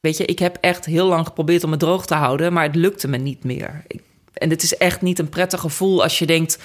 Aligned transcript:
Weet 0.00 0.16
je, 0.16 0.24
ik 0.24 0.38
heb 0.38 0.58
echt 0.60 0.84
heel 0.84 1.06
lang 1.06 1.26
geprobeerd 1.26 1.64
om 1.64 1.70
het 1.70 1.80
droog 1.80 2.06
te 2.06 2.14
houden, 2.14 2.52
maar 2.52 2.64
het 2.64 2.74
lukte 2.74 3.08
me 3.08 3.16
niet 3.16 3.44
meer. 3.44 3.82
En 4.32 4.50
het 4.50 4.62
is 4.62 4.76
echt 4.76 5.00
niet 5.00 5.18
een 5.18 5.28
prettig 5.28 5.60
gevoel 5.60 6.02
als 6.02 6.18
je 6.18 6.26
denkt: 6.26 6.58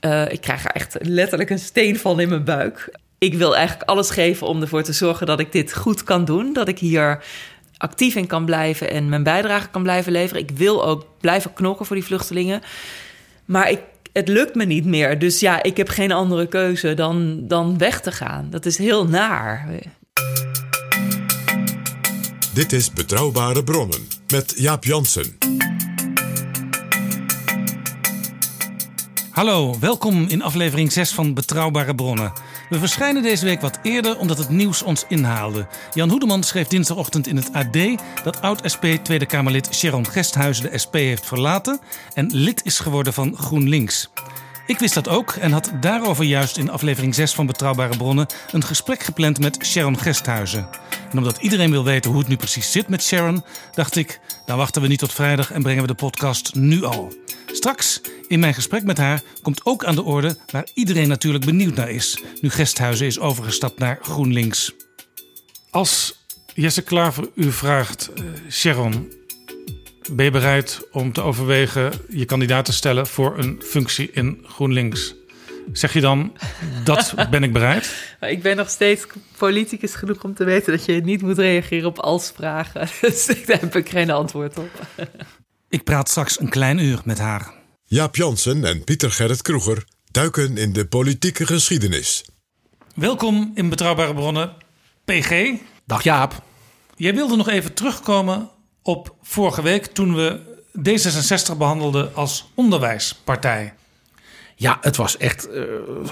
eh, 0.00 0.32
ik 0.32 0.40
krijg 0.40 0.64
er 0.64 0.70
echt 0.70 0.96
letterlijk 1.00 1.50
een 1.50 1.58
steen 1.58 1.98
van 1.98 2.20
in 2.20 2.28
mijn 2.28 2.44
buik. 2.44 2.98
Ik 3.18 3.34
wil 3.34 3.56
eigenlijk 3.56 3.90
alles 3.90 4.10
geven 4.10 4.46
om 4.46 4.60
ervoor 4.60 4.82
te 4.82 4.92
zorgen 4.92 5.26
dat 5.26 5.40
ik 5.40 5.52
dit 5.52 5.74
goed 5.74 6.04
kan 6.04 6.24
doen, 6.24 6.52
dat 6.52 6.68
ik 6.68 6.78
hier 6.78 7.24
actief 7.76 8.14
in 8.14 8.26
kan 8.26 8.44
blijven 8.44 8.90
en 8.90 9.08
mijn 9.08 9.22
bijdrage 9.22 9.68
kan 9.68 9.82
blijven 9.82 10.12
leveren. 10.12 10.42
Ik 10.42 10.50
wil 10.50 10.84
ook 10.84 11.06
blijven 11.20 11.52
knokken 11.52 11.86
voor 11.86 11.96
die 11.96 12.04
vluchtelingen, 12.04 12.62
maar 13.44 13.70
ik, 13.70 13.80
het 14.12 14.28
lukt 14.28 14.54
me 14.54 14.64
niet 14.64 14.84
meer. 14.84 15.18
Dus 15.18 15.40
ja, 15.40 15.62
ik 15.62 15.76
heb 15.76 15.88
geen 15.88 16.12
andere 16.12 16.46
keuze 16.46 16.94
dan, 16.94 17.46
dan 17.46 17.78
weg 17.78 18.00
te 18.00 18.12
gaan. 18.12 18.50
Dat 18.50 18.66
is 18.66 18.78
heel 18.78 19.06
naar. 19.06 19.68
Dit 22.58 22.72
is 22.72 22.92
Betrouwbare 22.92 23.64
Bronnen 23.64 24.08
met 24.32 24.54
Jaap 24.56 24.84
Jansen. 24.84 25.38
Hallo, 29.30 29.78
welkom 29.80 30.24
in 30.28 30.42
aflevering 30.42 30.92
6 30.92 31.12
van 31.12 31.34
Betrouwbare 31.34 31.94
Bronnen. 31.94 32.32
We 32.68 32.78
verschijnen 32.78 33.22
deze 33.22 33.44
week 33.44 33.60
wat 33.60 33.78
eerder 33.82 34.18
omdat 34.18 34.38
het 34.38 34.48
nieuws 34.48 34.82
ons 34.82 35.04
inhaalde. 35.08 35.66
Jan 35.94 36.10
Hoedeman 36.10 36.42
schreef 36.42 36.66
dinsdagochtend 36.66 37.26
in 37.26 37.36
het 37.36 37.52
AD 37.52 37.76
dat 38.24 38.40
oud-SP 38.40 38.84
Tweede 39.02 39.26
Kamerlid 39.26 39.74
Sharon 39.74 40.06
Gesthuizen 40.06 40.70
de 40.70 40.78
SP 40.84 40.94
heeft 40.94 41.26
verlaten 41.26 41.80
en 42.14 42.30
lid 42.34 42.64
is 42.64 42.78
geworden 42.78 43.12
van 43.12 43.36
GroenLinks. 43.36 44.10
Ik 44.68 44.78
wist 44.78 44.94
dat 44.94 45.08
ook 45.08 45.30
en 45.32 45.52
had 45.52 45.72
daarover 45.80 46.24
juist 46.24 46.56
in 46.56 46.70
aflevering 46.70 47.14
6 47.14 47.34
van 47.34 47.46
Betrouwbare 47.46 47.96
Bronnen 47.96 48.26
een 48.52 48.62
gesprek 48.62 49.02
gepland 49.02 49.38
met 49.38 49.66
Sharon 49.66 49.98
Gesthuizen. 49.98 50.68
En 51.10 51.18
omdat 51.18 51.38
iedereen 51.38 51.70
wil 51.70 51.84
weten 51.84 52.10
hoe 52.10 52.18
het 52.18 52.28
nu 52.28 52.36
precies 52.36 52.72
zit 52.72 52.88
met 52.88 53.02
Sharon, 53.02 53.44
dacht 53.74 53.96
ik, 53.96 54.20
dan 54.46 54.56
wachten 54.56 54.82
we 54.82 54.88
niet 54.88 54.98
tot 54.98 55.12
vrijdag 55.12 55.52
en 55.52 55.62
brengen 55.62 55.82
we 55.82 55.88
de 55.88 55.94
podcast 55.94 56.54
nu 56.54 56.84
al. 56.84 57.12
Straks, 57.46 58.00
in 58.26 58.40
mijn 58.40 58.54
gesprek 58.54 58.84
met 58.84 58.98
haar, 58.98 59.22
komt 59.42 59.60
ook 59.64 59.84
aan 59.84 59.94
de 59.94 60.02
orde 60.02 60.36
waar 60.50 60.68
iedereen 60.74 61.08
natuurlijk 61.08 61.44
benieuwd 61.44 61.74
naar 61.74 61.90
is, 61.90 62.22
nu 62.40 62.50
Gesthuizen 62.50 63.06
is 63.06 63.18
overgestapt 63.18 63.78
naar 63.78 63.98
GroenLinks. 64.02 64.74
Als 65.70 66.14
Jesse 66.54 66.82
Klaver 66.82 67.28
u 67.34 67.52
vraagt, 67.52 68.10
eh, 68.14 68.24
Sharon, 68.50 69.12
ben 70.12 70.24
je 70.24 70.30
bereid 70.30 70.80
om 70.92 71.12
te 71.12 71.22
overwegen 71.22 71.92
je 72.08 72.24
kandidaat 72.24 72.64
te 72.64 72.72
stellen 72.72 73.06
voor 73.06 73.38
een 73.38 73.62
functie 73.64 74.10
in 74.10 74.44
GroenLinks? 74.46 75.14
Zeg 75.72 75.92
je 75.92 76.00
dan, 76.00 76.36
dat 76.84 77.14
ben 77.30 77.42
ik 77.42 77.52
bereid? 77.52 78.16
Ik 78.20 78.42
ben 78.42 78.56
nog 78.56 78.70
steeds 78.70 79.06
politicus 79.36 79.94
genoeg 79.94 80.24
om 80.24 80.34
te 80.34 80.44
weten 80.44 80.72
dat 80.72 80.84
je 80.84 80.92
niet 80.92 81.22
moet 81.22 81.38
reageren 81.38 81.88
op 81.88 81.98
als-vragen. 81.98 82.88
Dus 83.00 83.26
daar 83.26 83.60
heb 83.60 83.76
ik 83.76 83.88
geen 83.88 84.10
antwoord 84.10 84.58
op. 84.58 84.70
Ik 85.68 85.84
praat 85.84 86.08
straks 86.08 86.40
een 86.40 86.48
klein 86.48 86.78
uur 86.78 87.00
met 87.04 87.18
haar. 87.18 87.52
Jaap 87.84 88.16
Jansen 88.16 88.64
en 88.64 88.84
Pieter 88.84 89.10
Gerrit 89.10 89.42
Kroeger 89.42 89.84
duiken 90.10 90.56
in 90.56 90.72
de 90.72 90.86
politieke 90.86 91.46
geschiedenis. 91.46 92.24
Welkom 92.94 93.52
in 93.54 93.68
Betrouwbare 93.68 94.14
Bronnen, 94.14 94.52
PG. 95.04 95.52
Dag 95.86 96.02
Jaap. 96.02 96.42
Jij 96.96 97.14
wilde 97.14 97.36
nog 97.36 97.48
even 97.48 97.74
terugkomen 97.74 98.50
op 98.82 99.14
vorige 99.22 99.62
week 99.62 99.86
toen 99.86 100.14
we 100.14 100.40
D66 100.78 101.56
behandelden 101.56 102.14
als 102.14 102.50
onderwijspartij. 102.54 103.74
Ja, 104.56 104.78
het 104.80 104.96
was 104.96 105.16
echt. 105.16 105.48
eh, 105.50 105.62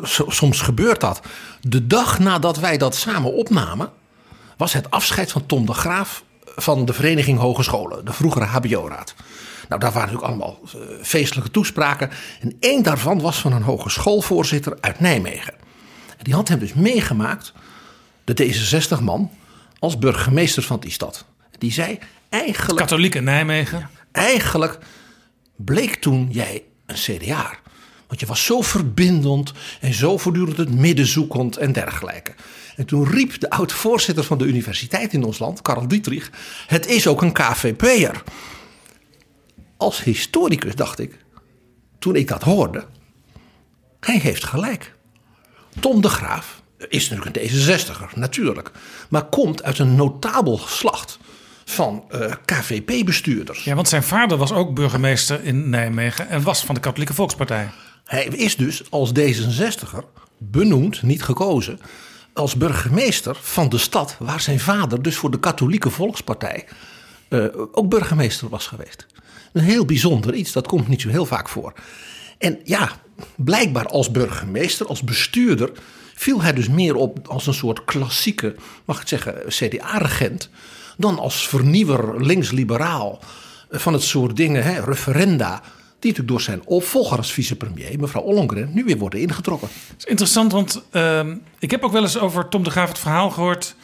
so- 0.03 0.31
soms 0.31 0.60
gebeurt 0.60 1.00
dat. 1.00 1.21
De 1.60 1.87
dag 1.87 2.19
nadat 2.19 2.59
wij 2.59 2.77
dat 2.78 2.94
samen 2.97 3.32
opnamen, 3.34 3.91
was 4.56 4.72
het 4.72 4.91
afscheid 4.91 5.32
van 5.32 5.47
Tom 5.47 5.66
de 5.66 5.72
Graaf 5.75 6.25
van 6.44 6.84
de 6.84 6.93
Vereniging 6.93 7.38
Hogescholen, 7.38 8.04
de 8.04 8.12
vroegere 8.12 8.44
HBO-raad. 8.44 9.15
Nou, 9.69 9.81
daar 9.81 9.93
waren 9.93 10.12
natuurlijk 10.12 10.25
allemaal 10.25 10.60
eh, 10.75 10.81
feestelijke 11.03 11.50
toespraken. 11.50 12.10
En 12.41 12.56
één 12.60 12.83
daarvan 12.83 13.21
was 13.21 13.38
van 13.38 13.53
een 13.53 13.62
hogeschoolvoorzitter 13.62 14.77
uit 14.81 15.00
Nijmegen. 15.00 15.54
En 16.16 16.25
die 16.25 16.34
had 16.34 16.48
hem 16.48 16.59
dus 16.59 16.75
meegemaakt, 16.75 17.53
de 18.25 18.34
D66-man, 18.54 19.31
als 19.78 19.98
burgemeester 19.98 20.62
van 20.62 20.81
die 20.81 20.91
stad. 20.91 21.25
Die 21.59 21.72
zei 21.72 21.98
eigenlijk. 22.28 22.78
Katholieke 22.78 23.20
Nijmegen. 23.20 23.91
Eigenlijk 24.12 24.78
bleek 25.56 25.94
toen 25.94 26.28
jij 26.31 26.64
een 26.87 26.94
CDA. 26.94 27.59
Want 28.06 28.20
je 28.20 28.26
was 28.26 28.44
zo 28.44 28.60
verbindend 28.60 29.53
en 29.81 29.94
zo 29.94 30.16
voortdurend 30.16 30.56
het 30.56 30.75
midden 30.75 31.06
zoekend 31.06 31.56
en 31.56 31.72
dergelijke. 31.72 32.34
En 32.76 32.86
toen 32.86 33.10
riep 33.10 33.41
de 33.41 33.50
oud-voorzitter 33.50 34.25
van 34.25 34.38
de 34.38 34.44
universiteit 34.44 35.12
in 35.12 35.25
ons 35.25 35.38
land, 35.38 35.62
Karl 35.62 35.88
Dietrich, 35.88 36.31
het 36.66 36.86
is 36.86 37.06
ook 37.06 37.22
een 37.22 37.32
KVP'er. 37.32 38.22
Als 39.76 40.03
historicus 40.03 40.75
dacht 40.75 40.98
ik, 40.98 41.19
toen 41.98 42.16
ik 42.16 42.28
dat 42.28 42.42
hoorde, 42.42 42.86
hij 44.00 44.19
heeft 44.19 44.44
gelijk. 44.44 44.94
Tom 45.81 46.00
de 46.00 46.09
Graaf 46.09 46.62
is 46.88 47.09
natuurlijk 47.09 47.36
een 47.36 47.50
D66er, 47.50 48.15
natuurlijk. 48.15 48.70
Maar 49.09 49.25
komt 49.25 49.62
uit 49.62 49.78
een 49.78 49.94
notabel 49.94 50.56
geslacht 50.56 51.19
van 51.69 52.04
eh, 52.09 52.32
KVP-bestuurders. 52.44 53.65
Ja, 53.65 53.75
want 53.75 53.88
zijn 53.88 54.03
vader 54.03 54.38
was 54.38 54.53
ook 54.53 54.75
burgemeester 54.75 55.44
in 55.44 55.71
Nijmegen 55.71 56.28
en 56.28 56.43
was 56.43 56.65
van 56.65 56.75
de 56.75 56.81
Katholieke 56.81 57.15
Volkspartij. 57.15 57.69
Hij 58.04 58.25
is 58.25 58.56
dus 58.56 58.91
als 58.91 59.12
D66er 59.19 60.04
benoemd, 60.38 61.03
niet 61.03 61.22
gekozen, 61.22 61.81
als 62.32 62.56
burgemeester 62.56 63.37
van 63.41 63.69
de 63.69 63.78
stad 63.78 64.16
waar 64.19 64.41
zijn 64.41 64.60
vader 64.60 65.03
dus 65.03 65.16
voor 65.16 65.31
de 65.31 65.41
Katholieke 65.41 65.91
Volkspartij 65.91 66.65
eh, 67.28 67.44
ook 67.72 67.88
burgemeester 67.88 68.48
was 68.48 68.66
geweest. 68.66 69.06
Een 69.53 69.62
heel 69.62 69.84
bijzonder 69.84 70.34
iets, 70.34 70.53
dat 70.53 70.66
komt 70.66 70.88
niet 70.88 71.00
zo 71.00 71.09
heel 71.09 71.27
vaak 71.27 71.48
voor. 71.48 71.72
En 72.38 72.59
ja, 72.65 72.91
blijkbaar 73.37 73.87
als 73.87 74.10
burgemeester, 74.10 74.87
als 74.87 75.03
bestuurder, 75.03 75.71
viel 76.15 76.43
hij 76.43 76.53
dus 76.53 76.69
meer 76.69 76.94
op 76.94 77.28
als 77.28 77.47
een 77.47 77.54
soort 77.54 77.84
klassieke, 77.84 78.54
mag 78.84 79.00
ik 79.00 79.09
zeggen, 79.09 79.34
CDA-regent, 79.48 80.50
dan 80.96 81.18
als 81.18 81.48
vernieuwer 81.48 82.24
links-liberaal 82.24 83.18
van 83.70 83.92
het 83.92 84.02
soort 84.02 84.36
dingen, 84.36 84.62
hè, 84.62 84.80
referenda, 84.84 85.60
die 85.98 86.10
natuurlijk 86.10 86.28
door 86.28 86.40
zijn 86.40 86.66
opvolger 86.66 87.16
als 87.16 87.32
vicepremier, 87.32 88.00
mevrouw 88.00 88.22
Ollongren, 88.22 88.71
nu 88.72 88.84
weer 88.84 88.98
worden 88.98 89.21
ingetrokken. 89.21 89.68
Het 89.88 89.98
is 89.98 90.04
interessant, 90.04 90.53
want 90.53 90.82
ehm, 90.91 91.36
ik 91.59 91.71
heb 91.71 91.82
ook 91.84 91.92
wel 91.92 92.03
eens 92.03 92.18
over 92.18 92.48
Tom 92.48 92.62
de 92.62 92.71
Graaf 92.71 92.88
het 92.88 92.98
verhaal 92.98 93.30
gehoord. 93.30 93.74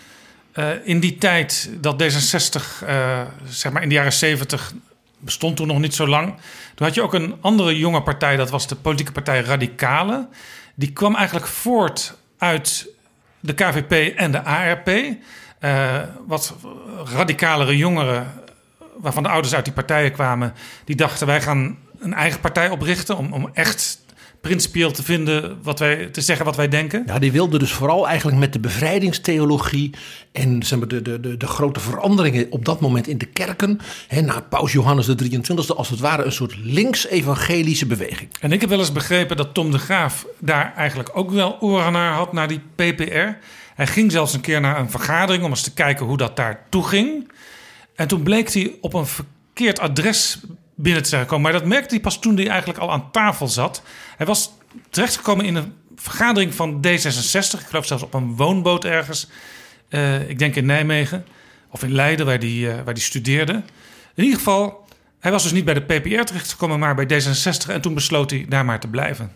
eh, 0.53 0.69
in 0.85 1.01
die 1.01 1.19
tijd 1.19 1.71
dat 1.81 2.03
D66, 2.03 2.83
eh, 2.87 3.21
zeg 3.49 3.73
maar 3.73 3.83
in 3.83 3.89
de 3.89 3.95
jaren 3.95 4.13
70, 4.13 4.73
bestond 5.19 5.57
toen 5.57 5.67
nog 5.67 5.79
niet 5.79 5.95
zo 5.95 6.07
lang. 6.07 6.35
Toen 6.75 6.87
had 6.87 6.95
je 6.95 7.03
ook 7.03 7.15
een 7.15 7.35
andere 7.41 7.79
jonge 7.79 8.03
partij, 8.03 8.37
dat 8.37 8.51
was 8.51 8.67
de 8.67 8.77
politieke 8.77 9.13
partij 9.13 9.41
Radicale. 9.41 10.29
Die 10.75 10.93
kwam 10.93 11.15
eigenlijk 11.17 11.47
voort 11.47 12.15
uit 12.39 12.89
de 13.41 13.53
KVP 13.55 14.17
en 14.17 14.33
de 14.33 14.43
ARP. 14.45 14.91
Eh, 15.63 15.99
wat 16.27 16.55
radicalere 17.05 17.77
jongeren, 17.77 18.33
waarvan 18.97 19.23
de 19.23 19.29
ouders 19.29 19.55
uit 19.55 19.65
die 19.65 19.75
partijen 19.75 20.13
kwamen, 20.13 20.55
die 20.85 20.97
dachten 20.97 21.27
wij 21.27 21.43
gaan 21.43 21.79
een 21.99 22.15
eigen 22.15 22.41
partij 22.41 22.71
oprichten 22.71 23.17
om, 23.17 23.33
om 23.33 23.51
echt 23.53 24.01
principieel 24.41 24.91
te 24.91 25.03
vinden, 25.03 25.59
wat 25.63 25.79
wij, 25.79 26.07
te 26.07 26.21
zeggen 26.21 26.45
wat 26.45 26.57
wij 26.57 26.69
denken. 26.69 27.03
Ja, 27.07 27.19
die 27.19 27.33
wilde 27.33 27.59
dus 27.59 27.73
vooral 27.73 28.09
eigenlijk 28.09 28.39
met 28.39 28.53
de 28.53 28.59
bevrijdingstheologie 28.59 29.95
en 30.33 30.63
zeg 30.63 30.79
maar, 30.79 30.89
de, 30.89 31.03
de, 31.03 31.21
de, 31.21 31.37
de 31.37 31.47
grote 31.47 31.81
veranderingen 31.81 32.47
op 32.51 32.65
dat 32.65 32.81
moment 32.81 33.07
in 33.07 33.19
de 33.19 33.27
kerken, 33.27 33.81
hè, 34.09 34.21
na 34.21 34.41
paus 34.41 34.73
Johannes 34.73 35.07
de 35.07 35.31
23e, 35.31 35.77
als 35.77 35.89
het 35.89 36.01
ware 36.01 36.25
een 36.25 36.33
soort 36.33 36.57
links-evangelische 36.63 37.87
beweging. 37.87 38.31
En 38.41 38.53
ik 38.53 38.61
heb 38.61 38.71
wel 38.71 38.79
eens 38.79 38.93
begrepen 38.93 39.37
dat 39.37 39.55
Tom 39.55 39.71
de 39.71 39.79
Graaf 39.79 40.27
daar 40.39 40.73
eigenlijk 40.77 41.11
ook 41.13 41.31
wel 41.31 41.57
oren 41.61 41.93
naar 41.93 42.13
had, 42.13 42.33
naar 42.33 42.49
die 42.49 42.61
PPR. 42.75 43.29
Hij 43.75 43.87
ging 43.87 44.13
zelfs 44.13 44.35
een 44.35 44.41
keer 44.41 44.61
naar 44.61 44.79
een 44.79 44.91
vergadering 44.91 45.45
om 45.45 45.51
eens 45.51 45.63
te 45.63 45.75
kijken 45.75 46.07
hoe 46.07 46.17
dat 46.17 46.37
daar 46.37 46.67
toe 46.69 46.89
ging. 46.89 47.33
En 47.95 48.09
toen 48.09 48.23
bleek 48.23 48.53
hij 48.53 48.75
op 48.81 48.95
een 48.95 49.07
verkeerd 49.07 49.79
adres 49.79 50.41
binnen 50.75 51.03
te 51.03 51.09
zijn 51.09 51.23
gekomen. 51.23 51.51
Maar 51.51 51.61
dat 51.61 51.69
merkte 51.69 51.95
hij 51.95 52.03
pas 52.03 52.21
toen 52.21 52.37
hij 52.37 52.49
eigenlijk 52.49 52.79
al 52.79 52.93
aan 52.93 53.11
tafel 53.11 53.49
zat. 53.49 53.83
Hij 54.17 54.27
was 54.27 54.53
terechtgekomen 54.91 55.45
in 55.45 55.55
een 55.55 55.73
vergadering 55.97 56.55
van 56.55 56.87
D66. 56.87 57.61
Ik 57.61 57.67
geloof 57.69 57.87
zelfs 57.87 58.03
op 58.03 58.15
een 58.15 58.37
woonboot 58.37 58.85
ergens. 58.85 59.29
Uh, 59.89 60.29
ik 60.29 60.39
denk 60.39 60.55
in 60.55 60.67
Nijmegen. 60.67 61.25
Of 61.71 61.83
in 61.83 61.93
Leiden, 61.93 62.27
waar 62.27 62.39
die, 62.39 62.67
uh, 62.67 62.75
waar 62.85 62.97
studeerde. 62.97 63.53
In 64.15 64.25
ieder 64.25 64.39
geval, 64.39 64.87
hij 65.19 65.31
was 65.31 65.43
dus 65.43 65.53
niet 65.53 65.65
bij 65.65 65.75
de 65.75 65.81
PPR 65.81 66.23
terechtgekomen, 66.23 66.79
maar 66.79 66.95
bij 66.95 67.23
D66. 67.23 67.71
En 67.71 67.81
toen 67.81 67.95
besloot 67.95 68.31
hij 68.31 68.47
daar 68.49 68.65
maar 68.65 68.81
te 68.81 68.89
blijven. 68.89 69.33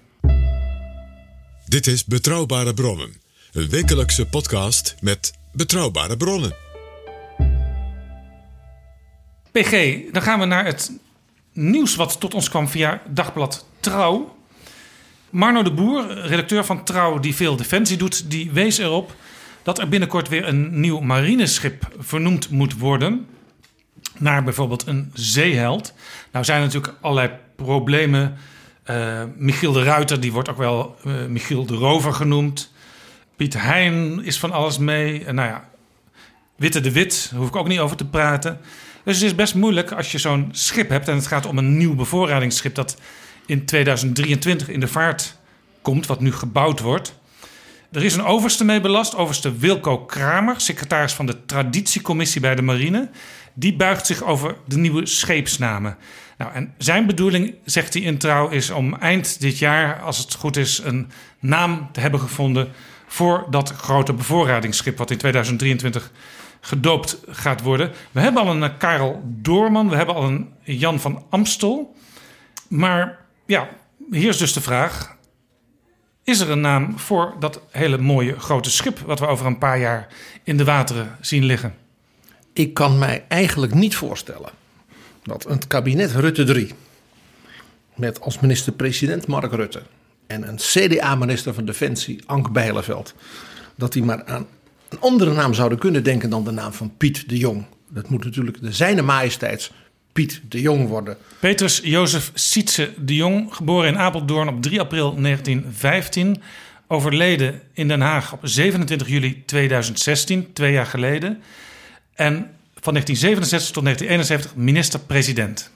Dit 1.67 1.87
is 1.87 2.05
Betrouwbare 2.05 2.75
Bronnen. 2.75 3.26
Een 3.57 3.69
wekelijkse 3.69 4.27
podcast 4.27 4.97
met 5.01 5.33
betrouwbare 5.53 6.17
bronnen. 6.17 6.55
PG, 9.53 10.01
dan 10.13 10.23
gaan 10.23 10.39
we 10.39 10.45
naar 10.45 10.65
het 10.65 10.93
nieuws 11.53 11.95
wat 11.95 12.21
tot 12.21 12.35
ons 12.35 12.49
kwam 12.49 12.69
via 12.69 13.03
Dagblad 13.09 13.67
Trouw. 13.81 14.37
Marno 15.31 15.63
de 15.63 15.73
Boer, 15.73 16.21
redacteur 16.27 16.65
van 16.65 16.85
Trouw, 16.85 17.19
die 17.19 17.35
veel 17.35 17.57
defensie 17.57 17.97
doet, 17.97 18.31
die 18.31 18.51
wees 18.51 18.79
erop 18.79 19.15
dat 19.63 19.79
er 19.79 19.89
binnenkort 19.89 20.29
weer 20.29 20.49
een 20.49 20.81
nieuw 20.81 21.01
marineschip 21.01 21.89
vernoemd 21.99 22.51
moet 22.51 22.79
worden. 22.79 23.27
Naar 24.19 24.45
bijvoorbeeld 24.45 24.87
een 24.87 25.11
zeeheld. 25.15 25.93
Nou 26.33 26.45
zijn 26.45 26.59
er 26.59 26.67
natuurlijk 26.67 26.95
allerlei 27.01 27.31
problemen. 27.57 28.37
Uh, 28.91 29.23
Michiel 29.37 29.73
de 29.73 29.83
Ruiter, 29.83 30.21
die 30.21 30.33
wordt 30.33 30.49
ook 30.49 30.59
wel 30.59 30.97
uh, 31.07 31.27
Michiel 31.27 31.67
de 31.67 31.75
Rover 31.75 32.13
genoemd. 32.13 32.75
Piet 33.37 33.55
Hein 33.55 34.25
is 34.25 34.39
van 34.39 34.53
alles 34.53 34.79
mee. 34.79 35.25
En 35.25 35.35
nou 35.35 35.49
ja, 35.49 35.69
Witte 36.57 36.81
de 36.81 36.93
Wit, 36.93 37.29
daar 37.31 37.39
hoef 37.39 37.49
ik 37.49 37.57
ook 37.57 37.69
niet 37.69 37.79
over 37.79 37.97
te 37.97 38.07
praten. 38.07 38.61
Dus 39.05 39.15
het 39.15 39.25
is 39.25 39.35
best 39.35 39.55
moeilijk 39.55 39.93
als 39.93 40.13
je 40.13 40.19
zo'n 40.19 40.49
schip 40.53 40.89
hebt 40.89 41.09
en 41.09 41.15
het 41.15 41.27
gaat 41.27 41.47
om 41.47 41.59
een 41.59 41.77
nieuw 41.77 41.95
bevoorradingsschip 41.95 42.75
dat 42.75 42.97
in 43.47 43.65
2023 43.65 44.69
in 44.69 44.81
de 44.81 44.89
vaart 44.89 45.37
komt, 45.83 46.07
wat 46.07 46.21
nu 46.21 46.33
gebouwd 46.33 46.81
wordt. 46.81 47.19
Er 47.93 48.05
is 48.05 48.15
een 48.15 48.25
overste 48.25 48.65
mee 48.65 48.81
belast, 48.81 49.15
overste 49.15 49.57
Wilco 49.57 49.99
Kramer, 49.99 50.61
secretaris 50.61 51.13
van 51.13 51.27
de 51.27 51.45
traditiecommissie 51.45 52.41
bij 52.41 52.55
de 52.55 52.63
marine. 52.63 53.09
Die 53.55 53.77
buigt 53.77 54.07
zich 54.07 54.23
over 54.23 54.57
de 54.67 54.77
nieuwe 54.77 55.07
scheepsnamen. 55.07 55.97
Nou, 56.39 56.53
en 56.53 56.75
zijn 56.79 57.07
bedoeling, 57.07 57.55
zegt 57.65 57.95
hij 57.95 58.03
in 58.03 58.19
trouw, 58.19 58.49
is 58.49 58.71
om 58.71 58.95
eind 58.95 59.41
dit 59.41 59.59
jaar, 59.59 60.01
als 60.01 60.19
het 60.19 60.35
goed 60.35 60.57
is, 60.57 60.81
een 60.85 61.11
naam 61.39 61.89
te 61.93 62.01
hebben 62.01 62.21
gevonden 62.21 62.69
voor 63.07 63.47
dat 63.51 63.71
grote 63.71 64.13
bevoorradingsschip 64.13 64.99
wat 64.99 65.11
in 65.11 65.19
2023 65.19 66.11
gedoopt 66.61 67.19
gaat 67.29 67.63
worden. 67.63 67.93
We 68.11 68.21
hebben 68.21 68.43
al 68.43 68.51
een 68.51 68.63
eh, 68.63 68.79
Karel 68.79 69.23
Doorman, 69.25 69.89
we 69.89 69.97
hebben 69.97 70.15
al 70.15 70.25
een 70.25 70.53
Jan 70.63 71.01
van 71.01 71.25
Amstel. 71.31 71.95
Maar 72.69 73.19
ja, 73.47 73.69
hier 74.11 74.29
is 74.29 74.39
dus 74.39 74.53
de 74.53 74.61
vraag: 74.61 75.17
is 76.25 76.41
er 76.41 76.51
een 76.51 76.61
naam 76.61 76.99
voor 76.99 77.35
dat 77.39 77.61
hele 77.71 77.99
mooie 77.99 78.39
grote 78.39 78.71
schip 78.71 78.99
wat 78.99 79.21
we 79.21 79.27
over 79.27 79.47
een 79.47 79.59
paar 79.59 79.79
jaar 79.79 80.09
in 80.43 80.57
de 80.57 80.65
wateren 80.65 81.17
zien 81.21 81.45
liggen? 81.45 81.75
Ik 82.53 82.75
kan 82.75 82.99
mij 82.99 83.25
eigenlijk 83.29 83.75
niet 83.75 83.97
voorstellen 83.97 84.51
dat 85.23 85.47
een 85.47 85.67
kabinet 85.67 86.13
Rutte 86.13 86.45
3 86.45 86.75
met 87.95 88.21
als 88.21 88.41
minister-president 88.41 89.27
Mark 89.27 89.53
Rutte 89.53 89.83
en 90.27 90.49
een 90.49 90.57
CDA-minister 90.57 91.55
van 91.55 91.65
Defensie 91.65 92.23
Ank 92.27 92.53
Bijleveld 92.53 93.15
dat 93.77 93.93
die 93.93 94.03
maar 94.03 94.25
aan 94.25 94.47
een 94.89 95.01
andere 95.01 95.35
naam 95.35 95.55
zouden 95.55 95.79
kunnen 95.79 96.05
denken 96.05 96.31
dan 96.31 96.45
de 96.45 96.51
naam 96.51 96.73
van 96.73 96.97
Piet 96.97 97.29
de 97.29 97.39
Jong. 97.39 97.65
Dat 97.89 98.09
moet 98.09 98.25
natuurlijk 98.25 98.61
de 98.61 98.73
zijne 98.73 99.03
majesteits 99.03 99.73
Piet 100.13 100.41
de 100.49 100.61
Jong 100.61 100.89
worden. 100.89 101.17
Petrus 101.41 101.81
Jozef 101.83 102.31
Sietse 102.35 102.93
de 102.99 103.15
Jong, 103.15 103.55
geboren 103.55 103.89
in 103.89 103.99
Apeldoorn 103.99 104.49
op 104.49 104.63
3 104.63 104.81
april 104.81 105.15
1915. 105.15 106.43
Overleden 106.89 107.61
in 107.73 107.89
Den 107.89 108.01
Haag 108.01 108.33
op 108.33 108.39
27 108.43 109.09
juli 109.09 109.43
2016, 109.47 110.53
twee 110.53 110.73
jaar 110.73 110.87
geleden. 110.87 111.43
En 112.15 112.35
van 112.75 112.93
1967 112.93 113.71
tot 113.71 113.83
1971 113.83 114.57
minister-president. 114.57 115.71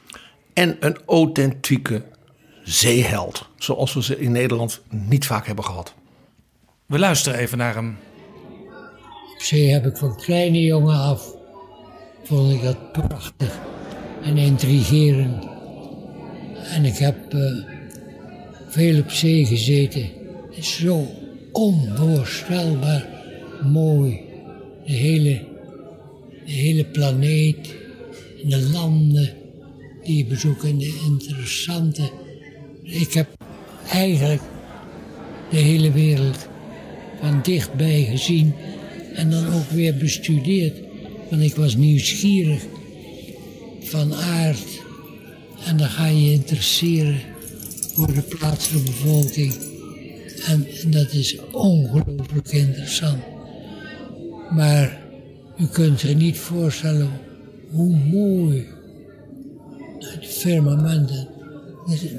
En 0.53 0.77
een 0.81 0.99
authentieke 1.07 2.03
zeeheld, 2.65 3.49
zoals 3.59 3.95
we 3.95 4.03
ze 4.03 4.21
in 4.21 4.33
Nederland 4.33 4.81
niet 4.89 5.27
vaak 5.27 5.47
hebben 5.47 5.65
gehad. 5.65 5.95
We 6.87 6.99
luisteren 6.99 7.39
even 7.39 7.59
naar 7.59 7.75
hem. 7.75 7.97
Op 9.35 9.43
zee 9.43 9.69
heb 9.69 9.87
ik 9.87 9.97
van 9.97 10.17
kleine 10.17 10.63
jongen 10.63 10.97
af, 10.97 11.35
vond 12.25 12.53
ik 12.53 12.63
dat 12.63 12.93
prachtig 12.93 13.59
en 14.23 14.37
intrigerend. 14.37 15.49
En 16.75 16.85
ik 16.85 16.97
heb 16.97 17.35
uh, 17.35 17.65
veel 18.69 19.01
op 19.01 19.11
zee 19.11 19.47
gezeten. 19.47 20.11
Het 20.49 20.57
is 20.57 20.77
zo 20.77 21.07
onvoorstelbaar 21.53 23.09
mooi. 23.63 24.21
De 24.87 24.93
hele, 24.93 25.45
de 26.45 26.53
hele 26.53 26.85
planeet, 26.85 27.75
en 28.43 28.49
de 28.49 28.71
landen 28.73 29.31
die 30.05 30.17
je 30.17 30.27
bezoekt 30.27 30.65
en 30.65 30.79
de 30.79 31.03
interessante. 31.07 32.11
Ik 32.83 33.13
heb 33.13 33.29
eigenlijk 33.91 34.43
de 35.51 35.57
hele 35.57 35.93
wereld 35.93 36.49
van 37.21 37.41
dichtbij 37.43 38.05
gezien 38.05 38.55
en 39.15 39.31
dan 39.31 39.47
ook 39.47 39.71
weer 39.71 39.97
bestudeerd. 39.97 40.77
Want 41.31 41.43
ik 41.43 41.55
was 41.55 41.77
nieuwsgierig 41.77 42.63
van 43.81 44.15
aard. 44.15 44.83
En 45.67 45.77
dan 45.77 45.89
ga 45.89 46.07
je 46.07 46.25
je 46.25 46.33
interesseren 46.33 47.21
voor 47.95 48.15
de 48.15 48.23
plaatselijke 48.23 48.91
bevolking. 48.91 49.55
En, 50.47 50.67
en 50.83 50.91
dat 50.91 51.13
is 51.13 51.39
ongelooflijk 51.53 52.53
interessant. 52.53 53.23
Maar 54.51 55.03
u 55.59 55.67
kunt 55.67 56.01
zich 56.01 56.15
niet 56.15 56.39
voorstellen 56.39 57.11
hoe 57.71 57.97
mooi 57.97 58.67
het 59.99 60.27
firmament. 60.27 61.29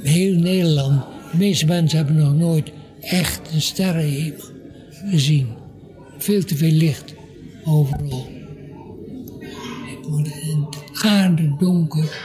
Heel 0.03 0.39
Nederland, 0.39 1.03
de 1.31 1.37
meeste 1.37 1.65
mensen 1.65 1.97
hebben 1.97 2.15
nog 2.15 2.33
nooit 2.33 2.71
echt 3.01 3.53
een 3.53 3.61
sterrenhemel 3.61 4.45
gezien. 5.09 5.47
Veel 6.17 6.43
te 6.43 6.55
veel 6.55 6.71
licht 6.71 7.13
overal. 7.65 8.27
Het 10.93 11.59
donker, 11.59 12.17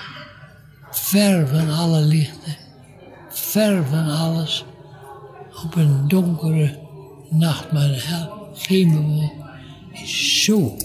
ver 0.91 1.49
van 1.49 1.71
alle 1.71 2.01
lichten, 2.01 2.57
ver 3.29 3.85
van 3.85 4.09
alles. 4.09 4.65
Op 5.65 5.75
een 5.75 6.09
donkere 6.09 6.79
nacht, 7.31 7.71
hel, 7.71 8.49
geen 8.55 8.91
bewolking. 8.91 9.45
Is 9.93 10.45
zo 10.45 10.77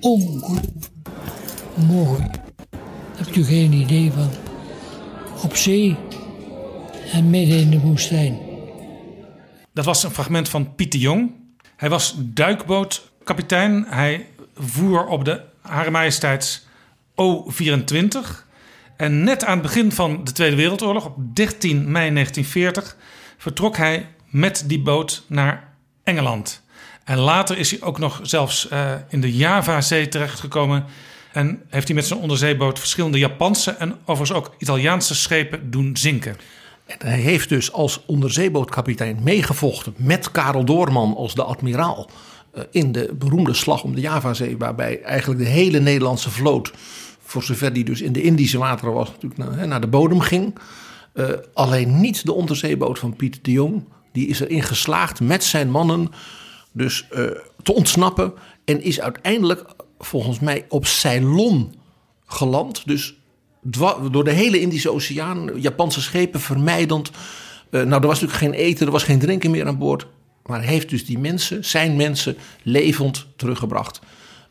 ongelooflijk 0.00 0.90
mooi. 1.88 2.20
Heb 3.16 3.34
je 3.34 3.44
geen 3.44 3.72
idee 3.72 4.10
van. 4.10 4.49
Op 5.42 5.56
zee 5.56 5.96
en 7.12 7.30
midden 7.30 7.58
in 7.58 7.70
de 7.70 7.80
woestijn. 7.80 8.38
Dat 9.72 9.84
was 9.84 10.02
een 10.02 10.10
fragment 10.10 10.48
van 10.48 10.74
Piet 10.74 10.92
de 10.92 10.98
Jong. 10.98 11.30
Hij 11.76 11.88
was 11.88 12.14
duikbootkapitein. 12.18 13.84
Hij 13.88 14.26
voer 14.54 15.06
op 15.06 15.24
de 15.24 15.40
Hare 15.62 15.90
Majesteits 15.90 16.66
O24. 17.10 18.48
En 18.96 19.24
net 19.24 19.44
aan 19.44 19.52
het 19.52 19.62
begin 19.62 19.92
van 19.92 20.24
de 20.24 20.32
Tweede 20.32 20.56
Wereldoorlog, 20.56 21.06
op 21.06 21.16
13 21.34 21.76
mei 21.76 22.12
1940, 22.12 22.96
vertrok 23.36 23.76
hij 23.76 24.08
met 24.26 24.64
die 24.66 24.80
boot 24.80 25.24
naar 25.26 25.68
Engeland. 26.04 26.62
En 27.04 27.18
later 27.18 27.58
is 27.58 27.70
hij 27.70 27.82
ook 27.82 27.98
nog 27.98 28.20
zelfs 28.22 28.68
uh, 28.72 28.92
in 29.08 29.20
de 29.20 29.36
Javazee 29.36 30.08
terechtgekomen. 30.08 30.84
En 31.32 31.62
heeft 31.68 31.86
hij 31.86 31.96
met 31.96 32.06
zijn 32.06 32.20
onderzeeboot 32.20 32.78
verschillende 32.78 33.18
Japanse 33.18 33.70
en 33.70 33.96
overigens 34.04 34.32
ook 34.32 34.54
Italiaanse 34.58 35.14
schepen 35.14 35.70
doen 35.70 35.96
zinken. 35.96 36.36
En 36.86 37.08
hij 37.08 37.18
heeft 37.18 37.48
dus 37.48 37.72
als 37.72 38.04
onderzeebootkapitein 38.06 39.18
meegevochten 39.22 39.94
met 39.96 40.30
Karel 40.30 40.64
Doorman 40.64 41.16
als 41.16 41.34
de 41.34 41.42
admiraal. 41.42 42.10
Eh, 42.52 42.62
in 42.70 42.92
de 42.92 43.14
beroemde 43.18 43.54
slag 43.54 43.82
om 43.82 43.94
de 43.94 44.00
Javazee, 44.00 44.56
waarbij 44.56 45.02
eigenlijk 45.02 45.40
de 45.40 45.48
hele 45.48 45.80
Nederlandse 45.80 46.30
vloot, 46.30 46.72
voor 47.22 47.42
zover 47.42 47.72
die 47.72 47.84
dus 47.84 48.00
in 48.00 48.12
de 48.12 48.22
Indische 48.22 48.58
wateren 48.58 48.94
was, 48.94 49.10
natuurlijk 49.10 49.66
naar, 49.66 49.80
de 49.80 49.86
bodem 49.86 50.20
ging. 50.20 50.58
Eh, 51.12 51.28
alleen 51.54 52.00
niet 52.00 52.24
de 52.26 52.32
onderzeeboot 52.32 52.98
van 52.98 53.16
Piet 53.16 53.38
de 53.42 53.52
Jong. 53.52 53.84
Die 54.12 54.26
is 54.26 54.40
erin 54.40 54.62
geslaagd 54.62 55.20
met 55.20 55.44
zijn 55.44 55.70
mannen 55.70 56.08
dus 56.72 57.06
eh, 57.10 57.24
te 57.62 57.74
ontsnappen. 57.74 58.32
En 58.64 58.82
is 58.82 59.00
uiteindelijk 59.00 59.64
volgens 60.00 60.38
mij 60.38 60.64
op 60.68 60.86
Ceylon 60.86 61.74
geland. 62.26 62.86
Dus 62.86 63.14
door 64.10 64.24
de 64.24 64.30
hele 64.30 64.60
Indische 64.60 64.92
Oceaan, 64.92 65.50
Japanse 65.60 66.00
schepen 66.00 66.40
vermijdend. 66.40 67.10
Eh, 67.70 67.82
nou, 67.82 68.02
er 68.02 68.08
was 68.08 68.20
natuurlijk 68.20 68.54
geen 68.54 68.66
eten, 68.66 68.86
er 68.86 68.92
was 68.92 69.02
geen 69.02 69.18
drinken 69.18 69.50
meer 69.50 69.66
aan 69.66 69.78
boord. 69.78 70.06
Maar 70.46 70.62
heeft 70.62 70.88
dus 70.88 71.06
die 71.06 71.18
mensen, 71.18 71.64
zijn 71.64 71.96
mensen, 71.96 72.36
levend 72.62 73.26
teruggebracht. 73.36 74.00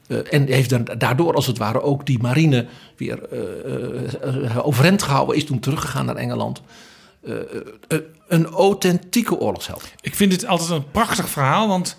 Eh, 0.08 0.18
en 0.34 0.46
heeft 0.46 1.00
daardoor 1.00 1.34
als 1.34 1.48
het 1.48 1.58
ware 1.58 1.82
ook 1.82 2.06
die 2.06 2.20
marine 2.20 2.66
weer 2.98 3.24
eh, 3.24 4.68
overeind 4.68 5.04
gehouden. 5.04 5.36
Is 5.36 5.46
toen 5.46 5.60
teruggegaan 5.60 6.06
naar 6.06 6.16
Engeland. 6.16 6.62
Een 8.28 8.46
authentieke 8.46 9.40
oorlogsheld. 9.40 9.84
Ik 10.02 10.16
vind 10.16 10.32
dit 10.32 10.46
altijd 10.46 10.70
een 10.70 10.92
prachtig 10.92 11.30
verhaal, 11.30 11.68
want 11.68 11.98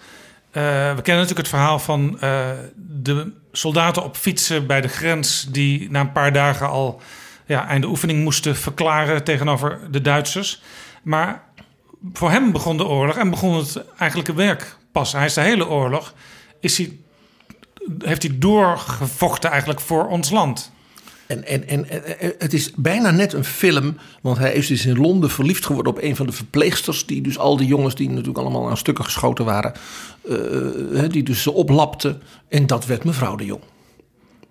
we 0.52 1.00
kennen 1.02 1.02
natuurlijk 1.04 1.38
het 1.38 1.48
verhaal 1.48 1.78
van 1.78 2.18
de 2.76 3.32
soldaten 3.52 4.04
op 4.04 4.16
fietsen 4.16 4.66
bij 4.66 4.80
de 4.80 4.88
grens 4.88 5.46
die 5.50 5.90
na 5.90 6.00
een 6.00 6.12
paar 6.12 6.32
dagen 6.32 6.68
al 6.68 7.00
ja, 7.46 7.66
einde 7.66 7.86
oefening 7.86 8.22
moesten 8.22 8.56
verklaren 8.56 9.24
tegenover 9.24 9.80
de 9.90 10.00
Duitsers. 10.00 10.62
Maar 11.02 11.44
voor 12.12 12.30
hem 12.30 12.52
begon 12.52 12.76
de 12.76 12.86
oorlog 12.86 13.16
en 13.16 13.30
begon 13.30 13.56
het 13.56 13.84
eigenlijke 13.98 14.34
werk 14.34 14.76
pas. 14.92 15.12
Hij 15.12 15.24
is 15.24 15.34
de 15.34 15.40
hele 15.40 15.68
oorlog, 15.68 16.14
is 16.60 16.78
hij, 16.78 16.98
heeft 17.98 18.22
hij 18.22 18.38
doorgevochten 18.38 19.50
eigenlijk 19.50 19.80
voor 19.80 20.06
ons 20.06 20.30
land. 20.30 20.72
En, 21.30 21.46
en, 21.46 21.68
en, 21.68 21.86
het 22.38 22.52
is 22.52 22.70
bijna 22.76 23.10
net 23.10 23.32
een 23.32 23.44
film, 23.44 23.96
want 24.20 24.38
hij 24.38 24.52
is 24.52 24.66
dus 24.66 24.86
in 24.86 24.96
Londen 24.96 25.30
verliefd 25.30 25.66
geworden 25.66 25.92
op 25.92 26.02
een 26.02 26.16
van 26.16 26.26
de 26.26 26.32
verpleegsters. 26.32 27.06
Die 27.06 27.22
dus 27.22 27.38
al 27.38 27.56
die 27.56 27.66
jongens 27.66 27.94
die 27.94 28.08
natuurlijk 28.08 28.38
allemaal 28.38 28.68
aan 28.68 28.76
stukken 28.76 29.04
geschoten 29.04 29.44
waren, 29.44 29.72
eh, 30.28 31.08
die 31.08 31.22
dus 31.22 31.42
ze 31.42 31.52
oplapte. 31.52 32.18
En 32.48 32.66
dat 32.66 32.86
werd 32.86 33.04
mevrouw 33.04 33.36
de 33.36 33.44
Jong. 33.44 33.62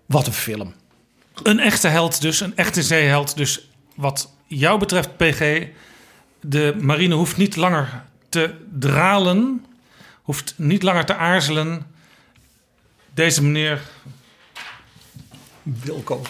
Wat 0.05 0.27
een 0.27 0.33
film. 0.33 0.73
Een 1.43 1.59
echte 1.59 1.87
held 1.87 2.21
dus, 2.21 2.39
een 2.39 2.57
echte 2.57 2.83
zeeheld. 2.83 3.37
Dus 3.37 3.69
wat 3.95 4.33
jou 4.47 4.79
betreft, 4.79 5.17
PG, 5.17 5.67
de 6.41 6.75
marine 6.81 7.15
hoeft 7.15 7.37
niet 7.37 7.55
langer 7.55 8.03
te 8.29 8.53
dralen, 8.79 9.65
hoeft 10.21 10.53
niet 10.57 10.83
langer 10.83 11.05
te 11.05 11.15
aarzelen. 11.15 11.87
Deze 13.13 13.43
meneer, 13.43 13.81
Wilco. 15.63 16.21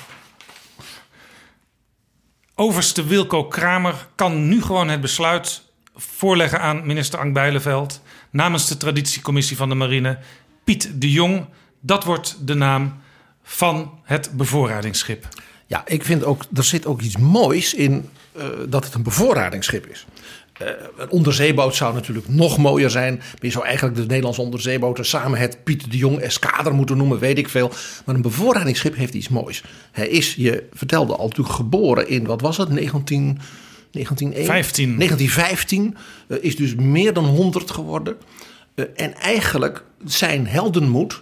Overste 2.60 3.04
Wilco 3.04 3.46
Kramer, 3.46 4.08
kan 4.16 4.48
nu 4.48 4.62
gewoon 4.62 4.89
het 4.89 5.01
besluit 5.01 5.62
voorleggen 5.96 6.62
aan 6.62 6.86
minister 6.86 7.20
Ank 7.20 7.34
Bijleveld 7.34 8.01
namens 8.30 8.68
de 8.68 8.78
traditiecommissie 8.78 9.58
van 9.58 9.70
de 9.70 9.75
marine. 9.75 10.18
Piet 10.63 10.92
de 10.94 11.12
Jong, 11.12 11.46
dat 11.80 12.04
wordt 12.04 12.48
de 12.48 12.54
naam 12.54 13.01
van 13.44 14.00
het 14.04 14.32
bevoorradingsschip. 14.32 15.28
Ja, 15.66 15.84
ik 15.86 16.04
vind 16.04 16.24
ook, 16.24 16.44
er 16.54 16.63
zit 16.63 16.86
ook 16.86 17.01
iets 17.01 17.18
moois 17.18 17.74
in 17.74 18.10
eh, 18.32 18.46
dat 18.68 18.86
het 18.86 18.94
een 18.94 19.04
bevoorradingsschip 19.04 19.88
is. 19.88 20.06
Eh, 20.60 20.68
een 20.98 21.10
onderzeeboot 21.10 21.75
zou 21.75 21.94
natuurlijk 21.94 22.28
nog 22.28 22.58
mooier 22.58 22.89
zijn. 22.89 23.16
Maar 23.16 23.38
je 23.39 23.50
zou 23.50 23.66
eigenlijk 23.66 23.96
de 23.96 24.06
Nederlandse 24.06 24.42
onderzeeboten 24.42 25.06
samen 25.06 25.39
het 25.39 25.63
Piet 25.63 25.92
de 25.92 25.98
Jong 25.98 26.20
Eskader 26.20 26.74
moeten 26.74 26.98
noemen, 26.98 27.20
weet 27.20 27.38
ik 27.38 27.50
veel. 27.50 27.72
Maar 28.06 28.16
een 28.16 28.22
bevoorradingsschip 28.22 28.96
heeft 28.96 29.13
iets 29.13 29.30
moois. 29.30 29.63
Hij 29.92 30.08
is, 30.08 30.36
je 30.36 30.68
vertelde 30.74 31.16
al, 31.16 31.28
natuurlijk 31.28 31.56
geboren 31.56 32.08
in, 32.08 32.25
wat 32.25 32.42
was 32.42 32.58
het, 32.58 32.70
19, 32.70 33.39
1901? 33.92 34.46
15. 34.46 34.98
1915. 34.98 35.98
eh, 36.28 36.38
is 36.42 36.56
dus 36.56 36.75
meer 36.75 37.13
dan 37.13 37.25
100 37.25 37.72
geworden. 37.72 38.18
Eh, 38.75 38.86
en 38.96 39.13
eigenlijk 39.13 39.84
zijn 40.06 40.48
heldenmoed, 40.48 41.22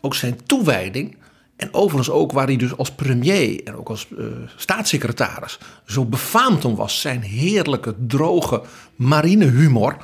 ook 0.00 0.14
zijn 0.14 0.40
toewijding. 0.46 1.16
En 1.62 1.74
overigens 1.74 2.10
ook 2.10 2.32
waar 2.32 2.46
hij 2.46 2.56
dus 2.56 2.76
als 2.76 2.90
premier 2.90 3.64
en 3.64 3.76
ook 3.76 3.88
als 3.88 4.06
eh, 4.18 4.24
staatssecretaris 4.56 5.58
zo 5.86 6.04
befaamd 6.04 6.64
om 6.64 6.74
was. 6.74 7.00
Zijn 7.00 7.22
heerlijke, 7.22 7.94
droge 8.06 8.62
marinehumor. 8.96 9.96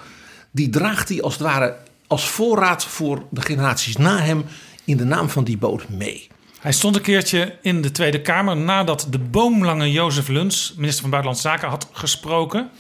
Die 0.51 0.69
draagt 0.69 1.09
hij 1.09 1.23
als 1.23 1.33
het 1.33 1.43
ware 1.43 1.77
als 2.07 2.29
voorraad 2.29 2.85
voor 2.85 3.23
de 3.31 3.41
generaties 3.41 3.97
na 3.97 4.19
hem 4.19 4.45
in 4.85 4.97
de 4.97 5.05
naam 5.05 5.29
van 5.29 5.45
die 5.45 5.59
boot 5.59 5.89
mee. 5.89 6.29
Hij 6.61 6.73
stond 6.73 6.97
een 6.97 7.03
keertje 7.03 7.59
in 7.63 7.83
de 7.83 7.91
Tweede 7.91 8.23
Kamer 8.23 8.57
nadat 8.57 9.07
de 9.11 9.19
boomlange 9.19 9.93
Jozef 9.93 10.29
Luns, 10.29 10.75
minister 10.77 11.01
van 11.01 11.11
Buitenlandse 11.11 11.49
Zaken, 11.49 11.69
had 11.69 11.89
gesproken. 11.93 12.71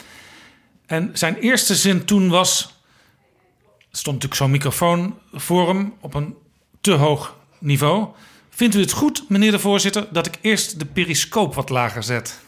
En 0.86 1.10
zijn 1.12 1.36
eerste 1.36 1.74
zin 1.74 2.04
toen 2.04 2.28
was: 2.28 2.62
er 2.62 3.98
stond 3.98 4.22
natuurlijk 4.22 4.34
zo'n 4.34 4.50
microfoon 4.50 5.18
voor 5.32 5.68
hem 5.68 5.94
op 6.00 6.14
een 6.14 6.34
te 6.80 6.92
hoog 6.92 7.36
niveau. 7.58 8.08
Vindt 8.58 8.74
u 8.74 8.80
het 8.80 8.92
goed, 8.92 9.24
meneer 9.28 9.50
de 9.50 9.58
voorzitter, 9.58 10.06
dat 10.10 10.26
ik 10.26 10.38
eerst 10.40 10.78
de 10.78 10.84
periscoop 10.84 11.54
wat 11.54 11.68
lager 11.68 12.02
zet? 12.02 12.38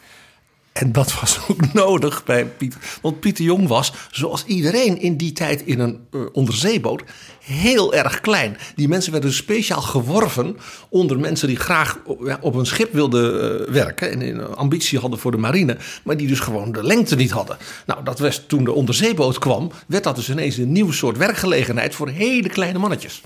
En 0.71 0.91
dat 0.91 1.19
was 1.19 1.39
ook 1.47 1.73
nodig 1.83 2.23
bij 2.23 2.45
Piet. 2.45 2.77
Want 3.01 3.19
Pieter 3.19 3.45
Jong 3.45 3.67
was, 3.67 3.93
zoals 4.11 4.45
iedereen 4.45 5.01
in 5.01 5.17
die 5.17 5.31
tijd 5.31 5.61
in 5.61 5.79
een 5.79 5.99
eh, 6.11 6.21
onderzeeboot, 6.31 7.03
heel 7.39 7.93
erg 7.93 8.21
klein. 8.21 8.57
Die 8.75 8.87
mensen 8.87 9.11
werden 9.11 9.33
speciaal 9.33 9.81
geworven 9.81 10.57
onder 10.89 11.19
mensen 11.19 11.47
die 11.47 11.57
graag 11.57 11.99
op- 12.05 12.25
ja, 12.25 12.37
op 12.41 12.55
een 12.55 12.65
schip 12.65 12.93
wilden 12.93 13.61
eh, 13.67 13.73
werken. 13.73 14.11
En 14.11 14.21
een 14.21 14.55
ambitie 14.55 14.99
hadden 14.99 15.19
voor 15.19 15.31
de 15.31 15.37
marine. 15.37 15.77
Maar 16.03 16.17
die 16.17 16.27
dus 16.27 16.39
gewoon 16.39 16.71
de 16.71 16.83
lengte 16.83 17.15
niet 17.15 17.31
hadden. 17.31 17.57
Nou, 17.85 18.03
dat 18.03 18.19
was 18.19 18.43
toen 18.47 18.63
de 18.63 18.73
onderzeeboot 18.73 19.37
kwam, 19.37 19.71
werd 19.87 20.03
dat 20.03 20.15
dus 20.15 20.29
ineens 20.29 20.57
een 20.57 20.71
nieuw 20.71 20.91
soort 20.91 21.17
werkgelegenheid 21.17 21.95
voor 21.95 22.09
hele 22.09 22.49
kleine 22.49 22.79
mannetjes. 22.79 23.21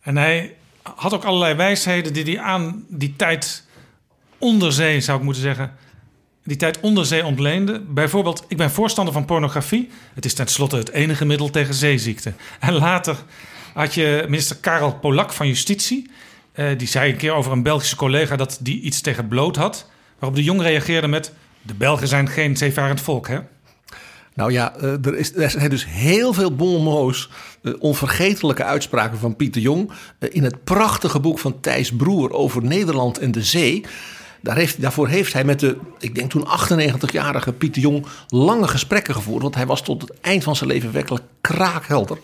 En 0.00 0.16
hij 0.16 0.54
had 0.94 1.14
ook 1.14 1.24
allerlei 1.24 1.54
wijsheden 1.54 2.12
die 2.12 2.24
hij 2.24 2.38
aan 2.38 2.84
die 2.88 3.16
tijd 3.16 3.66
onder 4.38 4.72
zee, 4.72 5.00
zou 5.00 5.18
ik 5.18 5.24
moeten 5.24 5.42
zeggen, 5.42 5.72
die 6.44 6.56
tijd 6.56 6.80
onder 6.80 7.06
zee 7.06 7.24
ontleende. 7.24 7.80
Bijvoorbeeld, 7.80 8.44
ik 8.48 8.56
ben 8.56 8.70
voorstander 8.70 9.14
van 9.14 9.24
pornografie. 9.24 9.90
Het 10.14 10.24
is 10.24 10.34
tenslotte 10.34 10.76
het 10.76 10.90
enige 10.90 11.24
middel 11.24 11.50
tegen 11.50 11.74
zeeziekte. 11.74 12.32
En 12.60 12.72
later 12.72 13.16
had 13.74 13.94
je 13.94 14.24
minister 14.28 14.56
Karel 14.56 14.94
Polak 14.94 15.32
van 15.32 15.46
Justitie. 15.46 16.10
Eh, 16.52 16.78
die 16.78 16.88
zei 16.88 17.10
een 17.10 17.16
keer 17.16 17.32
over 17.32 17.52
een 17.52 17.62
Belgische 17.62 17.96
collega 17.96 18.36
dat 18.36 18.58
die 18.60 18.80
iets 18.80 19.00
tegen 19.00 19.28
bloot 19.28 19.56
had. 19.56 19.90
Waarop 20.18 20.38
de 20.38 20.44
jong 20.44 20.62
reageerde 20.62 21.08
met... 21.08 21.32
De 21.66 21.74
Belgen 21.74 22.08
zijn 22.08 22.28
geen 22.28 22.56
zeevarend 22.56 23.00
volk, 23.00 23.28
hè? 23.28 23.38
Nou 24.34 24.52
ja, 24.52 24.76
eh, 24.76 25.06
er, 25.06 25.16
is, 25.16 25.34
er 25.34 25.50
zijn 25.50 25.70
dus 25.70 25.86
heel 25.86 26.32
veel 26.32 26.54
bon 26.54 26.82
mots, 26.82 27.30
eh, 27.62 27.72
onvergetelijke 27.78 28.64
uitspraken 28.64 29.18
van 29.18 29.36
Pieter 29.36 29.60
Jong. 29.60 29.90
Eh, 30.18 30.28
in 30.32 30.42
het 30.42 30.64
prachtige 30.64 31.20
boek 31.20 31.38
van 31.38 31.60
Thijs 31.60 31.92
Broer 31.92 32.32
over 32.32 32.64
Nederland 32.64 33.18
en 33.18 33.32
de 33.32 33.42
zee. 33.42 33.84
Daar 34.40 34.56
heeft, 34.56 34.80
daarvoor 34.80 35.08
heeft 35.08 35.32
hij 35.32 35.44
met 35.44 35.60
de, 35.60 35.76
ik 35.98 36.14
denk 36.14 36.30
toen 36.30 36.46
98-jarige 36.46 37.52
Pieter 37.52 37.82
Jong 37.82 38.06
lange 38.28 38.68
gesprekken 38.68 39.14
gevoerd. 39.14 39.42
Want 39.42 39.54
hij 39.54 39.66
was 39.66 39.82
tot 39.82 40.02
het 40.02 40.20
eind 40.20 40.44
van 40.44 40.56
zijn 40.56 40.70
leven 40.70 40.92
werkelijk 40.92 41.24
kraakhelder. 41.40 42.18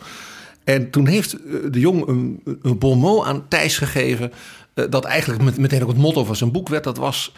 En 0.65 0.91
toen 0.91 1.07
heeft 1.07 1.31
de 1.73 1.81
Jong 1.81 2.07
een, 2.07 2.43
een 2.63 3.25
aan 3.25 3.49
Thijs 3.49 3.79
gegeven. 3.79 4.33
Dat 4.75 5.05
eigenlijk 5.05 5.43
met, 5.43 5.59
meteen 5.59 5.83
ook 5.83 5.89
het 5.89 5.97
motto 5.97 6.25
van 6.25 6.37
zijn 6.37 6.53
boek 6.53 6.69
werd. 6.69 6.85
Dat 6.85 6.97
was, 6.97 7.33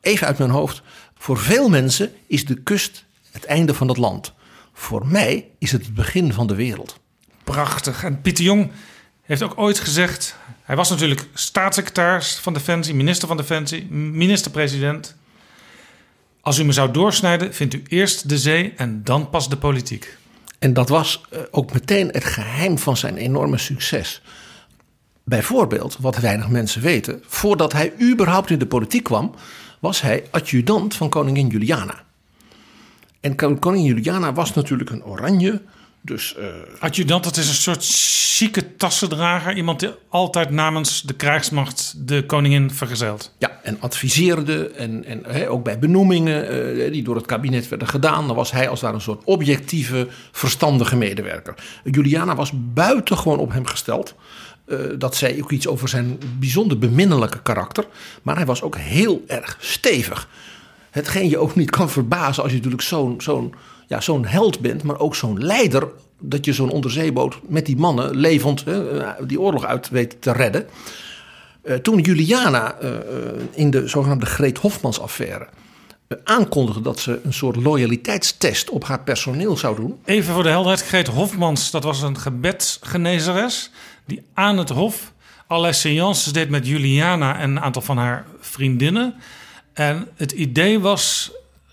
even 0.00 0.26
uit 0.26 0.38
mijn 0.38 0.50
hoofd. 0.50 0.82
Voor 1.18 1.38
veel 1.38 1.68
mensen 1.68 2.10
is 2.26 2.44
de 2.44 2.54
kust 2.54 3.04
het 3.34 3.44
einde 3.44 3.74
van 3.74 3.88
het 3.88 3.96
land. 3.96 4.32
Voor 4.72 5.06
mij 5.06 5.48
is 5.58 5.72
het 5.72 5.84
het 5.84 5.94
begin 5.94 6.32
van 6.32 6.46
de 6.46 6.54
wereld. 6.54 7.00
Prachtig. 7.44 8.04
En 8.04 8.20
Pieter 8.20 8.44
Jong 8.44 8.70
heeft 9.22 9.42
ook 9.42 9.52
ooit 9.56 9.78
gezegd... 9.78 10.36
Hij 10.62 10.76
was 10.76 10.90
natuurlijk 10.90 11.28
staatssecretaris 11.34 12.34
van 12.34 12.52
Defensie, 12.52 12.94
minister 12.94 13.28
van 13.28 13.36
Defensie, 13.36 13.86
minister-president. 13.92 15.16
Als 16.40 16.58
u 16.58 16.64
me 16.64 16.72
zou 16.72 16.90
doorsnijden, 16.90 17.54
vindt 17.54 17.74
u 17.74 17.82
eerst 17.88 18.28
de 18.28 18.38
zee 18.38 18.72
en 18.76 19.04
dan 19.04 19.30
pas 19.30 19.48
de 19.48 19.56
politiek. 19.56 20.16
En 20.58 20.72
dat 20.72 20.88
was 20.88 21.20
eh, 21.30 21.40
ook 21.50 21.72
meteen 21.72 22.08
het 22.08 22.24
geheim 22.24 22.78
van 22.78 22.96
zijn 22.96 23.16
enorme 23.16 23.58
succes. 23.58 24.22
Bijvoorbeeld, 25.24 25.96
wat 26.00 26.16
weinig 26.16 26.48
mensen 26.48 26.82
weten, 26.82 27.22
voordat 27.26 27.72
hij 27.72 27.92
überhaupt 28.00 28.50
in 28.50 28.58
de 28.58 28.66
politiek 28.66 29.02
kwam, 29.02 29.34
was 29.80 30.00
hij 30.00 30.24
adjudant 30.30 30.94
van 30.94 31.08
koningin 31.08 31.48
Juliana. 31.48 32.03
En 33.24 33.36
kon- 33.36 33.58
koningin 33.58 33.94
Juliana 33.94 34.32
was 34.32 34.54
natuurlijk 34.54 34.90
een 34.90 35.04
oranje, 35.04 35.62
dus 36.00 36.34
eh, 36.36 36.46
Adjudant, 36.78 37.24
dat 37.24 37.36
is 37.36 37.48
een 37.48 37.54
soort 37.54 37.84
chique 38.36 38.76
tassendrager. 38.76 39.56
Iemand 39.56 39.80
die 39.80 39.88
altijd 40.08 40.50
namens 40.50 41.02
de 41.02 41.14
krijgsmacht 41.14 41.94
de 41.96 42.26
koningin 42.26 42.70
vergezelt. 42.70 43.34
Ja, 43.38 43.60
en 43.62 43.80
adviseerde 43.80 44.70
en, 44.70 45.04
en 45.04 45.48
ook 45.48 45.64
bij 45.64 45.78
benoemingen 45.78 46.48
eh, 46.48 46.92
die 46.92 47.02
door 47.02 47.16
het 47.16 47.26
kabinet 47.26 47.68
werden 47.68 47.88
gedaan. 47.88 48.26
Dan 48.26 48.36
was 48.36 48.50
hij 48.50 48.68
als 48.68 48.80
daar 48.80 48.94
een 48.94 49.00
soort 49.00 49.24
objectieve, 49.24 50.08
verstandige 50.32 50.96
medewerker. 50.96 51.54
Juliana 51.84 52.34
was 52.34 52.52
buitengewoon 52.54 53.38
op 53.38 53.52
hem 53.52 53.66
gesteld. 53.66 54.14
Eh, 54.66 54.78
dat 54.98 55.16
zei 55.16 55.42
ook 55.42 55.50
iets 55.52 55.66
over 55.66 55.88
zijn 55.88 56.18
bijzonder 56.38 56.78
beminnelijke 56.78 57.42
karakter. 57.42 57.84
Maar 58.22 58.36
hij 58.36 58.46
was 58.46 58.62
ook 58.62 58.76
heel 58.76 59.22
erg 59.26 59.56
stevig. 59.60 60.28
Hetgeen 60.94 61.28
je 61.28 61.38
ook 61.38 61.54
niet 61.54 61.70
kan 61.70 61.90
verbazen 61.90 62.42
als 62.42 62.52
je 62.52 62.56
natuurlijk 62.56 62.82
zo'n 62.82 63.14
zo'n 63.20 63.54
ja, 63.86 64.00
zo'n 64.00 64.26
held 64.26 64.60
bent, 64.60 64.82
maar 64.82 64.98
ook 64.98 65.14
zo'n 65.14 65.44
leider. 65.44 65.88
Dat 66.18 66.44
je 66.44 66.52
zo'n 66.52 66.70
onderzeeboot 66.70 67.38
met 67.48 67.66
die 67.66 67.76
mannen 67.76 68.16
levend 68.16 68.64
hè, 68.64 68.82
die 69.26 69.40
oorlog 69.40 69.64
uit 69.64 69.88
weet 69.88 70.22
te 70.22 70.32
redden. 70.32 70.66
Eh, 71.62 71.74
toen 71.74 72.00
Juliana 72.00 72.74
eh, 72.74 72.90
in 73.50 73.70
de 73.70 73.88
zogenaamde 73.88 74.26
Greet 74.26 74.58
Hofmans 74.58 75.00
affaire 75.00 75.46
eh, 76.06 76.18
aankondigde 76.24 76.80
dat 76.80 76.98
ze 76.98 77.20
een 77.24 77.32
soort 77.32 77.56
loyaliteitstest 77.56 78.70
op 78.70 78.84
haar 78.84 79.00
personeel 79.00 79.56
zou 79.56 79.76
doen. 79.76 79.98
Even 80.04 80.34
voor 80.34 80.42
de 80.42 80.48
helderheid, 80.48 80.82
Greet 80.82 81.08
Hofmans, 81.08 81.70
dat 81.70 81.84
was 81.84 82.02
een 82.02 82.18
gebedsgenezeres 82.18 83.70
die 84.04 84.22
aan 84.34 84.58
het 84.58 84.68
hof 84.68 85.12
allerlei 85.46 85.74
seances 85.74 86.32
deed 86.32 86.48
met 86.48 86.66
Juliana 86.66 87.38
en 87.38 87.50
een 87.50 87.60
aantal 87.60 87.82
van 87.82 87.98
haar 87.98 88.26
vriendinnen. 88.40 89.14
En 89.74 90.08
het 90.16 90.32
idee 90.32 90.80
was, 90.80 91.30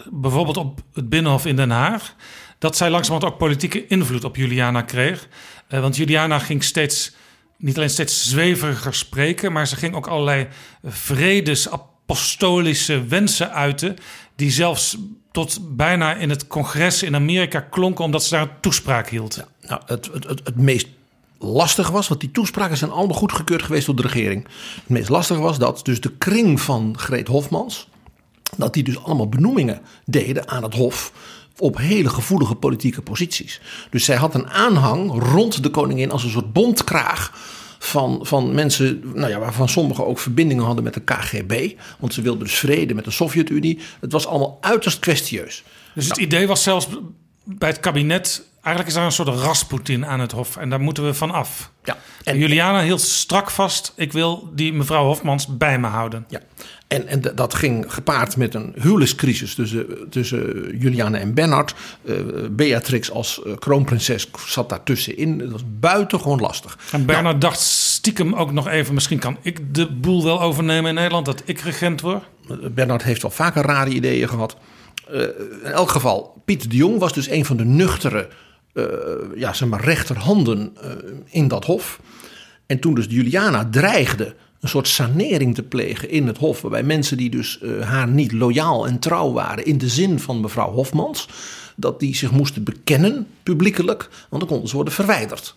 bijvoorbeeld 0.10 0.58
op 0.58 0.82
het 0.94 1.10
Binnenhof 1.10 1.46
in 1.46 1.56
Den 1.56 1.70
Haag, 1.70 2.16
dat 2.58 2.78
zij 2.78 2.90
langzamerhand 2.90 3.34
ook 3.34 3.40
politieke 3.40 3.88
invloed 3.88 4.24
op 4.24 4.36
Juliana 4.36 4.82
kreeg. 4.82 5.28
Eh, 5.68 5.80
want 5.80 5.96
Juliana 5.96 6.40
ging 6.40 6.64
steeds, 6.64 7.16
niet 7.58 7.76
alleen 7.76 7.90
steeds 7.90 8.30
zweveriger 8.30 8.94
spreken, 8.94 9.52
maar 9.52 9.68
ze 9.68 9.76
ging 9.76 9.96
ook 9.96 10.08
allerlei 10.08 10.48
vredesapostolische 10.84 13.06
wensen 13.06 13.54
uiten, 13.54 13.96
die 14.36 14.52
zelfs 14.52 14.98
tot 15.32 15.76
bijna 15.76 16.16
in 16.16 16.30
het 16.30 16.48
congres 16.48 17.04
in 17.04 17.16
Amerika 17.16 17.60
klonken, 17.60 18.06
omdat 18.06 18.24
ze 18.24 18.30
daar 18.30 18.42
een 18.42 18.60
toespraak 18.62 19.10
hield. 19.10 19.36
Ja, 19.36 19.48
nou, 19.68 19.82
het, 19.86 20.10
het, 20.14 20.28
het, 20.28 20.42
het 20.44 20.56
meest 20.56 20.88
lastig 21.40 21.90
was, 21.90 22.08
want 22.08 22.20
die 22.20 22.32
toespraken 22.32 22.78
zijn 22.78 22.92
allemaal 22.92 23.18
goedgekeurd 23.18 23.64
geweest 23.64 23.86
door 23.86 23.96
de 23.96 24.02
regering. 24.02 24.48
Het 24.76 24.90
meest 24.90 25.10
lastige 25.10 25.42
was 25.42 25.58
dat 25.58 25.80
dus 25.84 26.02
de 26.02 26.12
kring 26.12 26.62
van 26.62 26.94
Greet 26.98 27.28
Hofmans, 27.28 27.88
dat 28.58 28.74
die 28.74 28.84
dus 28.84 29.04
allemaal 29.04 29.30
benoemingen 29.30 29.82
deden 30.06 30.50
aan 30.50 30.64
het 30.64 30.74
Hof 30.74 31.12
op 31.58 31.78
hele 31.78 32.10
gevoelige 32.10 32.56
politieke 32.56 33.02
posities. 33.02 33.62
Dus 33.90 34.06
zij 34.06 34.16
had 34.16 34.34
een 34.34 34.50
aanhang 34.50 35.12
rond 35.32 35.64
de 35.64 35.70
koningin 35.70 36.12
als 36.12 36.24
een 36.24 36.30
soort 36.30 36.54
bondkraag 36.54 37.32
van, 37.80 38.20
van 38.22 38.54
mensen, 38.54 39.02
nou 39.14 39.30
ja, 39.30 39.40
waarvan 39.40 39.70
sommigen 39.70 40.06
ook 40.06 40.20
verbindingen 40.20 40.66
hadden 40.66 40.84
met 40.84 40.94
de 40.94 41.04
KGB. 41.04 41.72
Want 42.00 42.14
ze 42.14 42.22
wilden 42.22 42.44
dus 42.44 42.56
vrede 42.56 42.94
met 42.94 43.06
de 43.06 43.12
Sovjet-Unie. 43.12 43.80
Het 44.00 44.12
was 44.12 44.28
allemaal 44.28 44.58
uiterst 44.62 45.00
kwestieus. 45.00 45.64
Dus 45.96 46.08
het 46.08 46.18
idee 46.18 46.48
was 46.48 46.64
zelfs 46.64 46.88
bij 47.44 47.70
het 47.70 47.80
kabinet 47.80 48.50
Eigenlijk 48.62 48.88
is 48.88 48.94
daar 48.94 49.06
een 49.06 49.12
soort 49.12 49.44
Rasputin 49.44 50.06
aan 50.06 50.20
het 50.20 50.32
hof 50.32 50.58
en 50.58 50.70
daar 50.70 50.82
moeten 50.82 51.06
we 51.06 51.14
van 51.14 51.32
af. 51.32 51.72
Ja. 51.84 51.98
En 52.24 52.38
Juliana 52.38 52.82
hield 52.82 53.02
strak 53.02 53.52
vast: 53.52 53.94
ik 53.96 54.12
wil 54.12 54.50
die 54.54 54.74
mevrouw 54.74 55.06
Hofmans 55.06 55.58
bij 55.58 55.80
me 55.80 55.88
houden. 55.88 56.26
Ja. 56.30 56.40
En, 56.92 57.08
en 57.08 57.22
dat 57.36 57.54
ging 57.54 57.94
gepaard 57.94 58.38
met 58.38 58.54
een 58.54 58.74
huwelijkscrisis 58.80 59.56
tussen, 59.56 59.86
tussen 60.10 60.78
Juliana 60.78 61.18
en 61.18 61.34
Bernard. 61.34 61.74
Uh, 62.04 62.16
Beatrix 62.50 63.12
als 63.12 63.42
uh, 63.46 63.54
kroonprinses 63.58 64.30
zat 64.46 64.70
daartussenin. 64.70 65.38
Dat 65.38 65.52
was 65.52 65.64
buitengewoon 65.80 66.40
lastig. 66.40 66.78
En 66.92 67.06
Bernard 67.06 67.26
nou, 67.26 67.38
dacht 67.38 67.60
stiekem 67.60 68.34
ook 68.34 68.52
nog 68.52 68.68
even: 68.68 68.94
misschien 68.94 69.20
kan 69.20 69.38
ik 69.42 69.74
de 69.76 69.92
boel 69.92 70.24
wel 70.24 70.42
overnemen 70.42 70.90
in 70.90 70.96
Nederland, 70.96 71.26
dat 71.26 71.42
ik 71.46 71.60
regent 71.60 72.02
word. 72.02 72.24
Bernard 72.72 73.04
heeft 73.04 73.24
al 73.24 73.30
vaker 73.30 73.64
rare 73.64 73.90
ideeën 73.90 74.30
gehad. 74.30 74.58
Uh, 75.12 75.22
in 75.64 75.72
elk 75.72 75.90
geval, 75.90 76.42
Pieter 76.46 76.70
de 76.70 76.76
Jong 76.76 77.00
was 77.00 77.14
dus 77.14 77.30
een 77.30 77.46
van 77.46 77.58
de 77.58 77.66
nuchtere 77.66 78.30
uh, 78.74 78.86
ja, 79.36 79.54
zeg 79.54 79.70
maar 79.70 79.84
rechterhanden 79.84 80.78
in 81.26 81.48
dat 81.48 81.66
hof. 81.66 82.00
En 82.66 82.80
toen 82.80 82.94
dus 82.94 83.06
Juliana 83.10 83.68
dreigde 83.72 84.36
een 84.62 84.70
soort 84.70 84.88
sanering 84.88 85.56
te 85.56 85.64
plegen 85.64 86.10
in 86.10 86.28
het 86.28 86.38
hof, 86.38 86.62
waarbij 86.62 86.84
mensen 86.84 87.18
die 87.18 87.30
dus 87.30 87.60
uh, 87.62 87.82
haar 87.82 88.08
niet 88.08 88.32
loyaal 88.32 88.88
en 88.88 89.00
trouw 89.00 89.32
waren 89.32 89.66
in 89.66 89.78
de 89.78 89.90
zin 89.90 90.20
van 90.20 90.40
mevrouw 90.40 90.72
Hofmans, 90.72 91.28
dat 91.76 92.00
die 92.00 92.16
zich 92.16 92.32
moesten 92.32 92.64
bekennen 92.64 93.28
publiekelijk, 93.44 94.10
want 94.30 94.42
dan 94.42 94.52
konden 94.52 94.68
ze 94.70 94.76
worden 94.76 94.94
verwijderd. 94.94 95.56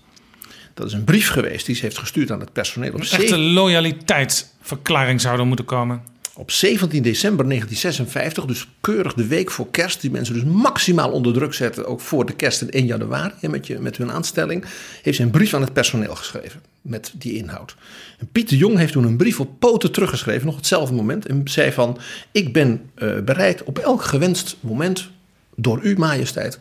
Dat 0.75 0.87
is 0.87 0.93
een 0.93 1.05
brief 1.05 1.29
geweest 1.29 1.67
die 1.67 1.75
ze 1.75 1.83
heeft 1.83 1.99
gestuurd 1.99 2.31
aan 2.31 2.41
het 2.41 2.53
personeel. 2.53 2.93
Op 2.93 3.01
een 3.01 3.11
echte 3.11 3.39
loyaliteitsverklaring 3.39 5.21
zou 5.21 5.39
er 5.39 5.47
moeten 5.47 5.65
komen. 5.65 6.03
Op 6.37 6.51
17 6.51 7.03
december 7.03 7.49
1956, 7.49 8.45
dus 8.45 8.69
keurig 8.81 9.15
de 9.15 9.27
week 9.27 9.51
voor 9.51 9.71
kerst, 9.71 10.01
die 10.01 10.11
mensen 10.11 10.35
dus 10.35 10.45
maximaal 10.45 11.11
onder 11.11 11.33
druk 11.33 11.55
zetten, 11.55 11.87
ook 11.87 12.01
voor 12.01 12.27
de 12.27 12.35
kerst 12.35 12.61
in 12.61 12.71
1 12.71 12.87
januari 12.87 13.49
met, 13.49 13.81
met 13.81 13.97
hun 13.97 14.13
aanstelling, 14.13 14.65
heeft 15.03 15.17
ze 15.17 15.23
een 15.23 15.31
brief 15.31 15.55
aan 15.55 15.61
het 15.61 15.73
personeel 15.73 16.15
geschreven 16.15 16.61
met 16.83 17.13
die 17.15 17.37
inhoud. 17.37 17.77
En 18.19 18.29
Pieter 18.33 18.57
Jong 18.57 18.79
heeft 18.79 18.93
toen 18.93 19.05
een 19.05 19.17
brief 19.17 19.41
op 19.41 19.59
poten 19.59 19.93
teruggeschreven, 19.93 20.47
nog 20.47 20.57
hetzelfde 20.57 20.95
moment, 20.95 21.27
en 21.27 21.41
zei 21.45 21.73
van, 21.73 21.99
ik 22.33 22.53
ben 22.53 22.91
uh, 22.97 23.21
bereid 23.21 23.65
op 23.65 23.79
elk 23.79 24.03
gewenst 24.03 24.57
moment 24.61 25.11
door 25.57 25.83
u 25.83 25.99
majesteit, 25.99 26.59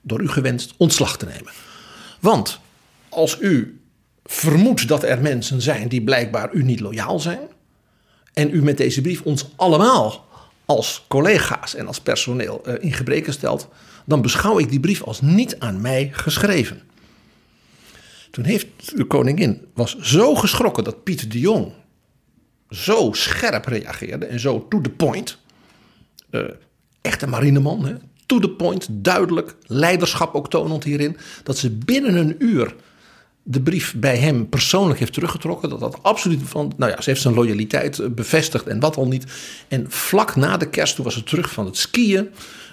door 0.00 0.20
u 0.20 0.28
gewenst 0.28 0.74
ontslag 0.76 1.18
te 1.18 1.26
nemen. 1.26 1.52
Want 2.20 2.60
als 3.08 3.38
u 3.40 3.80
vermoedt 4.24 4.88
dat 4.88 5.02
er 5.02 5.22
mensen 5.22 5.62
zijn 5.62 5.88
die 5.88 6.02
blijkbaar 6.02 6.52
u 6.52 6.62
niet 6.62 6.80
loyaal 6.80 7.20
zijn, 7.20 7.40
en 8.36 8.54
u 8.54 8.62
met 8.62 8.76
deze 8.76 9.00
brief 9.00 9.22
ons 9.22 9.48
allemaal 9.56 10.26
als 10.64 11.04
collega's 11.08 11.74
en 11.74 11.86
als 11.86 12.00
personeel 12.00 12.62
uh, 12.66 12.74
in 12.80 12.92
gebreken 12.92 13.32
stelt, 13.32 13.68
dan 14.04 14.22
beschouw 14.22 14.58
ik 14.58 14.70
die 14.70 14.80
brief 14.80 15.02
als 15.02 15.20
niet 15.20 15.58
aan 15.58 15.80
mij 15.80 16.10
geschreven. 16.12 16.82
Toen 18.30 18.44
heeft 18.44 18.96
de 18.96 19.04
koningin 19.04 19.66
was 19.74 19.98
zo 19.98 20.34
geschrokken 20.34 20.84
dat 20.84 21.04
Pieter 21.04 21.28
de 21.28 21.40
Jong 21.40 21.72
zo 22.70 23.12
scherp 23.12 23.64
reageerde 23.64 24.26
en 24.26 24.40
zo 24.40 24.66
to 24.68 24.80
the 24.80 24.90
point. 24.90 25.38
Uh, 26.30 26.44
echte 27.00 27.26
marineman, 27.26 27.84
hè? 27.84 27.94
to 28.26 28.38
the 28.38 28.50
point, 28.50 28.88
duidelijk, 28.90 29.56
leiderschap 29.66 30.34
ook 30.34 30.50
tonend 30.50 30.84
hierin, 30.84 31.16
dat 31.42 31.58
ze 31.58 31.70
binnen 31.70 32.14
een 32.14 32.36
uur 32.38 32.74
de 33.48 33.60
brief 33.60 33.94
bij 33.96 34.16
hem 34.16 34.48
persoonlijk 34.48 34.98
heeft 34.98 35.12
teruggetrokken. 35.12 35.68
Dat 35.68 35.80
dat 35.80 35.98
absoluut 36.02 36.40
van. 36.44 36.72
Nou 36.76 36.90
ja, 36.90 37.00
ze 37.00 37.10
heeft 37.10 37.22
zijn 37.22 37.34
loyaliteit 37.34 37.98
eh, 37.98 38.08
bevestigd 38.08 38.66
en 38.66 38.80
wat 38.80 38.96
al 38.96 39.06
niet. 39.06 39.24
En 39.68 39.86
vlak 39.88 40.36
na 40.36 40.56
de 40.56 40.68
kerst, 40.68 40.94
toen 40.94 41.04
was 41.04 41.14
ze 41.14 41.22
terug 41.22 41.50
van 41.50 41.64
het 41.66 41.76
skiën. 41.76 42.28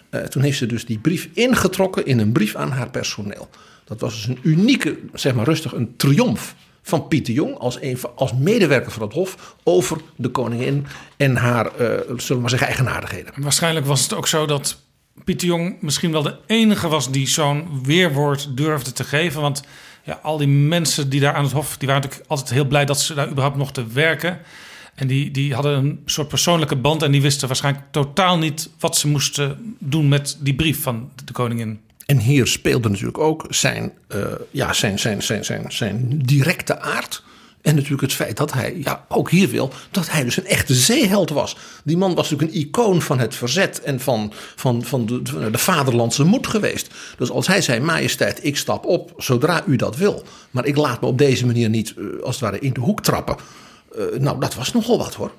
Uh, 0.09 0.21
toen 0.21 0.41
heeft 0.41 0.57
ze 0.57 0.65
dus 0.65 0.85
die 0.85 0.99
brief 0.99 1.29
ingetrokken 1.33 2.05
in 2.05 2.19
een 2.19 2.31
brief 2.31 2.55
aan 2.55 2.71
haar 2.71 2.89
personeel. 2.89 3.49
Dat 3.83 3.99
was 3.99 4.13
dus 4.13 4.27
een 4.27 4.39
unieke, 4.41 4.99
zeg 5.13 5.33
maar 5.33 5.45
rustig, 5.45 5.73
een 5.73 5.95
triomf 5.95 6.55
van 6.81 7.07
Pieter 7.07 7.33
Jong 7.33 7.57
als, 7.57 7.77
een, 7.81 7.97
als 8.15 8.33
medewerker 8.33 8.91
van 8.91 9.01
het 9.01 9.13
Hof 9.13 9.55
over 9.63 9.97
de 10.15 10.29
koningin 10.29 10.85
en 11.17 11.35
haar, 11.35 11.65
uh, 11.65 11.87
zullen 11.97 12.25
we 12.27 12.35
maar 12.35 12.49
zeggen, 12.49 12.67
eigenaardigheden. 12.67 13.33
Waarschijnlijk 13.37 13.85
was 13.85 14.03
het 14.03 14.13
ook 14.13 14.27
zo 14.27 14.45
dat 14.45 14.81
Pieter 15.23 15.47
Jong 15.47 15.77
misschien 15.81 16.11
wel 16.11 16.21
de 16.21 16.35
enige 16.47 16.87
was 16.87 17.11
die 17.11 17.27
zo'n 17.27 17.83
weerwoord 17.83 18.57
durfde 18.57 18.91
te 18.91 19.03
geven. 19.03 19.41
Want 19.41 19.63
ja, 20.03 20.19
al 20.21 20.37
die 20.37 20.47
mensen 20.47 21.09
die 21.09 21.19
daar 21.19 21.33
aan 21.33 21.43
het 21.43 21.53
hof, 21.53 21.77
die 21.77 21.87
waren 21.87 22.01
natuurlijk 22.03 22.29
altijd 22.29 22.49
heel 22.49 22.65
blij 22.65 22.85
dat 22.85 23.01
ze 23.01 23.13
daar 23.13 23.29
überhaupt 23.29 23.57
mochten 23.57 23.93
werken. 23.93 24.39
En 24.95 25.07
die, 25.07 25.31
die 25.31 25.53
hadden 25.53 25.77
een 25.77 26.01
soort 26.05 26.27
persoonlijke 26.27 26.75
band 26.75 27.01
en 27.01 27.11
die 27.11 27.21
wisten 27.21 27.47
waarschijnlijk 27.47 27.85
totaal 27.91 28.37
niet 28.37 28.69
wat 28.79 28.97
ze 28.97 29.07
moesten 29.07 29.75
doen 29.79 30.07
met 30.07 30.37
die 30.39 30.55
brief 30.55 30.81
van 30.81 31.11
de 31.25 31.33
koningin. 31.33 31.79
En 32.05 32.19
hier 32.19 32.47
speelde 32.47 32.89
natuurlijk 32.89 33.17
ook 33.17 33.45
zijn, 33.49 33.91
uh, 34.15 34.25
ja, 34.51 34.73
zijn, 34.73 34.99
zijn, 34.99 35.23
zijn, 35.23 35.45
zijn, 35.45 35.65
zijn 35.67 36.19
directe 36.25 36.79
aard. 36.79 37.23
En 37.63 37.75
natuurlijk 37.75 38.01
het 38.01 38.13
feit 38.13 38.37
dat 38.37 38.53
hij, 38.53 38.77
ja, 38.83 39.05
ook 39.09 39.29
hier 39.29 39.49
wil, 39.49 39.73
dat 39.91 40.09
hij 40.09 40.23
dus 40.23 40.37
een 40.37 40.45
echte 40.45 40.73
zeeheld 40.73 41.29
was. 41.29 41.57
Die 41.83 41.97
man 41.97 42.15
was 42.15 42.29
natuurlijk 42.29 42.57
een 42.57 42.65
icoon 42.65 43.01
van 43.01 43.19
het 43.19 43.35
verzet 43.35 43.81
en 43.81 43.99
van, 43.99 44.33
van, 44.55 44.83
van 44.83 45.05
de, 45.05 45.21
de 45.51 45.57
vaderlandse 45.57 46.23
moed 46.23 46.47
geweest. 46.47 46.93
Dus 47.17 47.29
als 47.29 47.47
hij 47.47 47.61
zei, 47.61 47.79
majesteit, 47.79 48.45
ik 48.45 48.57
stap 48.57 48.85
op 48.85 49.13
zodra 49.17 49.63
u 49.65 49.75
dat 49.75 49.95
wil. 49.95 50.23
Maar 50.51 50.65
ik 50.65 50.75
laat 50.75 51.01
me 51.01 51.07
op 51.07 51.17
deze 51.17 51.45
manier 51.45 51.69
niet, 51.69 51.93
eh, 51.97 52.05
als 52.23 52.35
het 52.35 52.43
ware, 52.43 52.59
in 52.59 52.73
de 52.73 52.79
hoek 52.79 53.01
trappen. 53.01 53.35
Uh, 53.97 54.19
nou, 54.19 54.39
dat 54.39 54.55
was 54.55 54.73
nogal 54.73 54.97
wat 54.97 55.13
hoor. 55.13 55.31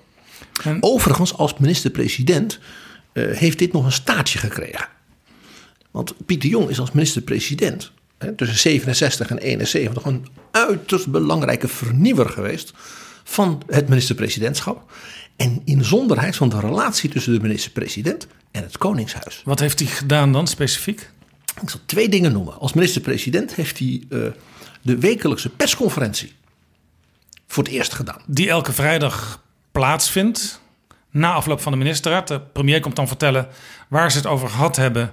En... 0.63 0.79
Overigens, 0.81 1.37
als 1.37 1.55
minister-president 1.59 2.59
uh, 3.13 3.37
heeft 3.37 3.59
dit 3.59 3.73
nog 3.73 3.85
een 3.85 3.93
staartje 3.93 4.39
gekregen. 4.39 4.89
Want 5.91 6.15
Pieter 6.27 6.49
Jong 6.49 6.69
is 6.69 6.81
als 6.81 6.93
minister-president 6.93 7.93
tussen 8.37 8.59
67 8.59 9.31
en 9.31 9.39
71 9.39 10.05
een 10.05 10.27
uiterst 10.51 11.11
belangrijke 11.11 11.69
vernieuwer 11.69 12.29
geweest 12.29 12.73
van 13.25 13.63
het 13.67 13.89
minister-presidentschap. 13.89 14.93
En 15.37 15.63
inzonderheid 15.65 16.37
van 16.37 16.49
de 16.49 16.61
relatie 16.61 17.11
tussen 17.11 17.33
de 17.33 17.41
minister-president 17.41 18.27
en 18.51 18.63
het 18.63 18.79
Koningshuis. 18.79 19.43
Wat 19.45 19.61
heeft 19.61 19.79
hij 19.79 19.89
gedaan 19.89 20.33
dan 20.33 20.47
specifiek? 20.47 21.11
Ik 21.63 21.71
zal 21.71 21.81
twee 21.87 22.09
dingen 22.09 22.33
noemen. 22.33 22.59
Als 22.59 22.73
minister-president 22.73 23.55
heeft 23.55 23.79
hij 23.79 24.03
uh, 24.09 24.27
de 24.83 24.99
wekelijkse 24.99 25.49
persconferentie 25.49 26.33
voor 27.47 27.65
het 27.65 27.73
eerst 27.73 27.95
gedaan. 27.95 28.21
Die 28.27 28.49
elke 28.49 28.73
vrijdag 28.73 29.43
plaatsvindt. 29.73 30.63
Na 31.11 31.33
afloop 31.33 31.61
van 31.61 31.73
de 31.73 31.79
ministerraad. 31.79 32.29
De 32.29 32.41
premier 32.41 32.81
komt 32.81 32.97
dan 32.97 33.09
vertellen 33.09 33.49
waar 33.89 34.11
ze 34.11 34.17
het 34.17 34.27
over 34.27 34.49
gehad 34.49 34.77
hebben. 34.77 35.13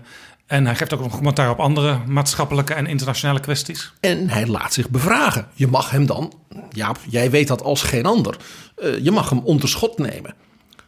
En 0.51 0.65
hij 0.65 0.75
geeft 0.75 0.93
ook 0.93 1.01
een 1.01 1.09
commentaar 1.09 1.49
op 1.49 1.59
andere 1.59 1.99
maatschappelijke 2.07 2.73
en 2.73 2.87
internationale 2.87 3.39
kwesties. 3.39 3.91
En 3.99 4.29
hij 4.29 4.47
laat 4.47 4.73
zich 4.73 4.89
bevragen. 4.89 5.47
Je 5.53 5.67
mag 5.67 5.89
hem 5.89 6.05
dan, 6.05 6.33
ja, 6.69 6.95
jij 7.09 7.31
weet 7.31 7.47
dat 7.47 7.63
als 7.63 7.81
geen 7.81 8.05
ander, 8.05 8.37
uh, 8.83 8.97
je 8.97 9.11
mag 9.11 9.29
hem 9.29 9.39
onder 9.39 9.69
schot 9.69 9.97
nemen. 9.97 10.33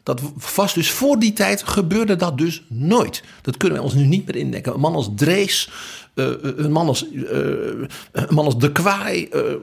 Dat 0.04 0.22
was 0.56 0.74
dus 0.74 0.92
voor 0.92 1.20
die 1.20 1.34
tijd 1.34 1.64
gebeurde 1.64 2.16
dat 2.16 2.38
dus 2.38 2.64
nooit. 2.68 3.24
Dat 3.42 3.58
kunnen 3.58 3.78
wij 3.78 3.88
ons 3.88 3.96
nu 3.96 4.06
niet 4.06 4.26
meer 4.26 4.36
indenken. 4.36 4.74
Een 4.74 4.80
man 4.80 4.96
als 4.96 5.10
Drees, 5.16 5.70
uh, 6.16 6.28
een, 6.42 6.72
man 6.72 6.88
als, 6.88 7.06
uh, 7.12 7.28
een 8.12 8.28
man 8.30 8.46
als 8.46 8.58
De 8.58 8.72
Kwaai, 8.72 9.28
een, 9.32 9.60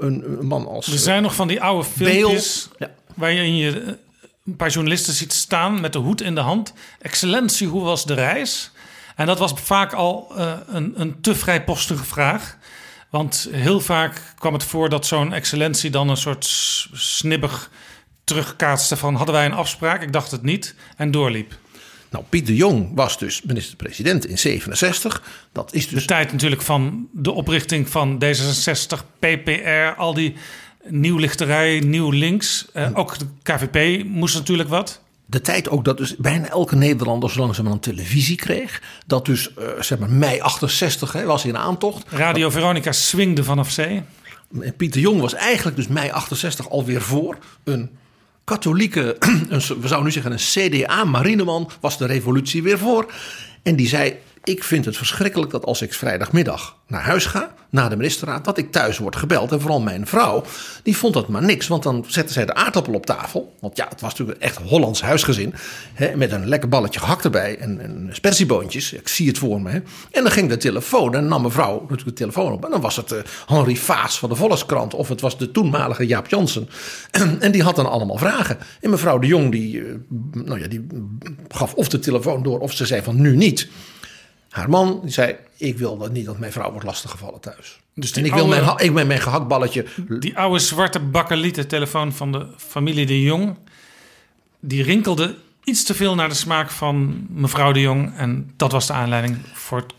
een, 0.00 0.46
man 0.46 0.66
als. 0.66 0.86
Er 0.86 0.98
zijn 0.98 1.22
nog 1.22 1.34
van 1.34 1.48
die 1.48 1.62
oude 1.62 1.84
filmpjes 1.84 2.68
ja. 2.78 2.90
waarin 3.14 3.56
je 3.56 3.98
een 4.46 4.56
paar 4.56 4.70
journalisten 4.70 5.14
ziet 5.14 5.32
staan 5.32 5.80
met 5.80 5.92
de 5.92 5.98
hoed 5.98 6.20
in 6.20 6.34
de 6.34 6.40
hand. 6.40 6.72
Excellentie, 7.00 7.68
hoe 7.68 7.82
was 7.82 8.06
de 8.06 8.14
reis? 8.14 8.72
En 9.14 9.26
dat 9.26 9.38
was 9.38 9.52
vaak 9.54 9.92
al 9.92 10.32
een, 10.68 10.92
een 11.00 11.20
te 11.20 11.34
vrijpostige 11.34 12.04
vraag. 12.04 12.56
Want 13.10 13.48
heel 13.50 13.80
vaak 13.80 14.20
kwam 14.38 14.52
het 14.52 14.64
voor 14.64 14.88
dat 14.88 15.06
zo'n 15.06 15.32
excellentie 15.32 15.90
dan 15.90 16.08
een 16.08 16.16
soort 16.16 16.44
snibbig 16.92 17.70
terugkaatste 18.24 18.96
van 18.96 19.14
hadden 19.14 19.34
wij 19.34 19.44
een 19.44 19.52
afspraak? 19.52 20.02
Ik 20.02 20.12
dacht 20.12 20.30
het 20.30 20.42
niet 20.42 20.74
en 20.96 21.10
doorliep. 21.10 21.58
Nou, 22.10 22.24
Piet 22.28 22.46
de 22.46 22.56
Jong 22.56 22.90
was 22.94 23.18
dus 23.18 23.42
minister-president 23.42 24.26
in 24.26 24.38
67. 24.38 25.22
Dat 25.52 25.72
is 25.72 25.88
dus 25.88 26.00
de 26.00 26.06
tijd 26.06 26.32
natuurlijk 26.32 26.62
van 26.62 27.08
de 27.12 27.30
oprichting 27.30 27.88
van 27.88 28.24
D66, 28.24 29.18
PPR, 29.18 29.94
al 29.96 30.14
die 30.14 30.34
nieuwlichterij, 30.88 31.78
nieuw 31.78 32.10
links. 32.10 32.66
Eh, 32.72 32.90
ook 32.94 33.18
de 33.18 33.26
KVP 33.42 34.04
moest 34.04 34.34
natuurlijk 34.34 34.68
wat 34.68 35.00
de 35.26 35.40
tijd 35.40 35.68
ook 35.68 35.84
dat 35.84 35.96
dus 35.96 36.16
bijna 36.16 36.48
elke 36.48 36.76
Nederlander 36.76 37.30
zo 37.30 37.40
langzamerhand 37.40 37.82
televisie 37.82 38.36
kreeg. 38.36 38.82
Dat 39.06 39.24
dus, 39.24 39.50
uh, 39.58 39.64
zeg 39.80 39.98
maar, 39.98 40.10
mei 40.10 40.40
68 40.40 41.12
hè, 41.12 41.24
was 41.24 41.44
in 41.44 41.56
aantocht. 41.56 42.04
Radio 42.10 42.50
Veronica 42.50 42.92
swingde 42.92 43.44
vanaf 43.44 43.70
zee. 43.70 44.02
En 44.60 44.76
Pieter 44.76 45.00
Jong 45.00 45.20
was 45.20 45.34
eigenlijk 45.34 45.76
dus 45.76 45.88
mei 45.88 46.10
68 46.10 46.70
alweer 46.70 47.02
voor 47.02 47.38
een 47.64 47.90
katholieke, 48.44 49.16
een, 49.48 49.60
we 49.80 49.88
zouden 49.88 50.04
nu 50.04 50.10
zeggen 50.10 50.32
een 50.32 50.38
CDA-marineman, 50.38 51.70
was 51.80 51.98
de 51.98 52.06
revolutie 52.06 52.62
weer 52.62 52.78
voor. 52.78 53.12
En 53.62 53.76
die 53.76 53.88
zei, 53.88 54.16
ik 54.44 54.64
vind 54.64 54.84
het 54.84 54.96
verschrikkelijk 54.96 55.50
dat 55.50 55.64
als 55.64 55.82
ik 55.82 55.94
vrijdagmiddag 55.94 56.76
naar 56.86 57.02
huis 57.02 57.26
ga, 57.26 57.54
na 57.70 57.88
de 57.88 57.96
ministerraad, 57.96 58.44
dat 58.44 58.58
ik 58.58 58.72
thuis 58.72 58.98
word 58.98 59.16
gebeld. 59.16 59.52
En 59.52 59.60
vooral 59.60 59.80
mijn 59.80 60.06
vrouw, 60.06 60.44
die 60.82 60.96
vond 60.96 61.14
dat 61.14 61.28
maar 61.28 61.42
niks. 61.42 61.68
Want 61.68 61.82
dan 61.82 62.04
zette 62.08 62.32
zij 62.32 62.44
de 62.44 62.54
aardappel 62.54 62.94
op 62.94 63.06
tafel. 63.06 63.54
Want 63.60 63.76
ja, 63.76 63.86
het 63.88 64.00
was 64.00 64.10
natuurlijk 64.10 64.38
echt 64.38 64.56
Hollands 64.56 65.02
huisgezin. 65.02 65.54
Hè, 65.94 66.16
met 66.16 66.32
een 66.32 66.48
lekker 66.48 66.68
balletje 66.68 67.00
gehakt 67.00 67.24
erbij 67.24 67.58
en, 67.58 67.80
en 67.80 68.08
spersieboontjes. 68.12 68.92
Ik 68.92 69.08
zie 69.08 69.28
het 69.28 69.38
voor 69.38 69.60
me. 69.60 69.70
Hè. 69.70 69.78
En 70.10 70.22
dan 70.22 70.30
ging 70.30 70.48
de 70.48 70.56
telefoon 70.56 71.14
en 71.14 71.28
nam 71.28 71.42
mevrouw 71.42 71.80
natuurlijk 71.80 72.08
de 72.08 72.12
telefoon 72.12 72.52
op. 72.52 72.64
En 72.64 72.70
dan 72.70 72.80
was 72.80 72.96
het 72.96 73.12
uh, 73.12 73.18
Henri 73.46 73.76
Vaas 73.76 74.18
van 74.18 74.28
de 74.28 74.34
Volkskrant. 74.34 74.94
Of 74.94 75.08
het 75.08 75.20
was 75.20 75.38
de 75.38 75.50
toenmalige 75.50 76.06
Jaap 76.06 76.28
Jansen. 76.28 76.68
en 77.40 77.52
die 77.52 77.62
had 77.62 77.76
dan 77.76 77.90
allemaal 77.90 78.18
vragen. 78.18 78.58
En 78.80 78.90
mevrouw 78.90 79.18
de 79.18 79.26
Jong, 79.26 79.50
die, 79.50 79.76
uh, 79.76 79.94
nou 80.32 80.60
ja, 80.60 80.66
die 80.66 80.86
gaf 81.48 81.74
of 81.74 81.88
de 81.88 81.98
telefoon 81.98 82.42
door 82.42 82.58
of 82.58 82.72
ze 82.72 82.86
zei 82.86 83.02
van 83.02 83.20
nu 83.20 83.36
niet. 83.36 83.68
Haar 84.54 84.70
man 84.70 85.00
die 85.02 85.10
zei: 85.10 85.36
Ik 85.56 85.78
wil 85.78 85.98
dat 85.98 86.12
niet 86.12 86.26
dat 86.26 86.38
mijn 86.38 86.52
vrouw 86.52 86.70
wordt 86.70 86.86
lastiggevallen 86.86 87.40
thuis. 87.40 87.80
Dus 87.94 88.12
en 88.12 88.24
ik 88.24 88.34
wil 88.34 88.46
mijn, 88.46 88.72
ik 88.76 88.92
met 88.92 89.06
mijn 89.06 89.20
gehaktballetje. 89.20 89.86
Die 90.18 90.38
oude 90.38 90.58
zwarte 90.58 91.00
bakkelieten 91.00 91.68
telefoon 91.68 92.12
van 92.12 92.32
de 92.32 92.46
familie 92.56 93.06
de 93.06 93.22
Jong. 93.22 93.56
Die 94.60 94.82
rinkelde 94.82 95.34
iets 95.64 95.84
te 95.84 95.94
veel 95.94 96.14
naar 96.14 96.28
de 96.28 96.34
smaak 96.34 96.70
van 96.70 97.26
mevrouw 97.30 97.72
de 97.72 97.80
Jong. 97.80 98.16
En 98.16 98.52
dat 98.56 98.72
was 98.72 98.86
de 98.86 98.92
aanleiding 98.92 99.36
voor 99.52 99.78
het 99.78 99.92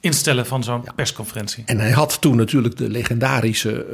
instellen 0.00 0.46
van 0.46 0.64
zo'n 0.64 0.84
persconferentie. 0.94 1.62
En 1.66 1.78
hij 1.78 1.90
had 1.90 2.20
toen 2.20 2.36
natuurlijk 2.36 2.76
de 2.76 2.88
legendarische 2.88 3.86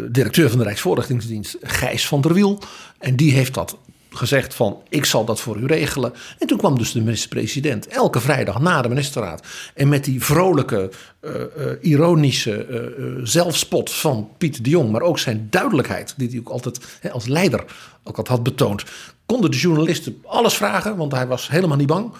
uh, 0.00 0.06
directeur 0.10 0.48
van 0.48 0.58
de 0.58 0.64
Rijksvoorlichtingsdienst, 0.64 1.56
Gijs 1.62 2.06
van 2.06 2.20
der 2.20 2.34
Wiel. 2.34 2.62
En 2.98 3.16
die 3.16 3.32
heeft 3.32 3.54
dat 3.54 3.76
gezegd 4.10 4.54
van 4.54 4.82
ik 4.88 5.04
zal 5.04 5.24
dat 5.24 5.40
voor 5.40 5.56
u 5.56 5.66
regelen. 5.66 6.12
En 6.38 6.46
toen 6.46 6.58
kwam 6.58 6.78
dus 6.78 6.92
de 6.92 7.00
minister-president 7.00 7.86
elke 7.86 8.20
vrijdag 8.20 8.60
na 8.60 8.82
de 8.82 8.88
ministerraad. 8.88 9.46
En 9.74 9.88
met 9.88 10.04
die 10.04 10.24
vrolijke, 10.24 10.90
uh, 11.20 11.30
uh, 11.34 11.72
ironische 11.80 12.66
uh, 12.68 13.20
zelfspot 13.22 13.92
van 13.92 14.28
Piet 14.38 14.64
de 14.64 14.70
Jong, 14.70 14.90
maar 14.90 15.02
ook 15.02 15.18
zijn 15.18 15.46
duidelijkheid, 15.50 16.14
die 16.16 16.28
hij 16.28 16.38
ook 16.38 16.48
altijd 16.48 16.80
als 17.12 17.26
leider 17.26 17.64
ook 18.04 18.16
altijd 18.16 18.28
had 18.28 18.42
betoond, 18.42 18.84
konden 19.26 19.50
de 19.50 19.56
journalisten 19.56 20.22
alles 20.26 20.54
vragen, 20.54 20.96
want 20.96 21.12
hij 21.12 21.26
was 21.26 21.48
helemaal 21.48 21.76
niet 21.76 21.86
bang. 21.86 22.12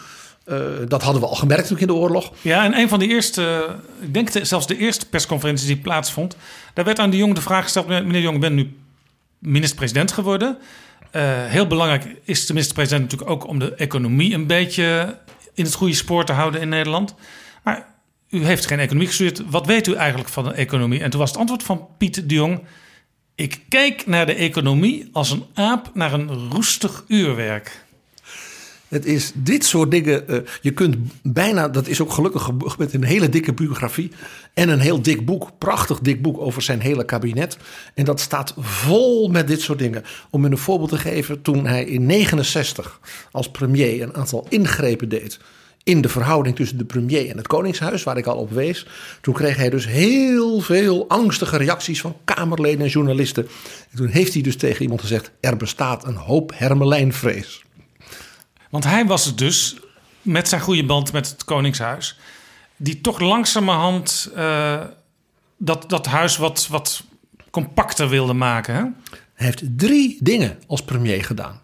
dat 0.88 1.02
hadden 1.02 1.22
we 1.22 1.28
al 1.28 1.34
gemerkt 1.34 1.72
ook 1.72 1.80
in 1.80 1.86
de 1.86 1.94
oorlog. 1.94 2.32
Ja, 2.40 2.64
en 2.64 2.78
een 2.78 2.88
van 2.88 2.98
de 2.98 3.06
eerste, 3.06 3.66
ik 4.00 4.14
denk 4.14 4.28
zelfs 4.42 4.66
de 4.66 4.76
eerste 4.76 5.08
persconferentie 5.08 5.66
die 5.66 5.76
plaatsvond, 5.76 6.36
daar 6.74 6.84
werd 6.84 6.98
aan 6.98 7.10
de 7.10 7.16
Jong 7.16 7.34
de 7.34 7.40
vraag 7.40 7.62
gesteld: 7.62 7.86
meneer 7.86 8.20
Jong, 8.20 8.40
bent 8.40 8.54
nu 8.54 8.76
minister-president 9.38 10.12
geworden. 10.12 10.58
Uh, 11.12 11.22
heel 11.46 11.66
belangrijk 11.66 12.04
is 12.24 12.46
de 12.46 12.52
minister-president 12.52 13.02
natuurlijk 13.02 13.30
ook 13.30 13.46
om 13.46 13.58
de 13.58 13.74
economie 13.74 14.34
een 14.34 14.46
beetje 14.46 15.18
in 15.54 15.64
het 15.64 15.74
goede 15.74 15.94
spoor 15.94 16.24
te 16.24 16.32
houden 16.32 16.60
in 16.60 16.68
Nederland. 16.68 17.14
Maar 17.62 17.94
u 18.30 18.44
heeft 18.44 18.66
geen 18.66 18.78
economie 18.78 19.06
gestudeerd. 19.06 19.50
Wat 19.50 19.66
weet 19.66 19.86
u 19.86 19.94
eigenlijk 19.94 20.28
van 20.28 20.44
de 20.44 20.52
economie? 20.52 21.02
En 21.02 21.10
toen 21.10 21.20
was 21.20 21.30
het 21.30 21.38
antwoord 21.38 21.62
van 21.62 21.88
Piet 21.98 22.28
de 22.28 22.34
Jong. 22.34 22.60
Ik 23.34 23.60
kijk 23.68 24.06
naar 24.06 24.26
de 24.26 24.34
economie 24.34 25.08
als 25.12 25.30
een 25.30 25.46
aap 25.54 25.90
naar 25.94 26.12
een 26.12 26.50
roestig 26.50 27.04
uurwerk. 27.06 27.84
Het 28.88 29.06
is 29.06 29.32
dit 29.34 29.64
soort 29.64 29.90
dingen. 29.90 30.24
Uh, 30.28 30.38
je 30.60 30.70
kunt 30.70 30.96
bijna, 31.22 31.68
dat 31.68 31.86
is 31.86 32.00
ook 32.00 32.12
gelukkig 32.12 32.50
met 32.78 32.94
een 32.94 33.04
hele 33.04 33.28
dikke 33.28 33.52
biografie. 33.52 34.10
En 34.54 34.68
een 34.68 34.80
heel 34.80 35.02
dik 35.02 35.26
boek, 35.26 35.50
prachtig 35.58 36.00
dik 36.00 36.22
boek 36.22 36.38
over 36.38 36.62
zijn 36.62 36.80
hele 36.80 37.04
kabinet. 37.04 37.56
En 37.94 38.04
dat 38.04 38.20
staat 38.20 38.54
vol 38.58 39.28
met 39.28 39.46
dit 39.46 39.60
soort 39.60 39.78
dingen. 39.78 40.04
Om 40.30 40.44
een 40.44 40.58
voorbeeld 40.58 40.90
te 40.90 40.98
geven, 40.98 41.42
toen 41.42 41.66
hij 41.66 41.84
in 41.84 42.06
69 42.06 43.00
als 43.30 43.50
premier 43.50 44.02
een 44.02 44.14
aantal 44.14 44.46
ingrepen 44.48 45.08
deed 45.08 45.38
in 45.88 46.00
de 46.00 46.08
verhouding 46.08 46.56
tussen 46.56 46.78
de 46.78 46.84
premier 46.84 47.30
en 47.30 47.36
het 47.36 47.46
Koningshuis, 47.46 48.02
waar 48.02 48.16
ik 48.16 48.26
al 48.26 48.36
op 48.36 48.50
wees. 48.50 48.86
Toen 49.20 49.34
kreeg 49.34 49.56
hij 49.56 49.70
dus 49.70 49.86
heel 49.86 50.60
veel 50.60 51.08
angstige 51.08 51.56
reacties 51.56 52.00
van 52.00 52.16
Kamerleden 52.24 52.80
en 52.80 52.88
journalisten. 52.88 53.48
En 53.90 53.96
toen 53.96 54.06
heeft 54.06 54.32
hij 54.32 54.42
dus 54.42 54.56
tegen 54.56 54.82
iemand 54.82 55.00
gezegd: 55.00 55.30
er 55.40 55.56
bestaat 55.56 56.06
een 56.06 56.16
hoop 56.16 56.52
hermelijnvrees. 56.54 57.62
Want 58.68 58.84
hij 58.84 59.06
was 59.06 59.24
het 59.24 59.38
dus, 59.38 59.76
met 60.22 60.48
zijn 60.48 60.60
goede 60.60 60.84
band 60.84 61.12
met 61.12 61.28
het 61.28 61.44
Koningshuis, 61.44 62.18
die 62.76 63.00
toch 63.00 63.20
langzamerhand 63.20 64.30
uh, 64.36 64.80
dat, 65.56 65.90
dat 65.90 66.06
huis 66.06 66.36
wat, 66.36 66.66
wat 66.70 67.02
compacter 67.50 68.08
wilde 68.08 68.32
maken. 68.32 68.74
Hè? 68.74 68.80
Hij 69.34 69.46
heeft 69.46 69.62
drie 69.76 70.16
dingen 70.20 70.58
als 70.66 70.82
premier 70.82 71.24
gedaan 71.24 71.60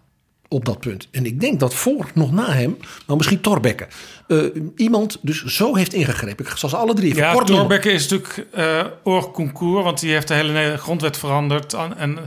op 0.47 0.65
dat 0.65 0.79
punt. 0.79 1.07
En 1.11 1.25
ik 1.25 1.39
denk 1.39 1.59
dat 1.59 1.73
voor, 1.73 2.09
nog 2.13 2.31
na 2.31 2.51
hem, 2.51 2.77
maar 3.07 3.17
misschien 3.17 3.41
Torbekke, 3.41 3.87
uh, 4.27 4.45
iemand 4.75 5.17
dus 5.21 5.43
zo 5.43 5.75
heeft 5.75 5.93
ingegrepen. 5.93 6.45
Ik 6.45 6.57
ze 6.57 6.77
alle 6.77 6.93
drie 6.93 7.15
Ja, 7.15 7.43
Torbekke 7.43 7.91
is 7.91 8.07
natuurlijk 8.07 8.47
uh, 8.57 8.85
oor 9.03 9.31
concours, 9.31 9.83
want 9.83 9.99
die 9.99 10.11
heeft 10.11 10.27
de 10.27 10.33
hele 10.33 10.77
grondwet 10.77 11.17
veranderd. 11.17 11.73
En 11.73 12.17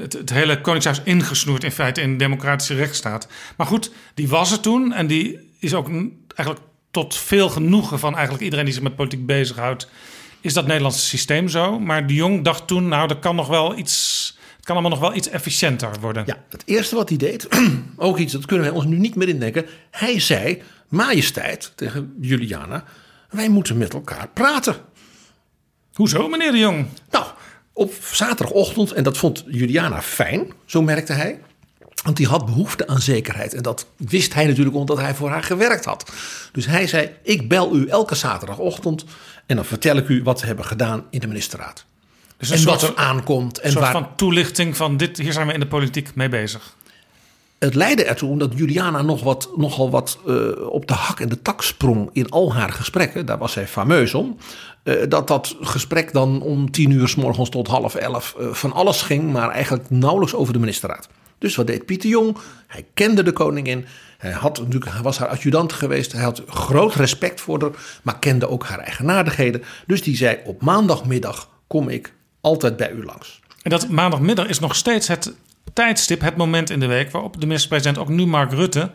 het, 0.00 0.12
het, 0.12 0.30
hele 0.30 0.60
Koningshuis 0.60 1.00
ingesnoerd 1.04 1.64
in 1.64 1.72
feite 1.72 2.00
in 2.00 2.10
de 2.10 2.16
democratische 2.16 2.74
rechtsstaat. 2.74 3.28
Maar 3.56 3.66
goed, 3.66 3.90
die 4.14 4.28
was 4.28 4.52
er 4.52 4.60
toen 4.60 4.92
en 4.92 5.06
die 5.06 5.38
is 5.58 5.74
ook 5.74 5.88
eigenlijk 6.34 6.68
tot 6.90 7.16
veel 7.16 7.48
genoegen 7.48 7.98
van 7.98 8.14
eigenlijk 8.14 8.44
iedereen 8.44 8.64
die 8.64 8.74
zich 8.74 8.82
met 8.82 8.96
politiek 8.96 9.26
bezighoudt, 9.26 9.88
is 10.40 10.52
dat 10.52 10.66
Nederlandse 10.66 11.06
systeem 11.06 11.48
zo. 11.48 11.78
Maar 11.78 12.06
de 12.06 12.14
Jong 12.14 12.44
dacht 12.44 12.66
toen, 12.66 12.88
nou, 12.88 13.08
dat 13.08 13.18
kan 13.18 13.36
nog 13.36 13.48
wel 13.48 13.78
iets. 13.78 14.38
Het 14.56 14.68
kan 14.68 14.74
allemaal 14.74 14.98
nog 14.98 15.08
wel 15.08 15.16
iets 15.18 15.28
efficiënter 15.28 15.90
worden. 16.00 16.22
Ja, 16.26 16.44
het 16.48 16.62
eerste 16.64 16.94
wat 16.94 17.08
hij 17.08 17.18
deed, 17.18 17.48
ook 17.96 18.18
iets, 18.18 18.32
dat 18.32 18.46
kunnen 18.46 18.66
wij 18.66 18.74
ons 18.74 18.84
nu 18.84 18.98
niet 18.98 19.14
meer 19.14 19.28
indenken. 19.28 19.66
Hij 19.90 20.20
zei, 20.20 20.62
majesteit, 20.88 21.72
tegen 21.74 22.14
Juliana, 22.20 22.84
wij 23.30 23.48
moeten 23.48 23.78
met 23.78 23.94
elkaar 23.94 24.28
praten. 24.28 24.76
Hoezo, 25.92 26.28
meneer 26.28 26.52
de 26.52 26.58
Jong? 26.58 26.86
Nou, 27.10 27.24
op 27.80 27.94
zaterdagochtend, 28.12 28.92
en 28.92 29.02
dat 29.02 29.18
vond 29.18 29.44
Juliana 29.46 30.02
fijn, 30.02 30.52
zo 30.66 30.82
merkte 30.82 31.12
hij. 31.12 31.40
Want 32.02 32.16
die 32.16 32.26
had 32.26 32.46
behoefte 32.46 32.86
aan 32.86 33.00
zekerheid. 33.00 33.54
En 33.54 33.62
dat 33.62 33.86
wist 33.96 34.34
hij 34.34 34.46
natuurlijk 34.46 34.76
omdat 34.76 34.98
hij 34.98 35.14
voor 35.14 35.30
haar 35.30 35.42
gewerkt 35.42 35.84
had. 35.84 36.12
Dus 36.52 36.66
hij 36.66 36.86
zei: 36.86 37.10
Ik 37.22 37.48
bel 37.48 37.76
u 37.76 37.86
elke 37.86 38.14
zaterdagochtend. 38.14 39.04
En 39.46 39.56
dan 39.56 39.64
vertel 39.64 39.96
ik 39.96 40.08
u 40.08 40.22
wat 40.22 40.40
we 40.40 40.46
hebben 40.46 40.64
gedaan 40.64 41.04
in 41.10 41.20
de 41.20 41.26
ministerraad. 41.26 41.84
Dus 42.36 42.50
en 42.50 42.64
wat 42.64 42.82
er 42.82 42.96
aankomt. 42.96 43.58
En 43.58 43.66
een 43.66 43.72
soort 43.72 43.84
waar... 43.84 43.92
van 43.92 44.16
toelichting 44.16 44.76
van 44.76 44.96
dit, 44.96 45.18
hier 45.18 45.32
zijn 45.32 45.46
we 45.46 45.52
in 45.52 45.60
de 45.60 45.66
politiek 45.66 46.14
mee 46.14 46.28
bezig. 46.28 46.76
Het 47.60 47.74
leidde 47.74 48.04
ertoe 48.04 48.30
omdat 48.30 48.52
Juliana 48.56 49.02
nog 49.02 49.22
wat, 49.22 49.50
nogal 49.56 49.90
wat 49.90 50.18
uh, 50.26 50.68
op 50.68 50.86
de 50.86 50.94
hak 50.94 51.20
en 51.20 51.28
de 51.28 51.42
tak 51.42 51.62
sprong 51.62 52.10
in 52.12 52.30
al 52.30 52.54
haar 52.54 52.72
gesprekken. 52.72 53.26
Daar 53.26 53.38
was 53.38 53.52
zij 53.52 53.66
fameus 53.66 54.14
om. 54.14 54.36
Uh, 54.84 55.02
dat 55.08 55.28
dat 55.28 55.56
gesprek 55.60 56.12
dan 56.12 56.42
om 56.42 56.70
tien 56.70 56.90
uur 56.90 57.08
s 57.08 57.14
morgens 57.14 57.48
tot 57.48 57.66
half 57.66 57.94
elf 57.94 58.36
uh, 58.40 58.52
van 58.52 58.72
alles 58.72 59.02
ging, 59.02 59.32
maar 59.32 59.50
eigenlijk 59.50 59.90
nauwelijks 59.90 60.34
over 60.34 60.52
de 60.52 60.58
ministerraad. 60.58 61.08
Dus 61.38 61.56
wat 61.56 61.66
deed 61.66 61.86
Pieter 61.86 62.08
Jong? 62.08 62.36
Hij 62.66 62.86
kende 62.94 63.22
de 63.22 63.32
koningin. 63.32 63.86
Hij, 64.18 64.30
had 64.30 64.58
natuurlijk, 64.58 64.92
hij 64.92 65.02
was 65.02 65.18
haar 65.18 65.28
adjudant 65.28 65.72
geweest. 65.72 66.12
Hij 66.12 66.22
had 66.22 66.42
groot 66.46 66.94
respect 66.94 67.40
voor 67.40 67.60
haar, 67.60 67.70
maar 68.02 68.18
kende 68.18 68.48
ook 68.48 68.64
haar 68.64 68.78
eigenaardigheden. 68.78 69.62
Dus 69.86 70.02
die 70.02 70.16
zei: 70.16 70.38
Op 70.44 70.62
maandagmiddag 70.62 71.48
kom 71.66 71.88
ik 71.88 72.12
altijd 72.40 72.76
bij 72.76 72.90
u 72.90 73.04
langs. 73.04 73.40
En 73.62 73.70
dat 73.70 73.88
maandagmiddag 73.88 74.48
is 74.48 74.58
nog 74.58 74.76
steeds 74.76 75.08
het 75.08 75.32
tijdstip, 75.72 76.20
het 76.20 76.36
moment 76.36 76.70
in 76.70 76.80
de 76.80 76.86
week 76.86 77.10
waarop 77.10 77.40
de 77.40 77.46
minister-president, 77.46 77.98
ook 77.98 78.08
nu 78.08 78.26
Mark 78.26 78.52
Rutte, 78.52 78.90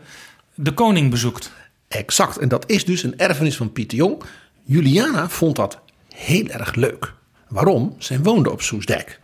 de 0.54 0.72
koning 0.72 1.10
bezoekt. 1.10 1.52
Exact. 1.88 2.38
En 2.38 2.48
dat 2.48 2.64
is 2.70 2.84
dus 2.84 3.02
een 3.02 3.18
erfenis 3.18 3.56
van 3.56 3.72
Pieter 3.72 3.98
Jong. 3.98 4.22
Juliana 4.64 5.28
vond 5.28 5.56
dat 5.56 5.80
heel 6.14 6.46
erg 6.46 6.74
leuk. 6.74 7.12
Waarom? 7.48 7.94
Zij 7.98 8.20
woonde 8.20 8.50
op 8.50 8.62
Soesdijk. 8.62 9.20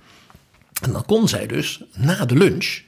En 0.82 0.92
dan 0.92 1.04
kon 1.04 1.28
zij 1.28 1.46
dus 1.46 1.82
na 1.94 2.24
de 2.24 2.36
lunch 2.36 2.80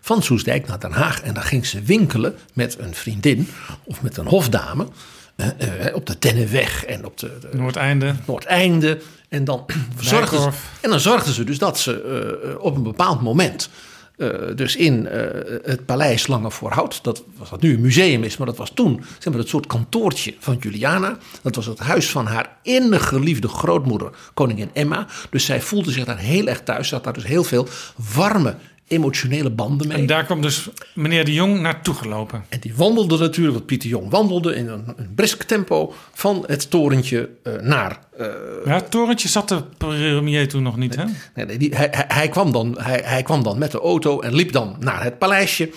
van 0.00 0.22
Soesdijk 0.22 0.66
naar 0.66 0.80
Den 0.80 0.92
Haag. 0.92 1.22
En 1.22 1.34
dan 1.34 1.42
ging 1.42 1.66
ze 1.66 1.82
winkelen 1.82 2.34
met 2.52 2.78
een 2.78 2.94
vriendin 2.94 3.48
of 3.84 4.02
met 4.02 4.16
een 4.16 4.26
hofdame. 4.26 4.88
eh, 5.36 5.86
eh, 5.86 5.94
op 5.94 6.06
de 6.06 6.16
Dennenweg 6.18 6.84
en 6.84 7.04
op 7.04 7.18
de, 7.18 7.38
de 7.40 7.56
Noordeinde. 7.56 8.14
Noordeinde. 8.26 9.00
En 9.28 9.44
dan, 9.44 9.64
zorgde 10.00 10.40
ze, 10.40 10.48
en 10.80 10.90
dan 10.90 11.00
zorgden 11.00 11.34
ze 11.34 11.44
dus 11.44 11.58
dat 11.58 11.78
ze 11.78 12.02
eh, 12.42 12.64
op 12.64 12.76
een 12.76 12.82
bepaald 12.82 13.22
moment. 13.22 13.70
Eh, 14.16 14.28
dus 14.54 14.76
in 14.76 15.06
eh, 15.06 15.20
het 15.62 15.86
paleis 15.86 16.26
Lange 16.26 16.50
Voorhout, 16.50 17.04
dat 17.04 17.24
was 17.36 17.50
wat 17.50 17.60
nu 17.60 17.74
een 17.74 17.80
museum 17.80 18.22
is, 18.22 18.36
maar 18.36 18.46
dat 18.46 18.56
was 18.56 18.70
toen 18.74 19.04
zeg 19.18 19.32
maar, 19.32 19.40
het 19.42 19.48
soort 19.48 19.66
kantoortje 19.66 20.34
van 20.38 20.56
Juliana. 20.60 21.18
Dat 21.42 21.54
was 21.54 21.66
het 21.66 21.78
huis 21.78 22.10
van 22.10 22.26
haar 22.26 22.56
innig 22.62 23.08
geliefde 23.08 23.48
grootmoeder, 23.48 24.10
koningin 24.34 24.70
Emma. 24.72 25.06
Dus 25.30 25.44
zij 25.44 25.60
voelde 25.60 25.90
zich 25.90 26.04
daar 26.04 26.18
heel 26.18 26.46
erg 26.46 26.62
thuis. 26.62 26.88
Ze 26.88 26.94
had 26.94 27.04
daar 27.04 27.12
dus 27.12 27.24
heel 27.24 27.44
veel 27.44 27.68
warme, 28.14 28.54
emotionele 28.88 29.50
banden 29.50 29.88
mee. 29.88 29.96
En 29.96 30.06
daar 30.06 30.24
kwam 30.24 30.42
dus 30.42 30.68
meneer 30.94 31.24
de 31.24 31.32
Jong 31.32 31.60
naartoe 31.60 31.94
gelopen. 31.94 32.44
En 32.48 32.60
die 32.60 32.74
wandelde 32.76 33.18
natuurlijk, 33.18 33.56
wat 33.56 33.66
Pieter 33.66 33.88
Jong 33.88 34.10
wandelde 34.10 34.54
in 34.54 34.68
een, 34.68 34.84
een 34.96 35.14
brisk 35.14 35.42
tempo 35.42 35.94
van 36.12 36.44
het 36.46 36.70
torentje 36.70 37.30
eh, 37.42 37.52
naar. 37.60 37.98
eh, 38.18 38.26
Ja, 38.64 38.74
het 38.74 38.90
torentje 38.90 39.28
zat 39.28 39.48
de 39.48 39.62
premier 39.76 40.48
toen 40.48 40.62
nog 40.62 40.76
niet, 40.76 40.96
hè? 40.96 41.04
nee, 41.34 41.46
nee, 41.46 41.58
die, 41.58 41.74
hij, 41.76 41.88
hij 42.08 42.28
kwam 42.28 42.52
dan, 42.52 42.74
hij, 42.78 43.00
hij 43.04 43.22
kwam 43.22 43.42
dan 43.42 43.58
met 43.58 43.70
de 43.70 43.80
auto 43.80 44.20
en 44.20 44.34
liep 44.34 44.52
dan 44.52 44.76
naar 44.80 45.02
het 45.02 45.18
paleisje. 45.18 45.70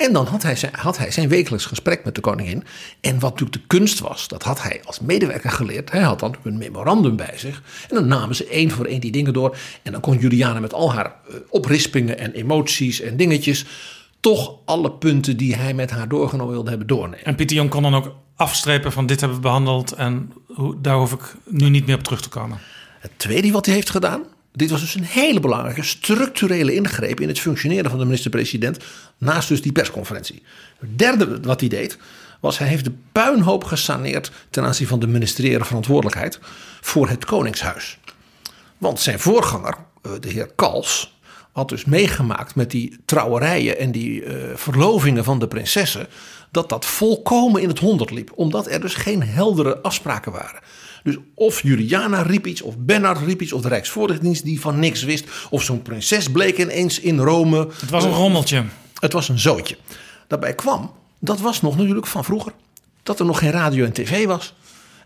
En 0.00 0.12
dan 0.12 0.26
had 0.26 0.42
hij, 0.42 0.56
zijn, 0.56 0.72
had 0.74 0.98
hij 0.98 1.10
zijn 1.10 1.28
wekelijks 1.28 1.66
gesprek 1.66 2.04
met 2.04 2.14
de 2.14 2.20
koningin. 2.20 2.64
En 3.00 3.18
wat 3.18 3.30
natuurlijk 3.30 3.52
de 3.52 3.66
kunst 3.66 3.98
was, 3.98 4.28
dat 4.28 4.42
had 4.42 4.62
hij 4.62 4.80
als 4.84 5.00
medewerker 5.00 5.50
geleerd. 5.50 5.90
Hij 5.90 6.00
had 6.00 6.20
dan 6.20 6.36
een 6.42 6.58
memorandum 6.58 7.16
bij 7.16 7.32
zich. 7.36 7.62
En 7.88 7.94
dan 7.94 8.06
namen 8.06 8.36
ze 8.36 8.46
één 8.46 8.70
voor 8.70 8.84
één 8.84 9.00
die 9.00 9.12
dingen 9.12 9.32
door. 9.32 9.56
En 9.82 9.92
dan 9.92 10.00
kon 10.00 10.18
Juliana 10.18 10.60
met 10.60 10.72
al 10.72 10.92
haar 10.92 11.06
eh, 11.06 11.34
oprispingen 11.48 12.18
en 12.18 12.32
emoties 12.32 13.00
en 13.00 13.16
dingetjes... 13.16 13.64
toch 14.20 14.54
alle 14.64 14.92
punten 14.92 15.36
die 15.36 15.56
hij 15.56 15.74
met 15.74 15.90
haar 15.90 16.08
doorgenomen 16.08 16.52
wilde 16.52 16.70
hebben 16.70 16.86
doornemen. 16.86 17.24
En 17.24 17.34
Pieter 17.34 17.56
Jong 17.56 17.70
kon 17.70 17.82
dan 17.82 17.94
ook 17.94 18.14
afstrepen 18.36 18.92
van 18.92 19.06
dit 19.06 19.20
hebben 19.20 19.38
we 19.38 19.44
behandeld 19.44 19.92
en 19.92 20.32
hoe, 20.46 20.80
daar 20.80 20.96
hoef 20.96 21.12
ik 21.12 21.34
nu 21.44 21.68
niet 21.68 21.86
meer 21.86 21.96
op 21.96 22.02
terug 22.02 22.20
te 22.20 22.28
komen. 22.28 22.58
Het 23.00 23.10
tweede 23.16 23.50
wat 23.50 23.66
hij 23.66 23.74
heeft 23.74 23.90
gedaan. 23.90 24.22
Dit 24.52 24.70
was 24.70 24.80
dus 24.80 24.94
een 24.94 25.04
hele 25.04 25.40
belangrijke 25.40 25.82
structurele 25.82 26.74
ingreep 26.74 27.20
in 27.20 27.28
het 27.28 27.40
functioneren 27.40 27.90
van 27.90 27.98
de 27.98 28.04
minister-president. 28.04 28.84
Naast 29.18 29.48
dus 29.48 29.62
die 29.62 29.72
persconferentie. 29.72 30.42
Het 30.78 30.98
derde 30.98 31.40
wat 31.40 31.60
hij 31.60 31.68
deed. 31.68 31.98
Was 32.40 32.58
hij 32.58 32.68
heeft 32.68 32.84
de 32.84 32.92
puinhoop 33.12 33.64
gesaneerd 33.64 34.30
ten 34.50 34.64
aanzien 34.64 34.86
van 34.86 35.00
de 35.00 35.06
ministeriële 35.06 35.64
verantwoordelijkheid 35.64 36.38
voor 36.80 37.08
het 37.08 37.24
Koningshuis. 37.24 37.98
Want 38.78 39.00
zijn 39.00 39.18
voorganger, 39.18 39.76
eh, 40.02 40.12
de 40.20 40.28
heer 40.28 40.50
Kals, 40.54 41.18
had 41.52 41.68
dus 41.68 41.84
meegemaakt 41.84 42.54
met 42.54 42.70
die 42.70 42.98
trouwerijen 43.04 43.78
en 43.78 43.92
die 43.92 44.24
eh, 44.24 44.34
verlovingen 44.54 45.24
van 45.24 45.38
de 45.38 45.48
prinsessen. 45.48 46.06
Dat 46.50 46.68
dat 46.68 46.86
volkomen 46.86 47.62
in 47.62 47.68
het 47.68 47.78
honderd 47.78 48.10
liep. 48.10 48.30
Omdat 48.34 48.66
er 48.66 48.80
dus 48.80 48.94
geen 48.94 49.22
heldere 49.22 49.80
afspraken 49.80 50.32
waren. 50.32 50.60
Dus 51.02 51.16
of 51.34 51.62
Juliana 51.62 52.22
riep 52.22 52.46
iets, 52.46 52.62
of 52.62 52.74
Bernard 52.78 53.18
riep 53.26 53.42
iets, 53.42 53.52
of 53.52 53.62
de 53.62 53.68
Rijksvoorlichtingsdienst 53.68 54.44
die 54.44 54.60
van 54.60 54.78
niks 54.78 55.02
wist. 55.02 55.24
Of 55.50 55.62
zo'n 55.62 55.82
prinses 55.82 56.30
bleek 56.30 56.58
ineens 56.58 57.00
in 57.00 57.18
Rome. 57.18 57.68
Het 57.80 57.90
was 57.90 58.04
een 58.04 58.12
rommeltje. 58.12 58.64
Het 59.00 59.12
was 59.12 59.28
een 59.28 59.38
zootje. 59.38 59.76
Daarbij 60.26 60.54
kwam, 60.54 60.92
dat 61.18 61.40
was 61.40 61.60
nog 61.62 61.76
natuurlijk 61.76 62.06
van 62.06 62.24
vroeger, 62.24 62.52
dat 63.02 63.18
er 63.20 63.26
nog 63.26 63.38
geen 63.38 63.50
radio 63.50 63.84
en 63.84 63.92
tv 63.92 64.26
was. 64.26 64.54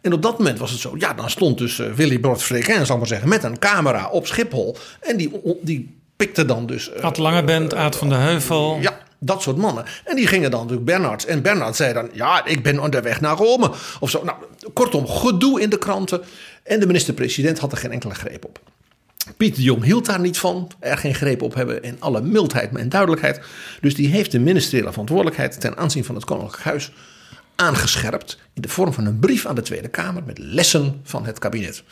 En 0.00 0.12
op 0.12 0.22
dat 0.22 0.38
moment 0.38 0.59
was 0.59 0.70
het 0.70 0.80
zo, 0.80 0.94
ja, 0.98 1.12
dan 1.12 1.30
stond 1.30 1.59
dus 1.59 1.78
eh, 1.78 1.92
Willy 1.92 2.18
Brod 2.18 2.42
Frequin, 2.42 2.87
zal 2.87 2.98
maar 2.98 3.07
zeggen, 3.07 3.28
met 3.28 3.44
een 3.44 3.59
camera 3.59 4.09
op 4.09 4.26
Schiphol. 4.26 4.76
En 5.00 5.16
die, 5.16 5.30
die 5.62 5.96
pikte 6.16 6.44
dan 6.44 6.66
dus... 6.66 6.92
eh, 6.92 7.02
Ad 7.02 7.18
Langebent, 7.18 7.74
Aad 7.74 7.96
van 7.96 8.09
de 8.09 8.14
Heuvel. 8.14 8.78
ja, 8.80 8.98
dat 9.24 9.42
soort 9.42 9.56
mannen. 9.56 9.84
En 10.04 10.16
die 10.16 10.26
gingen 10.26 10.50
dan 10.50 10.60
natuurlijk 10.60 10.87
Bernard. 10.87 11.24
En 11.24 11.42
Bernard 11.42 11.76
zei 11.76 11.92
dan, 11.92 12.08
ja, 12.12 12.44
ik 12.44 12.62
ben 12.62 12.78
onderweg 12.78 13.20
naar 13.20 13.37
Rome. 13.37 13.70
Of 14.00 14.10
zo. 14.10 14.24
Nou, 14.24 14.38
kortom, 14.72 15.06
gedoe 15.06 15.60
in 15.60 15.70
de 15.70 15.78
kranten. 15.78 16.22
En 16.62 16.80
de 16.80 16.87
minister-president 16.87 17.58
had 17.58 17.72
er 17.72 17.78
geen 17.78 17.92
enkele 17.92 18.14
greep 18.14 18.44
op. 18.44 18.58
Pieter 19.37 19.56
de 19.56 19.62
Jong 19.62 19.84
hield 19.84 20.06
daar 20.06 20.20
niet 20.20 20.38
van, 20.38 20.70
er 20.80 20.98
geen 20.98 21.14
greep 21.14 21.42
op 21.42 21.54
hebben 21.54 21.82
in 21.82 21.96
alle 21.98 22.20
mildheid 22.20 22.76
en 22.76 22.88
duidelijkheid. 22.88 23.40
Dus 23.80 23.94
die 23.94 24.08
heeft 24.08 24.30
de 24.30 24.38
ministeriële 24.38 24.90
verantwoordelijkheid 24.90 25.60
ten 25.60 25.76
aanzien 25.76 26.04
van 26.04 26.14
het 26.14 26.24
Koninklijk 26.24 26.62
Huis 26.62 26.92
aangescherpt 27.54 28.38
in 28.52 28.62
de 28.62 28.68
vorm 28.68 28.92
van 28.92 29.06
een 29.06 29.18
brief 29.18 29.46
aan 29.46 29.54
de 29.54 29.62
Tweede 29.62 29.88
Kamer 29.88 30.22
met 30.26 30.38
lessen 30.38 31.00
van 31.02 31.26
het 31.26 31.38
kabinet. 31.38 31.82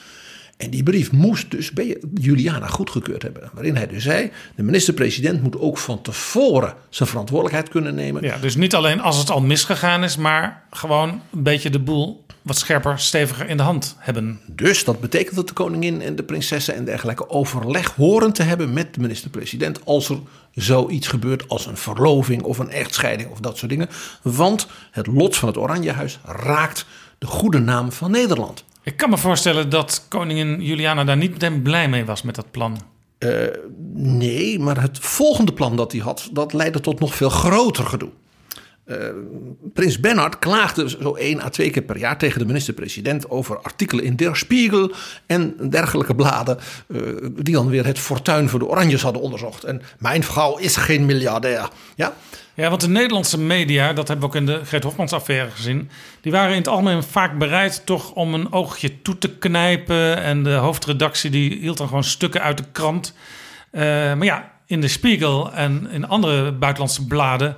En 0.63 0.71
die 0.71 0.83
brief 0.83 1.13
moest 1.13 1.51
dus 1.51 1.71
bij 1.71 1.97
Juliana 2.15 2.67
goedgekeurd 2.67 3.23
hebben. 3.23 3.51
Waarin 3.53 3.77
hij 3.77 3.87
dus 3.87 4.03
zei: 4.03 4.31
de 4.55 4.63
minister-president 4.63 5.43
moet 5.43 5.59
ook 5.59 5.79
van 5.79 6.03
tevoren 6.03 6.75
zijn 6.89 7.09
verantwoordelijkheid 7.09 7.69
kunnen 7.69 7.95
nemen. 7.95 8.23
Ja, 8.23 8.39
dus 8.39 8.57
niet 8.57 8.75
alleen 8.75 9.01
als 9.01 9.19
het 9.19 9.31
al 9.31 9.41
misgegaan 9.41 10.05
is, 10.05 10.17
maar 10.17 10.63
gewoon 10.71 11.21
een 11.33 11.43
beetje 11.43 11.71
de 11.71 11.79
boel 11.79 12.25
wat 12.43 12.59
scherper, 12.59 12.99
steviger 12.99 13.49
in 13.49 13.57
de 13.57 13.63
hand 13.63 13.97
hebben. 13.99 14.41
Dus 14.47 14.85
dat 14.85 15.01
betekent 15.01 15.37
dat 15.37 15.49
de 15.49 15.53
koningin 15.53 16.03
en 16.03 16.17
de 16.17 16.23
prinsessen 16.23 16.75
en 16.75 16.85
dergelijke 16.85 17.29
overleg 17.29 17.95
horen 17.95 18.33
te 18.33 18.43
hebben 18.43 18.73
met 18.73 18.95
de 18.95 19.01
minister-president 19.01 19.85
als 19.85 20.09
er 20.09 20.19
zoiets 20.55 21.07
gebeurt 21.07 21.49
als 21.49 21.67
een 21.67 21.77
verloving 21.77 22.43
of 22.43 22.59
een 22.59 22.71
echtscheiding 22.71 23.31
of 23.31 23.41
dat 23.41 23.59
soort 23.59 23.71
dingen. 23.71 23.89
Want 24.23 24.67
het 24.91 25.07
lot 25.07 25.37
van 25.37 25.49
het 25.49 25.59
Oranjehuis 25.59 26.19
raakt 26.25 26.87
de 27.19 27.27
goede 27.27 27.59
naam 27.59 27.93
van 27.93 28.11
Nederland. 28.11 28.65
Ik 28.83 28.97
kan 28.97 29.11
me 29.11 29.19
voorstellen 29.19 29.71
dat 29.71 30.07
koningin 30.09 30.61
Juliana 30.61 31.05
daar 31.05 31.17
niet 31.17 31.31
meteen 31.31 31.63
blij 31.63 31.89
mee 31.89 32.05
was 32.05 32.23
met 32.23 32.35
dat 32.35 32.51
plan. 32.51 32.79
Uh, 33.19 33.47
nee, 33.95 34.59
maar 34.59 34.83
het 34.83 34.99
volgende 34.99 35.53
plan 35.53 35.77
dat 35.77 35.93
hij 35.93 36.01
had, 36.01 36.29
dat 36.33 36.53
leidde 36.53 36.81
tot 36.81 37.01
nog 37.01 37.15
veel 37.15 37.31
groter 37.31 37.85
gedoe. 37.85 38.11
Uh, 38.87 38.97
Prins 39.75 40.01
Bernhard 40.01 40.39
klaagde 40.39 40.89
zo 40.89 41.15
één 41.15 41.41
à 41.41 41.49
twee 41.49 41.71
keer 41.71 41.83
per 41.83 41.99
jaar 41.99 42.19
tegen 42.19 42.39
de 42.39 42.47
minister-president 42.47 43.31
over 43.31 43.59
artikelen 43.59 44.05
in 44.05 44.17
Der 44.17 44.37
Spiegel 44.37 44.93
en 45.27 45.71
dergelijke 45.71 46.15
bladen, 46.15 46.59
uh, 46.87 47.01
die 47.33 47.55
dan 47.55 47.69
weer 47.69 47.87
het 47.87 47.99
fortuin 47.99 48.49
voor 48.49 48.59
de 48.59 48.67
Oranjes 48.67 49.03
hadden 49.03 49.23
onderzocht. 49.23 49.65
En 49.65 49.83
mijn 49.99 50.23
vrouw 50.23 50.57
is 50.57 50.77
geen 50.77 51.07
miljardair. 51.07 51.69
Ja? 51.95 52.13
Ja, 52.55 52.69
want 52.69 52.81
de 52.81 52.89
Nederlandse 52.89 53.39
media, 53.39 53.93
dat 53.93 54.09
hebben 54.09 54.31
we 54.31 54.35
ook 54.35 54.41
in 54.41 54.47
de 54.47 54.65
Greet 54.65 54.83
Hofmans 54.83 55.13
affaire 55.13 55.51
gezien, 55.51 55.91
die 56.21 56.33
waren 56.33 56.51
in 56.51 56.57
het 56.57 56.69
algemeen 56.69 57.03
vaak 57.03 57.39
bereid 57.39 57.87
toch 57.87 58.13
om 58.13 58.35
een 58.35 58.53
oogje 58.53 59.03
toe 59.03 59.19
te 59.19 59.31
knijpen. 59.31 60.17
En 60.17 60.43
de 60.43 60.55
hoofdredactie 60.55 61.31
die 61.31 61.59
hield 61.59 61.79
dan 61.79 61.87
gewoon 61.87 62.05
stukken 62.05 62.43
uit 62.43 62.57
de 62.57 62.65
krant. 62.73 63.15
Uh, 63.73 63.83
maar 63.83 64.25
ja, 64.25 64.53
in 64.67 64.81
de 64.81 64.89
Spiegel 64.89 65.53
en 65.53 65.89
in 65.91 66.09
andere 66.09 66.53
buitenlandse 66.53 67.07
bladen 67.07 67.57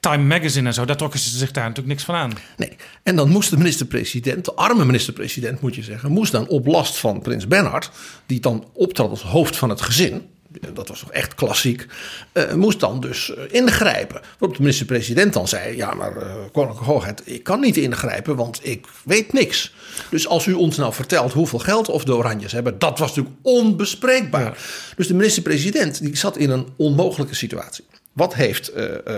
Time 0.00 0.24
Magazine 0.24 0.68
en 0.68 0.74
zo, 0.74 0.84
daar 0.84 0.96
trokken 0.96 1.20
ze 1.20 1.38
zich 1.38 1.50
daar 1.50 1.62
natuurlijk 1.62 1.88
niks 1.88 2.04
van 2.04 2.14
aan. 2.14 2.32
Nee, 2.56 2.76
en 3.02 3.16
dan 3.16 3.28
moest 3.28 3.50
de 3.50 3.56
minister-president, 3.56 4.44
de 4.44 4.54
arme 4.54 4.84
minister-president 4.84 5.60
moet 5.60 5.74
je 5.74 5.82
zeggen, 5.82 6.10
moest 6.10 6.32
dan 6.32 6.48
op 6.48 6.66
last 6.66 6.96
van 6.96 7.22
prins 7.22 7.46
Bernhard, 7.46 7.90
die 8.26 8.40
dan 8.40 8.68
optrad 8.72 9.10
als 9.10 9.22
hoofd 9.22 9.56
van 9.56 9.68
het 9.68 9.80
gezin, 9.80 10.28
dat 10.72 10.88
was 10.88 11.00
toch 11.00 11.12
echt 11.12 11.34
klassiek, 11.34 11.86
uh, 12.32 12.52
moest 12.52 12.80
dan 12.80 13.00
dus 13.00 13.28
uh, 13.28 13.36
ingrijpen. 13.50 14.20
Waarop 14.38 14.56
de 14.56 14.62
minister-president 14.62 15.32
dan 15.32 15.48
zei, 15.48 15.76
ja 15.76 15.94
maar 15.94 16.16
uh, 16.16 16.34
koninklijke 16.52 16.90
hoogheid, 16.90 17.22
ik 17.24 17.42
kan 17.42 17.60
niet 17.60 17.76
ingrijpen, 17.76 18.36
want 18.36 18.60
ik 18.62 18.86
weet 19.04 19.32
niks. 19.32 19.74
Dus 20.10 20.28
als 20.28 20.46
u 20.46 20.52
ons 20.52 20.76
nou 20.76 20.92
vertelt 20.92 21.32
hoeveel 21.32 21.58
geld 21.58 21.88
of 21.88 22.04
de 22.04 22.14
Oranjes 22.14 22.52
hebben, 22.52 22.78
dat 22.78 22.98
was 22.98 23.08
natuurlijk 23.08 23.36
onbespreekbaar. 23.42 24.44
Ja. 24.44 24.54
Dus 24.96 25.06
de 25.06 25.14
minister-president 25.14 26.00
die 26.00 26.16
zat 26.16 26.36
in 26.36 26.50
een 26.50 26.66
onmogelijke 26.76 27.34
situatie. 27.34 27.84
Wat 28.18 28.34
heeft 28.34 28.76
uh, 28.76 28.84
uh, 28.84 29.14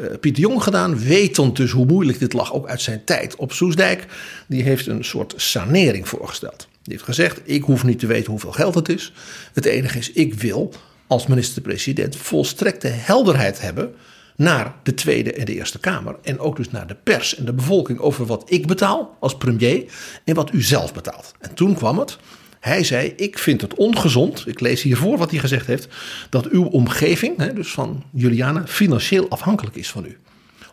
uh, 0.00 0.06
Pieter 0.20 0.42
Jong 0.42 0.62
gedaan? 0.62 0.98
Wetend 0.98 1.56
dus 1.56 1.70
hoe 1.70 1.86
moeilijk 1.86 2.18
dit 2.18 2.32
lag, 2.32 2.52
ook 2.52 2.68
uit 2.68 2.80
zijn 2.80 3.04
tijd 3.04 3.36
op 3.36 3.52
Soesdijk. 3.52 4.06
Die 4.48 4.62
heeft 4.62 4.86
een 4.86 5.04
soort 5.04 5.34
sanering 5.36 6.08
voorgesteld. 6.08 6.68
Die 6.82 6.92
heeft 6.92 7.04
gezegd: 7.04 7.40
Ik 7.44 7.62
hoef 7.62 7.84
niet 7.84 7.98
te 7.98 8.06
weten 8.06 8.30
hoeveel 8.30 8.52
geld 8.52 8.74
het 8.74 8.88
is. 8.88 9.12
Het 9.52 9.64
enige 9.64 9.98
is, 9.98 10.12
ik 10.12 10.34
wil 10.34 10.72
als 11.06 11.26
minister-president 11.26 12.16
volstrekte 12.16 12.88
helderheid 12.88 13.60
hebben 13.60 13.94
naar 14.36 14.74
de 14.82 14.94
Tweede 14.94 15.32
en 15.32 15.44
de 15.44 15.54
Eerste 15.54 15.78
Kamer. 15.78 16.16
En 16.22 16.38
ook 16.38 16.56
dus 16.56 16.70
naar 16.70 16.86
de 16.86 16.96
pers 17.02 17.36
en 17.36 17.44
de 17.44 17.52
bevolking 17.52 17.98
over 17.98 18.26
wat 18.26 18.42
ik 18.46 18.66
betaal 18.66 19.16
als 19.20 19.36
premier 19.36 19.84
en 20.24 20.34
wat 20.34 20.52
u 20.52 20.62
zelf 20.62 20.94
betaalt. 20.94 21.34
En 21.40 21.54
toen 21.54 21.74
kwam 21.74 21.98
het. 21.98 22.18
Hij 22.60 22.84
zei: 22.84 23.12
Ik 23.16 23.38
vind 23.38 23.60
het 23.60 23.74
ongezond. 23.74 24.46
Ik 24.46 24.60
lees 24.60 24.82
hiervoor 24.82 25.18
wat 25.18 25.30
hij 25.30 25.40
gezegd 25.40 25.66
heeft. 25.66 25.88
Dat 26.30 26.46
uw 26.46 26.64
omgeving, 26.64 27.52
dus 27.52 27.70
van 27.70 28.04
Juliana, 28.12 28.66
financieel 28.66 29.28
afhankelijk 29.28 29.76
is 29.76 29.90
van 29.90 30.04
u. 30.04 30.18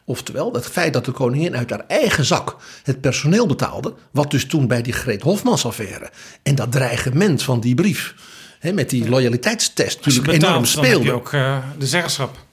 Oftewel, 0.06 0.54
het 0.54 0.66
feit 0.66 0.94
dat 0.94 1.06
de 1.06 1.12
koningin 1.12 1.56
uit 1.56 1.70
haar 1.70 1.84
eigen 1.88 2.26
zak 2.26 2.56
het 2.84 3.02
personeel 3.02 3.48
betaalde. 3.48 3.94
Wat 4.12 4.32
dus 4.32 4.46
toen 4.46 4.68
bij 4.68 4.82
die 4.82 4.94
Greet 4.94 5.22
Hofmans 5.22 5.66
affaire. 5.66 6.10
En 6.44 6.56
dat 6.56 6.72
dreigement 6.72 7.44
van 7.44 7.60
die 7.60 7.76
brief. 7.76 8.16
hè, 8.60 8.74
met 8.74 8.90
die 8.90 9.10
loyaliteitstest 9.10 10.06
natuurlijk 10.06 10.28
enorm 10.28 10.62
betaalt, 10.62 10.76
dan 10.76 10.86
speelde. 10.86 11.12
ook 11.12 11.34
eh, 11.34 11.58
de 11.78 11.88
zeggenschap. 11.88 12.46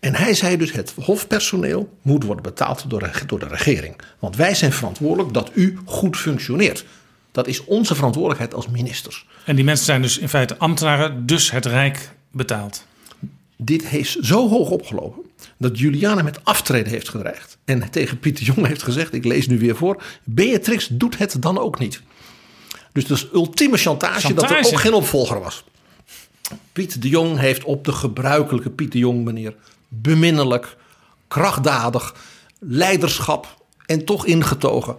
En 0.00 0.14
hij 0.14 0.34
zei 0.34 0.56
dus: 0.56 0.72
het 0.72 0.92
hofpersoneel 1.00 1.96
moet 2.02 2.24
worden 2.24 2.42
betaald 2.42 2.90
door 2.90 3.00
de, 3.00 3.10
door 3.26 3.38
de 3.38 3.48
regering. 3.48 3.96
Want 4.18 4.36
wij 4.36 4.54
zijn 4.54 4.72
verantwoordelijk 4.72 5.34
dat 5.34 5.50
u 5.54 5.78
goed 5.84 6.16
functioneert. 6.16 6.84
Dat 7.32 7.46
is 7.46 7.64
onze 7.64 7.94
verantwoordelijkheid 7.94 8.54
als 8.54 8.68
ministers. 8.68 9.26
En 9.44 9.56
die 9.56 9.64
mensen 9.64 9.84
zijn 9.84 10.02
dus 10.02 10.18
in 10.18 10.28
feite 10.28 10.58
ambtenaren, 10.58 11.26
dus 11.26 11.50
het 11.50 11.66
Rijk 11.66 12.14
betaalt. 12.32 12.86
Dit 13.56 13.86
heeft 13.86 14.16
zo 14.20 14.48
hoog 14.48 14.70
opgelopen 14.70 15.22
dat 15.56 15.78
Juliana 15.78 16.22
met 16.22 16.44
aftreden 16.44 16.92
heeft 16.92 17.08
gedreigd. 17.08 17.58
En 17.64 17.90
tegen 17.90 18.18
Pieter 18.18 18.44
Jong 18.44 18.66
heeft 18.66 18.82
gezegd: 18.82 19.14
Ik 19.14 19.24
lees 19.24 19.46
nu 19.46 19.58
weer 19.58 19.76
voor. 19.76 20.02
Beatrix 20.24 20.88
doet 20.90 21.18
het 21.18 21.36
dan 21.42 21.58
ook 21.58 21.78
niet. 21.78 22.02
Dus 22.92 23.06
dat 23.06 23.16
is 23.16 23.28
ultieme 23.32 23.76
chantage, 23.76 24.34
dat 24.34 24.50
er 24.50 24.66
ook 24.66 24.80
geen 24.80 24.92
opvolger 24.92 25.40
was. 25.40 25.64
Piet 26.72 27.02
de 27.02 27.08
Jong 27.08 27.38
heeft 27.38 27.64
op 27.64 27.84
de 27.84 27.92
gebruikelijke 27.92 28.70
Piet 28.70 28.92
de 28.92 28.98
Jong 28.98 29.24
manier 29.24 29.54
beminnelijk, 29.88 30.76
krachtdadig, 31.28 32.14
leiderschap 32.58 33.58
en 33.86 34.04
toch 34.04 34.26
ingetogen 34.26 34.96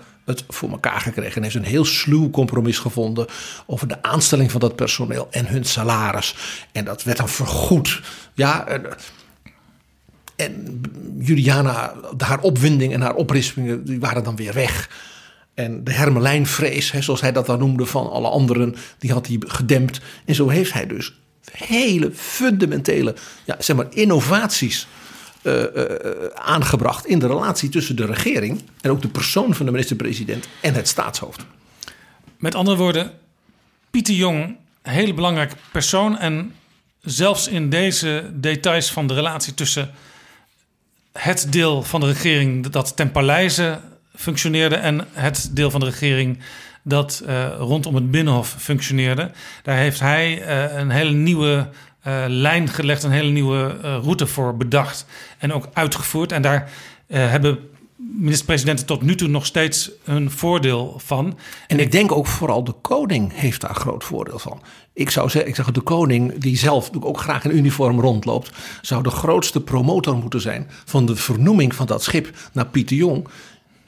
voor 0.47 0.69
elkaar 0.71 1.01
gekregen. 1.01 1.35
En 1.35 1.43
heeft 1.43 1.55
een 1.55 1.63
heel 1.63 1.85
sluw 1.85 2.29
compromis 2.29 2.77
gevonden 2.77 3.27
over 3.65 3.87
de 3.87 4.03
aanstelling 4.03 4.51
van 4.51 4.59
dat 4.59 4.75
personeel 4.75 5.27
en 5.31 5.47
hun 5.47 5.65
salaris. 5.65 6.35
En 6.71 6.85
dat 6.85 7.03
werd 7.03 7.17
dan 7.17 7.29
vergoed. 7.29 8.01
Ja, 8.33 8.67
en, 8.67 8.85
en 10.35 10.81
Juliana, 11.19 11.93
haar 12.17 12.39
opwinding 12.39 12.93
en 12.93 13.01
haar 13.01 13.15
oprispingen, 13.15 13.85
die 13.85 13.99
waren 13.99 14.23
dan 14.23 14.35
weer 14.35 14.53
weg. 14.53 14.89
En 15.53 15.83
de 15.83 15.91
Hermelijnvrees, 15.91 16.91
hè, 16.91 17.01
zoals 17.01 17.21
hij 17.21 17.31
dat 17.31 17.45
dan 17.45 17.59
noemde, 17.59 17.85
van 17.85 18.09
alle 18.09 18.27
anderen, 18.27 18.75
die 18.99 19.11
had 19.11 19.27
hij 19.27 19.37
gedempt. 19.39 20.01
En 20.25 20.35
zo 20.35 20.49
heeft 20.49 20.73
hij 20.73 20.87
dus 20.87 21.19
hele 21.51 22.11
fundamentele 22.13 23.15
ja, 23.45 23.55
zeg 23.59 23.75
maar, 23.75 23.87
innovaties 23.89 24.87
eh, 25.41 25.63
eh, 25.63 26.25
aangebracht 26.33 27.05
in 27.05 27.19
de 27.19 27.27
relatie 27.27 27.69
tussen 27.69 27.95
de 27.95 28.05
regering 28.05 28.61
en 28.81 28.91
ook 28.91 29.01
de 29.01 29.07
persoon 29.07 29.55
van 29.55 29.65
de 29.65 29.71
minister-president 29.71 30.47
en 30.61 30.73
het 30.73 30.87
staatshoofd. 30.87 31.45
Met 32.37 32.55
andere 32.55 32.77
woorden, 32.77 33.11
Pieter 33.91 34.13
Jong, 34.13 34.55
een 34.81 34.91
hele 34.91 35.13
belangrijke 35.13 35.55
persoon. 35.71 36.17
En 36.17 36.53
zelfs 37.01 37.47
in 37.47 37.69
deze 37.69 38.29
details 38.33 38.91
van 38.91 39.07
de 39.07 39.13
relatie 39.13 39.53
tussen 39.53 39.91
het 41.11 41.47
deel 41.49 41.83
van 41.83 41.99
de 41.99 42.05
regering 42.05 42.67
dat 42.67 42.95
ten 42.95 43.11
paleize 43.11 43.79
functioneerde 44.15 44.75
en 44.75 45.07
het 45.13 45.49
deel 45.53 45.71
van 45.71 45.79
de 45.79 45.85
regering 45.85 46.39
dat 46.83 47.23
eh, 47.25 47.47
rondom 47.57 47.95
het 47.95 48.11
Binnenhof 48.11 48.55
functioneerde. 48.57 49.31
Daar 49.63 49.77
heeft 49.77 49.99
hij 49.99 50.41
eh, 50.41 50.77
een 50.79 50.89
hele 50.89 51.11
nieuwe 51.11 51.69
eh, 52.01 52.23
lijn 52.27 52.67
gelegd, 52.67 53.03
een 53.03 53.11
hele 53.11 53.29
nieuwe 53.29 53.77
eh, 53.81 53.97
route 54.03 54.27
voor 54.27 54.57
bedacht 54.57 55.05
en 55.37 55.53
ook 55.53 55.67
uitgevoerd. 55.73 56.31
En 56.31 56.41
daar 56.41 56.71
eh, 57.07 57.29
hebben 57.29 57.59
minister-presidenten 57.95 58.85
tot 58.85 59.01
nu 59.01 59.15
toe 59.15 59.27
nog 59.27 59.45
steeds 59.45 59.91
een 60.03 60.31
voordeel 60.31 60.93
van. 60.97 61.37
En 61.67 61.79
ik 61.79 61.91
denk 61.91 62.11
ook 62.11 62.27
vooral 62.27 62.63
de 62.63 62.73
koning 62.81 63.31
heeft 63.33 63.61
daar 63.61 63.75
groot 63.75 64.03
voordeel 64.03 64.39
van. 64.39 64.61
Ik 64.93 65.09
zou 65.09 65.29
zeggen, 65.29 65.49
ik 65.49 65.55
zeg 65.55 65.71
de 65.71 65.81
koning, 65.81 66.37
die 66.37 66.57
zelf 66.57 66.89
ook 66.99 67.19
graag 67.19 67.43
in 67.43 67.57
uniform 67.57 67.99
rondloopt, 67.99 68.51
zou 68.81 69.03
de 69.03 69.09
grootste 69.09 69.61
promotor 69.61 70.15
moeten 70.17 70.41
zijn 70.41 70.67
van 70.85 71.05
de 71.05 71.15
vernoeming 71.15 71.75
van 71.75 71.85
dat 71.85 72.03
schip 72.03 72.29
naar 72.53 72.67
Pieter 72.67 72.95
Jong. 72.95 73.27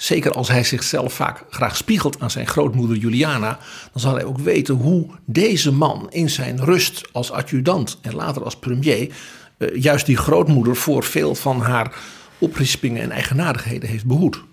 Zeker 0.03 0.31
als 0.31 0.47
hij 0.47 0.63
zichzelf 0.63 1.13
vaak 1.13 1.43
graag 1.49 1.77
spiegelt 1.77 2.19
aan 2.19 2.31
zijn 2.31 2.47
grootmoeder 2.47 2.97
Juliana, 2.97 3.59
dan 3.91 4.01
zal 4.01 4.13
hij 4.13 4.23
ook 4.23 4.37
weten 4.37 4.75
hoe 4.75 5.09
deze 5.25 5.71
man 5.71 6.07
in 6.11 6.29
zijn 6.29 6.63
rust 6.63 7.03
als 7.11 7.31
adjudant 7.31 7.97
en 8.01 8.15
later 8.15 8.43
als 8.43 8.55
premier 8.55 9.13
eh, 9.57 9.67
juist 9.75 10.05
die 10.05 10.17
grootmoeder 10.17 10.75
voor 10.75 11.03
veel 11.03 11.35
van 11.35 11.61
haar 11.61 11.95
oprispingen 12.37 13.01
en 13.01 13.11
eigenaardigheden 13.11 13.89
heeft 13.89 14.05
behoed. 14.05 14.43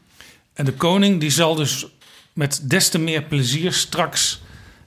En 0.52 0.64
de 0.64 0.74
koning 0.74 1.20
die 1.20 1.30
zal 1.30 1.54
dus 1.54 1.86
met 2.32 2.60
des 2.64 2.88
te 2.88 2.98
meer 2.98 3.22
plezier 3.22 3.72
straks 3.72 4.42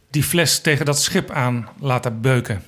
die 0.09 0.23
fles 0.23 0.59
tegen 0.59 0.85
dat 0.85 1.01
schip 1.01 1.31
aan 1.31 1.67
laten 1.79 2.21
beuken. 2.21 2.63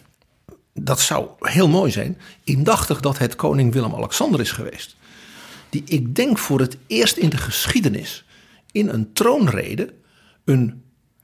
dat 0.73 0.99
zou 0.99 1.27
heel 1.39 1.69
mooi 1.69 1.91
zijn. 1.91 2.17
Indachtig 2.43 2.99
dat 2.99 3.17
het 3.17 3.35
koning 3.35 3.73
Willem-Alexander 3.73 4.39
is 4.39 4.51
geweest. 4.51 4.95
Die 5.75 5.83
ik 5.85 6.15
denk 6.15 6.37
voor 6.37 6.59
het 6.59 6.77
eerst 6.87 7.17
in 7.17 7.29
de 7.29 7.37
geschiedenis 7.37 8.25
in 8.71 8.89
een 8.89 9.13
troonrede 9.13 9.93
een 10.45 10.83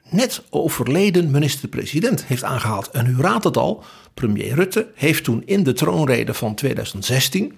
net 0.09 0.43
overleden 0.49 1.31
minister-president 1.31 2.25
heeft 2.25 2.43
aangehaald. 2.43 2.89
En 2.89 3.05
u 3.05 3.21
raadt 3.21 3.43
het 3.43 3.57
al, 3.57 3.83
premier 4.13 4.53
Rutte 4.53 4.91
heeft 4.95 5.23
toen 5.23 5.43
in 5.45 5.63
de 5.63 5.73
troonrede 5.73 6.33
van 6.33 6.55
2016, 6.55 7.57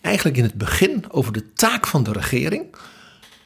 eigenlijk 0.00 0.36
in 0.36 0.42
het 0.42 0.54
begin 0.54 1.04
over 1.08 1.32
de 1.32 1.52
taak 1.52 1.86
van 1.86 2.02
de 2.02 2.12
regering, 2.12 2.64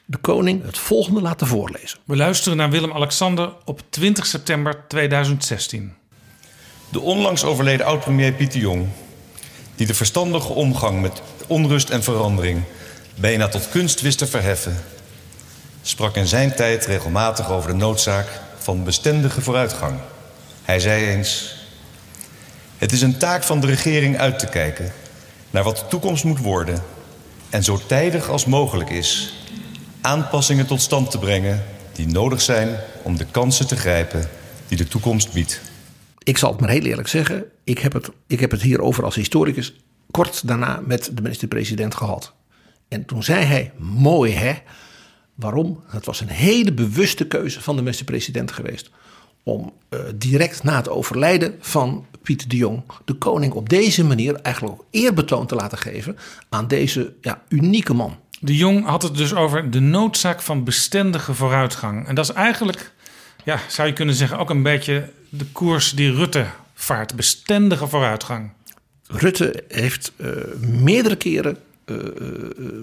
de 0.04 0.18
koning 0.18 0.64
het 0.64 0.78
volgende 0.78 1.20
laten 1.20 1.46
voorlezen. 1.46 1.98
We 2.04 2.16
luisteren 2.16 2.58
naar 2.58 2.70
Willem-Alexander 2.70 3.52
op 3.64 3.82
20 3.88 4.26
september 4.26 4.84
2016. 4.88 5.92
De 6.88 7.00
onlangs 7.00 7.44
overleden 7.44 7.86
oud-premier 7.86 8.32
Pieter 8.32 8.60
Jong, 8.60 8.86
die 9.74 9.86
de 9.86 9.94
verstandige 9.94 10.52
omgang 10.52 11.00
met 11.00 11.22
onrust 11.48 11.90
en 11.90 12.02
verandering 12.02 12.62
bijna 13.14 13.48
tot 13.48 13.68
kunst 13.68 14.18
te 14.18 14.26
verheffen, 14.26 14.76
sprak 15.82 16.16
in 16.16 16.26
zijn 16.26 16.54
tijd 16.54 16.86
regelmatig 16.86 17.50
over 17.50 17.70
de 17.70 17.76
noodzaak 17.76 18.26
van 18.58 18.84
bestendige 18.84 19.40
vooruitgang. 19.40 20.00
Hij 20.62 20.80
zei 20.80 21.06
eens: 21.06 21.56
Het 22.76 22.92
is 22.92 23.02
een 23.02 23.18
taak 23.18 23.42
van 23.42 23.60
de 23.60 23.66
regering 23.66 24.18
uit 24.18 24.38
te 24.38 24.46
kijken 24.46 24.92
naar 25.50 25.64
wat 25.64 25.76
de 25.76 25.86
toekomst 25.88 26.24
moet 26.24 26.38
worden 26.38 26.82
en 27.50 27.64
zo 27.64 27.80
tijdig 27.86 28.28
als 28.28 28.44
mogelijk 28.44 28.90
is 28.90 29.34
aanpassingen 30.00 30.66
tot 30.66 30.80
stand 30.80 31.10
te 31.10 31.18
brengen 31.18 31.64
die 31.92 32.06
nodig 32.06 32.40
zijn 32.40 32.76
om 33.02 33.16
de 33.16 33.26
kansen 33.30 33.66
te 33.66 33.76
grijpen 33.76 34.28
die 34.68 34.76
de 34.76 34.88
toekomst 34.88 35.32
biedt. 35.32 35.60
Ik 36.22 36.38
zal 36.38 36.50
het 36.50 36.60
maar 36.60 36.70
heel 36.70 36.82
eerlijk 36.84 37.08
zeggen, 37.08 37.44
ik 37.64 37.78
heb 37.78 37.92
het, 37.92 38.08
ik 38.26 38.40
heb 38.40 38.50
het 38.50 38.62
hierover 38.62 39.04
als 39.04 39.14
historicus 39.14 39.74
kort 40.10 40.46
daarna 40.46 40.80
met 40.84 41.10
de 41.14 41.22
minister-president 41.22 41.94
gehad. 41.94 42.32
En 42.88 43.04
toen 43.04 43.22
zei 43.22 43.44
hij, 43.44 43.72
mooi 43.78 44.32
hè, 44.32 44.54
waarom? 45.34 45.82
Het 45.86 46.06
was 46.06 46.20
een 46.20 46.28
hele 46.28 46.72
bewuste 46.72 47.26
keuze 47.26 47.60
van 47.60 47.76
de 47.76 47.82
minister-president 47.82 48.52
geweest. 48.52 48.90
Om 49.42 49.72
eh, 49.88 50.00
direct 50.14 50.62
na 50.62 50.76
het 50.76 50.88
overlijden 50.88 51.54
van 51.60 52.06
Pieter 52.22 52.48
de 52.48 52.56
Jong 52.56 52.82
de 53.04 53.14
koning 53.14 53.52
op 53.52 53.68
deze 53.68 54.04
manier 54.04 54.34
eigenlijk 54.34 54.74
ook 54.74 54.86
eerbetoon 54.90 55.46
te 55.46 55.54
laten 55.54 55.78
geven 55.78 56.16
aan 56.48 56.68
deze 56.68 57.14
ja, 57.20 57.42
unieke 57.48 57.94
man. 57.94 58.16
De 58.40 58.56
Jong 58.56 58.86
had 58.86 59.02
het 59.02 59.16
dus 59.16 59.34
over 59.34 59.70
de 59.70 59.80
noodzaak 59.80 60.42
van 60.42 60.64
bestendige 60.64 61.34
vooruitgang. 61.34 62.06
En 62.06 62.14
dat 62.14 62.28
is 62.28 62.34
eigenlijk, 62.34 62.92
ja, 63.44 63.58
zou 63.68 63.88
je 63.88 63.94
kunnen 63.94 64.14
zeggen, 64.14 64.38
ook 64.38 64.50
een 64.50 64.62
beetje 64.62 65.10
de 65.28 65.44
koers 65.44 65.92
die 65.92 66.12
Rutte 66.12 66.46
vaart. 66.74 67.14
Bestendige 67.14 67.86
vooruitgang. 67.86 68.50
Rutte 69.08 69.64
heeft 69.68 70.12
eh, 70.16 70.28
meerdere 70.60 71.16
keren 71.16 71.56
eh, 71.84 71.96
eh, 71.96 72.02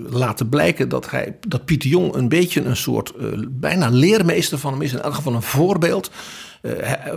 laten 0.09 0.49
blijken 0.49 0.89
dat, 0.89 1.09
hij, 1.09 1.35
dat 1.47 1.65
Pieter 1.65 1.89
Jong 1.89 2.13
een 2.15 2.29
beetje 2.29 2.61
een 2.61 2.75
soort 2.77 3.13
bijna 3.49 3.89
leermeester 3.89 4.57
van 4.57 4.73
hem 4.73 4.81
is. 4.81 4.93
In 4.93 5.01
elk 5.01 5.13
geval 5.13 5.33
een 5.33 5.41
voorbeeld. 5.41 6.11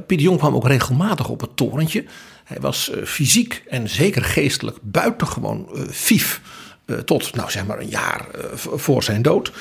Pieter 0.07 0.27
Jong 0.27 0.39
kwam 0.39 0.55
ook 0.55 0.67
regelmatig 0.67 1.29
op 1.29 1.41
het 1.41 1.57
torentje. 1.57 2.05
Hij 2.45 2.57
was 2.61 2.91
fysiek 3.05 3.63
en 3.69 3.89
zeker 3.89 4.25
geestelijk 4.25 4.77
buitengewoon 4.83 5.69
fief. 5.91 6.41
eh, 6.87 6.97
tot, 6.97 7.35
nou 7.35 7.51
zeg 7.51 7.67
maar, 7.67 7.79
een 7.81 7.89
jaar 7.89 8.27
voor 8.55 9.03
zijn 9.03 9.23
dood. 9.23 9.53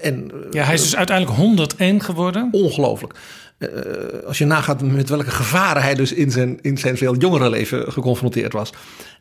En, 0.00 0.30
Ja, 0.50 0.64
hij 0.64 0.74
is 0.74 0.82
dus 0.82 0.96
uiteindelijk 0.96 1.36
101 1.38 2.02
geworden. 2.02 2.48
ongelooflijk. 2.52 3.14
Eh, 3.58 3.68
als 4.26 4.38
je 4.38 4.44
nagaat 4.44 4.82
met 4.82 5.08
welke 5.08 5.30
gevaren 5.30 5.82
hij 5.82 5.94
dus 5.94 6.12
in 6.12 6.30
zijn, 6.30 6.58
in 6.62 6.78
zijn 6.78 6.96
veel 6.96 7.16
jongere 7.16 7.50
leven 7.50 7.92
geconfronteerd 7.92 8.52
was. 8.52 8.72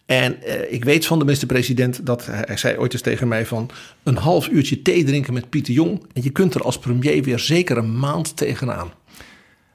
En 0.06 0.44
eh, 0.44 0.74
ik 0.74 0.84
weet 0.84 1.06
van 1.06 1.20
de 1.20 1.24
minister-president 1.24 2.06
dat 2.06 2.26
hij, 2.26 2.58
zei 2.58 2.78
ooit 2.78 2.94
eens 2.94 3.02
tegen 3.02 3.28
mij 3.28 3.46
van 3.46 3.70
een 4.04 4.18
half 4.18 4.48
uurtje 4.48 4.82
thee 4.82 5.04
drinken 5.04 5.34
met 5.34 5.50
Pieter 5.50 5.74
Jong. 5.74 6.04
En 6.14 6.24
je 6.24 6.30
kunt 6.30 6.54
er 6.54 6.62
als 6.62 6.80
premier 6.80 7.24
weer 7.24 7.40
zeker 7.40 7.78
een 7.78 8.00
maand 8.00 8.38
tegenaan. 8.38 8.92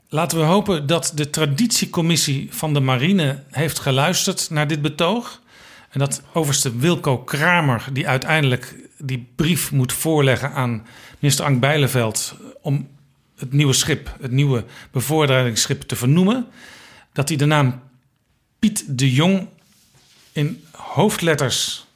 Laten 0.08 0.38
we 0.38 0.44
hopen 0.44 0.86
dat 0.86 1.12
de 1.14 1.30
traditiecommissie 1.30 2.48
van 2.50 2.74
de 2.74 2.80
marine 2.80 3.42
heeft 3.50 3.78
geluisterd 3.78 4.50
naar 4.50 4.66
dit 4.66 4.82
betoog. 4.82 5.42
En 5.90 5.98
dat 5.98 6.22
overste 6.32 6.76
Wilco 6.76 7.18
Kramer, 7.18 7.84
die 7.92 8.08
uiteindelijk 8.08 8.76
die 8.98 9.32
brief 9.36 9.72
moet 9.72 9.92
voorleggen 9.92 10.52
aan 10.52 10.86
minister 11.18 11.44
Ank 11.44 11.60
Bijleveld 11.60 12.36
om 12.60 12.88
het 13.42 13.52
nieuwe 13.52 13.72
schip, 13.72 14.16
het 14.20 14.30
nieuwe 14.30 14.64
bevoorradingsschip 14.90 15.82
te 15.82 15.96
vernoemen, 15.96 16.46
dat 17.12 17.28
hij 17.28 17.36
de 17.36 17.46
naam 17.46 17.82
Piet 18.58 18.84
de 18.88 19.12
Jong 19.12 19.48
in 20.32 20.64
hoofdletters, 20.70 21.86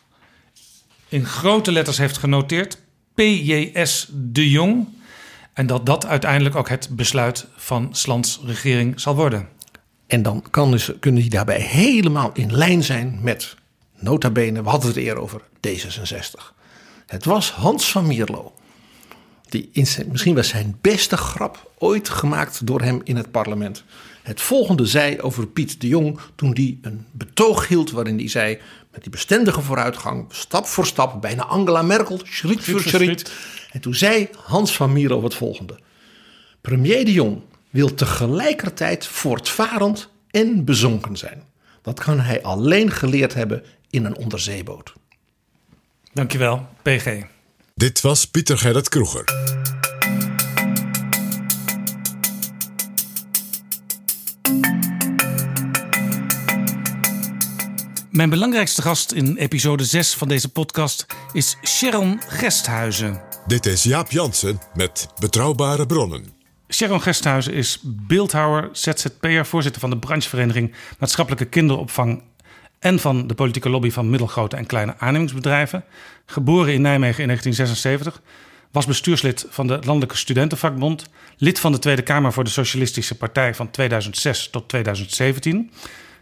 in 1.08 1.24
grote 1.24 1.72
letters 1.72 1.98
heeft 1.98 2.18
genoteerd. 2.18 2.78
PJS 3.14 4.08
de 4.12 4.50
Jong. 4.50 4.88
En 5.52 5.66
dat 5.66 5.86
dat 5.86 6.06
uiteindelijk 6.06 6.54
ook 6.54 6.68
het 6.68 6.88
besluit 6.90 7.46
van 7.56 7.88
Slands 7.92 8.40
regering 8.44 9.00
zal 9.00 9.14
worden. 9.14 9.48
En 10.06 10.22
dan 10.22 10.44
kan 10.50 10.78
ze, 10.78 10.98
kunnen 10.98 11.20
die 11.20 11.30
daarbij 11.30 11.60
helemaal 11.60 12.30
in 12.32 12.54
lijn 12.54 12.82
zijn 12.84 13.18
met, 13.22 13.54
nota 13.98 14.30
bene, 14.30 14.62
we 14.62 14.68
hadden 14.68 14.88
het 14.88 14.98
eerder 14.98 15.22
over 15.22 15.40
D66. 15.68 16.54
Het 17.06 17.24
was 17.24 17.50
Hans 17.50 17.90
van 17.90 18.06
Mierlo. 18.06 18.54
Die 19.48 19.70
misschien 20.10 20.34
was 20.34 20.48
zijn 20.48 20.78
beste 20.80 21.16
grap 21.16 21.70
ooit 21.78 22.08
gemaakt 22.08 22.66
door 22.66 22.80
hem 22.80 23.00
in 23.04 23.16
het 23.16 23.30
parlement. 23.30 23.84
Het 24.22 24.40
volgende 24.40 24.86
zei 24.86 25.20
over 25.20 25.46
Piet 25.46 25.80
de 25.80 25.88
Jong 25.88 26.20
toen 26.34 26.52
die 26.52 26.78
een 26.82 27.06
betoog 27.12 27.68
hield 27.68 27.90
waarin 27.90 28.18
hij 28.18 28.28
zei 28.28 28.58
met 28.92 29.02
die 29.02 29.10
bestendige 29.10 29.60
vooruitgang, 29.60 30.24
stap 30.28 30.66
voor 30.66 30.86
stap, 30.86 31.20
bijna 31.20 31.44
Angela 31.44 31.82
Merkel, 31.82 32.20
schriet 32.24 32.64
voor 32.64 32.80
schriet. 32.80 33.32
En 33.72 33.80
toen 33.80 33.94
zei 33.94 34.28
Hans 34.44 34.76
van 34.76 34.92
Mierlo 34.92 35.22
het 35.22 35.34
volgende. 35.34 35.78
Premier 36.60 37.04
de 37.04 37.12
Jong 37.12 37.42
wil 37.70 37.94
tegelijkertijd 37.94 39.06
voortvarend 39.06 40.08
en 40.30 40.64
bezonken 40.64 41.16
zijn. 41.16 41.42
Dat 41.82 42.00
kan 42.00 42.20
hij 42.20 42.42
alleen 42.42 42.90
geleerd 42.90 43.34
hebben 43.34 43.64
in 43.90 44.04
een 44.04 44.16
onderzeeboot. 44.16 44.92
Dankjewel, 46.12 46.68
PG. 46.82 47.22
Dit 47.78 48.00
was 48.00 48.24
Pieter 48.24 48.58
Gerrit 48.58 48.88
Kroeger. 48.88 49.24
Mijn 58.10 58.30
belangrijkste 58.30 58.82
gast 58.82 59.12
in 59.12 59.36
episode 59.36 59.84
6 59.84 60.14
van 60.14 60.28
deze 60.28 60.48
podcast 60.48 61.06
is 61.32 61.56
Sharon 61.64 62.20
Gesthuizen. 62.26 63.22
Dit 63.46 63.66
is 63.66 63.82
Jaap 63.82 64.10
Jansen 64.10 64.58
met 64.74 65.08
Betrouwbare 65.20 65.86
Bronnen. 65.86 66.32
Sharon 66.68 67.02
Gesthuizen 67.02 67.52
is 67.52 67.80
beeldhouwer, 67.84 68.68
ZZP'er, 68.72 69.46
voorzitter 69.46 69.80
van 69.80 69.90
de 69.90 69.98
branchevereniging 69.98 70.74
Maatschappelijke 70.98 71.44
Kinderopvang 71.44 72.22
en 72.78 72.98
van 72.98 73.26
de 73.26 73.34
politieke 73.34 73.68
lobby 73.68 73.90
van 73.90 74.10
middelgrote 74.10 74.56
en 74.56 74.66
kleine 74.66 74.94
aannemingsbedrijven. 74.98 75.84
Geboren 76.26 76.72
in 76.72 76.80
Nijmegen 76.80 77.20
in 77.20 77.26
1976, 77.26 78.22
was 78.70 78.86
bestuurslid 78.86 79.46
van 79.48 79.66
de 79.66 79.78
Landelijke 79.82 80.16
Studentenvakbond, 80.16 81.06
lid 81.36 81.60
van 81.60 81.72
de 81.72 81.78
Tweede 81.78 82.02
Kamer 82.02 82.32
voor 82.32 82.44
de 82.44 82.50
Socialistische 82.50 83.16
Partij 83.16 83.54
van 83.54 83.70
2006 83.70 84.50
tot 84.50 84.68
2017, 84.68 85.70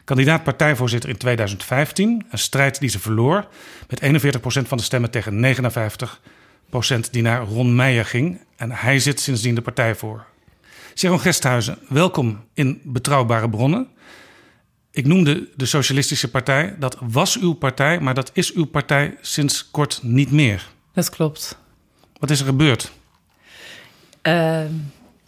kandidaat 0.04 0.42
partijvoorzitter 0.42 1.10
in 1.10 1.16
2015, 1.16 2.26
een 2.30 2.38
strijd 2.38 2.80
die 2.80 2.88
ze 2.88 2.98
verloor 2.98 3.48
met 3.88 4.02
41% 4.02 4.68
van 4.68 4.76
de 4.76 4.84
stemmen 4.84 5.10
tegen 5.10 5.56
59% 5.56 7.10
die 7.10 7.22
naar 7.22 7.42
Ron 7.42 7.74
Meijer 7.74 8.04
ging. 8.04 8.40
En 8.56 8.70
hij 8.70 8.98
zit 8.98 9.20
sindsdien 9.20 9.54
de 9.54 9.62
partij 9.62 9.94
voor. 9.94 10.24
Sharon 10.94 11.20
Gesthuizen, 11.20 11.78
welkom 11.88 12.44
in 12.54 12.80
Betrouwbare 12.84 13.50
Bronnen. 13.50 13.88
Ik 14.94 15.06
noemde 15.06 15.48
de 15.56 15.66
Socialistische 15.66 16.30
Partij. 16.30 16.74
Dat 16.78 16.96
was 17.00 17.38
uw 17.38 17.52
partij, 17.52 18.00
maar 18.00 18.14
dat 18.14 18.30
is 18.32 18.52
uw 18.52 18.64
partij 18.64 19.16
sinds 19.20 19.70
kort 19.70 20.00
niet 20.02 20.30
meer. 20.30 20.68
Dat 20.92 21.10
klopt. 21.10 21.58
Wat 22.18 22.30
is 22.30 22.40
er 22.40 22.46
gebeurd? 22.46 22.92
Ehm, 24.22 24.72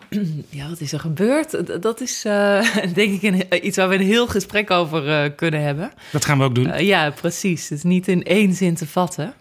ja, 0.59 0.69
wat 0.69 0.81
is 0.81 0.93
er 0.93 1.01
gebeurd? 1.01 1.83
Dat 1.83 2.01
is 2.01 2.25
eh, 2.25 2.75
denk 2.95 3.23
ik 3.23 3.23
een, 3.23 3.67
iets 3.67 3.77
waar 3.77 3.89
we 3.89 3.95
een 3.95 4.01
heel 4.01 4.27
gesprek 4.27 4.71
over 4.71 5.09
eh, 5.09 5.31
kunnen 5.37 5.63
hebben. 5.63 5.93
Dat 6.13 6.25
gaan 6.25 6.39
we 6.39 6.45
ook 6.45 6.55
doen. 6.55 6.71
Eh, 6.71 6.87
ja, 6.87 7.11
precies. 7.11 7.69
Het 7.69 7.79
is 7.79 7.85
niet 7.85 8.09
in 8.09 8.23
één 8.23 8.55
zin 8.55 8.75
te 8.75 8.87
vatten. 8.87 9.35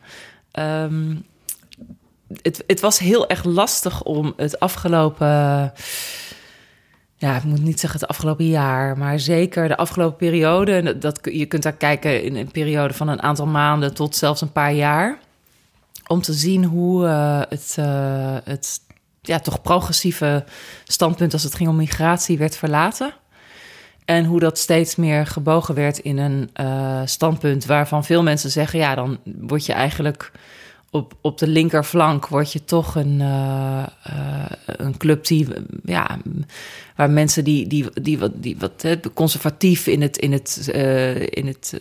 Ehm, 0.52 1.16
het, 2.42 2.64
het 2.68 2.80
was 2.80 3.00
heel 3.00 3.30
erg 3.30 3.44
lastig 3.44 4.04
om 4.04 4.34
het 4.38 4.60
afgelopen... 4.60 5.74
Ja, 7.18 7.36
ik 7.36 7.44
moet 7.44 7.62
niet 7.62 7.80
zeggen 7.80 8.00
het 8.00 8.10
afgelopen 8.10 8.48
jaar, 8.48 8.98
maar 8.98 9.20
zeker 9.20 9.68
de 9.68 9.78
afgelopen 9.78 10.18
periode. 10.18 10.98
Dat, 10.98 11.20
je 11.22 11.46
kunt 11.46 11.64
daar 11.64 11.74
kijken 11.74 12.24
in 12.24 12.36
een 12.36 12.52
periode 12.52 12.94
van 12.94 13.08
een 13.08 13.22
aantal 13.22 13.46
maanden 13.46 13.94
tot 13.94 14.16
zelfs 14.16 14.42
een 14.42 14.52
paar 14.52 14.74
jaar. 14.74 15.20
Om 16.08 16.22
te 16.22 16.34
zien 16.34 16.64
hoe 16.66 17.08
eh, 17.08 17.42
het, 17.50 17.76
eh, 17.80 18.36
het 18.44 18.80
ja, 19.22 19.40
toch 19.40 19.62
progressieve 19.62 20.44
standpunt 20.84 21.34
als 21.34 21.44
het 21.44 21.56
ging 21.56 21.70
om 21.70 21.76
migratie 21.76 22.38
werd 22.38 22.56
verlaten. 22.56 23.14
En 24.06 24.26
hoe 24.26 24.40
dat 24.40 24.58
steeds 24.58 24.96
meer 24.96 25.28
gebogen 25.28 25.76
werd 25.76 25.98
in 25.98 26.18
een 26.18 26.50
eh, 26.54 27.02
standpunt 27.06 27.66
waarvan 27.66 28.06
veel 28.06 28.24
mensen 28.24 28.50
zeggen: 28.50 28.80
ja, 28.80 28.96
dan 28.96 29.20
word 29.24 29.66
je 29.66 29.74
eigenlijk 29.74 30.32
op, 30.96 31.14
op 31.22 31.38
de 31.38 31.48
linkerflank 31.48 32.28
word 32.28 32.52
je 32.52 32.64
toch 32.64 32.96
een, 32.96 33.22
eh, 33.22 33.84
eh, 34.04 34.52
een 34.66 34.98
club 34.98 35.26
die, 35.26 35.48
ja, 35.84 36.18
waar 36.96 37.10
mensen 37.10 37.44
die, 37.44 37.68
die, 37.68 37.86
die 38.02 38.20
wat, 38.20 38.32
die 38.36 38.58
wat 38.58 38.86
conservatief 39.14 39.88
in 39.88 40.02
het, 40.02 40.18
in 40.18 40.32
het, 40.32 40.70
eh, 40.74 41.22
in 41.22 41.48
het 41.48 41.78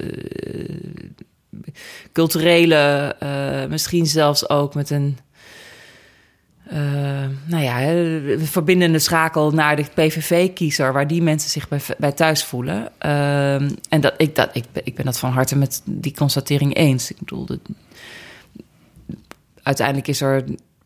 culturele, 2.12 3.16
misschien 3.68 4.06
zelfs 4.06 4.48
ook 4.48 4.74
met 4.74 4.90
een. 4.90 5.18
nou 7.46 7.62
ja, 7.62 7.78
verbindende 8.38 8.98
schakel 8.98 9.50
naar 9.50 9.76
de 9.76 9.84
PVV-kiezer, 9.94 10.92
waar 10.92 11.06
die 11.06 11.22
mensen 11.22 11.50
zich 11.50 11.68
bij, 11.68 11.80
bij 11.98 12.12
thuis 12.12 12.44
voelen. 12.44 12.92
Ehm, 12.98 13.70
en 13.88 14.00
dat, 14.00 14.14
ik, 14.16 14.34
dat, 14.34 14.50
ik, 14.52 14.64
ik 14.84 14.94
ben 14.94 15.04
dat 15.04 15.18
van 15.18 15.30
harte 15.30 15.56
met 15.56 15.82
die 15.84 16.14
constatering 16.14 16.74
eens. 16.76 17.10
Ik 17.10 17.18
bedoel, 17.18 17.46
uiteindelijk 19.64 20.08
is 20.08 20.20
er 20.20 20.44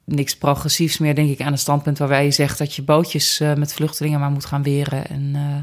niks 0.09 0.37
progressiefs 0.37 0.99
meer, 0.99 1.15
denk 1.15 1.31
ik, 1.31 1.41
aan 1.41 1.53
een 1.53 1.59
standpunt 1.59 1.99
waarbij 1.99 2.25
je 2.25 2.31
zegt 2.31 2.59
dat 2.59 2.75
je 2.75 2.83
bootjes 2.83 3.41
eh, 3.41 3.55
met 3.55 3.75
vluchtelingen 3.75 4.21
maar 4.21 4.31
moet 4.31 4.45
gaan 4.45 4.63
weren. 4.63 5.09
En 5.09 5.31
eh, 5.35 5.57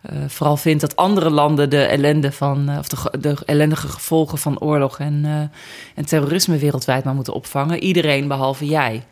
eh, 0.00 0.28
vooral 0.28 0.56
vindt 0.56 0.80
dat 0.80 0.96
andere 0.96 1.30
landen 1.30 1.70
de 1.70 1.82
ellende 1.82 2.32
van, 2.32 2.78
of 2.78 2.88
de, 2.88 3.18
de 3.20 3.36
ellendige 3.44 3.88
gevolgen 3.88 4.38
van 4.38 4.60
oorlog 4.60 4.98
en, 4.98 5.50
en 5.94 6.06
terrorisme 6.06 6.58
wereldwijd 6.58 7.04
maar 7.04 7.14
moeten 7.14 7.32
opvangen. 7.32 7.82
Iedereen 7.82 8.28
behalve 8.28 8.66
jij. 8.66 9.02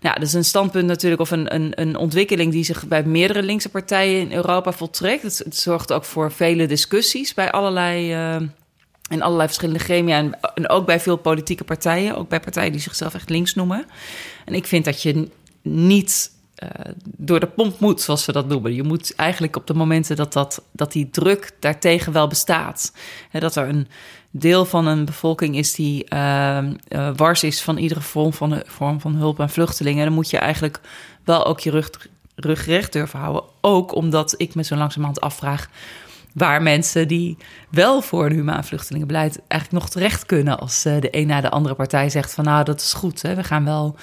Ja, 0.00 0.12
dat 0.12 0.22
is 0.22 0.32
een 0.32 0.44
standpunt 0.44 0.86
natuurlijk, 0.86 1.22
of 1.22 1.30
een, 1.30 1.54
een, 1.54 1.72
een 1.74 1.96
ontwikkeling 1.96 2.52
die 2.52 2.64
zich 2.64 2.86
bij 2.86 3.02
meerdere 3.02 3.42
linkse 3.42 3.68
partijen 3.68 4.20
in 4.20 4.32
Europa 4.32 4.72
voltrekt. 4.72 5.22
Het, 5.22 5.38
het 5.38 5.56
zorgt 5.56 5.92
ook 5.92 6.04
voor 6.04 6.32
vele 6.32 6.66
discussies 6.66 7.34
bij 7.34 7.50
allerlei. 7.50 8.14
In 9.10 9.22
allerlei 9.22 9.46
verschillende 9.46 9.80
gremia 9.80 10.16
en, 10.54 10.68
ook 10.68 10.86
bij 10.86 11.00
veel 11.00 11.16
politieke 11.16 11.64
partijen, 11.64 12.16
ook 12.16 12.28
bij 12.28 12.40
partijen 12.40 12.72
die 12.72 12.80
zichzelf 12.80 13.14
echt 13.14 13.30
links 13.30 13.54
noemen. 13.54 13.86
En 14.44 14.54
ik 14.54 14.66
vind 14.66 14.84
dat 14.84 15.02
je 15.02 15.28
niet 15.62 16.30
eh, 16.54 16.68
door 17.04 17.40
de 17.40 17.46
pomp 17.46 17.80
moet, 17.80 18.00
zoals 18.00 18.26
we 18.26 18.32
dat 18.32 18.48
noemen. 18.48 18.74
Je 18.74 18.82
moet 18.82 19.14
eigenlijk 19.14 19.56
op 19.56 19.66
de 19.66 19.74
momenten 19.74 20.16
dat, 20.16 20.32
dat, 20.32 20.62
dat 20.72 20.92
die 20.92 21.10
druk 21.10 21.56
daartegen 21.60 22.12
wel 22.12 22.26
bestaat. 22.26 22.92
Hè, 23.30 23.40
dat 23.40 23.56
er 23.56 23.68
een 23.68 23.88
deel 24.30 24.64
van 24.64 24.86
een 24.86 25.04
bevolking 25.04 25.56
is 25.56 25.74
die 25.74 26.04
eh, 26.04 26.58
eh, 26.58 26.64
wars 27.16 27.42
is 27.42 27.62
van 27.62 27.76
iedere 27.76 28.00
vorm 28.00 28.32
van, 28.32 28.62
vorm 28.66 29.00
van 29.00 29.14
hulp 29.14 29.40
aan 29.40 29.50
vluchtelingen. 29.50 30.04
Dan 30.04 30.14
moet 30.14 30.30
je 30.30 30.38
eigenlijk 30.38 30.80
wel 31.24 31.46
ook 31.46 31.60
je 31.60 31.70
rug, 31.70 31.90
rug 32.34 32.66
recht 32.66 32.92
durven 32.92 33.18
houden. 33.18 33.42
Ook 33.60 33.94
omdat 33.94 34.34
ik 34.36 34.54
me 34.54 34.64
zo 34.64 34.76
langzamerhand 34.76 35.20
afvraag 35.20 35.68
waar 36.34 36.62
mensen 36.62 37.08
die 37.08 37.36
wel 37.70 38.02
voor 38.02 38.26
een 38.26 38.32
humaan 38.32 38.64
vluchtelingenbeleid 38.64 39.40
eigenlijk 39.48 39.82
nog 39.82 39.92
terecht 39.92 40.26
kunnen 40.26 40.58
als 40.58 40.84
eh, 40.84 41.00
de 41.00 41.08
een 41.16 41.26
na 41.26 41.40
de 41.40 41.50
andere 41.50 41.74
partij 41.74 42.10
zegt 42.10 42.34
van 42.34 42.44
nou 42.44 42.64
dat 42.64 42.80
is 42.80 42.92
goed, 42.92 43.22
hè, 43.22 43.34
we 43.34 43.44
gaan 43.44 43.64
wel. 43.64 43.96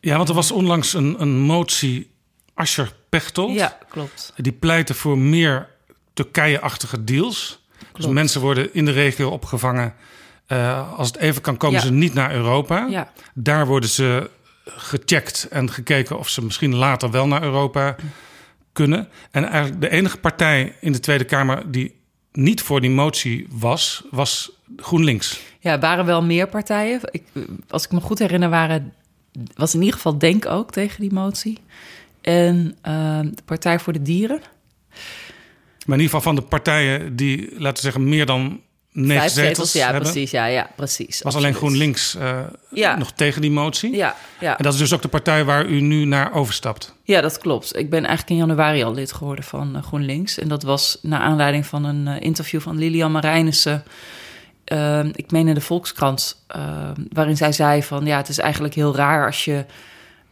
Ja, 0.00 0.16
want 0.16 0.28
er 0.28 0.34
was 0.34 0.50
onlangs 0.50 0.94
een, 0.94 1.16
een 1.18 1.38
motie 1.38 2.10
Ascher 2.54 2.92
Pechtold. 3.08 3.54
Ja, 3.54 3.78
klopt. 3.88 4.32
Die 4.36 4.52
pleitte 4.52 4.94
voor 4.94 5.18
meer 5.18 5.68
Turkije-achtige 6.14 7.04
deals. 7.04 7.58
Dus 7.92 8.06
mensen 8.06 8.40
worden 8.40 8.74
in 8.74 8.84
de 8.84 8.90
regio 8.90 9.28
opgevangen. 9.30 9.94
Eh, 10.46 10.98
als 10.98 11.06
het 11.08 11.16
even 11.16 11.42
kan, 11.42 11.56
komen 11.56 11.78
Ja. 11.80 11.86
ze 11.86 11.92
niet 11.92 12.14
naar 12.14 12.34
Europa. 12.34 12.86
Ja. 12.90 13.12
Daar 13.34 13.66
worden 13.66 13.88
ze 13.90 14.30
gecheckt 14.64 15.46
en 15.50 15.70
gekeken 15.70 16.18
of 16.18 16.28
ze 16.28 16.44
misschien 16.44 16.74
later 16.74 17.10
wel 17.10 17.26
naar 17.26 17.42
Europa 17.42 17.96
kunnen. 18.72 19.08
En 19.30 19.44
eigenlijk 19.44 19.80
de 19.80 19.90
enige 19.90 20.18
partij 20.18 20.74
in 20.80 20.92
de 20.92 21.00
Tweede 21.00 21.24
Kamer 21.24 21.70
die 21.70 21.98
niet 22.32 22.62
voor 22.62 22.80
die 22.80 22.90
motie 22.90 23.46
was, 23.50 24.04
was 24.10 24.52
GroenLinks. 24.76 25.40
Ja, 25.60 25.72
er 25.72 25.80
waren 25.80 26.04
wel 26.04 26.22
meer 26.22 26.48
partijen. 26.48 27.00
Ik, 27.10 27.22
als 27.68 27.84
ik 27.84 27.92
me 27.92 28.00
goed 28.00 28.18
herinner, 28.18 28.50
waren, 28.50 28.92
was 29.54 29.74
in 29.74 29.80
ieder 29.80 29.94
geval 29.94 30.18
Denk 30.18 30.46
ook 30.46 30.72
tegen 30.72 31.00
die 31.00 31.12
motie. 31.12 31.58
En 32.20 32.76
eh, 32.82 33.20
de 33.20 33.42
Partij 33.44 33.78
voor 33.78 33.92
de 33.92 34.02
Dieren. 34.02 34.40
Maar 35.86 35.98
in 35.98 36.04
ieder 36.04 36.16
geval 36.16 36.20
van 36.20 36.34
de 36.34 36.42
partijen 36.42 37.16
die, 37.16 37.50
laten 37.50 37.74
we 37.74 37.80
zeggen, 37.80 38.08
meer 38.08 38.26
dan 38.26 38.60
negen 38.92 39.20
Vijf 39.20 39.32
zetels, 39.32 39.72
ja, 39.72 39.84
hebben, 39.84 40.02
precies. 40.02 40.30
Ja, 40.30 40.44
ja, 40.46 40.70
precies. 40.76 41.22
was 41.22 41.34
alleen. 41.34 41.54
GroenLinks 41.54 42.16
Ja. 42.70 42.96
nog 42.96 43.12
tegen 43.12 43.40
die 43.40 43.50
motie. 43.50 43.96
Ja, 43.96 44.16
ja. 44.40 44.56
En 44.58 44.62
dat 44.64 44.72
is 44.72 44.78
dus 44.78 44.92
ook 44.94 45.02
de 45.02 45.08
partij 45.08 45.44
waar 45.44 45.66
u 45.66 45.80
nu 45.80 46.04
naar 46.04 46.32
overstapt. 46.34 46.94
Ja, 47.04 47.20
dat 47.20 47.38
klopt. 47.38 47.76
Ik 47.76 47.90
ben 47.90 47.98
eigenlijk 48.06 48.30
in 48.30 48.36
januari 48.46 48.82
al 48.82 48.94
lid 48.94 49.12
geworden 49.12 49.44
van 49.44 49.76
eh, 49.76 49.82
GroenLinks. 49.82 50.38
En 50.38 50.48
dat 50.48 50.62
was 50.62 50.98
naar 51.02 51.20
aanleiding 51.20 51.66
van 51.66 51.84
een 51.84 52.06
eh, 52.06 52.20
interview 52.20 52.60
van 52.60 52.78
Lilian 52.78 53.12
Marijnissen. 53.12 53.84
eh, 54.64 55.04
ik 55.12 55.30
meen 55.30 55.48
in 55.48 55.54
de 55.54 55.60
Volkskrant. 55.60 56.44
eh, 56.46 56.90
waarin 57.12 57.36
zij 57.36 57.52
zei 57.52 57.82
van 57.82 58.06
ja, 58.06 58.16
het 58.16 58.28
is 58.28 58.38
eigenlijk 58.38 58.74
heel 58.74 58.96
raar 58.96 59.26
als 59.26 59.44
je 59.44 59.64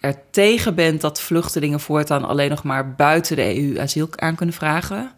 er 0.00 0.14
tegen 0.30 0.74
bent 0.74 1.00
dat 1.00 1.20
vluchtelingen 1.20 1.80
voortaan 1.80 2.24
alleen 2.24 2.50
nog 2.50 2.62
maar 2.62 2.94
buiten 2.94 3.36
de 3.36 3.56
EU 3.60 3.80
asiel 3.80 4.08
aan 4.16 4.34
kunnen 4.34 4.54
vragen. 4.54 5.12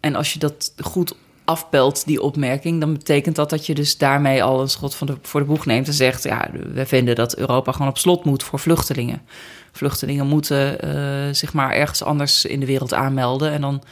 En 0.00 0.14
als 0.14 0.32
je 0.32 0.38
dat 0.38 0.72
goed 0.82 1.14
afpelt, 1.46 2.06
die 2.06 2.22
opmerking, 2.22 2.80
dan 2.80 2.92
betekent 2.92 3.36
dat 3.36 3.50
dat 3.50 3.66
je 3.66 3.74
dus 3.74 3.98
daarmee 3.98 4.42
al 4.42 4.60
een 4.60 4.68
schot 4.68 4.94
van 4.94 5.06
de, 5.06 5.16
voor 5.22 5.40
de 5.40 5.46
boeg 5.46 5.66
neemt 5.66 5.86
en 5.86 5.94
zegt: 5.94 6.22
ja, 6.22 6.50
we 6.72 6.86
vinden 6.86 7.14
dat 7.14 7.36
Europa 7.36 7.72
gewoon 7.72 7.88
op 7.88 7.98
slot 7.98 8.24
moet 8.24 8.42
voor 8.42 8.58
vluchtelingen. 8.58 9.22
Vluchtelingen 9.72 10.26
moeten 10.26 10.78
uh, 10.84 11.34
zich 11.34 11.52
maar 11.52 11.72
ergens 11.72 12.02
anders 12.02 12.44
in 12.44 12.60
de 12.60 12.66
wereld 12.66 12.94
aanmelden 12.94 13.52
en 13.52 13.60
dan 13.60 13.82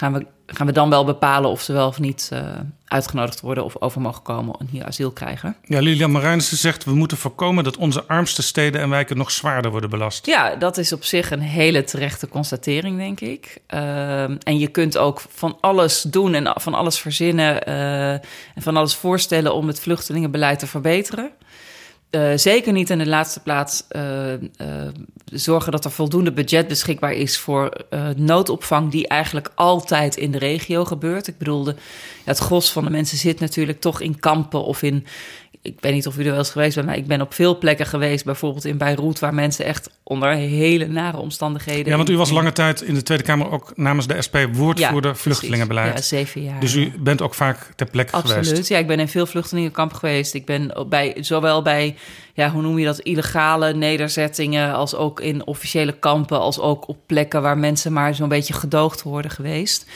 gaan 0.00 0.12
we, 0.12 0.26
gaan 0.46 0.66
we 0.66 0.72
dan 0.72 0.90
wel 0.90 1.04
bepalen 1.04 1.50
of 1.50 1.62
ze 1.62 1.72
wel 1.72 1.86
of 1.86 1.98
niet 1.98 2.30
uh, 2.32 2.40
uitgenodigd 2.86 3.40
worden 3.40 3.64
of 3.64 3.80
over 3.80 4.00
mogen 4.00 4.22
komen 4.22 4.54
en 4.58 4.68
hier 4.70 4.84
asiel 4.84 5.10
krijgen. 5.10 5.56
Ja, 5.64 5.80
Lilian 5.80 6.10
Marijnissen 6.10 6.56
zegt 6.56 6.84
we 6.84 6.94
moeten 6.94 7.16
voorkomen 7.16 7.64
dat 7.64 7.76
onze 7.76 8.04
armste 8.06 8.42
steden 8.42 8.80
en 8.80 8.90
wijken 8.90 9.16
nog 9.16 9.30
zwaarder 9.30 9.70
worden 9.70 9.90
belast. 9.90 10.26
Ja, 10.26 10.56
dat 10.56 10.78
is 10.78 10.92
op 10.92 11.04
zich 11.04 11.30
een 11.30 11.40
hele 11.40 11.84
terechte 11.84 12.28
constatering, 12.28 12.96
denk 12.96 13.20
ik. 13.20 13.58
Uh, 13.74 14.22
en 14.22 14.58
je 14.58 14.68
kunt 14.68 14.98
ook 14.98 15.22
van 15.28 15.56
alles 15.60 16.02
doen 16.02 16.34
en 16.34 16.52
van 16.60 16.74
alles 16.74 16.98
verzinnen 16.98 17.68
uh, 17.68 18.12
en 18.12 18.22
van 18.62 18.76
alles 18.76 18.94
voorstellen 18.94 19.54
om 19.54 19.66
het 19.66 19.80
vluchtelingenbeleid 19.80 20.58
te 20.58 20.66
verbeteren. 20.66 21.30
Uh, 22.10 22.32
zeker 22.34 22.72
niet 22.72 22.90
in 22.90 22.98
de 22.98 23.06
laatste 23.06 23.40
plaats 23.40 23.84
uh, 23.90 24.32
uh, 24.32 24.38
zorgen 25.24 25.72
dat 25.72 25.84
er 25.84 25.90
voldoende 25.90 26.32
budget 26.32 26.68
beschikbaar 26.68 27.12
is 27.12 27.38
voor 27.38 27.72
noodopvang, 28.16 28.90
die 28.90 29.08
eigenlijk 29.08 29.50
altijd 29.54 30.16
in 30.16 30.30
de 30.30 30.38
regio 30.38 30.84
gebeurt. 30.84 31.26
Ik 31.26 31.38
bedoel, 31.38 31.64
de, 31.64 31.74
het 32.24 32.38
gros 32.38 32.72
van 32.72 32.84
de 32.84 32.90
mensen 32.90 33.18
zit 33.18 33.40
natuurlijk 33.40 33.80
toch 33.80 34.00
in 34.00 34.18
kampen 34.18 34.64
of 34.64 34.82
in 34.82 35.06
ik 35.62 35.76
weet 35.80 35.92
niet 35.92 36.06
of 36.06 36.16
u 36.16 36.20
er 36.20 36.30
wel 36.30 36.38
eens 36.38 36.50
geweest 36.50 36.74
bent, 36.74 36.86
maar 36.86 36.96
ik 36.96 37.06
ben 37.06 37.20
op 37.20 37.34
veel 37.34 37.58
plekken 37.58 37.86
geweest, 37.86 38.24
bijvoorbeeld 38.24 38.64
in 38.64 38.78
Beirut, 38.78 39.18
waar 39.18 39.34
mensen 39.34 39.64
echt 39.64 39.90
onder 40.02 40.32
hele 40.32 40.86
nare 40.86 41.16
omstandigheden. 41.16 41.90
Ja, 41.90 41.96
want 41.96 42.10
u 42.10 42.16
was 42.16 42.30
lange 42.30 42.52
tijd 42.52 42.82
in 42.82 42.94
de 42.94 43.02
Tweede 43.02 43.24
Kamer 43.24 43.50
ook 43.50 43.72
namens 43.76 44.06
de 44.06 44.22
SP 44.26 44.36
woordvoerder 44.52 45.10
ja, 45.10 45.16
vluchtelingenbeleid. 45.16 45.94
Ja, 45.94 46.02
zeven 46.02 46.42
jaar. 46.42 46.60
Dus 46.60 46.74
u 46.74 46.92
bent 46.98 47.22
ook 47.22 47.34
vaak 47.34 47.72
ter 47.76 47.86
plekke 47.86 48.16
geweest. 48.16 48.36
Absoluut. 48.36 48.68
Ja, 48.68 48.78
ik 48.78 48.86
ben 48.86 49.00
in 49.00 49.08
veel 49.08 49.26
vluchtelingenkampen 49.26 49.96
geweest. 49.96 50.34
Ik 50.34 50.44
ben 50.46 50.86
bij, 50.88 51.16
zowel 51.20 51.62
bij, 51.62 51.96
ja, 52.34 52.50
hoe 52.50 52.62
noem 52.62 52.78
je 52.78 52.84
dat, 52.84 52.98
illegale 52.98 53.74
nederzettingen, 53.74 54.74
als 54.74 54.94
ook 54.94 55.20
in 55.20 55.46
officiële 55.46 55.92
kampen, 55.98 56.40
als 56.40 56.58
ook 56.58 56.88
op 56.88 56.98
plekken 57.06 57.42
waar 57.42 57.58
mensen 57.58 57.92
maar 57.92 58.14
zo'n 58.14 58.28
beetje 58.28 58.54
gedoogd 58.54 59.02
worden 59.02 59.30
geweest. 59.30 59.86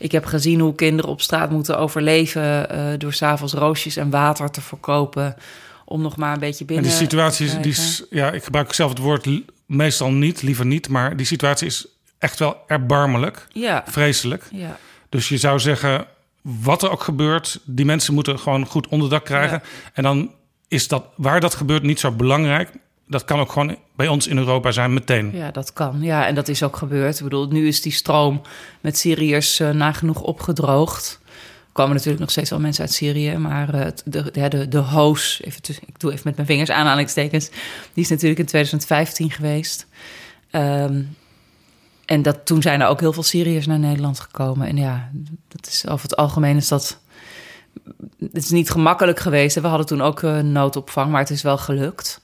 Ik 0.00 0.12
heb 0.12 0.24
gezien 0.24 0.60
hoe 0.60 0.74
kinderen 0.74 1.10
op 1.10 1.20
straat 1.20 1.50
moeten 1.50 1.78
overleven 1.78 2.76
uh, 2.76 2.98
door 2.98 3.12
s'avonds 3.12 3.52
roosjes 3.52 3.96
en 3.96 4.10
water 4.10 4.50
te 4.50 4.60
verkopen. 4.60 5.36
Om 5.84 6.02
nog 6.02 6.16
maar 6.16 6.32
een 6.32 6.40
beetje 6.40 6.64
binnen. 6.64 6.84
En 6.84 6.90
die 6.90 6.98
situatie, 6.98 7.60
die 7.60 7.72
is, 7.72 8.04
ja, 8.10 8.30
ik 8.30 8.44
gebruik 8.44 8.72
zelf 8.72 8.90
het 8.90 8.98
woord 8.98 9.28
meestal 9.66 10.10
niet, 10.10 10.42
liever 10.42 10.66
niet, 10.66 10.88
maar 10.88 11.16
die 11.16 11.26
situatie 11.26 11.66
is 11.66 11.86
echt 12.18 12.38
wel 12.38 12.56
erbarmelijk. 12.66 13.46
Ja. 13.52 13.84
Vreselijk. 13.86 14.44
Ja. 14.52 14.78
Dus 15.08 15.28
je 15.28 15.36
zou 15.36 15.58
zeggen, 15.58 16.06
wat 16.42 16.82
er 16.82 16.90
ook 16.90 17.02
gebeurt, 17.02 17.60
die 17.64 17.84
mensen 17.84 18.14
moeten 18.14 18.38
gewoon 18.38 18.66
goed 18.66 18.88
onderdak 18.88 19.24
krijgen. 19.24 19.60
Ja. 19.62 19.90
En 19.92 20.02
dan 20.02 20.30
is 20.68 20.88
dat 20.88 21.04
waar 21.16 21.40
dat 21.40 21.54
gebeurt 21.54 21.82
niet 21.82 22.00
zo 22.00 22.10
belangrijk 22.10 22.70
dat 23.10 23.24
kan 23.24 23.40
ook 23.40 23.52
gewoon 23.52 23.76
bij 23.96 24.08
ons 24.08 24.26
in 24.26 24.38
Europa 24.38 24.70
zijn 24.70 24.92
meteen. 24.92 25.30
Ja, 25.34 25.50
dat 25.50 25.72
kan. 25.72 26.02
Ja, 26.02 26.26
en 26.26 26.34
dat 26.34 26.48
is 26.48 26.62
ook 26.62 26.76
gebeurd. 26.76 27.16
Ik 27.16 27.22
bedoel, 27.22 27.48
nu 27.48 27.66
is 27.66 27.82
die 27.82 27.92
stroom 27.92 28.40
met 28.80 28.98
Syriërs 28.98 29.60
uh, 29.60 29.70
nagenoeg 29.70 30.20
opgedroogd. 30.20 31.20
Er 31.24 31.72
komen 31.72 31.92
natuurlijk 31.92 32.20
nog 32.20 32.30
steeds 32.30 32.50
wel 32.50 32.60
mensen 32.60 32.84
uit 32.84 32.92
Syrië, 32.92 33.36
maar 33.36 33.74
uh, 33.74 33.86
de, 34.04 34.30
de, 34.30 34.48
de, 34.48 34.68
de 34.68 34.78
hoos, 34.78 35.40
even 35.44 35.60
ik 35.86 36.00
doe 36.00 36.12
even 36.12 36.22
met 36.24 36.34
mijn 36.34 36.46
vingers 36.46 36.70
aanhalingstekens, 36.70 37.48
die 37.92 38.04
is 38.04 38.08
natuurlijk 38.08 38.40
in 38.40 38.46
2015 38.46 39.30
geweest. 39.30 39.86
Um, 40.50 41.16
en 42.04 42.22
dat, 42.22 42.46
toen 42.46 42.62
zijn 42.62 42.80
er 42.80 42.88
ook 42.88 43.00
heel 43.00 43.12
veel 43.12 43.22
Syriërs 43.22 43.66
naar 43.66 43.78
Nederland 43.78 44.20
gekomen. 44.20 44.66
En 44.66 44.76
ja, 44.76 45.10
dat 45.48 45.66
is 45.66 45.86
over 45.88 46.02
het 46.02 46.16
algemeen 46.16 46.56
is 46.56 46.68
dat. 46.68 47.00
Het 48.18 48.44
is 48.44 48.50
niet 48.50 48.70
gemakkelijk 48.70 49.20
geweest. 49.20 49.60
We 49.60 49.66
hadden 49.66 49.86
toen 49.86 50.00
ook 50.00 50.22
uh, 50.22 50.38
noodopvang, 50.38 51.10
maar 51.10 51.20
het 51.20 51.30
is 51.30 51.42
wel 51.42 51.58
gelukt. 51.58 52.20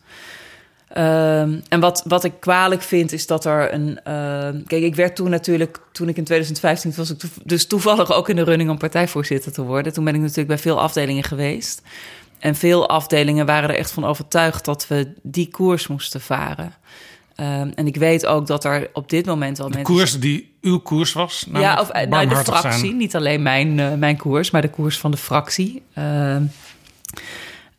Um, 0.99 1.63
en 1.69 1.81
wat, 1.81 2.03
wat 2.07 2.25
ik 2.25 2.33
kwalijk 2.41 2.83
vind, 2.83 3.13
is 3.13 3.27
dat 3.27 3.45
er 3.45 3.73
een. 3.73 3.89
Uh, 3.89 4.63
kijk, 4.67 4.83
ik 4.83 4.95
werd 4.95 5.17
toen 5.17 5.31
natuurlijk, 5.31 5.79
toen 5.93 6.09
ik 6.09 6.17
in 6.17 6.25
2015 6.25 6.93
was, 6.97 7.11
ik 7.11 7.21
dus 7.45 7.67
toevallig 7.67 8.13
ook 8.13 8.29
in 8.29 8.37
de 8.37 8.45
running 8.45 8.71
om 8.71 8.79
partijvoorzitter 8.79 9.53
te 9.53 9.63
worden. 9.63 9.93
Toen 9.93 10.05
ben 10.05 10.15
ik 10.15 10.21
natuurlijk 10.21 10.49
bij 10.49 10.59
veel 10.59 10.81
afdelingen 10.81 11.25
geweest. 11.25 11.83
En 12.39 12.55
veel 12.55 12.89
afdelingen 12.89 13.47
waren 13.47 13.69
er 13.69 13.77
echt 13.77 13.91
van 13.91 14.05
overtuigd 14.05 14.65
dat 14.65 14.87
we 14.89 15.13
die 15.23 15.49
koers 15.49 15.87
moesten 15.87 16.21
varen. 16.21 16.75
Um, 17.41 17.73
en 17.75 17.87
ik 17.87 17.97
weet 17.97 18.27
ook 18.27 18.47
dat 18.47 18.65
er 18.65 18.91
op 18.93 19.09
dit 19.09 19.27
moment 19.27 19.61
al 19.61 19.69
de 19.69 19.75
mensen. 19.75 19.95
koers 19.95 20.21
die 20.21 20.55
uw 20.61 20.79
koers 20.79 21.13
was? 21.13 21.47
Ja, 21.53 21.81
of 21.81 21.93
nou, 21.93 22.29
de 22.29 22.37
fractie. 22.37 22.81
Zijn. 22.81 22.97
Niet 22.97 23.17
alleen 23.17 23.43
mijn, 23.43 23.79
uh, 23.79 23.95
mijn 23.95 24.17
koers, 24.17 24.51
maar 24.51 24.63
de 24.63 24.71
koers 24.71 24.99
van 24.99 25.11
de 25.11 25.17
fractie. 25.17 25.83
Uh, 25.99 26.37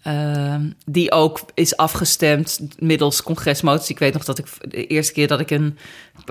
Uh, 0.07 0.55
die 0.85 1.11
ook 1.11 1.39
is 1.53 1.77
afgestemd 1.77 2.59
middels 2.79 3.23
congresmoties. 3.23 3.89
Ik 3.89 3.99
weet 3.99 4.13
nog 4.13 4.23
dat 4.23 4.37
ik 4.37 4.45
de 4.61 4.87
eerste 4.87 5.13
keer 5.13 5.27
dat 5.27 5.39
ik 5.39 5.51
een, 5.51 5.77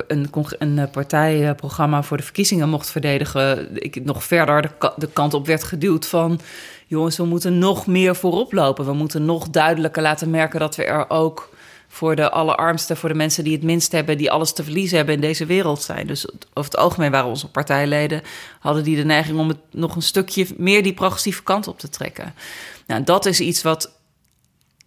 een, 0.06 0.30
een 0.58 0.90
partijprogramma 0.90 2.02
voor 2.02 2.16
de 2.16 2.22
verkiezingen 2.22 2.68
mocht 2.68 2.90
verdedigen, 2.90 3.68
ik 3.82 4.04
nog 4.04 4.24
verder 4.24 4.62
de, 4.62 4.92
de 4.96 5.08
kant 5.12 5.34
op 5.34 5.46
werd 5.46 5.64
geduwd 5.64 6.06
van 6.06 6.40
jongens, 6.86 7.16
we 7.16 7.24
moeten 7.24 7.58
nog 7.58 7.86
meer 7.86 8.16
voorop 8.16 8.52
lopen. 8.52 8.84
We 8.84 8.92
moeten 8.92 9.24
nog 9.24 9.48
duidelijker 9.48 10.02
laten 10.02 10.30
merken 10.30 10.60
dat 10.60 10.76
we 10.76 10.84
er 10.84 11.10
ook 11.10 11.54
voor 11.88 12.16
de 12.16 12.30
allerarmsten, 12.30 12.96
voor 12.96 13.08
de 13.08 13.14
mensen 13.14 13.44
die 13.44 13.52
het 13.52 13.62
minst 13.62 13.92
hebben, 13.92 14.18
die 14.18 14.30
alles 14.30 14.52
te 14.52 14.64
verliezen 14.64 14.96
hebben 14.96 15.14
in 15.14 15.20
deze 15.20 15.46
wereld 15.46 15.82
zijn. 15.82 16.06
Dus 16.06 16.28
over 16.28 16.70
het 16.70 16.76
algemeen 16.76 17.10
waren 17.10 17.28
onze 17.28 17.50
partijleden, 17.50 18.22
hadden 18.60 18.84
die 18.84 18.96
de 18.96 19.04
neiging 19.04 19.38
om 19.38 19.48
het 19.48 19.58
nog 19.70 19.96
een 19.96 20.02
stukje 20.02 20.46
meer 20.56 20.82
die 20.82 20.94
progressieve 20.94 21.42
kant 21.42 21.68
op 21.68 21.78
te 21.78 21.88
trekken. 21.88 22.34
Nou, 22.86 23.04
dat 23.04 23.26
is 23.26 23.40
iets 23.40 23.62
wat 23.62 23.94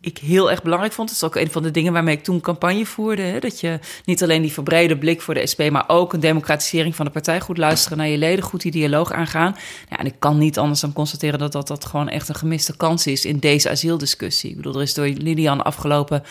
ik 0.02 0.18
heel 0.18 0.52
erg 0.52 0.64
belangrijk 0.64 0.93
vond. 0.93 1.08
Dat 1.08 1.18
is 1.18 1.24
ook 1.24 1.36
een 1.36 1.52
van 1.52 1.64
de 1.64 1.72
dingen 1.72 1.93
waarmee 1.93 2.16
ik 2.16 2.24
toen 2.24 2.41
campagne 2.41 2.86
voerde. 2.86 3.22
Hè? 3.22 3.39
Dat 3.39 3.60
je 3.60 3.80
niet 4.06 4.24
alleen 4.24 4.41
die 4.41 4.54
verbrede 4.54 4.97
blik 4.97 5.22
voor 5.22 5.34
de 5.34 5.47
SP, 5.52 5.62
maar 5.70 5.84
ook 5.88 6.14
een 6.14 6.20
democratisering 6.20 6.95
van 6.95 7.06
de 7.06 7.12
partij. 7.12 7.39
Goed 7.39 7.58
luisteren 7.58 7.97
naar 7.97 8.08
je 8.08 8.18
leden, 8.18 8.43
goed 8.43 8.62
die 8.62 8.72
dialoog 8.72 9.12
aangaan. 9.12 9.56
En 9.89 10.06
ik 10.06 10.16
kan 10.20 10.38
niet 10.38 10.58
anders 10.58 10.80
dan 10.80 10.93
constateren 10.93 11.39
dat, 11.39 11.52
dat 11.52 11.68
dat 11.68 11.86
gewoon 11.86 12.10
echt 12.10 12.30
een 12.30 12.36
gemiste 12.36 12.78
kans 12.78 13.08
is 13.08 13.26
in 13.26 13.39
deze 13.39 13.70
asieldiscussie. 13.70 14.50
Ik 14.50 14.56
bedoel, 14.56 14.76
er 14.76 14.82
is 14.82 14.93
door 14.93 15.08
Lilian 15.08 15.64
afgelopen 15.64 16.24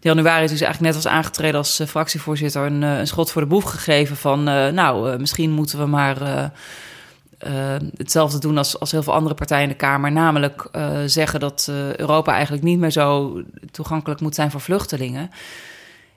januari, 0.00 0.46
dus 0.46 0.60
eigenlijk 0.60 0.80
net 0.80 1.04
als 1.04 1.12
aangetreden 1.12 1.56
als 1.56 1.80
uh, 1.80 1.86
fractievoorzitter, 1.86 2.62
een, 2.62 2.82
uh, 2.82 2.98
een, 2.98 3.06
schot 3.06 3.30
voor 3.30 3.42
de 3.42 3.48
boeg 3.48 3.70
gegeven 3.70 4.16
van, 4.16 4.48
uh, 4.48 4.68
nou, 4.68 5.18
misschien 5.18 5.50
moeten 5.50 5.78
we 5.78 5.86
maar 5.86 6.50
hetzelfde 7.96 8.38
doen 8.38 8.58
als, 8.58 8.80
als 8.80 8.90
heel 8.90 9.02
veel 9.02 9.14
andere 9.14 9.34
partijen 9.34 9.62
in 9.62 9.68
de 9.68 9.74
Kamer. 9.74 10.12
Namelijk 10.12 10.68
uh, 10.76 10.98
zeggen 11.06 11.40
dat 11.40 11.66
uh, 11.70 11.96
Europa 11.96 12.32
eigenlijk 12.32 12.62
niet 12.62 12.78
meer 12.78 12.90
zo 12.90 13.42
toegankelijk 13.70 14.20
moet 14.20 14.34
zijn 14.34 14.50
voor 14.50 14.60
vluchtelingen. 14.60 15.30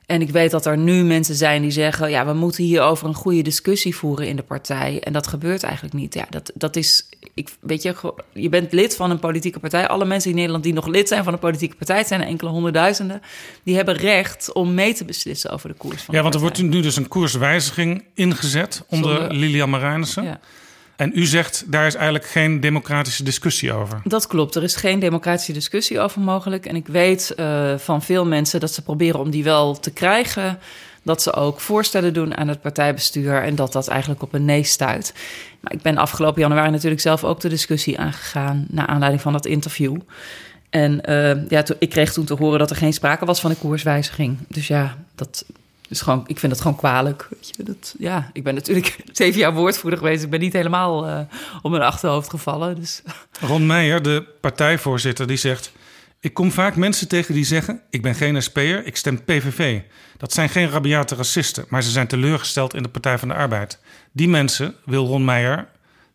En 0.05 0.21
ik 0.21 0.29
weet 0.29 0.51
dat 0.51 0.65
er 0.65 0.77
nu 0.77 1.03
mensen 1.03 1.35
zijn 1.35 1.61
die 1.61 1.71
zeggen: 1.71 2.09
ja, 2.09 2.25
we 2.25 2.33
moeten 2.33 2.63
hierover 2.63 3.07
een 3.07 3.13
goede 3.13 3.41
discussie 3.41 3.95
voeren 3.95 4.27
in 4.27 4.35
de 4.35 4.43
partij. 4.43 4.99
En 5.03 5.13
dat 5.13 5.27
gebeurt 5.27 5.63
eigenlijk 5.63 5.93
niet. 5.93 6.13
Ja, 6.13 6.25
dat, 6.29 6.51
dat 6.55 6.75
is. 6.75 7.09
Ik, 7.33 7.49
weet 7.59 7.81
je, 7.81 8.13
je 8.33 8.49
bent 8.49 8.71
lid 8.71 8.95
van 8.95 9.11
een 9.11 9.19
politieke 9.19 9.59
partij. 9.59 9.87
Alle 9.87 10.05
mensen 10.05 10.29
in 10.29 10.35
Nederland 10.35 10.63
die 10.63 10.73
nog 10.73 10.87
lid 10.87 11.07
zijn 11.07 11.23
van 11.23 11.33
een 11.33 11.39
politieke 11.39 11.75
partij, 11.75 11.97
het 11.97 12.07
zijn 12.07 12.21
er 12.21 12.27
enkele 12.27 12.49
honderdduizenden, 12.49 13.21
die 13.63 13.75
hebben 13.75 13.95
recht 13.95 14.53
om 14.53 14.73
mee 14.73 14.93
te 14.93 15.05
beslissen 15.05 15.51
over 15.51 15.69
de 15.69 15.75
koers 15.75 16.01
van. 16.01 16.15
Ja, 16.15 16.21
want 16.21 16.33
er 16.33 16.39
wordt 16.39 16.61
nu 16.61 16.81
dus 16.81 16.95
een 16.95 17.07
koerswijziging 17.07 18.03
ingezet 18.13 18.83
onder 18.87 19.17
Zonder, 19.17 19.33
Lilian 19.33 19.69
Marijnissen. 19.69 20.23
Ja. 20.23 20.39
En 21.01 21.11
u 21.13 21.25
zegt, 21.25 21.63
daar 21.67 21.85
is 21.85 21.95
eigenlijk 21.95 22.25
geen 22.25 22.59
democratische 22.59 23.23
discussie 23.23 23.73
over. 23.73 24.01
Dat 24.03 24.27
klopt, 24.27 24.55
er 24.55 24.63
is 24.63 24.75
geen 24.75 24.99
democratische 24.99 25.53
discussie 25.53 25.99
over 25.99 26.21
mogelijk. 26.21 26.65
En 26.65 26.75
ik 26.75 26.87
weet 26.87 27.33
uh, 27.39 27.77
van 27.77 28.01
veel 28.01 28.25
mensen 28.25 28.59
dat 28.59 28.73
ze 28.73 28.81
proberen 28.81 29.19
om 29.19 29.29
die 29.29 29.43
wel 29.43 29.79
te 29.79 29.91
krijgen. 29.91 30.59
Dat 31.03 31.21
ze 31.21 31.33
ook 31.33 31.59
voorstellen 31.59 32.13
doen 32.13 32.37
aan 32.37 32.47
het 32.47 32.61
partijbestuur 32.61 33.43
en 33.43 33.55
dat 33.55 33.73
dat 33.73 33.87
eigenlijk 33.87 34.21
op 34.21 34.33
een 34.33 34.45
nee 34.45 34.63
stuit. 34.63 35.13
Maar 35.59 35.73
ik 35.73 35.81
ben 35.81 35.97
afgelopen 35.97 36.41
januari 36.41 36.71
natuurlijk 36.71 37.01
zelf 37.01 37.23
ook 37.23 37.39
de 37.39 37.49
discussie 37.49 37.99
aangegaan 37.99 38.65
naar 38.69 38.87
aanleiding 38.87 39.21
van 39.21 39.33
dat 39.33 39.45
interview. 39.45 39.97
En 40.69 41.01
uh, 41.09 41.49
ja, 41.49 41.63
ik 41.79 41.89
kreeg 41.89 42.13
toen 42.13 42.25
te 42.25 42.33
horen 42.33 42.59
dat 42.59 42.69
er 42.69 42.75
geen 42.75 42.93
sprake 42.93 43.25
was 43.25 43.39
van 43.39 43.49
een 43.49 43.59
koerswijziging. 43.59 44.37
Dus 44.47 44.67
ja, 44.67 44.97
dat, 45.15 45.45
dus 45.91 46.01
gewoon, 46.01 46.23
ik 46.27 46.39
vind 46.39 46.51
dat 46.51 46.61
gewoon 46.61 46.77
kwalijk. 46.77 47.27
Weet 47.29 47.53
je, 47.57 47.75
ja, 47.97 48.29
ik 48.33 48.43
ben 48.43 48.53
natuurlijk 48.53 48.97
zeven 49.11 49.39
jaar 49.39 49.53
woordvoerder 49.53 49.99
geweest. 49.99 50.23
Ik 50.23 50.29
ben 50.29 50.39
niet 50.39 50.53
helemaal 50.53 51.07
uh, 51.07 51.19
op 51.61 51.71
mijn 51.71 51.83
achterhoofd 51.83 52.29
gevallen. 52.29 52.75
Dus. 52.75 53.01
Ron 53.39 53.65
Meijer, 53.65 54.01
de 54.01 54.25
partijvoorzitter, 54.41 55.27
die 55.27 55.37
zegt... 55.37 55.71
Ik 56.19 56.33
kom 56.33 56.51
vaak 56.51 56.75
mensen 56.75 57.07
tegen 57.07 57.33
die 57.33 57.43
zeggen... 57.43 57.81
ik 57.89 58.01
ben 58.01 58.15
geen 58.15 58.41
SP'er, 58.41 58.85
ik 58.85 58.95
stem 58.95 59.23
PVV. 59.23 59.81
Dat 60.17 60.33
zijn 60.33 60.49
geen 60.49 60.69
rabiate 60.69 61.15
racisten... 61.15 61.65
maar 61.69 61.83
ze 61.83 61.89
zijn 61.89 62.07
teleurgesteld 62.07 62.73
in 62.73 62.83
de 62.83 62.89
Partij 62.89 63.17
van 63.17 63.27
de 63.27 63.33
Arbeid. 63.33 63.79
Die 64.11 64.29
mensen 64.29 64.75
wil 64.85 65.05
Ron 65.05 65.25
Meijer 65.25 65.67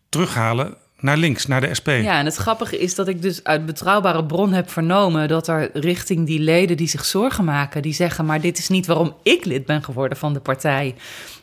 terughalen 0.09 0.77
naar 0.99 1.17
links, 1.17 1.45
naar 1.45 1.61
de 1.61 1.73
SP. 1.79 1.87
Ja, 1.87 2.19
en 2.19 2.25
het 2.25 2.35
grappige 2.35 2.77
is 2.77 2.95
dat 2.95 3.07
ik 3.07 3.21
dus 3.21 3.43
uit 3.43 3.65
betrouwbare 3.65 4.25
bron 4.25 4.53
heb 4.53 4.69
vernomen 4.69 5.27
dat 5.27 5.47
er 5.47 5.69
richting 5.73 6.25
die 6.25 6.39
leden 6.39 6.77
die 6.77 6.87
zich 6.87 7.05
zorgen 7.05 7.45
maken, 7.45 7.81
die 7.81 7.93
zeggen: 7.93 8.25
Maar 8.25 8.41
dit 8.41 8.57
is 8.57 8.69
niet 8.69 8.85
waarom 8.85 9.15
ik 9.23 9.45
lid 9.45 9.65
ben 9.65 9.83
geworden 9.83 10.17
van 10.17 10.33
de 10.33 10.39
partij. 10.39 10.95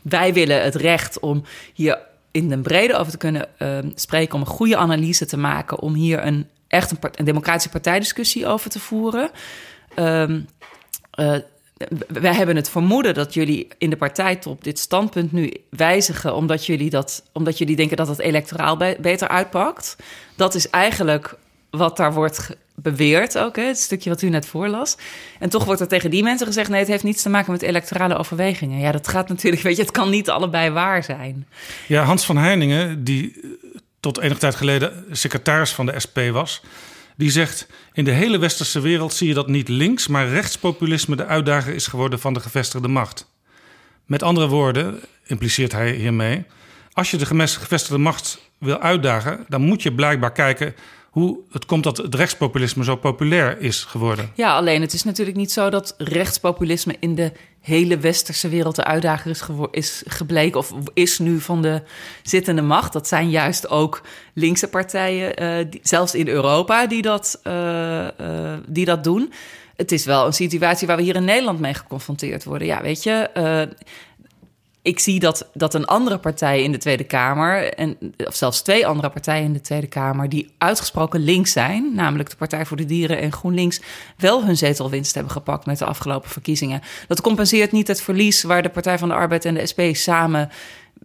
Wij 0.02 0.32
willen 0.32 0.62
het 0.62 0.74
recht 0.74 1.20
om 1.20 1.44
hier 1.74 1.98
in 2.30 2.48
de 2.48 2.58
brede 2.58 2.96
over 2.96 3.12
te 3.12 3.18
kunnen 3.18 3.48
uh, 3.58 3.78
spreken, 3.94 4.34
om 4.34 4.40
een 4.40 4.46
goede 4.46 4.76
analyse 4.76 5.26
te 5.26 5.36
maken, 5.36 5.80
om 5.80 5.94
hier 5.94 6.26
een 6.26 6.48
echt 6.68 6.90
een, 6.90 7.24
democratische 7.24 7.68
partijdiscussie 7.68 8.46
over 8.46 8.70
te 8.70 8.80
voeren. 8.80 9.30
Um, 9.98 10.46
uh, 11.20 11.36
wij 12.08 12.34
hebben 12.34 12.56
het 12.56 12.70
vermoeden 12.70 13.14
dat 13.14 13.34
jullie 13.34 13.68
in 13.78 13.90
de 13.90 13.96
partijtop 13.96 14.64
dit 14.64 14.78
standpunt 14.78 15.32
nu 15.32 15.52
wijzigen, 15.70 16.34
omdat 16.34 16.66
jullie, 16.66 16.90
dat, 16.90 17.22
omdat 17.32 17.58
jullie 17.58 17.76
denken 17.76 17.96
dat 17.96 18.08
het 18.08 18.18
electoraal 18.18 18.76
be 18.76 18.96
beter 19.00 19.28
uitpakt. 19.28 19.96
Dat 20.36 20.54
is 20.54 20.70
eigenlijk 20.70 21.36
wat 21.70 21.96
daar 21.96 22.12
wordt 22.12 22.56
beweerd 22.74 23.38
ook, 23.38 23.56
hè, 23.56 23.62
het 23.62 23.78
stukje 23.78 24.10
wat 24.10 24.22
u 24.22 24.28
net 24.28 24.46
voorlas. 24.46 24.96
En 25.38 25.48
toch 25.48 25.64
wordt 25.64 25.80
er 25.80 25.88
tegen 25.88 26.10
die 26.10 26.22
mensen 26.22 26.46
gezegd: 26.46 26.68
nee, 26.68 26.78
het 26.78 26.88
heeft 26.88 27.02
niets 27.02 27.22
te 27.22 27.28
maken 27.28 27.52
met 27.52 27.62
electorale 27.62 28.16
overwegingen. 28.16 28.80
Ja, 28.80 28.92
dat 28.92 29.08
gaat 29.08 29.28
natuurlijk, 29.28 29.62
weet 29.62 29.76
je, 29.76 29.82
het 29.82 29.90
kan 29.90 30.10
niet 30.10 30.30
allebei 30.30 30.70
waar 30.70 31.04
zijn. 31.04 31.46
Ja, 31.86 32.02
Hans 32.02 32.24
van 32.24 32.36
Heiningen, 32.36 33.04
die 33.04 33.40
tot 34.00 34.18
enige 34.18 34.40
tijd 34.40 34.54
geleden 34.54 35.04
secretaris 35.10 35.72
van 35.72 35.86
de 35.86 36.00
SP 36.04 36.18
was, 36.32 36.62
die 37.16 37.30
zegt: 37.30 37.66
In 37.92 38.04
de 38.04 38.10
hele 38.10 38.38
westerse 38.38 38.80
wereld 38.80 39.12
zie 39.12 39.28
je 39.28 39.34
dat 39.34 39.48
niet 39.48 39.68
links, 39.68 40.06
maar 40.08 40.28
rechtspopulisme 40.28 41.16
de 41.16 41.26
uitdager 41.26 41.74
is 41.74 41.86
geworden 41.86 42.20
van 42.20 42.34
de 42.34 42.40
gevestigde 42.40 42.88
macht. 42.88 43.32
Met 44.06 44.22
andere 44.22 44.46
woorden, 44.46 45.00
impliceert 45.24 45.72
hij 45.72 45.92
hiermee, 45.92 46.44
als 46.92 47.10
je 47.10 47.16
de 47.16 47.26
gevestigde 47.26 47.98
macht 47.98 48.38
wil 48.58 48.78
uitdagen, 48.78 49.44
dan 49.48 49.60
moet 49.60 49.82
je 49.82 49.92
blijkbaar 49.92 50.32
kijken 50.32 50.74
hoe 51.14 51.38
het 51.52 51.66
komt 51.66 51.84
dat 51.84 51.96
het 51.96 52.14
rechtspopulisme 52.14 52.84
zo 52.84 52.96
populair 52.96 53.60
is 53.60 53.84
geworden. 53.84 54.30
Ja, 54.34 54.56
alleen 54.56 54.80
het 54.80 54.92
is 54.92 55.04
natuurlijk 55.04 55.36
niet 55.36 55.52
zo 55.52 55.70
dat 55.70 55.94
rechtspopulisme 55.98 56.96
in 57.00 57.14
de 57.14 57.32
hele 57.60 57.98
westerse 57.98 58.48
wereld 58.48 58.76
de 58.76 58.84
uitdager 58.84 59.30
is, 59.30 59.42
is 59.70 60.02
gebleken 60.06 60.58
of 60.58 60.72
is 60.94 61.18
nu 61.18 61.40
van 61.40 61.62
de 61.62 61.82
zittende 62.22 62.62
macht. 62.62 62.92
Dat 62.92 63.08
zijn 63.08 63.30
juist 63.30 63.68
ook 63.68 64.02
linkse 64.32 64.68
partijen, 64.68 65.70
die, 65.70 65.80
zelfs 65.82 66.14
in 66.14 66.28
Europa, 66.28 66.86
die 66.86 67.02
dat, 67.02 67.40
uh, 67.44 68.02
uh, 68.02 68.08
die 68.66 68.84
dat 68.84 69.04
doen. 69.04 69.32
Het 69.76 69.92
is 69.92 70.04
wel 70.04 70.26
een 70.26 70.32
situatie 70.32 70.86
waar 70.86 70.96
we 70.96 71.02
hier 71.02 71.16
in 71.16 71.24
Nederland 71.24 71.60
mee 71.60 71.74
geconfronteerd 71.74 72.44
worden. 72.44 72.66
Ja, 72.66 72.82
weet 72.82 73.02
je, 73.02 73.30
ik 74.84 74.98
zie 74.98 75.20
dat, 75.20 75.46
dat 75.54 75.74
een 75.74 75.84
andere 75.84 76.18
partij 76.18 76.62
in 76.62 76.72
de 76.72 76.78
Tweede 76.78 77.04
Kamer, 77.04 77.74
en, 77.74 77.96
of 78.16 78.34
zelfs 78.34 78.62
twee 78.62 78.86
andere 78.86 79.10
partijen 79.10 79.44
in 79.44 79.52
de 79.52 79.60
Tweede 79.60 79.86
Kamer, 79.86 80.28
die 80.28 80.50
uitgesproken 80.58 81.20
links 81.20 81.52
zijn, 81.52 81.94
namelijk 81.94 82.30
de 82.30 82.36
Partij 82.36 82.66
voor 82.66 82.76
de 82.76 82.84
Dieren 82.84 83.20
en 83.20 83.32
GroenLinks, 83.32 83.80
wel 84.16 84.44
hun 84.44 84.56
zetelwinst 84.56 85.14
hebben 85.14 85.32
gepakt 85.32 85.66
met 85.66 85.78
de 85.78 85.84
afgelopen 85.84 86.30
verkiezingen. 86.30 86.80
Dat 87.08 87.20
compenseert 87.20 87.72
niet 87.72 87.88
het 87.88 88.02
verlies 88.02 88.42
waar 88.42 88.62
de 88.62 88.68
Partij 88.68 88.98
van 88.98 89.08
de 89.08 89.14
Arbeid 89.14 89.44
en 89.44 89.54
de 89.54 89.66
SP 89.70 89.80
samen. 89.92 90.50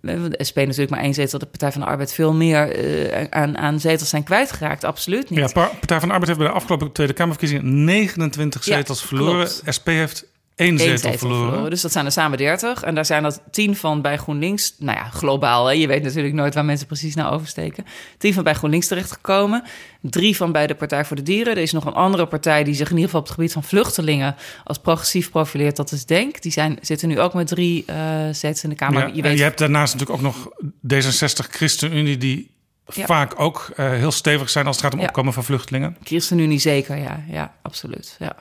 De 0.01 0.39
SP 0.49 0.57
natuurlijk 0.57 0.89
maar 0.89 0.99
één 0.99 1.13
zetel, 1.13 1.39
de 1.39 1.45
Partij 1.45 1.71
van 1.71 1.81
de 1.81 1.87
Arbeid 1.87 2.13
veel 2.13 2.33
meer 2.33 2.85
uh, 2.85 3.23
aan, 3.29 3.57
aan 3.57 3.79
zetels 3.79 4.09
zijn 4.09 4.23
kwijtgeraakt. 4.23 4.83
Absoluut 4.83 5.29
niet. 5.29 5.39
Ja, 5.39 5.69
Partij 5.69 5.99
van 5.99 6.07
de 6.07 6.13
Arbeid 6.13 6.27
heeft 6.27 6.39
bij 6.39 6.47
de 6.47 6.53
afgelopen 6.53 6.91
Tweede 6.91 7.13
Kamerverkiezingen 7.13 7.83
29 7.83 8.63
zetels 8.63 9.01
ja, 9.01 9.07
verloren. 9.07 9.49
SP 9.77 9.87
heeft 9.87 10.25
Eén 10.59 10.77
zetel, 10.77 10.97
zetel 10.97 11.17
verloren. 11.17 11.47
verloren. 11.47 11.69
Dus 11.69 11.81
dat 11.81 11.91
zijn 11.91 12.05
er 12.05 12.11
samen 12.11 12.37
30. 12.37 12.83
En 12.83 12.95
daar 12.95 13.05
zijn 13.05 13.25
er 13.25 13.37
tien 13.51 13.75
van 13.75 14.01
bij 14.01 14.17
GroenLinks. 14.17 14.73
Nou 14.77 14.97
ja, 14.97 15.03
globaal. 15.03 15.65
Hè? 15.65 15.73
Je 15.73 15.87
weet 15.87 16.03
natuurlijk 16.03 16.33
nooit 16.33 16.53
waar 16.53 16.65
mensen 16.65 16.87
precies 16.87 17.15
naar 17.15 17.31
oversteken. 17.31 17.85
Tien 18.17 18.33
van 18.33 18.43
bij 18.43 18.53
GroenLinks 18.53 18.87
terechtgekomen. 18.87 19.63
Drie 20.01 20.35
van 20.35 20.51
bij 20.51 20.67
de 20.67 20.75
Partij 20.75 21.05
voor 21.05 21.15
de 21.15 21.21
Dieren. 21.23 21.55
Er 21.55 21.61
is 21.61 21.71
nog 21.71 21.85
een 21.85 21.93
andere 21.93 22.25
partij 22.25 22.63
die 22.63 22.73
zich 22.73 22.89
in 22.89 22.95
ieder 22.95 23.05
geval 23.05 23.19
op 23.19 23.25
het 23.25 23.35
gebied 23.35 23.53
van 23.53 23.63
vluchtelingen 23.63 24.35
als 24.63 24.77
progressief 24.77 25.31
profileert. 25.31 25.75
Dat 25.75 25.91
is 25.91 26.05
Denk. 26.05 26.41
Die 26.41 26.51
zijn, 26.51 26.77
zitten 26.81 27.07
nu 27.07 27.19
ook 27.19 27.33
met 27.33 27.47
drie 27.47 27.85
uh, 27.89 27.95
zetels 28.31 28.63
in 28.63 28.69
de 28.69 28.75
Kamer. 28.75 29.07
Ja, 29.07 29.13
je, 29.13 29.21
weet... 29.21 29.37
je 29.37 29.43
hebt 29.43 29.57
daarnaast 29.57 29.93
natuurlijk 29.93 30.19
ook 30.19 30.33
nog 30.33 30.49
D66 30.93 31.49
ChristenUnie 31.49 32.17
die 32.17 32.51
ja. 32.93 33.05
vaak 33.05 33.39
ook 33.39 33.69
uh, 33.77 33.89
heel 33.91 34.11
stevig 34.11 34.49
zijn 34.49 34.65
als 34.65 34.75
het 34.75 34.85
gaat 34.85 34.93
om 34.93 34.99
ja. 34.99 35.05
opkomen 35.05 35.33
van 35.33 35.43
vluchtelingen. 35.43 35.97
ChristenUnie 36.03 36.59
zeker, 36.59 36.97
ja. 36.97 37.23
Ja, 37.27 37.53
absoluut. 37.61 38.15
Ja. 38.19 38.35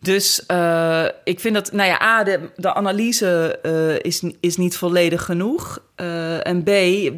Dus 0.00 0.44
uh, 0.50 1.04
ik 1.24 1.40
vind 1.40 1.54
dat, 1.54 1.72
nou 1.72 1.88
ja, 1.88 2.02
A, 2.02 2.24
de, 2.24 2.50
de 2.56 2.74
analyse 2.74 3.58
uh, 3.62 3.98
is, 4.10 4.22
is 4.40 4.56
niet 4.56 4.76
volledig 4.76 5.24
genoeg. 5.24 5.78
Uh, 5.96 6.46
en 6.46 6.62
B, 6.62 6.66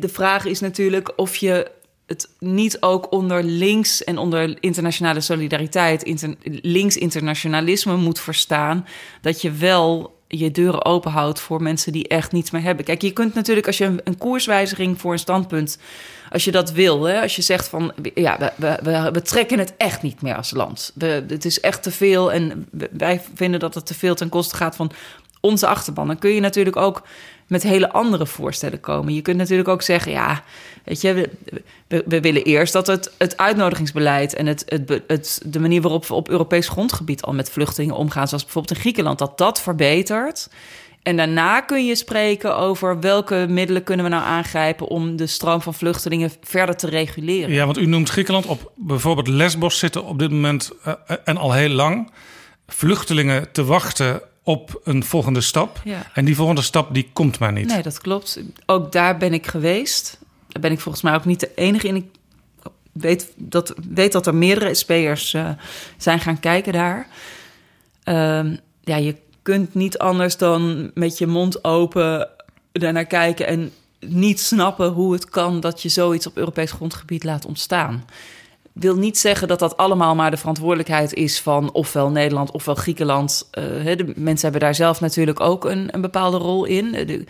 de 0.00 0.08
vraag 0.12 0.44
is 0.44 0.60
natuurlijk 0.60 1.12
of 1.16 1.36
je 1.36 1.70
het 2.06 2.28
niet 2.38 2.76
ook 2.80 3.12
onder 3.12 3.42
links 3.42 4.04
en 4.04 4.18
onder 4.18 4.56
internationale 4.60 5.20
solidariteit, 5.20 6.02
inter, 6.02 6.34
links 6.62 6.96
internationalisme 6.96 7.96
moet 7.96 8.20
verstaan. 8.20 8.86
Dat 9.20 9.42
je 9.42 9.50
wel 9.52 10.19
je 10.32 10.50
deuren 10.50 10.84
open 10.84 11.10
houdt 11.10 11.40
voor 11.40 11.62
mensen 11.62 11.92
die 11.92 12.08
echt 12.08 12.32
niets 12.32 12.50
meer 12.50 12.62
hebben. 12.62 12.84
Kijk, 12.84 13.02
je 13.02 13.12
kunt 13.12 13.34
natuurlijk 13.34 13.66
als 13.66 13.78
je 13.78 13.84
een, 13.84 14.00
een 14.04 14.18
koerswijziging 14.18 15.00
voor 15.00 15.12
een 15.12 15.18
standpunt, 15.18 15.78
als 16.30 16.44
je 16.44 16.50
dat 16.50 16.72
wil, 16.72 17.02
hè, 17.02 17.20
als 17.20 17.36
je 17.36 17.42
zegt 17.42 17.68
van 17.68 17.92
ja, 18.14 18.52
we, 18.56 18.78
we, 18.82 19.10
we 19.12 19.22
trekken 19.22 19.58
het 19.58 19.74
echt 19.76 20.02
niet 20.02 20.22
meer 20.22 20.36
als 20.36 20.50
land. 20.50 20.92
We, 20.94 21.24
het 21.28 21.44
is 21.44 21.60
echt 21.60 21.82
te 21.82 21.90
veel 21.90 22.32
en 22.32 22.68
wij 22.90 23.22
vinden 23.34 23.60
dat 23.60 23.74
het 23.74 23.86
te 23.86 23.94
veel 23.94 24.14
ten 24.14 24.28
koste 24.28 24.56
gaat 24.56 24.76
van 24.76 24.90
onze 25.40 25.66
achterban. 25.66 26.06
Dan 26.06 26.18
kun 26.18 26.30
je 26.30 26.40
natuurlijk 26.40 26.76
ook 26.76 27.02
met 27.50 27.62
hele 27.62 27.92
andere 27.92 28.26
voorstellen 28.26 28.80
komen. 28.80 29.14
Je 29.14 29.22
kunt 29.22 29.36
natuurlijk 29.36 29.68
ook 29.68 29.82
zeggen, 29.82 30.12
ja, 30.12 30.42
weet 30.84 31.00
je, 31.00 31.30
we, 31.88 32.04
we, 32.06 32.20
willen 32.20 32.42
eerst 32.42 32.72
dat 32.72 32.86
het, 32.86 33.12
het 33.18 33.36
uitnodigingsbeleid 33.36 34.34
en 34.34 34.46
het, 34.46 34.64
het, 35.06 35.42
de 35.44 35.60
manier 35.60 35.80
waarop 35.80 36.06
we 36.06 36.14
op 36.14 36.28
Europees 36.28 36.68
grondgebied 36.68 37.22
al 37.22 37.32
met 37.32 37.50
vluchtelingen 37.50 37.96
omgaan, 37.96 38.28
zoals 38.28 38.42
bijvoorbeeld 38.42 38.74
in 38.74 38.80
Griekenland, 38.80 39.18
dat 39.18 39.38
dat 39.38 39.60
verbetert. 39.60 40.48
En 41.02 41.16
daarna 41.16 41.60
kun 41.60 41.86
je 41.86 41.94
spreken 41.94 42.56
over 42.56 43.00
welke 43.00 43.46
middelen 43.48 43.84
kunnen 43.84 44.04
we 44.04 44.10
nou 44.10 44.24
aangrijpen 44.24 44.86
om 44.86 45.16
de 45.16 45.26
stroom 45.26 45.62
van 45.62 45.74
vluchtelingen 45.74 46.32
verder 46.42 46.76
te 46.76 46.88
reguleren. 46.88 47.50
Ja, 47.50 47.64
want 47.64 47.78
u 47.78 47.86
noemt 47.86 48.08
Griekenland 48.08 48.46
op 48.46 48.72
bijvoorbeeld 48.76 49.28
Lesbos 49.28 49.78
zitten 49.78 50.04
op 50.04 50.18
dit 50.18 50.30
moment 50.30 50.70
uh, 50.86 50.94
en 51.24 51.36
al 51.36 51.52
heel 51.52 51.68
lang 51.68 52.10
vluchtelingen 52.66 53.52
te 53.52 53.64
wachten 53.64 54.22
op 54.42 54.80
een 54.84 55.04
volgende 55.04 55.40
stap. 55.40 55.80
Ja. 55.84 56.10
En 56.14 56.24
die 56.24 56.36
volgende 56.36 56.62
stap 56.62 56.94
die 56.94 57.10
komt 57.12 57.38
maar 57.38 57.52
niet. 57.52 57.66
Nee, 57.66 57.82
dat 57.82 58.00
klopt. 58.00 58.40
Ook 58.66 58.92
daar 58.92 59.16
ben 59.16 59.32
ik 59.32 59.46
geweest. 59.46 60.18
Daar 60.48 60.62
ben 60.62 60.72
ik 60.72 60.80
volgens 60.80 61.02
mij 61.02 61.14
ook 61.14 61.24
niet 61.24 61.40
de 61.40 61.50
enige 61.54 61.88
in. 61.88 61.96
Ik 61.96 62.06
weet 62.92 63.32
dat, 63.36 63.74
weet 63.90 64.12
dat 64.12 64.26
er 64.26 64.34
meerdere 64.34 64.74
SP'ers 64.74 65.32
uh, 65.32 65.50
zijn 65.96 66.20
gaan 66.20 66.40
kijken 66.40 66.72
daar. 66.72 67.06
Uh, 68.04 68.56
ja, 68.80 68.96
je 68.96 69.16
kunt 69.42 69.74
niet 69.74 69.98
anders 69.98 70.36
dan 70.36 70.90
met 70.94 71.18
je 71.18 71.26
mond 71.26 71.64
open 71.64 72.28
daarnaar 72.72 73.06
kijken 73.06 73.46
en 73.46 73.72
niet 74.00 74.40
snappen 74.40 74.88
hoe 74.88 75.12
het 75.12 75.28
kan 75.28 75.60
dat 75.60 75.82
je 75.82 75.88
zoiets 75.88 76.26
op 76.26 76.36
Europees 76.36 76.72
grondgebied 76.72 77.24
laat 77.24 77.46
ontstaan 77.46 78.04
wil 78.72 78.96
niet 78.96 79.18
zeggen 79.18 79.48
dat 79.48 79.58
dat 79.58 79.76
allemaal 79.76 80.14
maar 80.14 80.30
de 80.30 80.36
verantwoordelijkheid 80.36 81.14
is 81.14 81.40
van 81.40 81.72
ofwel 81.72 82.10
Nederland 82.10 82.50
ofwel 82.50 82.74
Griekenland. 82.74 83.48
Uh, 83.58 83.64
de 83.96 84.12
mensen 84.16 84.42
hebben 84.50 84.60
daar 84.60 84.74
zelf 84.74 85.00
natuurlijk 85.00 85.40
ook 85.40 85.64
een, 85.64 85.88
een 85.90 86.00
bepaalde 86.00 86.36
rol 86.36 86.64
in. 86.64 86.92
De, 86.92 87.24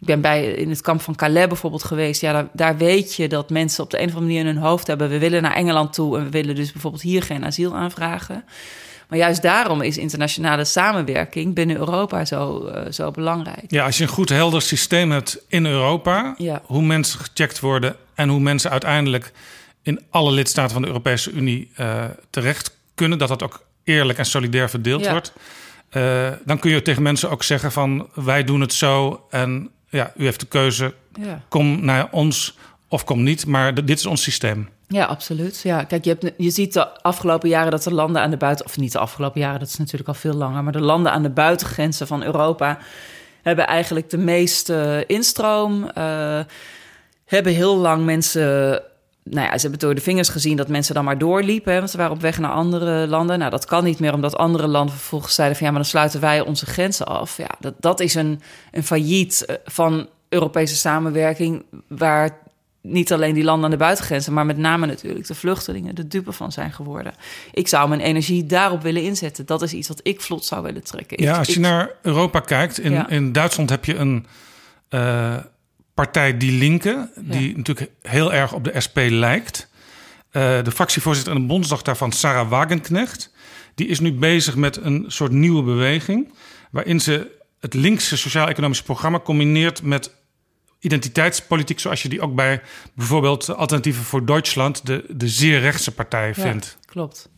ik 0.00 0.06
ben 0.06 0.20
bij 0.20 0.44
in 0.44 0.70
het 0.70 0.80
kamp 0.80 1.00
van 1.00 1.14
Calais 1.14 1.46
bijvoorbeeld 1.46 1.84
geweest. 1.84 2.20
Ja, 2.20 2.32
daar, 2.32 2.48
daar, 2.52 2.76
weet 2.76 3.14
je 3.14 3.28
dat 3.28 3.50
mensen 3.50 3.84
op 3.84 3.90
de 3.90 4.00
een 4.00 4.08
of 4.08 4.14
andere 4.14 4.26
manier 4.26 4.40
in 4.40 4.54
hun 4.54 4.64
hoofd 4.64 4.86
hebben. 4.86 5.08
We 5.08 5.18
willen 5.18 5.42
naar 5.42 5.54
Engeland 5.54 5.92
toe 5.92 6.18
en 6.18 6.24
we 6.24 6.30
willen 6.30 6.54
dus 6.54 6.72
bijvoorbeeld 6.72 7.02
hier 7.02 7.22
geen 7.22 7.44
asiel 7.44 7.76
aanvragen. 7.76 8.44
Maar 9.08 9.18
juist 9.18 9.42
daarom 9.42 9.80
is 9.80 9.98
internationale 9.98 10.64
samenwerking 10.64 11.54
binnen 11.54 11.76
Europa 11.76 12.24
zo, 12.24 12.66
uh, 12.66 12.92
zo 12.92 13.10
belangrijk. 13.10 13.64
Ja, 13.66 13.84
als 13.84 13.96
je 13.98 14.02
een 14.02 14.08
goed 14.08 14.28
helder 14.28 14.62
systeem 14.62 15.10
hebt 15.10 15.44
in 15.48 15.66
Europa, 15.66 16.34
ja. 16.38 16.62
hoe 16.64 16.82
mensen 16.82 17.20
gecheckt 17.20 17.60
worden 17.60 17.96
en 18.14 18.28
hoe 18.28 18.40
mensen 18.40 18.70
uiteindelijk 18.70 19.32
in 19.82 20.00
alle 20.10 20.30
lidstaten 20.30 20.72
van 20.72 20.82
de 20.82 20.88
Europese 20.88 21.30
Unie 21.30 21.70
uh, 21.80 22.04
terecht 22.30 22.76
kunnen. 22.94 23.18
Dat 23.18 23.28
dat 23.28 23.42
ook 23.42 23.66
eerlijk 23.84 24.18
en 24.18 24.26
solidair 24.26 24.70
verdeeld 24.70 25.04
ja. 25.04 25.10
wordt. 25.10 25.32
Uh, 25.92 26.28
dan 26.44 26.58
kun 26.58 26.70
je 26.70 26.82
tegen 26.82 27.02
mensen 27.02 27.30
ook 27.30 27.42
zeggen 27.42 27.72
van 27.72 28.08
wij 28.14 28.44
doen 28.44 28.60
het 28.60 28.72
zo 28.72 29.26
en 29.30 29.70
ja, 29.88 30.12
u 30.16 30.24
heeft 30.24 30.40
de 30.40 30.46
keuze. 30.46 30.94
Ja. 31.20 31.42
Kom 31.48 31.84
naar 31.84 32.08
ons 32.10 32.58
of 32.88 33.04
kom 33.04 33.22
niet, 33.22 33.46
maar 33.46 33.84
dit 33.84 33.98
is 33.98 34.06
ons 34.06 34.22
systeem. 34.22 34.68
Ja, 34.88 35.04
absoluut. 35.04 35.60
Ja, 35.62 35.84
kijk, 35.84 36.04
je, 36.04 36.10
hebt, 36.10 36.34
je 36.36 36.50
ziet 36.50 36.72
de 36.72 37.02
afgelopen 37.02 37.48
jaren 37.48 37.70
dat 37.70 37.82
de 37.82 37.94
landen 37.94 38.22
aan 38.22 38.30
de 38.30 38.36
buiten, 38.36 38.66
of 38.66 38.76
niet 38.76 38.92
de 38.92 38.98
afgelopen 38.98 39.40
jaren, 39.40 39.58
dat 39.58 39.68
is 39.68 39.76
natuurlijk 39.76 40.08
al 40.08 40.14
veel 40.14 40.34
langer, 40.34 40.62
maar 40.62 40.72
de 40.72 40.80
landen 40.80 41.12
aan 41.12 41.22
de 41.22 41.30
buitengrenzen 41.30 42.06
van 42.06 42.22
Europa 42.22 42.78
hebben 43.42 43.66
eigenlijk 43.66 44.10
de 44.10 44.18
meeste 44.18 45.04
instroom. 45.06 45.90
Uh, 45.98 46.40
hebben 47.24 47.52
heel 47.52 47.76
lang 47.76 48.04
mensen 48.04 48.82
nou 49.24 49.46
ja, 49.46 49.54
ze 49.54 49.60
hebben 49.60 49.78
door 49.78 49.94
de 49.94 50.00
vingers 50.00 50.28
gezien 50.28 50.56
dat 50.56 50.68
mensen 50.68 50.94
dan 50.94 51.04
maar 51.04 51.18
doorliepen. 51.18 51.72
Hè, 51.72 51.78
want 51.78 51.90
ze 51.90 51.96
waren 51.96 52.12
op 52.12 52.20
weg 52.20 52.38
naar 52.38 52.50
andere 52.50 53.06
landen. 53.06 53.38
Nou, 53.38 53.50
dat 53.50 53.64
kan 53.64 53.84
niet 53.84 53.98
meer, 53.98 54.14
omdat 54.14 54.36
andere 54.36 54.66
landen 54.66 54.94
vervolgens 54.94 55.34
zeiden 55.34 55.56
van 55.56 55.66
ja, 55.66 55.72
maar 55.72 55.82
dan 55.82 55.90
sluiten 55.90 56.20
wij 56.20 56.40
onze 56.40 56.66
grenzen 56.66 57.06
af. 57.06 57.36
Ja, 57.36 57.48
dat, 57.60 57.74
dat 57.78 58.00
is 58.00 58.14
een, 58.14 58.40
een 58.70 58.84
failliet 58.84 59.44
eh, 59.44 59.56
van 59.64 60.08
Europese 60.28 60.76
samenwerking 60.76 61.64
waar 61.88 62.38
niet 62.82 63.12
alleen 63.12 63.34
die 63.34 63.44
landen 63.44 63.64
aan 63.64 63.70
de 63.70 63.76
buitengrenzen, 63.76 64.32
maar 64.32 64.46
met 64.46 64.56
name 64.56 64.86
natuurlijk 64.86 65.26
de 65.26 65.34
vluchtelingen 65.34 65.94
de 65.94 66.06
dupe 66.08 66.32
van 66.32 66.52
zijn 66.52 66.72
geworden. 66.72 67.12
Ik 67.52 67.68
zou 67.68 67.88
mijn 67.88 68.00
energie 68.00 68.46
daarop 68.46 68.82
willen 68.82 69.02
inzetten. 69.02 69.46
Dat 69.46 69.62
is 69.62 69.72
iets 69.72 69.88
wat 69.88 70.00
ik 70.02 70.20
vlot 70.20 70.44
zou 70.44 70.62
willen 70.62 70.84
trekken. 70.84 71.22
Ja, 71.22 71.38
als 71.38 71.46
je 71.46 71.52
ik- 71.54 71.58
naar 71.60 71.90
Europa 72.02 72.40
kijkt, 72.40 72.78
in, 72.78 72.92
Ja. 72.92 73.08
in 73.08 73.32
Duitsland 73.32 73.70
heb 73.70 73.84
je 73.84 73.94
een 73.96 74.26
eh, 74.88 75.36
partij 76.04 76.36
Die 76.36 76.52
Linke, 76.58 77.10
die 77.16 77.56
natuurlijk 77.56 77.90
heel 78.02 78.32
erg 78.32 78.52
op 78.52 78.64
de 78.64 78.80
SP 78.86 78.98
lijkt. 79.08 79.68
Eh, 80.30 80.62
de 80.62 80.70
fractievoorzitter 80.70 81.34
en 81.34 81.40
de 81.40 81.46
bondsdag 81.46 81.82
daarvan, 81.82 82.12
Sarah 82.12 82.48
Wagenknecht, 82.48 83.32
die 83.74 83.86
is 83.86 84.00
nu 84.00 84.12
bezig 84.12 84.56
met 84.56 84.76
een 84.76 85.04
soort 85.06 85.32
nieuwe 85.32 85.62
beweging, 85.62 86.32
waarin 86.70 87.00
ze 87.00 87.38
het 87.60 87.74
linkse 87.74 88.16
sociaal-economische 88.16 88.84
programma 88.84 89.20
combineert 89.20 89.82
met 89.82 90.14
identiteitspolitiek, 90.78 91.80
zoals 91.80 92.02
je 92.02 92.08
die 92.08 92.20
ook 92.20 92.34
bij 92.34 92.60
bijvoorbeeld 92.94 93.54
Alternatieven 93.54 94.04
voor 94.04 94.24
Duitsland, 94.24 94.86
de, 94.86 95.04
de 95.08 95.28
zeer 95.28 95.60
rechtse 95.60 95.94
partij, 95.94 96.26
Ja, 96.28 96.34
vindt. 96.34 96.78
klopt. 96.84 97.28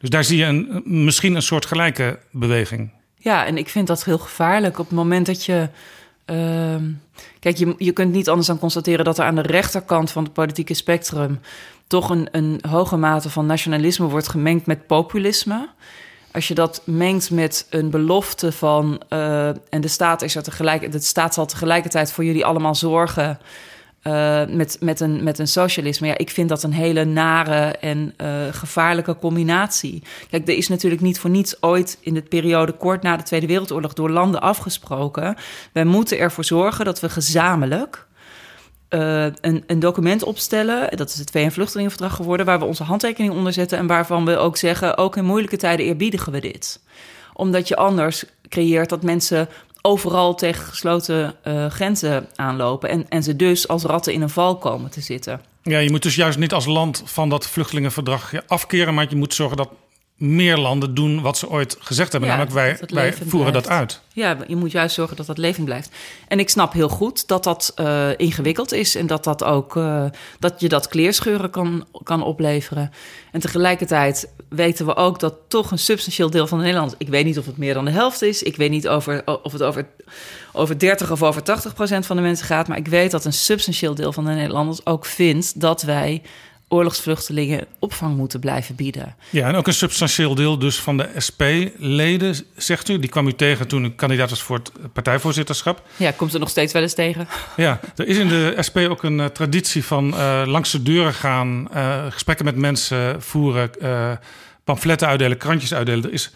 Dus 0.00 0.10
daar 0.10 0.24
zie 0.24 0.38
je 0.38 0.44
een, 0.44 0.82
misschien 0.84 1.34
een 1.34 1.42
soort 1.42 1.66
gelijke 1.66 2.18
beweging. 2.30 2.92
Ja, 3.16 3.46
en 3.46 3.56
ik 3.58 3.68
vind 3.68 3.86
dat 3.86 4.04
heel 4.04 4.18
gevaarlijk. 4.18 4.78
Op 4.78 4.86
het 4.86 4.94
moment 4.96 5.26
dat 5.26 5.44
je. 5.44 5.68
Ehm, 6.32 6.90
kijk, 7.40 7.56
je, 7.56 7.74
je 7.78 7.92
kunt 7.92 8.12
niet 8.12 8.28
anders 8.28 8.46
dan 8.46 8.58
constateren 8.58 9.04
dat 9.04 9.18
er 9.18 9.24
aan 9.24 9.34
de 9.34 9.42
rechterkant 9.42 10.10
van 10.10 10.24
het 10.24 10.32
politieke 10.32 10.74
spectrum. 10.74 11.40
toch 11.86 12.10
een, 12.10 12.28
een 12.30 12.60
hoge 12.68 12.96
mate 12.96 13.30
van 13.30 13.46
nationalisme 13.46 14.06
wordt 14.06 14.28
gemengd 14.28 14.66
met 14.66 14.86
populisme. 14.86 15.68
Als 16.32 16.48
je 16.48 16.54
dat 16.54 16.82
mengt 16.84 17.30
met 17.30 17.66
een 17.70 17.90
belofte 17.90 18.52
van. 18.52 19.02
eh, 19.08 19.48
en 19.48 19.80
de 19.80 19.88
staat, 19.88 20.22
is 20.22 20.34
er 20.34 20.42
tegelijk, 20.42 20.92
de 20.92 21.00
staat 21.00 21.34
zal 21.34 21.46
tegelijkertijd 21.46 22.12
voor 22.12 22.24
jullie 22.24 22.44
allemaal 22.44 22.74
zorgen. 22.74 23.38
Eh, 24.02 24.46
met, 24.48 24.76
met, 24.80 25.00
een, 25.00 25.22
met 25.22 25.38
een 25.38 25.48
socialisme. 25.48 26.06
Ja, 26.06 26.18
ik 26.18 26.30
vind 26.30 26.48
dat 26.48 26.62
een 26.62 26.72
hele 26.72 27.04
nare 27.04 27.76
en 27.76 28.14
eh, 28.16 28.28
gevaarlijke 28.50 29.16
combinatie. 29.16 30.02
Kijk, 30.30 30.48
er 30.48 30.56
is 30.56 30.68
natuurlijk 30.68 31.02
niet 31.02 31.18
voor 31.18 31.30
niets 31.30 31.62
ooit 31.62 31.98
in 32.00 32.14
de 32.14 32.22
periode 32.22 32.72
kort 32.72 33.02
na 33.02 33.16
de 33.16 33.22
Tweede 33.22 33.46
Wereldoorlog 33.46 33.92
door 33.92 34.10
landen 34.10 34.40
afgesproken. 34.40 35.36
Wij 35.72 35.84
moeten 35.84 36.18
ervoor 36.18 36.44
zorgen 36.44 36.84
dat 36.84 37.00
we 37.00 37.08
gezamenlijk 37.08 38.06
eh, 38.88 39.24
een, 39.24 39.64
een 39.66 39.80
document 39.80 40.22
opstellen. 40.22 40.96
Dat 40.96 41.08
is 41.08 41.18
het 41.18 41.30
VN-vluchtelingenverdrag 41.30 42.16
geworden, 42.16 42.46
waar 42.46 42.58
we 42.58 42.64
onze 42.64 42.84
handtekening 42.84 43.32
onder 43.34 43.52
zetten 43.52 43.78
en 43.78 43.86
waarvan 43.86 44.24
we 44.24 44.36
ook 44.36 44.56
zeggen: 44.56 44.96
ook 44.96 45.16
in 45.16 45.24
moeilijke 45.24 45.56
tijden 45.56 45.86
eerbiedigen 45.86 46.32
we 46.32 46.40
dit. 46.40 46.80
Omdat 47.32 47.68
je 47.68 47.76
anders 47.76 48.24
creëert 48.48 48.88
dat 48.88 49.02
mensen 49.02 49.48
overal 49.82 50.34
tegen 50.34 50.64
gesloten 50.64 51.34
eh, 51.42 51.66
grenzen 51.66 52.28
aanlopen 52.34 52.88
en, 52.88 53.08
en 53.08 53.22
ze 53.22 53.36
dus 53.36 53.68
als 53.68 53.82
ratten 53.82 54.12
in 54.12 54.22
een 54.22 54.30
val 54.30 54.58
komen 54.58 54.90
te 54.90 55.00
zitten. 55.00 55.40
Ja, 55.62 55.78
je 55.78 55.90
moet 55.90 56.02
dus 56.02 56.14
juist 56.14 56.38
niet 56.38 56.52
als 56.52 56.66
land 56.66 57.02
van 57.04 57.28
dat 57.28 57.46
vluchtelingenverdrag 57.46 58.32
afkeren, 58.46 58.94
maar 58.94 59.06
je 59.08 59.16
moet 59.16 59.34
zorgen 59.34 59.56
dat 59.56 59.68
meer 60.16 60.58
landen 60.58 60.94
doen 60.94 61.20
wat 61.20 61.38
ze 61.38 61.50
ooit 61.50 61.76
gezegd 61.80 62.12
hebben. 62.12 62.30
Ja, 62.30 62.36
namelijk 62.36 62.56
wij, 62.56 62.88
wij 62.88 63.12
voeren 63.12 63.50
blijft. 63.50 63.68
dat 63.68 63.68
uit. 63.68 64.00
Ja, 64.12 64.36
je 64.46 64.56
moet 64.56 64.72
juist 64.72 64.94
zorgen 64.94 65.16
dat 65.16 65.26
dat 65.26 65.38
levend 65.38 65.64
blijft. 65.64 65.90
En 66.28 66.38
ik 66.38 66.48
snap 66.48 66.72
heel 66.72 66.88
goed 66.88 67.28
dat 67.28 67.44
dat 67.44 67.72
eh, 67.74 68.08
ingewikkeld 68.16 68.72
is 68.72 68.94
en 68.94 69.06
dat, 69.06 69.24
dat, 69.24 69.44
ook, 69.44 69.76
eh, 69.76 70.04
dat 70.38 70.60
je 70.60 70.68
dat 70.68 70.88
kleerscheuren 70.88 71.50
kan, 71.50 71.86
kan 72.02 72.22
opleveren. 72.22 72.90
En 73.32 73.40
tegelijkertijd 73.40 74.32
weten 74.48 74.86
we 74.86 74.96
ook 74.96 75.20
dat 75.20 75.34
toch 75.48 75.70
een 75.70 75.78
substantieel 75.78 76.30
deel 76.30 76.46
van 76.46 76.58
de 76.58 76.64
Nederlanders... 76.64 77.00
ik 77.00 77.08
weet 77.08 77.24
niet 77.24 77.38
of 77.38 77.46
het 77.46 77.56
meer 77.56 77.74
dan 77.74 77.84
de 77.84 77.90
helft 77.90 78.22
is, 78.22 78.42
ik 78.42 78.56
weet 78.56 78.70
niet 78.70 78.88
over, 78.88 79.42
of 79.42 79.52
het 79.52 79.62
over, 79.62 79.86
over 80.52 80.78
30 80.78 81.10
of 81.10 81.22
over 81.22 81.42
80 81.42 81.74
procent 81.74 82.06
van 82.06 82.16
de 82.16 82.22
mensen 82.22 82.46
gaat... 82.46 82.68
maar 82.68 82.78
ik 82.78 82.88
weet 82.88 83.10
dat 83.10 83.24
een 83.24 83.32
substantieel 83.32 83.94
deel 83.94 84.12
van 84.12 84.24
de 84.24 84.30
Nederlanders 84.30 84.86
ook 84.86 85.04
vindt 85.04 85.60
dat 85.60 85.82
wij 85.82 86.22
oorlogsvluchtelingen 86.72 87.66
opvang 87.78 88.16
moeten 88.16 88.40
blijven 88.40 88.74
bieden. 88.74 89.16
Ja, 89.30 89.48
en 89.48 89.54
ook 89.54 89.66
een 89.66 89.74
substantieel 89.74 90.34
deel 90.34 90.58
dus 90.58 90.80
van 90.80 90.96
de 90.96 91.08
SP-leden, 91.16 92.36
zegt 92.56 92.88
u. 92.88 92.98
Die 92.98 93.10
kwam 93.10 93.26
u 93.26 93.32
tegen 93.32 93.68
toen 93.68 93.84
u 93.84 93.90
kandidaat 93.90 94.30
was 94.30 94.42
voor 94.42 94.56
het 94.56 94.92
partijvoorzitterschap. 94.92 95.82
Ja, 95.96 96.10
komt 96.10 96.34
er 96.34 96.40
nog 96.40 96.48
steeds 96.48 96.72
wel 96.72 96.82
eens 96.82 96.94
tegen. 96.94 97.28
Ja, 97.56 97.80
er 97.96 98.06
is 98.06 98.16
in 98.16 98.28
de 98.28 98.56
SP 98.66 98.76
ook 98.76 99.02
een 99.02 99.20
eh, 99.20 99.26
traditie 99.26 99.84
van 99.84 100.16
eh, 100.16 100.42
langs 100.46 100.70
de 100.70 100.82
deuren 100.82 101.14
gaan, 101.14 101.68
eh, 101.72 102.06
gesprekken 102.10 102.44
met 102.44 102.56
mensen 102.56 103.22
voeren, 103.22 103.70
pamfletten 104.64 105.08
uitdelen, 105.08 105.36
krantjes 105.36 105.74
uitdelen. 105.74 106.04
Er 106.04 106.12
is 106.12 106.30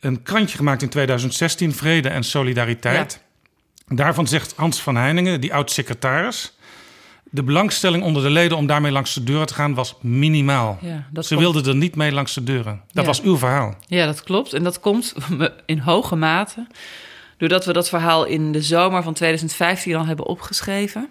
een 0.00 0.22
krantje 0.22 0.56
gemaakt 0.56 0.82
in 0.82 0.88
2016, 0.88 1.74
Vrede 1.74 2.08
en 2.08 2.22
Solidariteit. 2.22 3.20
Daarvan 3.86 4.26
zegt 4.26 4.52
Hans 4.56 4.80
van 4.80 4.96
Heiningen, 4.96 5.40
die 5.40 5.54
oud-secretaris... 5.54 6.52
de 7.30 7.42
belangstelling 7.42 8.02
onder 8.02 8.22
de 8.22 8.30
leden 8.30 8.56
om 8.56 8.66
daarmee 8.66 8.92
langs 8.92 9.14
de 9.14 9.24
deuren 9.24 9.46
te 9.46 9.54
gaan 9.54 9.74
was 9.74 9.94
minimaal. 10.00 10.78
Ja, 10.80 11.06
dat 11.10 11.26
Ze 11.26 11.34
komt- 11.34 11.46
wilden 11.52 11.72
er 11.72 11.78
niet 11.78 11.96
mee 11.96 12.12
langs 12.12 12.34
de 12.34 12.44
deuren. 12.44 12.82
Dat 12.92 13.02
Ja. 13.04 13.08
was 13.10 13.22
uw 13.22 13.36
verhaal. 13.36 13.74
Ja, 13.86 14.06
dat 14.06 14.22
klopt. 14.22 14.52
En 14.52 14.62
dat 14.62 14.80
komt 14.80 15.14
in 15.66 15.78
hoge 15.78 16.16
mate 16.16 16.66
doordat 17.36 17.64
we 17.64 17.72
dat 17.72 17.88
verhaal 17.88 18.24
in 18.24 18.52
de 18.52 18.62
zomer 18.62 19.02
van 19.02 19.14
2015 19.14 19.96
al 19.96 20.06
hebben 20.06 20.26
opgeschreven. 20.26 21.08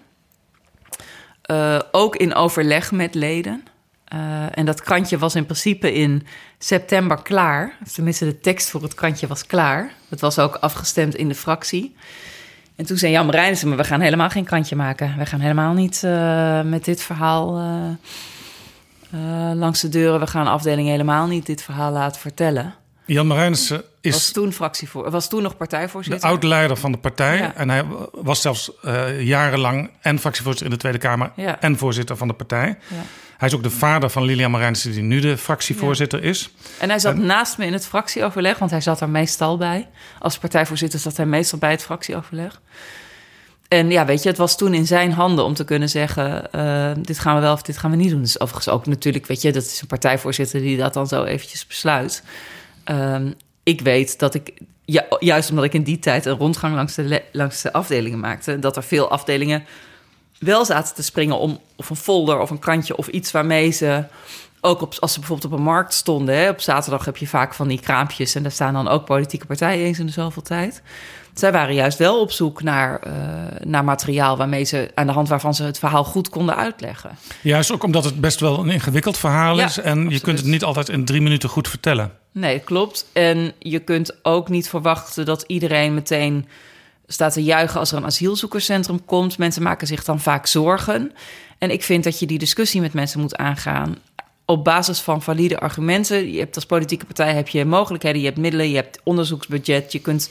Eh, 1.42 1.78
ook 1.92 2.16
in 2.16 2.34
overleg 2.34 2.92
met 2.92 3.14
leden. 3.14 3.62
Eh, 4.04 4.58
en 4.58 4.64
dat 4.66 4.82
krantje 4.82 5.18
was 5.18 5.34
in 5.34 5.44
principe 5.44 5.92
in 5.92 6.26
september 6.58 7.22
klaar. 7.22 7.76
Tenminste, 7.94 8.24
de 8.24 8.40
tekst 8.40 8.70
voor 8.70 8.82
het 8.82 8.94
krantje 8.94 9.26
was 9.26 9.46
klaar. 9.46 9.92
Het 10.08 10.20
was 10.20 10.38
ook 10.38 10.54
afgestemd 10.54 11.14
in 11.14 11.28
de 11.28 11.34
fractie. 11.34 11.96
En 12.78 12.86
toen 12.86 12.96
zei 12.96 13.12
Jan 13.12 13.26
Marijnissen, 13.26 13.68
maar 13.68 13.76
we 13.76 13.84
gaan 13.84 14.00
helemaal 14.00 14.30
geen 14.30 14.44
krantje 14.44 14.76
maken. 14.76 15.14
We 15.18 15.26
gaan 15.26 15.40
helemaal 15.40 15.72
niet 15.72 16.02
eh, 16.04 16.62
met 16.62 16.84
dit 16.84 17.02
verhaal 17.02 17.58
eh, 17.58 17.88
eh, 19.10 19.56
langs 19.56 19.80
de 19.80 19.88
deuren. 19.88 20.20
We 20.20 20.26
gaan 20.26 20.44
de 20.44 20.50
afdeling 20.50 20.88
helemaal 20.88 21.26
niet 21.26 21.46
dit 21.46 21.62
verhaal 21.62 21.92
laten 21.92 22.20
vertellen. 22.20 22.74
Jan 23.06 23.26
Marijnissen 23.26 23.76
Was 23.76 24.14
is 24.14 24.32
toen, 24.32 24.52
fractievoor, 24.52 25.10
was 25.10 25.28
toen 25.28 25.42
nog 25.42 25.50
de 25.50 25.58
partijvoorzitter. 25.58 26.28
oud-leider 26.28 26.76
van 26.76 26.92
de 26.92 26.98
partij. 26.98 27.36
Ja. 27.36 27.54
En 27.54 27.70
hij 27.70 27.84
was 28.12 28.40
zelfs 28.40 28.70
jarenlang 29.18 29.90
en 30.00 30.18
fractievoorzitter 30.18 30.66
in 30.66 30.72
de 30.72 30.80
Tweede 30.80 30.98
Kamer... 30.98 31.32
Ja. 31.36 31.60
en 31.60 31.78
voorzitter 31.78 32.16
van 32.16 32.28
de 32.28 32.34
partij. 32.34 32.78
Ja. 32.88 33.02
Hij 33.38 33.48
is 33.48 33.54
ook 33.54 33.62
de 33.62 33.70
vader 33.70 34.10
van 34.10 34.24
Lilian 34.24 34.50
Marijnissen... 34.50 34.92
die 34.92 35.02
nu 35.02 35.20
de 35.20 35.36
fractievoorzitter 35.36 36.24
is. 36.24 36.50
En 36.78 36.88
hij 36.88 36.98
zat 36.98 37.16
naast 37.16 37.58
me 37.58 37.66
in 37.66 37.72
het 37.72 37.86
fractieoverleg, 37.86 38.58
want 38.58 38.70
hij 38.70 38.80
zat 38.80 39.00
er 39.00 39.08
meestal 39.08 39.56
bij. 39.56 39.88
Als 40.18 40.38
partijvoorzitter 40.38 40.98
zat 40.98 41.16
hij 41.16 41.26
meestal 41.26 41.58
bij 41.58 41.70
het 41.70 41.82
fractieoverleg. 41.82 42.60
En 43.68 43.90
ja, 43.90 44.04
weet 44.04 44.22
je, 44.22 44.28
het 44.28 44.38
was 44.38 44.56
toen 44.56 44.74
in 44.74 44.86
zijn 44.86 45.12
handen 45.12 45.44
om 45.44 45.54
te 45.54 45.64
kunnen 45.64 45.88
zeggen: 45.88 46.52
eh, 46.52 46.90
dit 47.02 47.18
gaan 47.18 47.34
we 47.34 47.40
wel 47.40 47.52
of 47.52 47.62
dit 47.62 47.78
gaan 47.78 47.90
we 47.90 47.96
niet 47.96 48.10
doen. 48.10 48.20
Dus 48.20 48.40
overigens 48.40 48.74
ook 48.74 48.86
natuurlijk, 48.86 49.26
weet 49.26 49.42
je, 49.42 49.52
dat 49.52 49.64
is 49.64 49.80
een 49.80 49.86
partijvoorzitter 49.86 50.60
die 50.60 50.76
dat 50.76 50.94
dan 50.94 51.06
zo 51.06 51.24
eventjes 51.24 51.66
besluit. 51.66 52.22
Ehm, 52.84 53.32
ik 53.62 53.80
weet 53.80 54.18
dat 54.18 54.34
ik, 54.34 54.52
ja, 54.84 55.04
juist 55.18 55.50
omdat 55.50 55.64
ik 55.64 55.74
in 55.74 55.82
die 55.82 55.98
tijd 55.98 56.24
een 56.26 56.36
rondgang 56.36 56.74
langs 56.74 56.94
de, 56.94 57.22
langs 57.32 57.62
de 57.62 57.72
afdelingen 57.72 58.20
maakte, 58.20 58.58
dat 58.58 58.76
er 58.76 58.84
veel 58.84 59.10
afdelingen 59.10 59.64
wel 60.38 60.64
zaten 60.64 60.94
te 60.94 61.02
springen 61.02 61.38
om 61.38 61.58
of 61.76 61.90
een 61.90 61.96
folder 61.96 62.38
of 62.40 62.50
een 62.50 62.58
krantje 62.58 62.96
of 62.96 63.08
iets 63.08 63.30
waarmee 63.30 63.70
ze 63.70 64.04
ook 64.60 64.82
op, 64.82 64.94
als 65.00 65.12
ze 65.12 65.18
bijvoorbeeld 65.18 65.52
op 65.52 65.58
een 65.58 65.64
markt 65.64 65.94
stonden. 65.94 66.34
Hè, 66.36 66.48
op 66.48 66.60
zaterdag 66.60 67.04
heb 67.04 67.16
je 67.16 67.26
vaak 67.26 67.54
van 67.54 67.68
die 67.68 67.80
kraampjes 67.80 68.34
en 68.34 68.42
daar 68.42 68.52
staan 68.52 68.72
dan 68.72 68.88
ook 68.88 69.04
politieke 69.04 69.46
partijen 69.46 69.86
eens 69.86 69.98
in 69.98 70.06
de 70.06 70.12
zoveel 70.12 70.42
tijd. 70.42 70.82
Zij 71.34 71.52
waren 71.52 71.74
juist 71.74 71.98
wel 71.98 72.20
op 72.20 72.30
zoek 72.30 72.62
naar, 72.62 73.00
eh, 73.00 73.12
naar 73.64 73.84
materiaal 73.84 74.36
waarmee 74.36 74.64
ze 74.64 74.90
aan 74.94 75.06
de 75.06 75.12
hand 75.12 75.28
waarvan 75.28 75.54
ze 75.54 75.62
het 75.62 75.78
verhaal 75.78 76.04
goed 76.04 76.28
konden 76.28 76.56
uitleggen. 76.56 77.10
Juist 77.42 77.72
ook 77.72 77.82
omdat 77.82 78.04
het 78.04 78.20
best 78.20 78.40
wel 78.40 78.58
een 78.58 78.70
ingewikkeld 78.70 79.18
verhaal 79.18 79.58
Ja, 79.58 79.64
is... 79.64 79.78
en 79.78 80.10
je 80.10 80.20
kunt 80.20 80.38
het 80.38 80.46
niet 80.46 80.64
altijd 80.64 80.88
in 80.88 81.04
drie 81.04 81.20
minuten 81.20 81.48
goed 81.48 81.68
vertellen. 81.68 82.12
Nee, 82.32 82.58
klopt. 82.58 83.06
En 83.12 83.52
je 83.58 83.78
kunt 83.78 84.18
ook 84.22 84.48
niet 84.48 84.68
verwachten 84.68 85.24
dat 85.24 85.44
iedereen 85.46 85.94
meteen 85.94 86.48
staat 87.08 87.32
te 87.32 87.42
juichen 87.42 87.80
als 87.80 87.90
er 87.90 87.96
een 87.96 88.04
asielzoekerscentrum 88.04 89.04
komt. 89.04 89.38
Mensen 89.38 89.62
maken 89.62 89.86
zich 89.86 90.04
dan 90.04 90.20
vaak 90.20 90.46
zorgen. 90.46 91.12
En 91.58 91.70
ik 91.70 91.82
vind 91.82 92.04
dat 92.04 92.18
je 92.18 92.26
die 92.26 92.38
discussie 92.38 92.80
met 92.80 92.92
mensen 92.92 93.20
moet 93.20 93.36
aangaan 93.36 93.96
op 94.44 94.64
basis 94.64 95.00
van 95.00 95.22
valide 95.22 95.60
argumenten. 95.60 96.32
Je 96.32 96.38
hebt 96.38 96.54
als 96.54 96.66
politieke 96.66 97.04
partij 97.04 97.34
heb 97.34 97.48
je 97.48 97.64
mogelijkheden, 97.64 98.20
je 98.20 98.26
hebt 98.26 98.38
middelen, 98.38 98.68
je 98.68 98.76
hebt 98.76 99.00
onderzoeksbudget, 99.04 99.92
je 99.92 99.98
kunt 99.98 100.30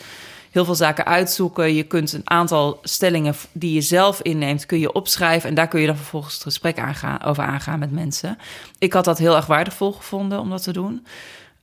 heel 0.51 0.65
veel 0.65 0.75
zaken 0.75 1.05
uitzoeken. 1.05 1.73
Je 1.73 1.83
kunt 1.83 2.13
een 2.13 2.29
aantal 2.29 2.79
stellingen 2.83 3.35
die 3.51 3.73
je 3.73 3.81
zelf 3.81 4.21
inneemt, 4.21 4.65
kun 4.65 4.79
je 4.79 4.91
opschrijven. 4.91 5.49
En 5.49 5.55
daar 5.55 5.67
kun 5.67 5.79
je 5.79 5.87
dan 5.87 5.95
vervolgens 5.95 6.33
het 6.33 6.43
gesprek 6.43 6.77
over 7.25 7.43
aangaan 7.43 7.79
met 7.79 7.91
mensen. 7.91 8.37
Ik 8.77 8.93
had 8.93 9.05
dat 9.05 9.17
heel 9.17 9.35
erg 9.35 9.45
waardevol 9.45 9.91
gevonden 9.91 10.39
om 10.39 10.49
dat 10.49 10.63
te 10.63 10.73
doen. 10.73 11.05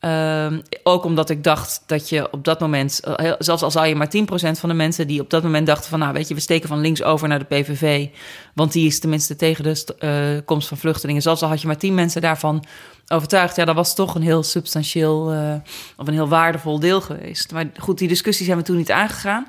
Ehm, 0.05 0.61
ook 0.83 1.05
omdat 1.05 1.31
ik 1.31 1.45
dacht 1.45 1.83
dat 1.87 2.09
je 2.09 2.33
op 2.33 2.45
dat 2.45 2.61
moment, 2.61 3.01
eh, 3.01 3.33
zelfs 3.39 3.63
al 3.63 3.71
zou 3.71 3.87
je 3.87 3.95
maar 3.95 4.09
10% 4.09 4.59
van 4.59 4.69
de 4.69 4.75
mensen 4.75 5.07
die 5.07 5.21
op 5.21 5.31
dat 5.31 5.43
moment 5.43 5.67
dachten 5.67 5.91
van, 5.91 5.99
nou 5.99 6.13
weet 6.13 6.29
je, 6.29 6.35
we 6.35 6.41
steken 6.41 6.69
van 6.69 6.81
links 6.81 7.03
over 7.03 7.29
naar 7.29 7.39
de 7.39 7.45
PVV, 7.45 8.09
want 8.55 8.73
die 8.73 8.87
is 8.87 9.01
tenminste 9.01 9.37
tegen 9.37 9.65
de 9.65 9.95
eh, 9.99 10.45
komst 10.45 10.69
van 10.69 10.77
vluchtelingen. 10.77 11.23
Zelfs 11.23 11.43
al 11.43 11.49
had 11.49 11.61
je 11.61 11.67
maar 11.67 11.77
10 11.77 11.95
mensen 11.95 12.21
daarvan 12.21 12.65
overtuigd, 13.09 13.57
ja, 13.57 13.65
dat 13.65 13.75
was 13.75 13.95
toch 13.95 14.15
een 14.15 14.23
heel 14.23 14.43
substantieel 14.43 15.33
eh, 15.33 15.55
of 15.97 16.07
een 16.07 16.15
heel 16.15 16.29
waardevol 16.29 16.81
deel 16.81 17.01
geweest. 17.01 17.53
Maar 17.53 17.67
goed, 17.79 17.99
die 17.99 18.09
discussie 18.09 18.47
zijn 18.47 18.59
we 18.59 18.65
toen 18.65 18.77
niet 18.77 18.91
aangegaan. 18.91 19.47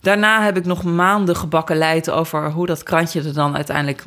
Daarna 0.00 0.42
heb 0.42 0.56
ik 0.56 0.64
nog 0.64 0.84
maanden 0.84 1.36
gebakken 1.36 1.76
leid 1.76 2.10
over 2.10 2.50
hoe 2.50 2.66
dat 2.66 2.82
krantje 2.82 3.22
er 3.22 3.34
dan 3.34 3.56
uiteindelijk 3.56 4.04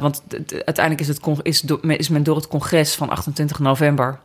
want 0.00 0.22
uiteindelijk 0.48 1.00
is, 1.00 1.08
het, 1.08 1.20
is, 1.42 1.64
is 1.86 2.08
men 2.08 2.22
door 2.22 2.36
het 2.36 2.48
congres 2.48 2.94
van 2.94 3.08
28 3.08 3.58
november... 3.58 4.18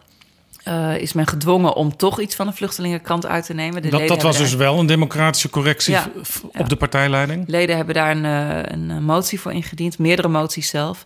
eh, 0.64 0.98
is 0.98 1.14
men 1.14 1.28
gedwongen 1.28 1.76
om 1.76 1.98
toch 1.98 2.20
iets 2.20 2.36
van 2.36 2.48
de 2.48 2.54
vluchtelingenkrant 2.54 3.26
uit 3.26 3.46
te 3.46 3.54
nemen. 3.54 3.82
De 3.82 3.90
Dat, 3.90 4.00
leden 4.00 4.16
dat 4.16 4.26
was 4.26 4.38
dus 4.38 4.54
wel 4.54 4.80
een 4.80 4.86
democratische 4.86 5.50
correctie 5.50 5.94
Ja, 5.94 6.10
op 6.44 6.52
ja. 6.58 6.64
de 6.64 6.76
partijleiding. 6.76 7.44
Leden 7.48 7.76
hebben 7.76 7.96
daar 7.96 8.12
een, 8.12 8.26
eh, 8.26 8.72
een 8.78 8.92
eh, 8.92 8.98
motie 8.98 9.40
voor 9.40 9.52
ingediend, 9.52 9.98
meerdere 9.98 10.28
moties 10.28 10.70
zelf. 10.70 11.06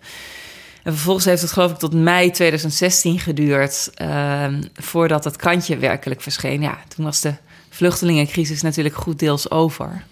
En 0.84 0.94
vervolgens 0.94 1.26
heeft 1.26 1.42
het 1.42 1.52
geloof 1.52 1.72
ik 1.72 1.78
tot 1.78 1.94
mei 1.94 2.32
2016 2.32 3.20
geduurd... 3.20 3.92
eh, 3.94 4.48
voordat 4.74 5.24
het 5.24 5.36
krantje 5.36 5.78
werkelijk 5.78 6.22
verscheen. 6.22 6.62
Ja, 6.62 6.78
toen 6.96 7.06
was 7.06 7.22
de 7.22 7.34
vluchtelingencrisis 7.70 8.62
natuurlijk 8.62 8.96
goed 8.96 9.20
deels 9.20 9.52
over... 9.52 10.04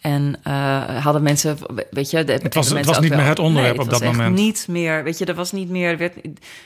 En 0.00 0.36
eh, 0.42 1.04
hadden 1.04 1.22
mensen, 1.22 1.58
weet 1.90 2.10
je... 2.10 2.24
de- 2.24 2.32
Het 2.32 2.54
was- 2.54 2.68
het 2.70 2.86
was 2.86 3.00
niet 3.00 3.08
wel- 3.08 3.18
meer 3.18 3.28
het 3.28 3.38
onderwerp 3.38 3.76
Nee, 3.76 3.84
op 3.84 3.90
dat 3.90 4.02
moment. 4.04 4.36
niet 4.36 4.64
meer, 4.68 5.04
weet 5.04 5.18
je, 5.18 5.24
er 5.24 5.34
was 5.34 5.52
niet 5.52 5.68
meer... 5.70 5.90
Er 5.90 5.96
werd, 5.98 6.14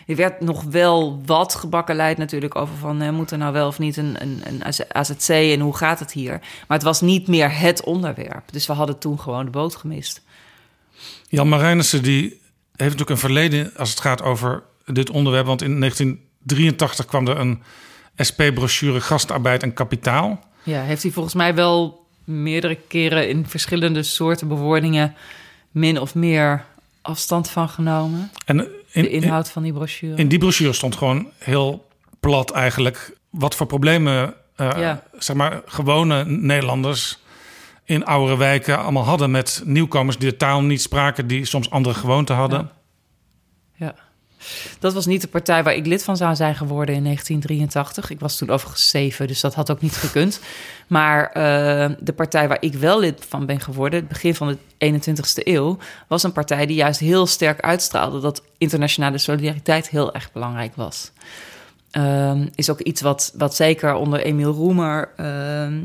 er 0.07 0.17
werd 0.17 0.41
nog 0.41 0.63
wel 0.63 1.23
wat 1.27 1.55
gebakkeleid 1.55 2.19
natuurlijk 2.19 2.55
over 2.57 2.75
van... 2.77 3.01
eh, 3.03 3.11
moet 3.11 3.31
er 3.31 3.39
nou 3.39 3.53
wel 3.53 3.67
of 3.67 3.79
niet 3.79 3.97
een, 3.97 4.17
een, 4.23 4.43
een 4.45 4.63
AZC 4.93 5.29
en 5.29 5.61
hoe 5.61 5.77
gaat 5.77 5.99
het 5.99 6.13
hier? 6.13 6.31
Maar 6.69 6.77
het 6.79 6.83
was 6.83 7.01
niet 7.01 7.29
meer 7.29 7.59
het 7.59 7.85
onderwerp. 7.85 8.53
Dus 8.53 8.67
we 8.67 8.73
hadden 8.73 8.99
toen 8.99 9.21
gewoon 9.21 9.45
de 9.45 9.51
boot 9.51 9.77
gemist. 9.77 10.23
Jan 11.29 11.49
Marijnissen 11.49 12.03
die 12.03 12.23
heeft 12.29 12.41
natuurlijk 12.77 13.11
een 13.11 13.19
verleden 13.19 13.73
als 13.77 13.91
het 13.91 14.01
gaat 14.01 14.23
over 14.23 14.63
dit 14.87 15.11
onderwerp. 15.11 15.47
Want 15.47 15.63
in 15.63 15.79
1983 15.81 17.05
kwam 17.07 17.29
er 17.29 17.39
een 17.39 17.63
SP-brochure 18.17 19.01
Gastarbeid 19.01 19.63
en 19.63 19.73
Kapitaal. 19.73 20.41
Ja, 20.63 20.83
heeft 20.83 21.03
hij 21.03 21.13
volgens 21.13 21.35
mij 21.35 21.55
wel 21.55 22.04
meerdere 22.25 22.79
keren... 22.89 23.29
in 23.29 23.47
verschillende 23.47 24.03
soorten 24.03 24.49
bewoordingen... 24.49 25.15
min 25.71 26.01
of 26.01 26.15
meer 26.15 26.65
afstand 27.03 27.51
van 27.51 27.69
genomen. 27.69 28.31
En 28.47 28.57
De 28.57 28.83
in, 28.91 29.11
in, 29.11 29.23
inhoud 29.23 29.51
van 29.51 29.63
die 29.63 29.73
brochure. 29.73 30.17
in 30.17 30.29
die 30.29 30.39
brochure 30.39 30.73
stond 30.73 30.97
gewoon 30.97 31.29
heel 31.39 31.87
plat 32.21 32.51
eigenlijk... 32.51 33.17
wat 33.31 33.55
voor 33.55 33.67
problemen 33.67 34.35
eh, 34.57 34.71
Ja. 34.77 35.03
zeg 35.19 35.37
maar, 35.37 35.63
gewone 35.67 36.25
Nederlanders 36.25 37.19
in 37.85 38.05
oudere 38.05 38.39
wijken 38.39 38.79
allemaal 38.79 39.05
hadden... 39.05 39.31
met 39.31 39.63
nieuwkomers 39.65 40.19
die 40.19 40.31
de 40.31 40.37
taal 40.37 40.63
niet 40.63 40.83
spraken... 40.83 41.27
die 41.27 41.45
soms 41.45 41.71
andere 41.71 41.95
gewoonten 41.95 42.35
hadden. 42.35 42.59
Ja. 42.59 42.73
Dat 44.79 44.93
was 44.93 45.07
niet 45.07 45.21
de 45.21 45.29
partij 45.29 45.63
waar 45.63 45.75
ik 45.75 45.87
lid 45.87 46.05
van 46.05 46.17
zou 46.17 46.35
zijn 46.35 46.55
geworden 46.55 46.95
in 46.95 47.05
1983. 47.05 48.11
Ik 48.11 48.21
was 48.21 48.37
toen 48.37 48.51
overigens 48.51 48.91
zeven, 48.91 49.27
dus 49.27 49.41
dat 49.41 49.55
had 49.55 49.71
ook 49.71 49.81
niet 49.81 49.97
gekund. 49.97 50.41
Maar 50.87 51.27
eh, 51.27 51.91
de 52.01 52.13
partij 52.13 52.49
waar 52.49 52.63
ik 52.63 52.75
wel 52.75 53.01
lid 53.01 53.25
van 53.29 53.47
ben 53.47 53.61
geworden, 53.61 53.99
het 53.99 54.09
begin 54.09 54.35
van 54.35 54.59
de 54.79 55.01
21ste 55.01 55.43
eeuw, 55.43 55.79
was 56.09 56.23
een 56.23 56.33
partij 56.33 56.67
die 56.67 56.77
juist 56.77 57.01
heel 57.01 57.27
sterk 57.27 57.61
uitstraalde 57.61 58.21
dat 58.21 58.43
internationale 58.59 59.19
solidariteit 59.19 59.89
heel 59.89 60.15
erg 60.15 60.33
belangrijk 60.33 60.75
was. 60.77 61.13
Ehm, 61.91 62.47
is 62.55 62.71
ook 62.71 62.81
iets 62.81 63.01
wat, 63.01 63.33
wat 63.37 63.55
zeker 63.55 63.95
onder 63.95 64.21
Emiel 64.21 64.53
Roemer 64.53 65.11
ehm, 65.17 65.81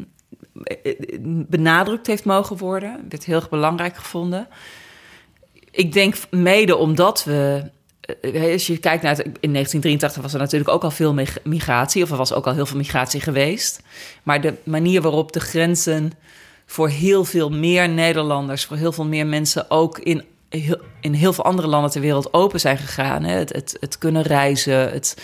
benadrukt 1.47 2.07
heeft 2.07 2.25
mogen 2.25 2.57
worden. 2.57 3.05
Werd 3.09 3.23
heel 3.23 3.35
erg 3.35 3.49
belangrijk 3.49 3.95
gevonden. 3.95 4.47
Ik 5.71 5.93
denk 5.93 6.15
mede 6.29 6.75
omdat 6.75 7.23
we. 7.23 7.69
Eh, 8.21 8.53
Als 8.53 8.67
je 8.67 8.77
kijkt 8.77 9.03
naar 9.03 9.15
het, 9.15 9.25
in 9.25 9.53
1983 9.53 10.21
was 10.21 10.33
er 10.33 10.39
natuurlijk 10.39 10.69
ook 10.69 10.83
al 10.83 10.91
veel 10.91 11.13
mig- 11.13 11.43
migratie, 11.43 12.03
of 12.03 12.11
er 12.11 12.17
was 12.17 12.33
ook 12.33 12.47
al 12.47 12.53
heel 12.53 12.65
veel 12.65 12.77
migratie 12.77 13.21
geweest. 13.21 13.81
Maar 14.23 14.41
de 14.41 14.53
manier 14.63 15.01
waarop 15.01 15.31
de 15.31 15.39
grenzen 15.39 16.11
voor 16.65 16.89
heel 16.89 17.25
veel 17.25 17.49
meer 17.49 17.89
Nederlanders, 17.89 18.65
voor 18.65 18.77
heel 18.77 18.91
veel 18.91 19.05
meer 19.05 19.27
mensen 19.27 19.71
ook 19.71 19.99
in 19.99 20.23
in 20.99 21.13
heel 21.13 21.33
veel 21.33 21.43
andere 21.43 21.67
landen 21.67 21.91
ter 21.91 22.01
wereld 22.01 22.33
open 22.33 22.59
zijn 22.59 22.77
gegaan. 22.77 23.23
Hè? 23.23 23.37
Het, 23.37 23.77
het, 23.79 23.97
kunnen 23.97 24.21
reizen, 24.21 24.91
het, 24.91 25.17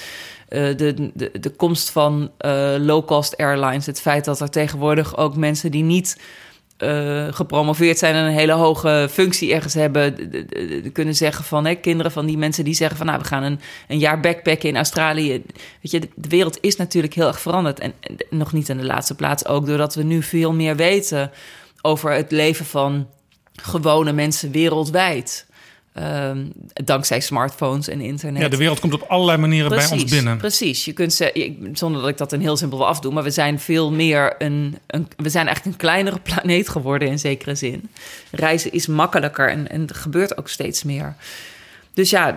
eh, 0.48 0.78
de, 0.78 1.12
de, 1.14 1.32
de 1.40 1.50
komst 1.50 1.90
van 1.90 2.32
eh, 2.38 2.76
low-cost 2.78 3.38
airlines, 3.38 3.86
het 3.86 4.02
feit 4.02 4.26
dat 4.26 4.40
er 4.40 4.50
tegenwoordig 4.50 5.18
ook 5.18 5.36
mensen 5.36 5.72
die 5.72 5.84
niet 5.84 6.18
eh, 6.78 7.28
gepromoveerd 7.32 7.98
zijn 7.98 8.16
en 8.16 8.26
een 8.26 8.34
hele 8.34 8.52
hoge 8.52 9.08
functie 9.12 9.54
ergens 9.54 9.74
hebben, 9.74 10.16
kunnen 10.94 11.16
zeggen 11.16 11.44
van 11.44 11.66
hè, 11.66 11.76
kinderen 11.76 12.12
van 12.12 12.26
die 12.26 12.38
mensen 12.38 12.64
die 12.64 12.74
zeggen 12.74 12.98
van 12.98 13.06
nou 13.06 13.20
we 13.20 13.26
gaan 13.26 13.44
een, 13.44 13.60
een 13.88 14.00
jaar 14.00 14.20
backpacken 14.20 14.70
in 14.70 14.76
Australië. 14.76 15.30
Weet 15.82 15.92
je, 15.92 16.00
de, 16.00 16.10
de 16.16 16.30
wereld 16.30 16.58
is 16.62 16.76
natuurlijk 16.76 17.14
heel 17.14 17.28
erg 17.28 17.40
veranderd 17.40 17.80
en, 17.80 17.94
en 18.00 18.18
nog 18.30 18.54
niet 18.54 18.70
in 18.70 18.78
de 18.78 18.86
laatste 18.86 19.16
plaats 19.16 19.46
ook 19.46 19.66
doordat 19.66 19.96
we 19.96 20.04
nu 20.04 20.24
veel 20.24 20.54
meer 20.54 20.76
weten 20.76 21.32
over 21.82 22.12
het 22.12 22.32
leven 22.32 22.66
van 22.66 23.08
gewone 23.56 24.12
mensen 24.12 24.52
wereldwijd. 24.52 25.45
Ehm, 25.96 26.46
dankzij 26.74 27.20
smartphones 27.20 27.88
en 27.88 28.02
internet. 28.02 28.42
Ja, 28.42 28.48
de 28.50 28.58
wereld 28.58 28.80
komt 28.80 28.94
op 28.94 29.02
allerlei 29.02 29.38
manieren 29.38 29.70
bij 29.70 29.90
ons 29.92 30.04
binnen. 30.04 30.38
Precies. 30.38 30.86
Je 30.86 30.94
kunt 30.94 31.14
ze, 31.14 31.56
zonder 31.74 32.02
dat 32.02 32.10
ik 32.10 32.18
dat 32.18 32.32
een 32.32 32.42
heel 32.42 32.58
simpel 32.58 32.78
wil 32.78 32.88
afdoen, 32.88 33.14
maar 33.14 33.24
we 33.24 33.30
zijn 33.30 33.60
veel 33.60 33.92
meer 33.92 34.36
een, 34.38 34.78
een. 34.88 35.08
We 35.18 35.30
zijn 35.30 35.46
eigenlijk 35.46 35.76
een 35.76 35.88
kleinere 35.88 36.20
planeet 36.30 36.70
geworden 36.70 37.08
in 37.08 37.20
zekere 37.20 37.56
zin. 37.56 37.90
Reizen 38.32 38.72
is 38.72 38.88
makkelijker 38.88 39.50
en, 39.50 39.70
en 39.70 39.88
er 39.88 39.96
gebeurt 39.96 40.38
ook 40.38 40.50
steeds 40.50 40.84
meer. 40.84 41.16
Dus 41.94 42.10
ja, 42.10 42.36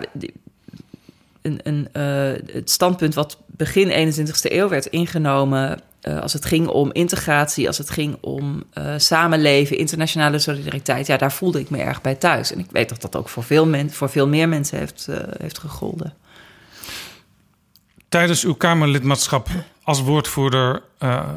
een, 1.41 1.59
een, 1.63 1.87
eh, 1.91 2.53
het 2.53 2.69
standpunt 2.71 3.13
wat 3.13 3.37
begin 3.45 4.13
21ste 4.13 4.51
eeuw 4.51 4.69
werd 4.69 4.85
ingenomen. 4.85 5.79
Eh, 6.01 6.19
als 6.19 6.33
het 6.33 6.45
ging 6.45 6.67
om 6.67 6.91
integratie, 6.91 7.67
als 7.67 7.77
het 7.77 7.89
ging 7.89 8.17
om 8.21 8.63
eh, 8.73 8.93
samenleven, 8.97 9.77
internationale 9.77 10.39
solidariteit, 10.39 11.07
ja, 11.07 11.17
daar 11.17 11.31
voelde 11.31 11.59
ik 11.59 11.69
me 11.69 11.77
erg 11.77 12.01
bij 12.01 12.15
thuis. 12.15 12.51
En 12.51 12.59
ik 12.59 12.65
weet 12.71 12.89
dat 12.89 13.01
dat 13.01 13.15
ook 13.15 13.29
voor 13.29 13.43
veel, 13.43 13.65
men, 13.65 13.91
voor 13.91 14.09
veel 14.09 14.27
meer 14.27 14.49
mensen 14.49 14.77
heeft, 14.77 15.07
eh, 15.09 15.17
heeft 15.39 15.59
gegolden. 15.59 16.13
Tijdens 18.09 18.43
uw 18.43 18.53
Kamerlidmaatschap 18.53 19.47
als 19.83 20.01
woordvoerder 20.01 20.81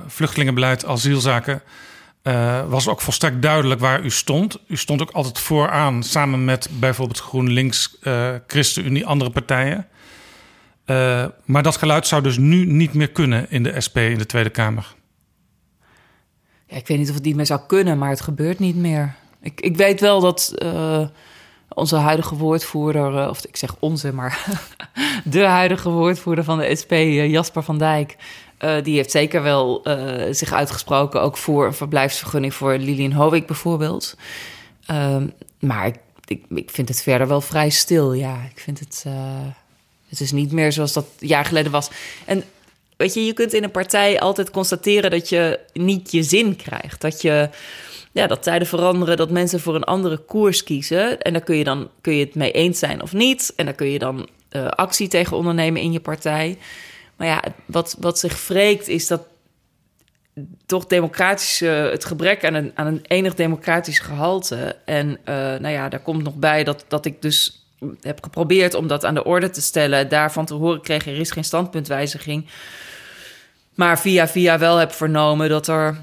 vluchtelingenbeleid, 0.07 0.85
asielzaken, 0.85 1.63
was 2.69 2.89
ook 2.89 3.01
volstrekt 3.01 3.43
duidelijk 3.43 3.81
waar 3.81 4.05
u 4.05 4.11
stond. 4.11 4.59
U 4.67 4.77
stond 4.77 5.03
ook 5.03 5.11
altijd 5.11 5.39
vooraan 5.39 6.03
samen 6.03 6.45
met 6.45 6.69
bijvoorbeeld 6.71 7.21
GroenLinks, 7.21 7.97
ChristenUnie, 8.47 9.07
andere 9.07 9.31
partijen. 9.31 9.87
Eh, 10.85 11.24
maar 11.45 11.62
dat 11.62 11.76
geluid 11.76 12.07
zou 12.07 12.22
dus 12.22 12.39
nu 12.39 12.66
niet 12.66 12.95
meer 12.95 13.11
kunnen 13.11 13.47
in 13.51 13.62
de 13.62 13.80
SP 13.87 13.97
in 13.97 14.18
de 14.18 14.26
Tweede 14.26 14.51
Kamer. 14.51 14.95
Ja, 16.66 16.76
ik 16.76 16.87
weet 16.87 16.99
niet 16.99 17.09
of 17.09 17.14
het 17.14 17.24
niet 17.24 17.37
meer 17.37 17.47
zou 17.47 17.61
kunnen, 17.66 17.99
maar 17.99 18.09
het 18.09 18.20
gebeurt 18.20 18.59
niet 18.59 18.76
meer. 18.76 19.14
Ik, 19.41 19.61
ik 19.61 19.76
weet 19.76 20.01
wel 20.01 20.20
dat 20.20 20.55
eh, 20.59 21.07
onze 21.68 21.97
huidige 21.97 22.37
woordvoerder, 22.37 23.18
eh, 23.18 23.28
of 23.28 23.45
ik 23.45 23.57
zeg 23.57 23.76
onze, 23.78 24.12
maar 24.12 24.47
de 25.24 25.45
huidige 25.45 25.91
woordvoerder 25.91 26.45
van 26.45 26.59
de 26.59 26.76
SP, 26.80 26.93
Jasper 27.26 27.62
van 27.62 27.78
Dijk, 27.78 28.16
die 28.83 28.97
heeft 28.97 29.11
zeker 29.11 29.43
wel 29.43 29.87
zich 30.30 30.53
uitgesproken, 30.53 31.22
ook 31.22 31.37
voor 31.37 31.66
een 31.66 31.74
verblijfsvergunning 31.74 32.55
voor 32.55 32.76
Lilian 32.76 33.12
Hovik 33.12 33.47
bijvoorbeeld. 33.47 34.16
Ehm, 34.87 35.26
maar 35.59 35.87
ik, 35.87 35.99
ik, 36.24 36.45
ik 36.49 36.70
vind 36.70 36.89
het 36.89 37.03
verder 37.03 37.28
wel 37.28 37.41
vrij 37.41 37.70
stil, 37.70 38.12
ja. 38.12 38.43
Ik 38.55 38.61
vind 38.61 38.78
het, 38.78 39.05
het 40.13 40.21
is 40.21 40.33
niet 40.33 40.53
meer 40.53 40.73
zoals 40.73 40.93
dat 40.93 41.07
jaar 41.19 41.45
geleden 41.45 41.73
was. 41.73 41.91
En 42.25 42.45
weet 42.97 43.15
je, 43.15 43.25
je 43.25 43.33
kunt 43.33 43.53
in 43.53 43.65
een 43.65 43.71
partij 43.71 44.21
altijd 44.21 44.51
constateren 44.51 45.11
dat 45.11 45.29
je 45.29 45.61
niet 45.73 46.13
je 46.13 46.23
zin 46.23 46.57
krijgt. 46.57 47.01
Dat 47.01 47.23
je 47.23 47.49
ja, 48.13 48.27
dat 48.27 48.43
tijden 48.43 48.69
veranderen, 48.69 49.17
dat 49.17 49.31
mensen 49.31 49.61
voor 49.61 49.75
een 49.75 49.85
andere 49.85 50.17
koers 50.17 50.65
kiezen. 50.65 51.21
En 51.21 51.33
daar 51.33 51.43
kun 51.43 51.57
je 51.57 51.65
dan 51.65 51.91
kun 52.01 52.15
je 52.15 52.25
het 52.25 52.35
mee 52.35 52.53
eens 52.53 52.79
zijn 52.79 53.03
of 53.03 53.13
niet. 53.13 53.53
En 53.57 53.65
daar 53.65 53.75
kun 53.75 53.87
je 53.87 53.99
dan 53.99 54.29
eh, 54.49 54.67
actie 54.67 55.09
tegen 55.09 55.37
ondernemen 55.37 55.81
in 55.81 55.93
je 55.93 56.01
partij. 56.01 56.59
Maar 57.17 57.27
ja, 57.27 57.43
wat, 57.67 57.97
wat 58.01 58.19
zich 58.19 58.49
wreekt 58.49 58.89
is 58.89 59.07
dat 59.07 59.23
toch 60.67 60.87
democratisch, 60.87 61.61
het 61.61 62.05
gebrek 62.05 62.45
aan 62.45 62.55
een, 62.55 62.73
aan 62.75 62.87
een 62.87 63.03
enig 63.03 63.35
democratisch 63.35 63.99
gehalte. 63.99 64.77
En 64.85 65.19
eh, 65.25 65.35
nou 65.35 65.69
ja, 65.69 65.89
daar 65.89 66.01
komt 66.01 66.23
nog 66.23 66.35
bij 66.35 66.65
dat, 66.65 66.85
dat 66.89 67.05
ik 67.05 67.23
dus 67.23 67.62
heb 68.01 68.22
geprobeerd 68.22 68.74
om 68.74 68.87
dat 68.87 69.05
aan 69.05 69.14
de 69.14 69.24
orde 69.24 69.51
te 69.51 69.62
stellen. 69.62 70.09
Daarvan 70.09 70.45
te 70.45 70.55
horen 70.55 70.80
kreeg 70.80 71.07
er 71.07 71.18
is 71.18 71.30
geen 71.30 71.45
standpuntwijziging. 71.45 72.47
Maar 73.74 74.01
via 74.01 74.28
via 74.28 74.59
wel 74.59 74.76
heb 74.76 74.93
vernomen 74.93 75.49
dat 75.49 75.68
er 75.68 75.97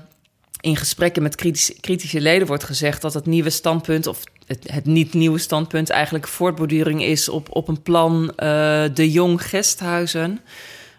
in 0.61 0.75
gesprekken 0.75 1.23
met 1.23 1.36
kritische, 1.36 1.80
kritische 1.80 2.21
leden 2.21 2.47
wordt 2.47 2.63
gezegd 2.63 3.01
dat 3.01 3.13
het 3.13 3.25
nieuwe 3.25 3.49
standpunt, 3.49 4.07
of 4.07 4.23
het, 4.45 4.71
het 4.71 4.86
niet 4.86 5.13
nieuwe 5.13 5.38
standpunt, 5.38 5.89
eigenlijk 5.89 6.27
voortborduring 6.27 7.03
is 7.03 7.30
op, 7.30 7.47
op 7.55 7.67
een 7.67 7.82
plan 7.82 8.34
eh, 8.36 8.84
de 8.93 9.11
Jong 9.11 9.41
Gesthuizen. 9.49 10.39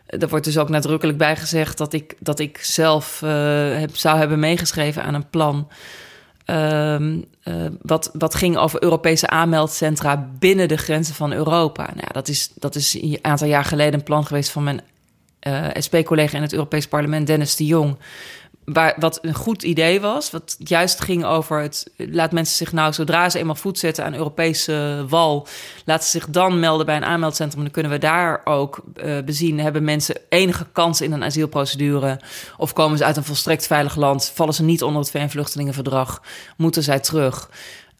Er 0.06 0.28
wordt 0.28 0.44
dus 0.44 0.58
ook 0.58 0.68
nadrukkelijk 0.68 1.18
bij 1.18 1.36
gezegd 1.36 1.78
dat 1.78 1.92
ik, 1.92 2.14
dat 2.18 2.38
ik 2.38 2.58
zelf 2.58 3.22
eh, 3.22 3.30
heb, 3.78 3.96
zou 3.96 4.18
hebben 4.18 4.38
meegeschreven 4.38 5.02
aan 5.02 5.14
een 5.14 5.30
plan. 5.30 5.68
Eh, 6.50 7.54
wat, 7.82 8.10
wat 8.12 8.34
ging 8.34 8.56
over 8.56 8.82
Europese 8.82 9.28
aanmeldcentra 9.28 10.28
binnen 10.38 10.68
de 10.68 10.76
grenzen 10.76 11.14
van 11.14 11.32
Europa. 11.32 11.82
Nou, 11.82 12.00
ja, 12.00 12.12
dat, 12.12 12.28
is, 12.28 12.50
dat 12.54 12.74
is 12.74 12.94
een 12.94 13.18
aantal 13.22 13.46
jaar 13.46 13.64
geleden 13.64 13.94
een 13.94 14.02
plan 14.02 14.26
geweest 14.26 14.50
van 14.50 14.62
mijn 14.62 14.80
eh, 15.40 15.66
SP-collega 15.72 16.36
in 16.36 16.42
het 16.42 16.52
Europees 16.52 16.88
Parlement, 16.88 17.26
Dennis 17.26 17.56
de 17.56 17.66
Jong 17.66 17.96
waar, 18.72 18.94
wat 18.98 19.18
een 19.22 19.34
goed 19.34 19.62
idee 19.62 20.00
was. 20.00 20.30
Wat 20.30 20.56
juist 20.58 21.00
ging 21.00 21.24
over 21.24 21.60
het. 21.60 21.90
Laat 21.96 22.32
mensen 22.32 22.56
zich 22.56 22.72
nou, 22.72 22.92
zodra 22.92 23.30
ze 23.30 23.38
eenmaal 23.38 23.54
voet 23.54 23.78
zetten 23.78 24.04
aan 24.04 24.14
Europese 24.14 25.04
wal. 25.08 25.46
laten 25.84 26.04
ze 26.04 26.10
zich 26.10 26.28
dan 26.28 26.60
melden 26.60 26.86
bij 26.86 26.96
een 26.96 27.04
aanmeldcentrum. 27.04 27.62
Dan 27.62 27.72
kunnen 27.72 27.92
we 27.92 27.98
daar 27.98 28.40
ook 28.44 28.82
uh, 29.04 29.18
bezien. 29.24 29.60
Hebben 29.60 29.84
mensen 29.84 30.16
enige 30.28 30.66
kans 30.72 31.00
in 31.00 31.12
een 31.12 31.24
asielprocedure? 31.24 32.20
Of 32.56 32.72
komen 32.72 32.98
ze 32.98 33.04
uit 33.04 33.16
een 33.16 33.24
volstrekt 33.24 33.66
veilig 33.66 33.96
land? 33.96 34.30
Vallen 34.34 34.54
ze 34.54 34.62
niet 34.62 34.82
onder 34.82 35.00
het 35.00 35.10
VN-vluchtelingenverdrag? 35.10 36.22
Moeten 36.56 36.82
zij 36.82 37.00
terug? 37.00 37.48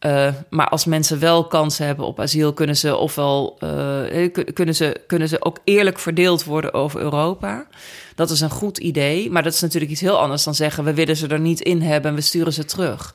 Uh, 0.06 0.28
maar 0.50 0.68
als 0.68 0.84
mensen 0.84 1.18
wel 1.18 1.46
kansen 1.46 1.86
hebben 1.86 2.06
op 2.06 2.20
asiel, 2.20 2.52
kunnen 2.52 2.76
ze 2.76 2.96
ofwel 2.96 3.58
uh, 3.62 4.32
kunnen 4.54 4.74
ze, 4.74 5.00
kunnen 5.06 5.28
ze 5.28 5.44
ook 5.44 5.58
eerlijk 5.64 5.98
verdeeld 5.98 6.44
worden 6.44 6.74
over 6.74 7.00
Europa. 7.00 7.66
Dat 8.14 8.30
is 8.30 8.40
een 8.40 8.50
goed 8.50 8.78
idee, 8.78 9.30
maar 9.30 9.42
dat 9.42 9.52
is 9.52 9.60
natuurlijk 9.60 9.92
iets 9.92 10.00
heel 10.00 10.18
anders 10.18 10.44
dan 10.44 10.54
zeggen: 10.54 10.84
we 10.84 10.94
willen 10.94 11.16
ze 11.16 11.26
er 11.26 11.40
niet 11.40 11.60
in 11.60 11.82
hebben 11.82 12.10
en 12.10 12.16
we 12.16 12.22
sturen 12.22 12.52
ze 12.52 12.64
terug. 12.64 13.14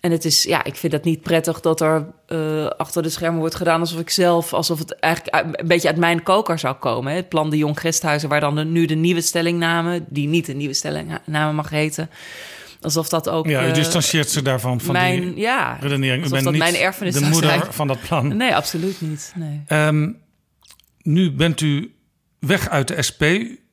En 0.00 0.10
het 0.10 0.24
is, 0.24 0.42
ja, 0.42 0.64
ik 0.64 0.76
vind 0.76 0.92
het 0.92 1.04
niet 1.04 1.22
prettig 1.22 1.60
dat 1.60 1.80
er 1.80 2.06
achter 2.76 3.02
de 3.02 3.08
schermen 3.08 3.40
wordt 3.40 3.54
gedaan 3.54 3.80
alsof 3.80 4.00
ik 4.00 4.10
zelf, 4.10 4.52
alsof 4.52 4.78
het 4.78 4.98
eigenlijk 4.98 5.60
een 5.60 5.68
beetje 5.68 5.88
uit 5.88 5.96
mijn 5.96 6.22
koker 6.22 6.58
zou 6.58 6.74
komen. 6.74 7.10
Hè? 7.10 7.16
Het 7.16 7.28
plan 7.28 7.50
de 7.50 7.56
Jong 7.56 7.80
Gesthuizen, 7.80 8.28
waar 8.28 8.40
dan 8.40 8.54
de, 8.54 8.64
nu 8.64 8.86
de 8.86 8.94
nieuwe 8.94 9.20
stellingname, 9.20 10.02
die 10.08 10.28
niet 10.28 10.46
de 10.46 10.54
nieuwe 10.54 10.74
stellingname 10.74 11.52
mag 11.52 11.70
heten. 11.70 12.10
Alsof 12.80 13.08
dat 13.08 13.28
ook. 13.28 13.46
Ja, 13.46 13.62
je 13.62 13.72
distancieert 13.72 14.28
ze 14.28 14.42
daarvan 14.42 14.80
van 14.80 14.92
mijn, 14.92 15.20
die 15.20 15.36
ja, 15.36 15.76
redenering. 15.80 16.26
U 16.26 16.28
bent 16.28 16.44
dat 16.44 16.52
niet 16.52 16.62
mijn 16.62 16.76
erfenis 16.76 17.14
de 17.14 17.20
moeder 17.20 17.50
zijn. 17.50 17.62
van 17.70 17.86
dat 17.86 18.00
plan. 18.00 18.36
Nee, 18.36 18.54
absoluut 18.56 19.00
niet. 19.00 19.32
Nee. 19.34 19.62
Ehm, 19.66 20.10
nu 21.02 21.32
bent 21.32 21.60
u 21.60 21.94
weg 22.38 22.68
uit 22.68 22.88
de 22.88 23.02
SP. 23.08 23.22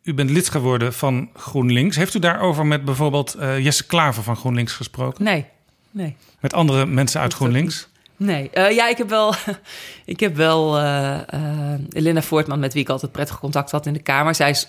U 0.03 0.13
bent 0.13 0.29
lid 0.29 0.49
geworden 0.49 0.93
van 0.93 1.29
GroenLinks. 1.33 1.95
Heeft 1.95 2.13
u 2.13 2.19
daarover 2.19 2.65
met 2.65 2.85
bijvoorbeeld 2.85 3.33
eh, 3.33 3.59
Jesse 3.59 3.85
Klaver 3.85 4.23
van 4.23 4.35
GroenLinks 4.35 4.73
gesproken? 4.73 5.23
Nee, 5.23 5.45
nee. 5.91 6.15
Met 6.39 6.53
andere 6.53 6.85
mensen 6.85 7.21
uit 7.21 7.33
GroenLinks? 7.33 7.87
Nee, 8.17 8.49
uh, 8.53 8.71
ja, 8.71 8.89
ik 8.89 8.97
heb 8.97 9.09
wel, 9.09 9.33
ik 10.05 10.19
heb 10.19 10.35
wel 10.35 10.79
uh, 10.79 11.17
uh, 11.33 11.73
Elena 11.89 12.21
Voortman, 12.21 12.59
met 12.59 12.73
wie 12.73 12.81
ik 12.81 12.89
altijd 12.89 13.11
prettig 13.11 13.39
contact 13.39 13.71
had 13.71 13.85
in 13.85 13.93
de 13.93 14.01
Kamer. 14.01 14.35
Zij 14.35 14.49
is 14.49 14.67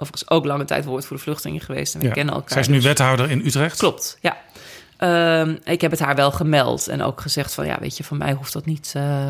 overigens 0.00 0.30
ook 0.30 0.44
lange 0.44 0.64
tijd 0.64 0.84
woord 0.84 1.04
voor 1.06 1.16
de 1.16 1.22
vluchtelingen 1.22 1.60
geweest. 1.62 1.94
En 1.94 2.00
we 2.00 2.06
Ja. 2.06 2.12
kennen 2.12 2.34
elkaar. 2.34 2.50
Zij 2.52 2.60
is 2.60 2.68
nu 2.68 2.74
dus- 2.74 2.84
wethouder 2.84 3.30
in 3.30 3.46
Utrecht. 3.46 3.78
Klopt, 3.78 4.18
ja. 4.20 4.36
Ehm, 4.96 5.56
ik 5.64 5.80
heb 5.80 5.90
het 5.90 6.00
haar 6.00 6.14
wel 6.14 6.32
gemeld 6.32 6.88
en 6.88 7.02
ook 7.02 7.20
gezegd 7.20 7.54
van, 7.54 7.66
ja, 7.66 7.76
weet 7.80 7.96
je, 7.96 8.04
van 8.04 8.16
mij 8.16 8.32
hoeft 8.32 8.52
dat 8.52 8.66
niet, 8.66 8.92
eh, 8.96 9.28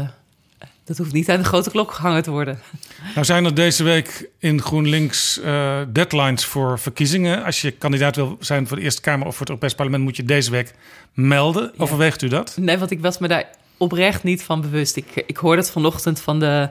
dat 0.85 0.97
hoeft 0.99 1.13
niet 1.13 1.31
aan 1.31 1.39
de 1.39 1.45
grote 1.45 1.71
klok 1.71 1.93
gehangen 1.93 2.23
te 2.23 2.31
worden. 2.31 2.59
Nou 3.15 3.25
zijn 3.27 3.45
er 3.45 3.55
deze 3.55 3.83
week 3.85 4.29
in 4.39 4.63
GroenLinks 4.63 5.41
eh, 5.41 5.79
deadlines 5.89 6.45
voor 6.45 6.79
verkiezingen. 6.79 7.45
Als 7.45 7.61
je 7.61 7.71
kandidaat 7.71 8.17
wil 8.17 8.37
zijn 8.41 8.67
voor 8.67 8.77
de 8.77 8.83
Eerste 8.83 9.01
Kamer 9.01 9.27
of 9.27 9.33
voor 9.33 9.41
het 9.41 9.49
Europees 9.49 9.75
Parlement... 9.75 10.03
moet 10.03 10.17
je 10.17 10.25
deze 10.25 10.51
week 10.51 10.75
melden. 11.15 11.73
Overweegt 11.77 12.23
u 12.23 12.29
dat? 12.29 12.57
Nee, 12.57 12.79
want 12.79 12.91
ik 12.91 13.01
was 13.01 13.19
me 13.19 13.29
daar 13.29 13.45
oprecht 13.77 14.23
niet 14.23 14.43
van 14.43 14.61
bewust. 14.61 14.97
Ik, 14.97 15.07
ik 15.27 15.37
hoorde 15.37 15.61
het 15.61 15.71
vanochtend 15.71 16.21
van 16.21 16.41
de 16.41 16.69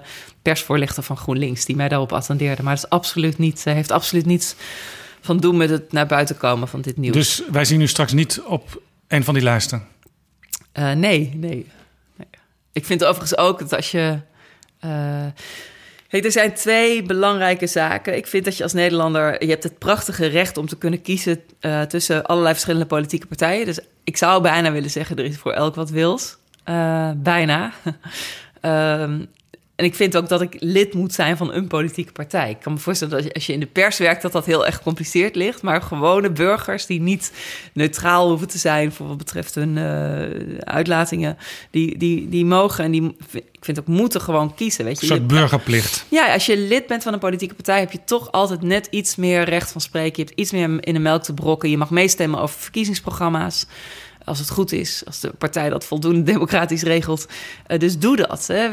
persvoorlichter 0.50 1.04
van 1.04 1.18
GroenLinks, 1.18 1.66
die 1.66 1.76
mij 1.76 1.88
daarop 1.90 2.14
attendeerde. 2.14 2.64
Maar 2.64 2.74
het 2.74 2.84
is 2.84 2.90
absoluut 2.90 3.38
niet, 3.38 3.62
eh, 3.66 3.74
heeft 3.74 3.92
absoluut 3.92 4.26
niets 4.26 4.56
van 5.22 5.38
doen 5.38 5.58
met 5.58 5.70
het 5.70 5.92
naar 5.92 6.06
buiten 6.08 6.38
komen 6.38 6.68
van 6.68 6.82
dit 6.82 6.98
nieuws. 6.98 7.14
Dus 7.16 7.42
wij 7.52 7.66
zien 7.66 7.82
u 7.82 7.88
straks 7.88 8.14
niet 8.14 8.42
op 8.42 8.82
een 9.08 9.24
van 9.24 9.34
die 9.34 9.44
lijsten. 9.44 9.86
Eh, 10.72 10.92
nee, 10.92 11.32
nee, 11.36 11.68
nee. 12.16 12.28
Ik 12.72 12.86
vind 12.86 13.04
overigens 13.04 13.38
ook 13.38 13.60
dat 13.60 13.76
als 13.76 13.92
je. 13.92 14.20
eh, 14.80 15.26
Kijk, 16.08 16.26
er 16.26 16.32
zijn 16.32 16.54
twee 16.54 17.04
belangrijke 17.04 17.68
zaken. 17.68 18.16
Ik 18.16 18.28
vind 18.28 18.46
dat 18.46 18.58
je 18.58 18.64
als 18.64 18.74
Nederlander. 18.74 19.44
Je 19.44 19.50
hebt 19.50 19.64
het 19.64 19.78
prachtige 19.78 20.26
recht 20.26 20.58
om 20.58 20.68
te 20.68 20.78
kunnen 20.78 21.02
kiezen 21.02 21.42
tussen 21.88 22.26
allerlei 22.26 22.54
verschillende 22.54 22.86
politieke 22.88 23.28
partijen. 23.28 23.66
Dus 23.66 23.80
ik 24.04 24.18
zou 24.18 24.42
bijna 24.42 24.72
willen 24.72 24.90
zeggen: 24.90 25.18
er 25.18 25.26
is 25.26 25.38
voor 25.38 25.52
elk 25.54 25.76
wat 25.76 25.90
wils. 25.90 26.38
Bijna. 27.18 27.72
Ehm, 28.62 29.26
en 29.80 29.86
ik 29.86 29.96
vind 29.96 30.18
ook 30.18 30.30
dat 30.30 30.42
ik 30.42 30.56
lid 30.60 30.94
moet 30.94 31.14
zijn 31.14 31.38
van 31.38 31.54
een 31.54 31.68
politieke 31.68 32.12
partij. 32.12 32.50
Ik 32.50 32.60
kan 32.60 32.74
me 32.74 32.80
voorstellen 32.80 33.24
dat 33.24 33.34
als 33.34 33.46
je- 33.46 33.54
in 33.54 33.60
de 33.60 33.66
pers 33.66 33.98
werkt, 33.98 34.22
dat 34.22 34.32
dat 34.32 34.46
heel 34.46 34.66
erg 34.66 34.76
gecompliceerd 34.76 35.36
ligt. 35.36 35.62
Maar 35.62 35.82
gewone 35.82 36.32
burgers 36.32 36.86
die 36.86 37.02
niet 37.02 37.32
neutraal 37.74 38.28
hoeven 38.30 38.48
te 38.48 38.58
zijn 38.58 38.92
voor 38.92 39.08
wat 39.08 39.18
betreft 39.18 39.56
hun 39.56 39.78
eh, 39.78 40.58
uitlatingen, 40.60 41.38
die, 41.72 41.98
die, 41.98 42.30
die 42.30 42.46
mogen 42.46 42.84
en 42.84 42.92
die, 42.92 43.16
ik 43.32 43.66
vind 43.66 43.80
ook 43.80 43.88
moeten 43.88 44.22
gewoon 44.22 44.56
kiezen. 44.56 44.86
Weet 44.86 44.96
je, 45.02 45.02
Een 45.02 45.16
soort 45.16 45.28
burgerplicht. 45.28 46.06
ja, 46.10 46.34
als 46.34 46.46
je 46.46 46.58
lid 46.58 46.88
bent 46.88 47.04
van 47.04 47.14
een 47.14 47.20
politieke 47.20 47.54
partij, 47.56 47.80
heb 47.80 47.92
je 47.92 48.00
toch 48.06 48.32
altijd 48.32 48.62
net 48.62 48.88
iets 48.92 49.16
meer 49.16 49.44
recht 49.44 49.72
van 49.72 49.82
spreken. 49.82 50.14
Je 50.22 50.24
hebt 50.28 50.40
iets 50.40 50.52
meer 50.52 50.86
in 50.88 50.94
de 50.94 51.00
melk 51.00 51.24
te 51.24 51.34
brokken. 51.34 51.70
Je 51.70 51.78
mag 51.78 51.90
meestemmen 51.90 52.40
over 52.40 52.60
verkiezingsprogramma's. 52.60 53.66
Als 54.26 54.40
het 54.40 54.50
goed 54.50 54.72
is, 54.72 55.04
als 55.06 55.20
de 55.20 55.32
partij 55.38 55.70
dat 55.70 55.86
voldoende 55.86 56.24
democratisch 56.24 56.84
regelt. 56.84 57.26
Eh, 57.66 57.80
dus 57.80 57.98
doe 57.98 58.16
dat. 58.16 58.48
Hè. 58.48 58.66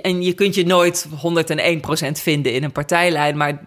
En 0.00 0.22
je 0.22 0.32
kunt 0.32 0.54
je 0.54 0.66
nooit 0.66 1.06
101% 1.10 2.20
vinden 2.20 2.52
in 2.52 2.64
een 2.64 2.72
partijlijn. 2.72 3.36
Maar 3.36 3.62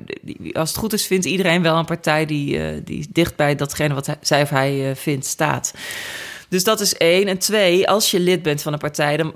als 0.54 0.70
het 0.70 0.78
goed 0.78 0.94
is, 0.94 1.08
vindt 1.08 1.26
iedereen 1.26 1.62
wel 1.62 1.78
een 1.78 1.86
partij 1.86 2.26
die, 2.26 2.60
eh, 2.60 2.82
die 2.84 3.08
dicht 3.10 3.36
bij 3.36 3.56
datgene 3.56 3.94
wat 3.94 4.18
zij 4.22 4.42
of 4.42 4.50
hij 4.50 4.90
eh, 4.90 4.96
vindt 4.96 5.26
staat. 5.26 5.74
Dus 6.50 6.64
dat 6.64 6.80
is 6.80 6.94
één. 6.94 7.28
En 7.28 7.38
twee, 7.38 7.90
als 7.90 8.12
je 8.12 8.20
lid 8.20 8.42
bent 8.42 8.62
van 8.62 8.74
een 8.74 8.80
partij, 8.80 9.18
dan 9.18 9.34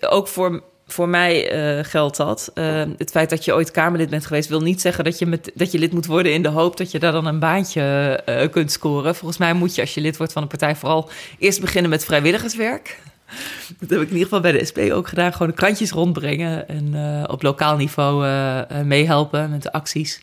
ook 0.00 0.28
voor, 0.28 0.62
voor 0.88 1.08
mij 1.08 1.50
eh, 1.50 1.84
geldt 1.84 2.16
dat. 2.16 2.50
Eh, 2.54 2.82
het 2.98 3.10
feit 3.10 3.30
dat 3.30 3.44
je 3.44 3.54
ooit 3.54 3.70
Kamerlid 3.70 4.10
bent 4.10 4.26
geweest, 4.26 4.48
wil 4.48 4.60
niet 4.60 4.80
zeggen 4.80 5.04
dat 5.04 5.18
je, 5.18 5.26
met, 5.26 5.50
dat 5.54 5.72
je 5.72 5.78
lid 5.78 5.92
moet 5.92 6.06
worden 6.06 6.32
in 6.32 6.42
de 6.42 6.48
hoop 6.48 6.76
dat 6.76 6.90
je 6.90 6.98
daar 6.98 7.12
dan 7.12 7.26
een 7.26 7.38
baantje 7.38 7.82
eh, 8.24 8.50
kunt 8.50 8.72
scoren. 8.72 9.14
Volgens 9.14 9.38
mij 9.38 9.52
moet 9.52 9.74
je, 9.74 9.80
als 9.80 9.94
je 9.94 10.00
lid 10.00 10.16
wordt 10.16 10.32
van 10.32 10.42
een 10.42 10.48
partij, 10.48 10.76
vooral 10.76 11.10
eerst 11.38 11.60
beginnen 11.60 11.90
met 11.90 12.04
vrijwilligerswerk. 12.04 12.98
Dat 13.80 13.90
heb 13.90 14.00
ik 14.00 14.06
in 14.06 14.12
ieder 14.12 14.22
geval 14.22 14.40
bij 14.40 14.52
de 14.52 14.64
SP 14.70 14.78
ook 14.78 15.08
gedaan. 15.08 15.32
Gewoon 15.32 15.48
de 15.48 15.54
krantjes 15.54 15.90
rondbrengen 15.90 16.68
en 16.68 16.94
op 17.30 17.42
lokaal 17.42 17.76
niveau 17.76 18.24
eh, 18.24 18.58
eh, 18.70 18.86
meehelpen 18.86 19.50
met 19.50 19.62
de 19.62 19.72
acties. 19.72 20.22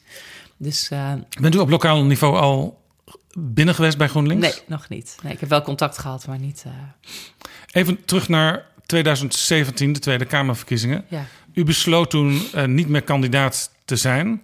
Dus 0.58 0.90
Bent 1.42 1.56
u 1.56 1.58
op 1.58 1.70
lokaal 1.70 2.04
niveau 2.04 2.38
al 2.38 2.82
binnen 3.34 3.76
geweest 3.76 3.98
bij 3.98 4.08
GroenLinks? 4.08 4.48
nee, 4.48 4.64
nog 4.68 4.90
niet. 4.90 5.18
Nee, 5.24 5.34
ik 5.34 5.40
heb 5.40 5.50
wel 5.50 5.62
contact 5.62 5.98
gehad, 5.98 6.28
maar 6.28 6.40
niet. 6.40 6.66
Even 7.72 8.06
terug 8.06 8.30
naar 8.30 8.66
2017, 8.86 9.94
de 9.94 10.00
Tweede 10.00 10.26
Kamerverkiezingen. 10.26 11.06
ja. 11.08 11.26
U 11.54 11.64
besloot 11.64 12.10
toen 12.10 12.42
eh, 12.54 12.66
niet 12.66 12.88
meer 12.90 13.02
kandidaat 13.02 13.72
te 13.86 13.96
zijn. 13.96 14.44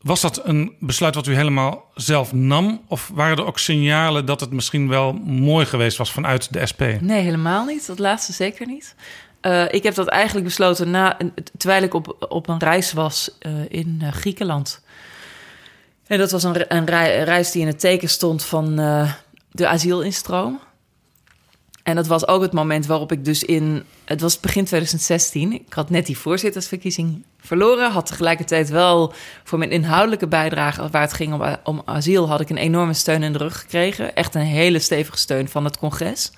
Was 0.00 0.20
dat 0.20 0.40
een 0.46 0.72
besluit 0.80 1.14
wat 1.14 1.26
u 1.26 1.34
helemaal 1.34 1.84
zelf 1.94 2.32
nam? 2.32 2.80
Of 2.86 3.10
waren 3.14 3.36
er 3.36 3.46
ook 3.46 3.58
signalen 3.58 4.26
dat 4.26 4.40
het 4.40 4.50
misschien 4.52 4.88
wel 4.88 5.12
mooi 5.24 5.66
geweest 5.66 5.96
was 5.96 6.12
vanuit 6.12 6.52
de 6.52 6.66
SP? 6.70 6.82
Nee, 7.00 7.22
helemaal 7.22 7.64
niet. 7.64 7.86
Dat 7.86 7.98
laatste 7.98 8.32
zeker 8.32 8.66
niet. 8.66 8.94
Eh, 9.40 9.64
ik 9.72 9.82
heb 9.82 9.94
dat 9.94 10.08
eigenlijk 10.08 10.46
besloten 10.46 10.90
na, 10.90 11.16
terwijl 11.56 11.82
ik 11.82 11.94
op, 11.94 12.26
op 12.28 12.48
een 12.48 12.58
reis 12.58 12.92
was 12.92 13.30
eh, 13.38 13.52
in 13.68 14.02
Griekenland. 14.10 14.82
En 16.06 16.18
dat 16.18 16.30
was 16.30 16.42
een, 16.42 16.76
een 16.76 16.86
rei- 16.86 17.22
reis 17.22 17.50
die 17.50 17.60
in 17.62 17.66
het 17.68 17.80
teken 17.80 18.08
stond 18.08 18.44
van 18.44 18.76
de 19.50 19.66
asielinstroom. 19.66 20.60
En 21.82 21.94
dat 21.94 22.06
was 22.06 22.26
ook 22.28 22.42
het 22.42 22.52
moment 22.52 22.86
waarop 22.86 23.12
ik 23.12 23.24
dus 23.24 23.44
in... 23.44 23.84
Het 24.04 24.20
was 24.20 24.40
begin 24.40 24.64
2016. 24.64 25.52
Ik 25.52 25.72
had 25.72 25.90
net 25.90 26.06
die 26.06 26.18
voorzittersverkiezing 26.18 27.24
verloren. 27.40 27.90
Had 27.90 28.06
tegelijkertijd 28.06 28.68
wel 28.68 29.12
voor 29.44 29.58
mijn 29.58 29.70
inhoudelijke 29.70 30.26
bijdrage... 30.26 30.88
waar 30.90 31.02
het 31.02 31.12
ging 31.12 31.32
om, 31.32 31.56
om 31.64 31.82
asiel... 31.84 32.28
had 32.28 32.40
ik 32.40 32.50
een 32.50 32.56
enorme 32.56 32.92
steun 32.92 33.22
in 33.22 33.32
de 33.32 33.38
rug 33.38 33.60
gekregen. 33.60 34.14
Echt 34.14 34.34
een 34.34 34.40
hele 34.40 34.78
stevige 34.78 35.18
steun 35.18 35.48
van 35.48 35.64
het 35.64 35.78
congres. 35.78 36.32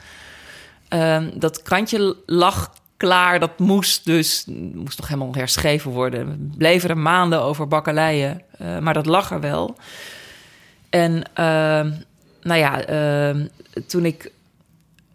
Ehm, 0.88 1.30
dat 1.34 1.62
krantje 1.62 2.16
lag 2.26 2.72
klaar. 2.96 3.40
Dat 3.40 3.58
moest 3.58 4.04
dus 4.04 4.44
moest 4.74 4.98
nog 4.98 5.08
helemaal 5.08 5.34
herschreven 5.34 5.90
worden. 5.90 6.28
We 6.28 6.56
bleven 6.56 6.90
er 6.90 6.98
maanden 6.98 7.42
over 7.42 7.68
bakkeleien. 7.68 8.42
eh, 8.58 8.78
maar 8.78 8.94
dat 8.94 9.06
lag 9.06 9.30
er 9.30 9.40
wel. 9.40 9.76
En 10.90 11.22
ehm, 11.34 11.90
nou 12.42 12.60
ja, 12.60 12.84
ehm, 12.84 13.46
toen 13.86 14.04
ik 14.04 14.30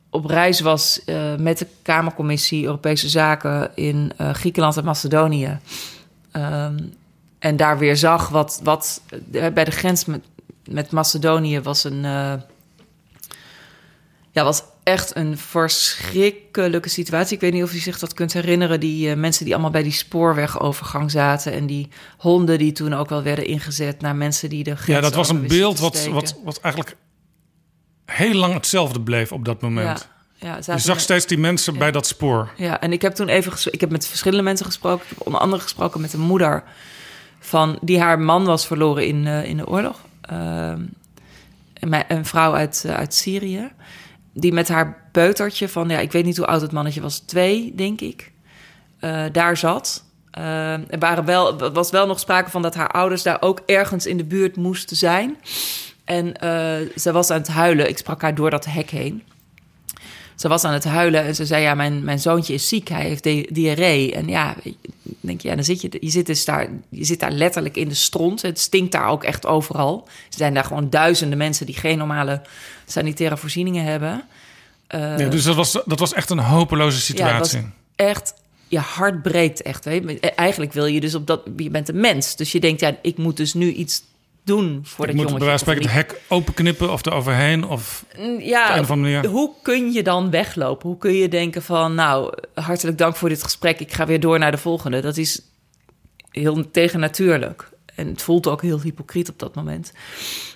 op 0.10 0.26
reis 0.26 0.60
was 0.60 1.04
eh, 1.06 1.36
met 1.36 1.58
de 1.58 1.68
Kamercommissie 1.82 2.66
Europese 2.66 3.10
Zaken 3.10 3.72
in 3.76 4.12
eh, 4.18 4.34
Griekenland 4.34 4.78
en 4.78 4.84
Macedonië. 4.84 5.60
ehm, 6.32 6.78
en 7.40 7.58
daar 7.58 7.78
weer 7.78 7.98
zag 7.98 8.30
wat, 8.30 8.60
wat 8.64 9.02
eh, 9.32 9.48
bij 9.54 9.64
de 9.64 9.72
grens 9.72 10.06
met, 10.06 10.22
met 10.66 10.92
Macedonië 10.92 11.62
was 11.62 11.84
een. 11.84 12.02
ja, 14.32 14.44
was 14.44 14.64
echt 14.84 15.16
een 15.16 15.38
verschrikkelijke 15.38 16.90
situatie. 16.90 17.36
Ik 17.36 17.42
weet 17.42 17.54
niet 17.54 17.64
of 17.64 17.74
u 17.74 17.78
zich 17.78 18.00
dat 18.00 18.14
kunt 18.14 18.34
herinneren. 18.34 18.80
Die 18.80 19.16
mensen 19.16 19.44
die 19.44 19.54
allemaal 19.54 19.72
bij 19.72 19.84
die 19.84 19.92
spoorwegovergang 19.92 21.12
zaten. 21.12 21.54
En 21.54 21.66
die 21.66 21.90
honden 22.18 22.58
die 22.58 22.72
toen 22.72 22.94
ook 22.94 23.10
wel 23.10 23.24
werden 23.24 23.46
ingezet 23.46 24.02
naar 24.02 24.16
mensen 24.16 24.50
die 24.50 24.64
de 24.64 24.76
Ja, 24.86 25.02
dat 25.02 25.16
was 25.16 25.30
een 25.30 25.48
beeld 25.48 25.80
wat, 25.80 26.08
wat, 26.08 26.36
wat 26.44 26.60
eigenlijk 26.60 26.96
heel 28.10 28.34
lang 28.34 28.54
hetzelfde 28.54 29.02
bleef 29.02 29.32
op 29.32 29.46
dat 29.46 29.62
moment. 29.62 30.08
Ja, 30.36 30.58
ja, 30.66 30.74
Je 30.74 30.80
zag 30.80 31.00
steeds 31.00 31.26
die 31.26 31.38
mensen 31.38 31.78
bij 31.78 31.92
dat 31.92 32.08
spoor. 32.08 32.50
Ja, 32.58 32.80
en 32.82 32.92
ik 32.92 33.02
heb 33.02 33.14
toen 33.16 33.28
even 33.28 33.52
ges- 33.52 33.68
ik 33.68 33.80
heb 33.82 33.90
met 33.92 34.08
verschillende 34.08 34.44
mensen 34.44 34.66
gesproken. 34.66 35.04
Ik 35.04 35.10
heb 35.18 35.26
onder 35.26 35.42
andere 35.42 35.62
gesproken 35.62 36.02
met 36.02 36.14
een 36.14 36.20
moeder 36.20 36.64
van 37.40 37.78
die 37.82 38.00
haar 38.00 38.20
man 38.20 38.46
was 38.46 38.68
verloren 38.68 39.06
in, 39.08 39.28
eh, 39.28 39.44
in 39.46 39.58
de 39.58 39.68
oorlog. 39.68 40.00
ehm, 40.22 40.82
een 41.74 42.04
een 42.08 42.26
vrouw 42.26 42.54
uit, 42.56 42.84
eh, 42.88 42.96
uit 42.96 43.14
Syrië. 43.14 43.72
Die 44.34 44.54
met 44.54 44.68
haar 44.68 45.10
peutertje 45.12 45.70
van, 45.70 45.90
ja, 45.90 46.00
ik 46.00 46.12
weet 46.12 46.26
niet 46.26 46.38
hoe 46.38 46.46
oud 46.46 46.62
het 46.62 46.72
mannetje 46.72 47.02
was, 47.02 47.20
twee, 47.20 47.74
denk 47.76 48.02
ik. 48.02 48.32
eh, 49.00 49.24
daar 49.32 49.58
zat. 49.58 50.04
Eh, 50.32 50.72
er 50.74 51.00
waren 51.00 51.26
wel, 51.26 51.60
er 51.62 51.72
was 51.72 51.90
wel 51.90 52.08
nog 52.08 52.20
sprake 52.20 52.50
van 52.50 52.62
dat 52.62 52.76
haar 52.76 52.92
ouders 52.92 53.24
daar 53.24 53.42
ook 53.42 53.62
ergens 53.66 54.06
in 54.06 54.18
de 54.18 54.24
buurt 54.26 54.56
moesten 54.56 54.98
zijn. 54.98 55.38
En 56.10 56.38
eh, 56.38 56.90
ze 56.98 57.12
was 57.12 57.30
aan 57.30 57.38
het 57.38 57.48
huilen. 57.48 57.90
Ik 57.90 57.98
sprak 57.98 58.22
haar 58.22 58.36
door 58.36 58.50
dat 58.50 58.66
hek 58.66 58.90
heen. 58.90 59.24
Ze 60.36 60.48
was 60.48 60.64
aan 60.64 60.74
het 60.74 60.84
huilen 60.84 61.24
en 61.24 61.36
ze 61.36 61.46
zei: 61.46 61.62
Ja, 61.64 61.74
mijn, 61.74 62.04
mijn 62.04 62.20
zoontje 62.20 62.54
is 62.54 62.68
ziek, 62.68 62.88
hij 62.88 63.04
heeft 63.04 63.24
di- 63.24 63.48
diarree. 63.52 64.14
En 64.14 64.28
ja, 64.28 64.56
denk 65.20 65.42
je, 65.42 65.48
ja, 65.48 65.56
dan 65.56 65.64
zit 65.64 65.82
je, 65.82 65.98
je, 66.00 66.10
zit 66.10 66.26
dus 66.26 66.46
daar, 66.46 66.68
je 66.90 67.04
zit 67.04 67.20
daar 67.20 67.32
letterlijk 67.32 67.76
in 67.76 67.88
de 67.88 67.94
stront. 67.96 68.42
Het 68.42 68.60
stinkt 68.60 68.92
daar 68.92 69.08
ook 69.08 69.24
echt 69.24 69.46
overal. 69.46 70.04
Er 70.08 70.38
zijn 70.38 70.54
daar 70.54 70.64
gewoon 70.64 70.90
duizenden 70.90 71.38
mensen 71.38 71.66
die 71.66 71.76
geen 71.76 71.98
normale 71.98 72.42
sanitaire 72.86 73.38
voorzieningen 73.38 73.84
hebben. 73.86 74.24
Eh, 74.88 75.18
Ja, 75.20 75.30
dus 75.30 75.44
dat 75.44 75.56
was, 75.56 75.72
dat 75.86 76.00
was 76.00 76.14
echt 76.14 76.30
een 76.30 76.40
hopeloze 76.40 76.96
ja, 76.98 77.02
situatie. 77.02 77.60
was 77.62 77.70
echt, 77.96 78.34
je 78.68 78.80
hart 78.80 79.22
breekt 79.22 79.62
echt. 79.62 79.86
Weet 79.86 80.04
je. 80.10 80.20
Eigenlijk 80.32 80.74
wil 80.74 80.86
je 80.86 81.00
dus 81.00 81.16
op 81.16 81.28
dat, 81.28 81.42
je 81.58 81.70
bent 81.70 81.90
een 81.90 82.00
mens. 82.00 82.36
Dus 82.36 82.52
je 82.52 82.60
denkt, 82.60 82.80
ja, 82.82 82.96
ik 83.02 83.18
moet 83.18 83.38
dus 83.38 83.54
nu 83.54 83.72
iets 83.72 84.02
doen 84.44 84.80
voor 84.84 85.08
ik 85.08 85.16
dat 85.18 85.22
moet 85.32 85.40
jongetje. 85.40 85.58
spreken 85.58 85.84
het 85.84 85.92
hek 85.92 86.22
openknippen 86.28 86.92
of 86.92 87.06
er 87.06 87.14
overheen. 87.14 87.64
Of 87.68 88.06
Mm, 88.20 88.40
Ja, 88.40 88.80
of 88.80 88.88
hoe 89.26 89.52
kun 89.62 89.92
je 89.92 90.04
dan 90.04 90.30
weglopen? 90.30 90.90
Hoe 90.90 90.98
kun 90.98 91.14
je 91.14 91.28
denken 91.28 91.62
van, 91.62 91.96
nou, 91.96 92.34
hartelijk 92.54 92.98
dank 92.98 93.16
voor 93.16 93.30
dit 93.30 93.44
gesprek. 93.44 93.80
Ik 93.80 93.94
ga 93.94 94.06
weer 94.06 94.20
door 94.20 94.40
naar 94.40 94.52
de 94.52 94.58
volgende. 94.58 95.02
Dat 95.02 95.18
is 95.18 95.42
heel 96.32 96.72
tegennatuurlijk. 96.72 97.70
En 98.00 98.08
het 98.08 98.22
voelt 98.22 98.48
ook 98.48 98.62
heel 98.62 98.82
hypocriet 98.82 99.30
op 99.30 99.40
dat 99.40 99.56
moment. 99.56 99.92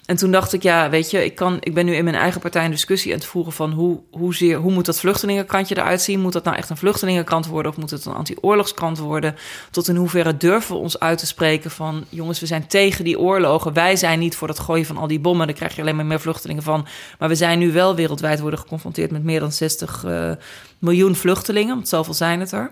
En 0.05 0.15
toen 0.15 0.31
dacht 0.31 0.53
ik, 0.53 0.63
ja, 0.63 0.89
weet 0.89 1.11
je, 1.11 1.25
ik, 1.25 1.35
kan, 1.35 1.57
ik 1.59 1.73
ben 1.73 1.85
nu 1.85 1.95
in 1.95 2.03
mijn 2.03 2.15
eigen 2.15 2.41
partij 2.41 2.65
een 2.65 2.71
discussie 2.71 3.11
aan 3.11 3.17
het 3.17 3.27
voeren 3.27 3.53
van 3.53 3.71
hoe, 3.71 3.99
hoe, 4.11 4.35
zeer, 4.35 4.57
hoe 4.57 4.71
moet 4.71 4.85
dat 4.85 4.99
vluchtelingenkantje 4.99 5.77
eruit 5.77 6.01
zien? 6.01 6.19
Moet 6.19 6.33
dat 6.33 6.43
nou 6.43 6.57
echt 6.57 6.69
een 6.69 6.77
vluchtelingenkant 6.77 7.45
worden 7.45 7.71
of 7.71 7.77
moet 7.77 7.89
het 7.89 8.05
een 8.05 8.13
anti-oorlogskant 8.13 8.97
worden? 8.97 9.35
Tot 9.71 9.87
in 9.87 9.95
hoeverre 9.95 10.37
durven 10.37 10.75
we 10.75 10.81
ons 10.81 10.99
uit 10.99 11.17
te 11.17 11.25
spreken 11.25 11.71
van, 11.71 12.05
jongens, 12.09 12.39
we 12.39 12.45
zijn 12.45 12.67
tegen 12.67 13.03
die 13.03 13.19
oorlogen. 13.19 13.73
Wij 13.73 13.95
zijn 13.95 14.19
niet 14.19 14.35
voor 14.35 14.47
het 14.47 14.59
gooien 14.59 14.85
van 14.85 14.97
al 14.97 15.07
die 15.07 15.19
bommen, 15.19 15.47
daar 15.47 15.55
krijg 15.55 15.75
je 15.75 15.81
alleen 15.81 15.95
maar 15.95 16.05
meer 16.05 16.21
vluchtelingen 16.21 16.63
van. 16.63 16.87
Maar 17.19 17.29
we 17.29 17.35
zijn 17.35 17.59
nu 17.59 17.71
wel 17.71 17.95
wereldwijd 17.95 18.39
worden 18.39 18.59
geconfronteerd 18.59 19.11
met 19.11 19.23
meer 19.23 19.39
dan 19.39 19.51
60 19.51 20.03
eh, 20.03 20.31
miljoen 20.79 21.15
vluchtelingen, 21.15 21.75
want 21.75 21.87
zoveel 21.87 22.13
zijn 22.13 22.39
het 22.39 22.51
er. 22.51 22.71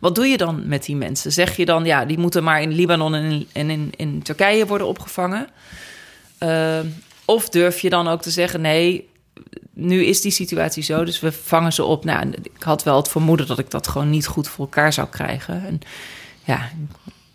Wat 0.00 0.14
doe 0.14 0.26
je 0.26 0.36
dan 0.36 0.68
met 0.68 0.84
die 0.84 0.96
mensen? 0.96 1.32
Zeg 1.32 1.56
je 1.56 1.64
dan, 1.64 1.84
ja, 1.84 2.04
die 2.04 2.18
moeten 2.18 2.44
maar 2.44 2.62
in 2.62 2.72
Libanon 2.72 3.14
en 3.14 3.46
in, 3.52 3.70
in, 3.70 3.92
in 3.96 4.22
Turkije 4.22 4.66
worden 4.66 4.86
opgevangen? 4.86 5.48
Uh, 6.42 6.78
of 7.24 7.48
durf 7.48 7.80
je 7.80 7.90
dan 7.90 8.08
ook 8.08 8.22
te 8.22 8.30
zeggen, 8.30 8.60
nee, 8.60 9.08
nu 9.72 10.04
is 10.04 10.20
die 10.20 10.32
situatie 10.32 10.82
zo, 10.82 11.04
dus 11.04 11.20
we 11.20 11.32
vangen 11.32 11.72
ze 11.72 11.84
op. 11.84 12.04
Nou, 12.04 12.30
ik 12.42 12.62
had 12.62 12.82
wel 12.82 12.96
het 12.96 13.08
vermoeden 13.08 13.46
dat 13.46 13.58
ik 13.58 13.70
dat 13.70 13.88
gewoon 13.88 14.10
niet 14.10 14.26
goed 14.26 14.48
voor 14.48 14.64
elkaar 14.64 14.92
zou 14.92 15.08
krijgen. 15.08 15.66
En 15.66 15.80
ja, 16.44 16.64
ik 16.64 16.70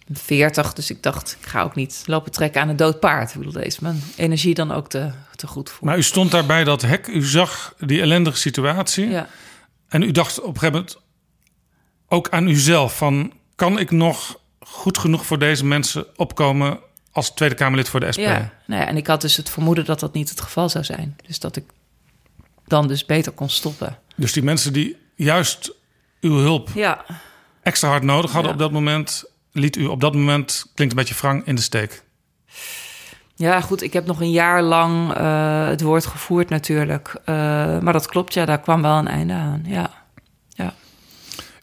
ben 0.07 0.16
40, 0.16 0.74
dus 0.74 0.89
ik 0.89 1.03
dacht, 1.03 1.38
ik 1.41 1.47
ga 1.47 1.61
ook 1.61 1.76
niet 1.76 2.03
lopen 2.05 2.32
trekken 2.32 2.61
aan 2.61 2.70
een 2.70 2.76
dood 2.76 2.99
paard. 2.99 3.30
Ik 3.30 3.38
bedoel, 3.38 3.61
deze 3.61 3.78
mijn 3.82 4.03
energie 4.16 4.53
dan 4.53 4.72
ook 4.72 4.89
te, 4.89 5.11
te 5.36 5.47
goed 5.47 5.70
voor. 5.70 5.88
Maar 5.88 5.97
u 5.97 6.03
stond 6.03 6.32
daar 6.32 6.45
bij 6.45 6.64
dat 6.64 6.82
hek, 6.82 7.07
u 7.07 7.24
zag 7.24 7.74
die 7.80 8.01
ellendige 8.01 8.38
situatie. 8.38 9.09
Ja. 9.09 9.28
En 9.88 10.01
u 10.01 10.11
dacht 10.11 10.39
op 10.39 10.53
een 10.53 10.59
gegeven 10.59 10.74
moment 10.74 10.97
ook 12.14 12.30
aan 12.30 12.47
uzelf 12.47 12.97
van... 12.97 13.34
kan 13.55 13.80
ik 13.80 13.91
nog 13.91 14.39
goed 14.59 14.97
genoeg 14.97 15.26
voor 15.26 15.39
deze 15.39 15.66
mensen 15.66 16.05
opkomen 16.16 16.80
als 17.11 17.30
Tweede 17.34 17.55
Kamerlid 17.55 17.89
voor 17.89 17.99
de 17.99 18.11
SP? 18.16 18.20
Ja, 18.20 18.51
nou 18.66 18.82
ja, 18.82 18.88
en 18.88 18.97
ik 18.97 19.07
had 19.07 19.22
dus 19.22 19.38
het 19.38 19.49
vermoeden 19.49 19.86
dat 19.86 19.99
dat 19.99 20.14
niet 20.14 20.30
het 20.30 20.41
geval 20.41 20.70
zou 20.70 20.84
zijn. 20.84 21.16
Dus 21.28 21.39
dat 21.39 21.55
ik 21.55 21.64
dan 22.68 22.88
dus 22.88 23.05
beter 23.05 23.32
kon 23.32 23.49
stoppen. 23.49 23.97
Dus 24.16 24.32
die 24.34 24.43
mensen 24.43 24.74
die 24.74 24.97
juist 25.16 25.74
uw 26.22 26.38
hulp 26.38 26.70
Ja, 26.74 27.05
extra 27.61 27.89
hard 27.89 28.03
nodig 28.03 28.32
hadden 28.32 28.49
Ja. 28.49 28.57
op 28.57 28.61
dat 28.64 28.72
moment... 28.72 29.24
liet 29.51 29.76
u 29.76 29.86
op 29.86 30.01
dat 30.01 30.14
moment, 30.14 30.72
klinkt 30.76 30.93
een 30.93 30.99
beetje 30.99 31.16
wrang, 31.22 31.45
in 31.45 31.55
de 31.55 31.61
steek. 31.61 32.03
ja 33.36 33.61
goed, 33.61 33.82
ik 33.82 33.93
heb 33.93 34.05
nog 34.05 34.22
een 34.22 34.32
jaar 34.32 34.61
lang 34.61 35.14
eh, 35.14 35.68
het 35.68 35.82
woord 35.82 36.05
gevoerd 36.05 36.49
natuurlijk. 36.49 37.16
Eh, 37.26 37.36
maar 37.80 37.93
dat 37.93 38.07
klopt, 38.07 38.34
ja, 38.34 38.45
daar 38.45 38.59
kwam 38.59 38.82
wel 38.82 38.97
een 38.97 39.07
einde 39.07 39.34
aan, 39.34 39.64
ja. 39.66 40.03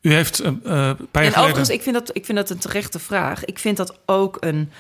U 0.01 0.13
heeft 0.13 0.41
uh, 0.41 0.47
een 0.47 0.61
paar 0.61 0.69
jaar 0.73 0.97
En 0.97 1.11
geleden... 1.13 1.37
overigens, 1.37 1.69
ik 1.69 1.83
vind, 1.83 1.95
dat, 1.95 2.11
ik 2.17 2.25
vind 2.25 2.39
dat 2.39 2.51
een 2.51 2.59
terechte 2.59 2.99
vraag. 2.99 3.45
Ik 3.45 3.59
vind 3.59 3.77
dat 3.77 3.99
ook 4.07 4.37
een... 4.41 4.71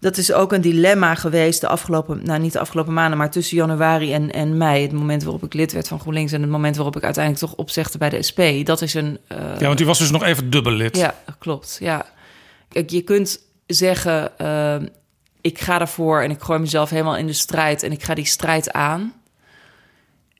Dat 0.00 0.16
is 0.16 0.32
ook 0.32 0.52
een 0.52 0.60
dilemma 0.60 1.14
geweest 1.14 1.60
de 1.60 1.68
afgelopen... 1.68 2.20
Nou, 2.24 2.40
niet 2.40 2.52
de 2.52 2.58
afgelopen 2.58 2.92
maanden, 2.92 3.18
maar 3.18 3.30
tussen 3.30 3.56
januari 3.56 4.12
en, 4.12 4.32
en 4.32 4.56
mei. 4.56 4.82
Het 4.82 4.92
moment 4.92 5.22
waarop 5.22 5.44
ik 5.44 5.54
lid 5.54 5.72
werd 5.72 5.88
van 5.88 6.00
GroenLinks... 6.00 6.32
en 6.32 6.40
het 6.40 6.50
moment 6.50 6.76
waarop 6.76 6.96
ik 6.96 7.04
uiteindelijk 7.04 7.44
toch 7.44 7.54
opzegde 7.54 7.98
bij 7.98 8.08
de 8.08 8.22
SP. 8.28 8.40
Dat 8.64 8.82
is 8.82 8.94
een... 8.94 9.18
eh, 9.28 9.38
Ja, 9.58 9.66
want 9.66 9.80
u 9.80 9.84
was 9.84 9.98
dus 9.98 10.10
nog 10.10 10.22
even 10.22 10.50
dubbel 10.50 10.72
lid. 10.72 10.96
Ja, 10.96 11.14
klopt. 11.38 11.76
Ja. 11.80 12.06
Kijk, 12.68 12.90
je 12.90 13.02
kunt 13.02 13.40
zeggen: 13.66 14.32
uh, 14.40 14.76
ik 15.40 15.60
ga 15.60 15.80
ervoor 15.80 16.22
en 16.22 16.30
ik 16.30 16.40
gooi 16.40 16.58
mezelf 16.58 16.90
helemaal 16.90 17.16
in 17.16 17.26
de 17.26 17.32
strijd 17.32 17.82
en 17.82 17.92
ik 17.92 18.02
ga 18.02 18.14
die 18.14 18.24
strijd 18.26 18.72
aan. 18.72 19.12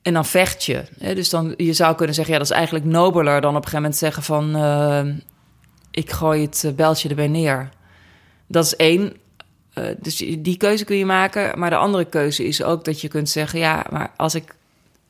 En 0.06 0.12
dan 0.12 0.24
vecht 0.24 0.64
je. 0.64 0.84
Hè? 0.98 1.14
Dus 1.14 1.30
dan, 1.30 1.54
je 1.56 1.72
zou 1.72 1.94
kunnen 1.94 2.14
zeggen: 2.14 2.34
ja, 2.34 2.40
dat 2.40 2.50
is 2.50 2.56
eigenlijk 2.56 2.84
nobeler 2.84 3.40
dan 3.40 3.56
op 3.56 3.64
een 3.64 3.68
gegeven 3.68 3.80
moment 3.80 3.96
zeggen: 3.96 4.22
van 4.22 4.56
uh, 4.56 5.14
ik 5.90 6.10
gooi 6.10 6.42
het 6.42 6.72
beltje 6.76 7.08
erbij 7.08 7.28
neer. 7.28 7.68
Dat 8.46 8.64
is 8.64 8.76
één. 8.76 9.16
Uh, 9.74 9.84
dus 9.98 10.16
die 10.16 10.56
keuze 10.56 10.84
kun 10.84 10.96
je 10.96 11.04
maken. 11.04 11.58
Maar 11.58 11.70
de 11.70 11.76
andere 11.76 12.04
keuze 12.04 12.44
is 12.44 12.62
ook 12.62 12.84
dat 12.84 13.00
je 13.00 13.08
kunt 13.08 13.28
zeggen: 13.28 13.58
ja, 13.58 13.86
maar 13.90 14.12
als 14.16 14.34
ik 14.34 14.54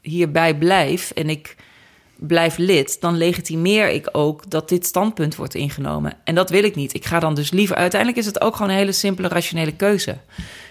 hierbij 0.01 0.55
blijf 0.55 1.11
en 1.11 1.31
ik 1.31 1.57
blijf 2.15 2.57
lid, 2.57 3.01
dan 3.01 3.17
legitimeer 3.17 3.89
ik 3.89 4.09
ook 4.13 4.51
dat 4.51 4.69
dit 4.69 4.87
standpunt 4.87 5.37
wordt 5.37 5.55
ingenomen. 5.55 6.13
En 6.25 6.35
dat 6.35 6.51
wil 6.51 6.65
ik 6.65 6.75
niet. 6.75 6.95
Ik 6.95 7.05
ga 7.05 7.19
dan 7.19 7.35
dus 7.35 7.51
liever. 7.51 7.77
Uiteindelijk 7.77 8.21
is 8.21 8.27
het 8.27 8.41
ook 8.41 8.57
gewoon 8.57 8.71
een 8.71 8.77
hele 8.77 8.93
simpele, 8.93 9.29
rationele 9.29 9.77
keuze. 9.77 10.17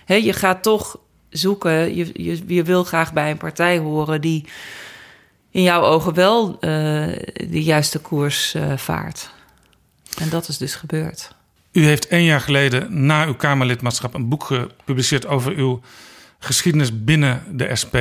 He, 0.05 0.15
je 0.15 0.33
gaat 0.33 0.63
toch 0.63 0.99
zoeken. 1.29 1.95
Je, 1.95 2.09
je, 2.13 2.43
je, 2.47 2.63
wil 2.63 2.83
graag 2.83 3.13
bij 3.13 3.31
een 3.31 3.37
partij 3.37 3.77
horen 3.77 4.21
die 4.21 4.45
in 5.51 5.61
jouw 5.61 5.81
ogen 5.81 6.13
wel 6.13 6.51
uh, 6.51 6.59
de 7.49 7.63
juiste 7.63 7.99
koers 7.99 8.55
uh, 8.55 8.77
vaart. 8.77 9.29
En 10.17 10.29
dat 10.29 10.47
is 10.47 10.57
dus 10.57 10.75
gebeurd. 10.75 11.35
U 11.71 11.85
heeft 11.85 12.07
één 12.07 12.23
jaar 12.23 12.41
geleden 12.41 13.05
na 13.05 13.25
uw 13.25 13.35
Kamerlidmaatschap 13.35 14.13
een 14.13 14.29
boek 14.29 14.43
gepubliceerd 14.43 15.25
over 15.25 15.55
uw 15.55 15.81
geschiedenis 16.39 17.03
binnen 17.03 17.43
de 17.57 17.75
SP. 17.81 17.95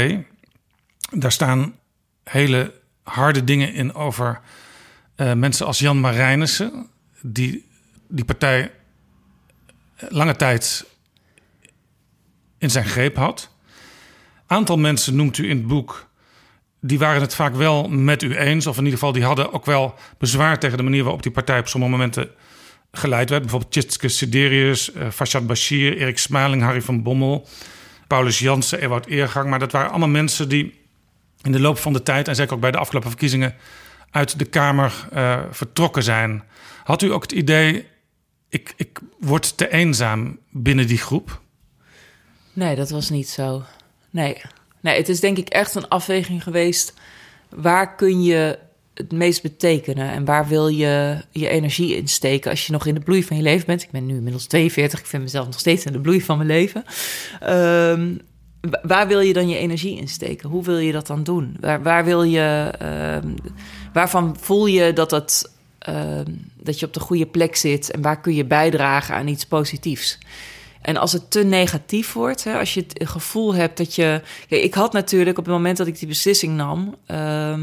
Daar 1.10 1.32
staan 1.32 1.74
hele 2.24 2.72
harde 3.02 3.44
dingen 3.44 3.74
in 3.74 3.94
over 3.94 4.40
uh, 5.16 5.32
mensen 5.32 5.66
als 5.66 5.78
Jan 5.78 6.00
Marijnissen, 6.00 6.86
die 7.22 7.68
die 8.08 8.24
partij 8.24 8.70
lange 10.08 10.36
tijd 10.36 10.84
in 12.64 12.70
zijn 12.70 12.84
greep 12.84 13.16
had. 13.16 13.50
Aantal 14.46 14.78
mensen 14.78 15.16
noemt 15.16 15.38
u 15.38 15.48
in 15.48 15.56
het 15.56 15.66
boek, 15.66 16.08
die 16.80 16.98
waren 16.98 17.20
het 17.20 17.34
vaak 17.34 17.54
wel 17.54 17.88
met 17.88 18.22
u 18.22 18.36
eens, 18.36 18.66
of 18.66 18.76
in 18.76 18.84
ieder 18.84 18.98
geval 18.98 19.12
die 19.12 19.24
hadden 19.24 19.52
ook 19.52 19.64
wel 19.64 19.94
bezwaar 20.18 20.58
tegen 20.58 20.76
de 20.76 20.82
manier 20.82 21.02
waarop 21.02 21.22
die 21.22 21.32
partij 21.32 21.58
op 21.58 21.68
sommige 21.68 21.92
momenten 21.92 22.30
geleid 22.92 23.30
werd. 23.30 23.42
Bijvoorbeeld 23.42 23.72
Tjitske 23.72 24.08
Siderius, 24.08 24.94
uh, 24.94 25.10
Fashad 25.10 25.46
Bashir, 25.46 25.96
Erik 25.96 26.18
Smaling, 26.18 26.62
Harry 26.62 26.82
van 26.82 27.02
Bommel, 27.02 27.48
Paulus 28.06 28.38
Jansen, 28.38 28.80
Ewout 28.80 29.06
Eergang. 29.06 29.48
Maar 29.48 29.58
dat 29.58 29.72
waren 29.72 29.90
allemaal 29.90 30.08
mensen 30.08 30.48
die 30.48 30.80
in 31.42 31.52
de 31.52 31.60
loop 31.60 31.78
van 31.78 31.92
de 31.92 32.02
tijd, 32.02 32.28
en 32.28 32.34
zeker 32.34 32.54
ook 32.54 32.60
bij 32.60 32.70
de 32.70 32.78
afgelopen 32.78 33.10
verkiezingen, 33.10 33.54
uit 34.10 34.38
de 34.38 34.44
Kamer 34.44 35.08
uh, 35.14 35.40
vertrokken 35.50 36.02
zijn. 36.02 36.42
Had 36.84 37.02
u 37.02 37.12
ook 37.12 37.22
het 37.22 37.32
idee, 37.32 37.86
ik, 38.48 38.74
ik 38.76 38.98
word 39.18 39.56
te 39.56 39.72
eenzaam 39.72 40.38
binnen 40.50 40.86
die 40.86 40.98
groep? 40.98 41.42
Nee, 42.54 42.76
dat 42.76 42.90
was 42.90 43.10
niet 43.10 43.28
zo. 43.28 43.62
Nee. 44.10 44.36
nee, 44.80 44.96
het 44.96 45.08
is 45.08 45.20
denk 45.20 45.38
ik 45.38 45.48
echt 45.48 45.74
een 45.74 45.88
afweging 45.88 46.42
geweest. 46.42 46.94
Waar 47.48 47.94
kun 47.94 48.22
je 48.22 48.58
het 48.94 49.12
meest 49.12 49.42
betekenen 49.42 50.10
en 50.10 50.24
waar 50.24 50.48
wil 50.48 50.68
je 50.68 51.16
je 51.30 51.48
energie 51.48 51.96
in 51.96 52.08
steken 52.08 52.50
als 52.50 52.66
je 52.66 52.72
nog 52.72 52.86
in 52.86 52.94
de 52.94 53.00
bloei 53.00 53.24
van 53.24 53.36
je 53.36 53.42
leven 53.42 53.66
bent? 53.66 53.82
Ik 53.82 53.90
ben 53.90 54.06
nu 54.06 54.14
inmiddels 54.14 54.46
42, 54.46 55.00
ik 55.00 55.06
vind 55.06 55.22
mezelf 55.22 55.46
nog 55.46 55.58
steeds 55.58 55.84
in 55.84 55.92
de 55.92 56.00
bloei 56.00 56.22
van 56.22 56.36
mijn 56.36 56.48
leven. 56.48 56.84
Um, 57.42 58.20
waar 58.82 59.06
wil 59.06 59.20
je 59.20 59.32
dan 59.32 59.48
je 59.48 59.56
energie 59.56 59.96
in 59.96 60.08
steken? 60.08 60.48
Hoe 60.48 60.64
wil 60.64 60.78
je 60.78 60.92
dat 60.92 61.06
dan 61.06 61.22
doen? 61.22 61.56
Waar, 61.60 61.82
waar 61.82 62.04
wil 62.04 62.22
je, 62.22 62.74
uh, 62.82 63.30
waarvan 63.92 64.36
voel 64.40 64.66
je 64.66 64.92
dat, 64.92 65.10
het, 65.10 65.52
uh, 65.88 66.20
dat 66.56 66.80
je 66.80 66.86
op 66.86 66.92
de 66.92 67.00
goede 67.00 67.26
plek 67.26 67.56
zit 67.56 67.90
en 67.90 68.02
waar 68.02 68.20
kun 68.20 68.34
je 68.34 68.44
bijdragen 68.44 69.14
aan 69.14 69.28
iets 69.28 69.46
positiefs? 69.46 70.18
En 70.84 70.96
als 70.96 71.12
het 71.12 71.30
te 71.30 71.44
negatief 71.44 72.12
wordt, 72.12 72.44
hè, 72.44 72.58
als 72.58 72.74
je 72.74 72.84
het 72.88 73.08
gevoel 73.08 73.54
hebt 73.54 73.76
dat 73.76 73.94
je. 73.94 74.20
Ik 74.48 74.74
had 74.74 74.92
natuurlijk 74.92 75.38
op 75.38 75.44
het 75.44 75.54
moment 75.54 75.76
dat 75.76 75.86
ik 75.86 75.98
die 75.98 76.08
beslissing 76.08 76.56
nam, 76.56 76.94
uh, 77.10 77.58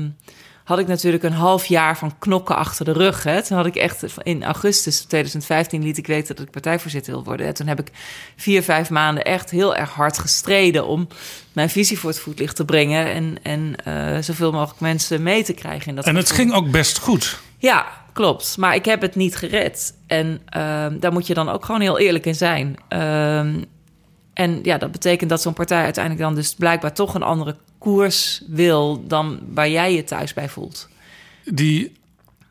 had 0.63 0.79
ik 0.79 0.87
natuurlijk 0.87 1.23
een 1.23 1.33
half 1.33 1.65
jaar 1.65 1.97
van 1.97 2.17
knokken 2.19 2.55
achter 2.55 2.85
de 2.85 2.91
rug. 2.91 3.23
Hè. 3.23 3.43
Toen 3.43 3.57
had 3.57 3.65
ik 3.65 3.75
echt 3.75 4.03
in 4.23 4.43
augustus 4.43 4.99
2015 4.99 5.83
liet 5.83 5.97
ik 5.97 6.07
weten 6.07 6.35
dat 6.35 6.45
ik 6.45 6.51
partijvoorzitter 6.51 7.13
wil 7.13 7.23
worden. 7.23 7.45
En 7.45 7.53
toen 7.53 7.67
heb 7.67 7.79
ik 7.79 7.91
vier, 8.35 8.63
vijf 8.63 8.89
maanden 8.89 9.23
echt 9.23 9.49
heel 9.49 9.75
erg 9.75 9.89
hard 9.89 10.17
gestreden 10.17 10.85
om 10.85 11.07
mijn 11.53 11.69
visie 11.69 11.99
voor 11.99 12.09
het 12.09 12.19
voetlicht 12.19 12.55
te 12.55 12.65
brengen. 12.65 13.13
En, 13.13 13.37
en 13.43 13.75
uh, 13.87 14.17
zoveel 14.21 14.51
mogelijk 14.51 14.79
mensen 14.79 15.23
mee 15.23 15.43
te 15.43 15.53
krijgen. 15.53 15.87
In 15.87 15.95
dat 15.95 16.05
en 16.05 16.15
het 16.15 16.31
ging 16.31 16.53
ook 16.53 16.71
best 16.71 16.97
goed. 16.97 17.39
Ja, 17.57 18.00
klopt. 18.13 18.57
Maar 18.57 18.75
ik 18.75 18.85
heb 18.85 19.01
het 19.01 19.15
niet 19.15 19.35
gered. 19.35 19.93
En 20.07 20.41
uh, 20.55 20.85
daar 20.99 21.11
moet 21.11 21.27
je 21.27 21.33
dan 21.33 21.49
ook 21.49 21.65
gewoon 21.65 21.81
heel 21.81 21.99
eerlijk 21.99 22.25
in 22.25 22.35
zijn. 22.35 22.75
Uh, 22.89 23.39
en 24.33 24.59
ja, 24.63 24.77
dat 24.77 24.91
betekent 24.91 25.29
dat 25.29 25.41
zo'n 25.41 25.53
partij 25.53 25.83
uiteindelijk 25.83 26.23
dan 26.23 26.35
dus 26.35 26.55
blijkbaar 26.55 26.93
toch 26.93 27.13
een 27.13 27.23
andere 27.23 27.55
koers 27.77 28.41
wil 28.47 29.07
dan 29.07 29.39
waar 29.53 29.69
jij 29.69 29.93
je 29.93 30.03
thuis 30.03 30.33
bij 30.33 30.49
voelt. 30.49 30.89
Die 31.45 31.91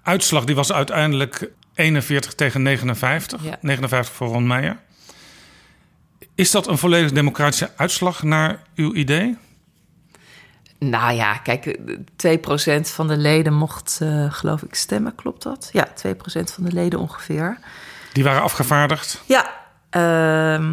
uitslag 0.02 0.44
die 0.44 0.54
was 0.54 0.72
uiteindelijk 0.72 1.50
41 1.74 2.34
tegen 2.34 2.62
59. 2.62 3.44
Ja. 3.44 3.58
59 3.60 4.14
voor 4.14 4.28
Ron 4.28 4.46
Meijer. 4.46 4.78
Is 6.34 6.50
dat 6.50 6.68
een 6.68 6.78
volledig 6.78 7.12
democratische 7.12 7.70
uitslag 7.76 8.22
naar 8.22 8.62
uw 8.74 8.94
idee? 8.94 9.36
Nou 10.80 11.12
ja, 11.12 11.34
kijk, 11.34 11.78
2% 12.16 12.80
van 12.80 13.08
de 13.08 13.16
leden 13.16 13.54
mocht, 13.54 13.98
uh, 14.02 14.32
geloof 14.32 14.62
ik, 14.62 14.74
stemmen. 14.74 15.14
Klopt 15.14 15.42
dat? 15.42 15.68
Ja, 15.72 15.88
2% 15.88 16.52
van 16.52 16.64
de 16.64 16.72
leden 16.72 16.98
ongeveer. 16.98 17.58
Die 18.12 18.24
waren 18.24 18.42
afgevaardigd? 18.42 19.22
Ja. 19.26 19.50
Uh, 19.96 20.68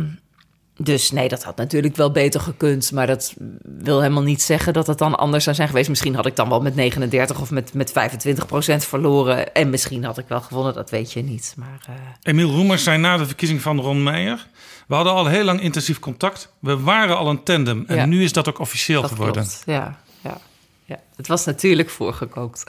dus 0.78 1.12
nee, 1.12 1.28
dat 1.28 1.44
had 1.44 1.56
natuurlijk 1.56 1.96
wel 1.96 2.12
beter 2.12 2.40
gekund. 2.40 2.92
Maar 2.92 3.08
dat 3.08 3.34
wil 3.62 4.02
helemaal 4.02 4.24
niet 4.24 4.42
zeggen 4.42 4.74
dat 4.74 4.88
het 4.88 4.98
dan 4.98 5.16
anders 5.16 5.44
zou 5.44 5.56
zijn 5.56 5.68
geweest. 5.68 5.90
Misschien 5.90 6.16
had 6.16 6.26
ik 6.26 6.36
dan 6.36 6.50
wel 6.50 6.62
met 6.62 6.76
39 6.76 7.42
of 7.42 7.52
met, 7.52 7.74
met 7.74 7.92
25 7.92 8.46
procent 8.46 8.86
verloren. 8.86 9.54
En 9.54 9.70
misschien 9.70 10.04
had 10.04 10.18
ik 10.18 10.26
wel 10.28 10.42
gewonnen, 10.42 10.74
dat 10.74 10.90
weet 10.90 11.14
je 11.14 11.24
niet. 11.24 11.54
Maar, 11.58 11.86
uh... 11.90 11.96
Emiel 12.22 12.52
Roemers 12.52 12.84
zei 12.84 12.98
na 12.98 13.18
de 13.18 13.26
verkiezing 13.26 13.62
van 13.62 13.80
Ron 13.80 14.04
Meijer... 14.04 14.48
we 14.88 14.96
hadden 14.96 15.14
al 15.14 15.26
heel 15.26 15.44
lang 15.44 15.62
intensief 15.62 16.00
contact. 16.00 16.54
We 16.60 16.80
waren 16.80 17.18
al 17.18 17.30
een 17.30 17.44
tandem. 17.44 17.84
En 17.88 18.10
nu 18.10 18.24
is 18.24 18.34
dat 18.34 18.50
ook 18.50 18.60
officieel 18.60 19.04
geworden. 19.04 19.44
Klopt. 19.44 19.64
Ja, 19.66 20.00
ja, 20.22 20.38
ja. 20.86 21.00
Het 21.16 21.28
was 21.28 21.46
natuurlijk 21.46 21.90
voorgekookt. 21.90 22.64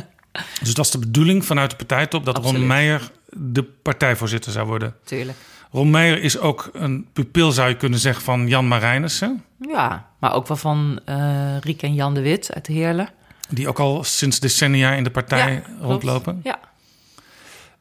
dus 0.62 0.74
dat 0.74 0.84
is 0.84 0.90
de 0.90 0.98
bedoeling 0.98 1.44
vanuit 1.44 1.70
de 1.70 1.76
partijtop... 1.76 2.24
dat 2.24 2.36
Absoluut. 2.36 2.58
Ron 2.58 2.68
Meijer 2.68 3.10
de 3.30 3.62
partijvoorzitter 3.62 4.52
zou 4.52 4.66
worden. 4.66 4.94
Tuurlijk. 5.04 5.38
Ron 5.70 5.90
Meijer 5.90 6.22
is 6.22 6.38
ook 6.38 6.70
een 6.72 7.08
pupil, 7.12 7.52
zou 7.52 7.68
je 7.68 7.76
kunnen 7.76 7.98
zeggen, 7.98 8.24
van 8.24 8.48
Jan 8.48 8.68
Marijnissen. 8.68 9.44
Ja, 9.60 10.08
maar 10.18 10.34
ook 10.34 10.46
wel 10.46 10.56
van 10.56 11.00
uh, 11.08 11.58
Riek 11.60 11.82
en 11.82 11.94
Jan 11.94 12.14
de 12.14 12.20
Wit 12.20 12.54
uit 12.54 12.66
Heerlen. 12.66 13.08
Die 13.48 13.68
ook 13.68 13.78
al 13.78 14.04
sinds 14.04 14.40
decennia 14.40 14.92
in 14.92 15.04
de 15.04 15.10
partij 15.10 15.52
ja, 15.52 15.62
rondlopen. 15.80 16.40
Ja. 16.42 16.58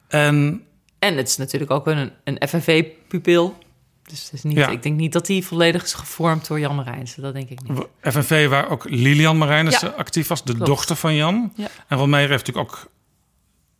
En, 0.08 0.64
en 1.00 1.18
het 1.18 1.28
is 1.28 1.38
natuurlijk 1.38 1.72
ook 1.72 1.88
een, 1.88 2.12
een 2.24 2.48
FNV-pupil. 2.48 3.58
Dus 4.04 4.24
het 4.24 4.34
is 4.34 4.44
niet, 4.44 4.58
ja. 4.58 4.68
ik 4.68 4.84
denk 4.84 4.98
niet 4.98 5.14
dat 5.14 5.28
hij 5.28 5.42
volledig 5.42 5.84
is 5.84 5.94
gevormd 5.94 6.48
door 6.48 6.60
Jan 6.60 6.76
Marijnissen. 6.76 7.22
Dat 7.22 7.34
denk 7.34 7.50
ik 7.50 7.60
niet. 7.64 7.86
FNV 8.02 8.48
waar 8.48 8.70
ook 8.70 8.90
Lilian 8.90 9.38
Marijnissen 9.38 9.90
ja. 9.90 9.94
actief 9.94 10.28
was, 10.28 10.44
de 10.44 10.54
Klopt. 10.54 10.66
dochter 10.66 10.96
van 10.96 11.16
Jan. 11.16 11.54
Ja. 11.56 11.68
En 11.88 11.98
Ron 11.98 12.10
Meijer 12.10 12.30
heeft 12.30 12.46
natuurlijk 12.48 12.74
ook 12.74 12.92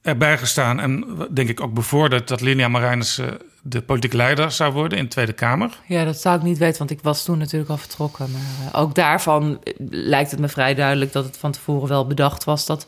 erbij 0.02 0.38
gestaan... 0.38 0.80
en 0.80 1.06
denk 1.32 1.50
ik 1.50 1.62
ook 1.62 1.74
bevorderd 1.74 2.28
dat 2.28 2.42
Lilian 2.42 2.72
Marijnissen 2.72 3.38
de 3.70 3.82
politiek 3.82 4.14
leider 4.14 4.52
zou 4.52 4.74
worden 4.74 4.98
in 4.98 5.04
de 5.04 5.10
Tweede 5.10 5.34
Kamer? 5.34 5.80
Ja, 5.88 6.04
dat 6.04 6.22
zou 6.22 6.38
ik 6.38 6.44
niet 6.44 6.58
weten, 6.58 6.78
want 6.78 6.92
ik 6.92 7.02
was 7.02 7.24
toen 7.24 7.38
natuurlijk 7.38 7.70
al 7.70 7.78
vertrokken. 7.78 8.32
Maar 8.32 8.72
uh, 8.74 8.80
ook 8.80 8.96
daarvan 8.96 9.60
lijkt 9.90 10.32
het 10.32 10.40
me 10.40 10.48
vrij 10.48 10.76
duidelijk 10.76 11.12
dat 11.12 11.26
het 11.26 11.38
van 11.38 11.52
tevoren 11.52 11.88
wel 11.88 12.08
bedacht 12.08 12.44
was 12.44 12.66
dat 12.66 12.88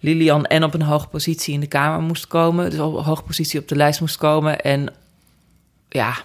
Lilian 0.00 0.44
en 0.44 0.64
op 0.64 0.74
een 0.74 0.82
hoge 0.82 1.08
positie 1.08 1.54
in 1.54 1.60
de 1.60 1.66
Kamer 1.66 2.00
moest 2.00 2.26
komen. 2.26 2.70
Dus 2.70 2.78
op 2.78 2.96
een 2.96 3.04
hoge 3.04 3.22
positie 3.22 3.60
op 3.60 3.68
de 3.68 3.76
lijst 3.76 4.00
moest 4.00 4.16
komen. 4.16 4.60
En 4.60 4.94
ja. 5.88 6.16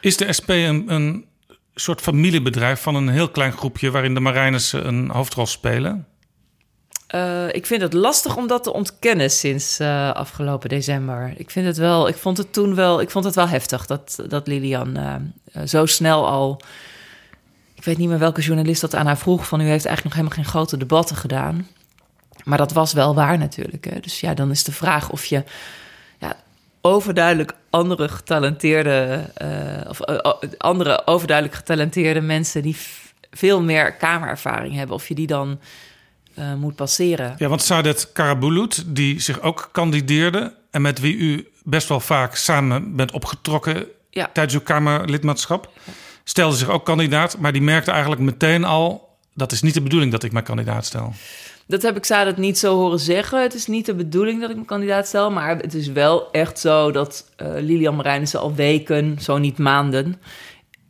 Is 0.00 0.16
de 0.16 0.32
SP 0.38 0.48
een, 0.48 0.92
een 0.92 1.24
soort 1.74 2.00
familiebedrijf 2.00 2.80
van 2.80 2.94
een 2.94 3.08
heel 3.08 3.28
klein 3.28 3.52
groepje 3.52 3.90
waarin 3.90 4.14
de 4.14 4.20
Marijnissen 4.20 4.86
een 4.86 5.10
hoofdrol 5.10 5.46
spelen? 5.46 6.06
Uh, 7.14 7.48
ik 7.52 7.66
vind 7.66 7.82
het 7.82 7.92
lastig 7.92 8.36
om 8.36 8.46
dat 8.46 8.62
te 8.62 8.72
ontkennen 8.72 9.30
sinds 9.30 9.80
uh, 9.80 10.12
afgelopen 10.12 10.68
december. 10.68 11.32
Ik 11.36 11.50
vind 11.50 11.66
het 11.66 11.76
wel, 11.76 12.08
ik 12.08 12.16
vond 12.16 12.36
het 12.36 12.52
toen 12.52 12.74
wel, 12.74 13.00
ik 13.00 13.10
vond 13.10 13.24
het 13.24 13.34
wel 13.34 13.48
heftig 13.48 13.86
dat, 13.86 14.24
dat 14.28 14.46
Lilian 14.46 14.98
uh, 14.98 15.14
zo 15.66 15.86
snel 15.86 16.28
al. 16.28 16.60
Ik 17.74 17.84
weet 17.84 17.98
niet 17.98 18.08
meer 18.08 18.18
welke 18.18 18.40
journalist 18.40 18.80
dat 18.80 18.94
aan 18.94 19.06
haar 19.06 19.18
vroeg. 19.18 19.46
Van 19.46 19.60
u 19.60 19.64
heeft 19.64 19.86
eigenlijk 19.86 20.04
nog 20.04 20.14
helemaal 20.14 20.36
geen 20.36 20.52
grote 20.52 20.76
debatten 20.76 21.16
gedaan. 21.16 21.68
Maar 22.44 22.58
dat 22.58 22.72
was 22.72 22.92
wel 22.92 23.14
waar 23.14 23.38
natuurlijk. 23.38 24.02
Dus 24.02 24.20
ja, 24.20 24.34
dan 24.34 24.50
is 24.50 24.64
de 24.64 24.72
vraag 24.72 25.10
of 25.10 25.24
je 25.24 25.44
ja, 26.18 26.36
overduidelijk 26.80 27.54
andere 27.70 28.08
getalenteerde. 28.08 29.24
of 29.88 30.00
andere 30.58 31.06
overduidelijk 31.06 31.56
getalenteerde 31.56 32.20
mensen 32.20 32.62
die 32.62 32.76
veel 33.30 33.62
meer 33.62 33.92
kamerervaring 33.92 34.74
hebben. 34.74 34.96
Of 34.96 35.08
je 35.08 35.14
die 35.14 35.26
dan 35.26 35.58
uh, 36.40 36.54
moet 36.54 36.74
passeren. 36.74 37.34
Ja, 37.38 37.48
want 37.48 37.62
Saadet 37.62 38.12
Karabulut, 38.12 38.84
die 38.86 39.20
zich 39.20 39.40
ook 39.40 39.68
kandideerde... 39.72 40.54
en 40.70 40.82
met 40.82 41.00
wie 41.00 41.16
u 41.16 41.48
best 41.62 41.88
wel 41.88 42.00
vaak 42.00 42.36
samen 42.36 42.96
bent 42.96 43.12
opgetrokken... 43.12 43.84
Ja. 44.10 44.30
tijdens 44.32 44.54
uw 44.54 44.62
Kamerlidmaatschap... 44.62 45.70
stelde 46.24 46.56
zich 46.56 46.68
ook 46.68 46.84
kandidaat, 46.84 47.38
maar 47.38 47.52
die 47.52 47.62
merkte 47.62 47.90
eigenlijk 47.90 48.20
meteen 48.20 48.64
al... 48.64 49.16
dat 49.34 49.52
is 49.52 49.62
niet 49.62 49.74
de 49.74 49.82
bedoeling 49.82 50.12
dat 50.12 50.22
ik 50.22 50.32
mijn 50.32 50.44
kandidaat 50.44 50.84
stel. 50.84 51.12
Dat 51.66 51.82
heb 51.82 51.96
ik 51.96 52.04
Saadet 52.04 52.36
niet 52.36 52.58
zo 52.58 52.76
horen 52.76 52.98
zeggen. 52.98 53.42
Het 53.42 53.54
is 53.54 53.66
niet 53.66 53.86
de 53.86 53.94
bedoeling 53.94 54.40
dat 54.40 54.48
ik 54.48 54.54
mijn 54.54 54.66
kandidaat 54.66 55.06
stel... 55.06 55.30
maar 55.30 55.56
het 55.56 55.74
is 55.74 55.88
wel 55.88 56.30
echt 56.30 56.58
zo 56.58 56.90
dat 56.90 57.30
uh, 57.42 57.48
Lilian 57.54 57.96
Marijnissen 57.96 58.40
al 58.40 58.54
weken, 58.54 59.18
zo 59.20 59.38
niet 59.38 59.58
maanden 59.58 60.20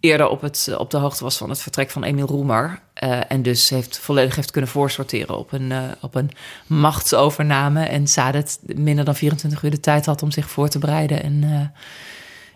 eerder 0.00 0.28
op, 0.28 0.40
het, 0.40 0.74
op 0.78 0.90
de 0.90 0.96
hoogte 0.96 1.24
was 1.24 1.36
van 1.36 1.50
het 1.50 1.60
vertrek 1.60 1.90
van 1.90 2.04
Emiel 2.04 2.26
Roemer. 2.26 2.80
Uh, 3.02 3.20
en 3.28 3.42
dus 3.42 3.68
heeft 3.68 3.98
volledig 3.98 4.36
heeft 4.36 4.50
kunnen 4.50 4.70
voorsorteren 4.70 5.36
op 5.36 5.52
een, 5.52 5.70
uh, 5.70 5.82
op 6.00 6.14
een 6.14 6.30
machtsovername. 6.66 7.84
En 7.84 8.06
Sadet 8.06 8.58
minder 8.62 9.04
dan 9.04 9.16
24 9.16 9.62
uur 9.62 9.70
de 9.70 9.80
tijd 9.80 10.06
had 10.06 10.22
om 10.22 10.30
zich 10.30 10.50
voor 10.50 10.68
te 10.68 10.78
bereiden. 10.78 11.22
En, 11.22 11.72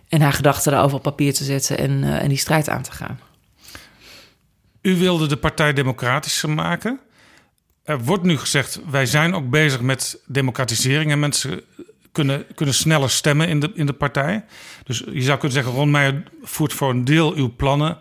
en 0.09 0.21
haar 0.21 0.33
gedachten 0.33 0.73
daarover 0.73 0.97
op 0.97 1.03
papier 1.03 1.35
te 1.35 1.45
zetten 1.45 1.79
en, 1.79 2.05
en 2.05 2.29
die 2.29 2.39
strijd 2.39 2.69
aan 2.69 2.83
te 2.83 2.93
gaan. 2.93 3.21
U 4.83 4.97
wilde 4.97 5.27
de 5.27 5.37
partij 5.37 5.73
democratischer 5.73 6.51
maken. 6.51 7.01
Er 7.85 8.05
wordt 8.05 8.23
nu 8.23 8.39
gezegd, 8.39 8.81
wij 8.91 9.07
zijn 9.07 9.35
ook 9.35 9.51
bezig 9.51 9.81
met 9.81 10.21
democratisering. 10.27 11.11
En 11.11 11.19
mensen 11.19 11.61
kunnen, 12.15 12.47
kunnen 12.55 12.75
sneller 12.75 13.11
stemmen 13.11 13.49
in 13.49 13.61
de, 13.61 13.71
in 13.75 13.87
de 13.87 13.93
partij. 13.93 14.45
Dus 14.85 15.05
je 15.13 15.23
zou 15.23 15.39
kunnen 15.39 15.57
zeggen, 15.57 15.73
Ron 15.73 15.91
Meijer 15.91 16.23
voert 16.43 16.73
voor 16.73 16.91
een 16.91 17.05
deel 17.05 17.35
uw 17.35 17.55
plannen 17.57 17.99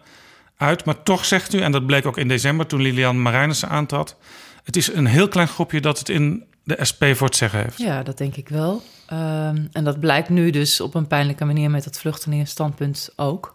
uit. 0.57 0.85
Maar 0.85 1.03
toch 1.03 1.25
zegt 1.25 1.53
u, 1.53 1.59
en 1.59 1.71
dat 1.71 1.85
bleek 1.85 2.05
ook 2.05 2.17
in 2.17 2.27
december 2.27 2.67
toen 2.67 2.81
Lilian 2.81 3.21
Marijnissen 3.21 3.69
aantrad... 3.69 4.17
het 4.63 4.75
is 4.75 4.93
een 4.93 5.05
heel 5.05 5.27
klein 5.27 5.47
groepje 5.47 5.81
dat 5.81 5.99
het 5.99 6.09
in 6.09 6.43
de 6.63 6.85
SP 6.89 7.03
voor 7.13 7.27
het 7.27 7.35
zeggen 7.35 7.59
heeft. 7.59 7.77
Ja, 7.77 8.03
dat 8.03 8.17
denk 8.17 8.35
ik 8.35 8.49
wel. 8.49 8.81
Um, 9.13 9.69
en 9.71 9.83
dat 9.83 9.99
blijkt 9.99 10.29
nu 10.29 10.49
dus 10.49 10.81
op 10.81 10.95
een 10.95 11.07
pijnlijke 11.07 11.45
manier 11.45 11.69
met 11.69 11.83
dat 11.83 11.99
vluchtelingenstandpunt 11.99 13.09
ook. 13.15 13.53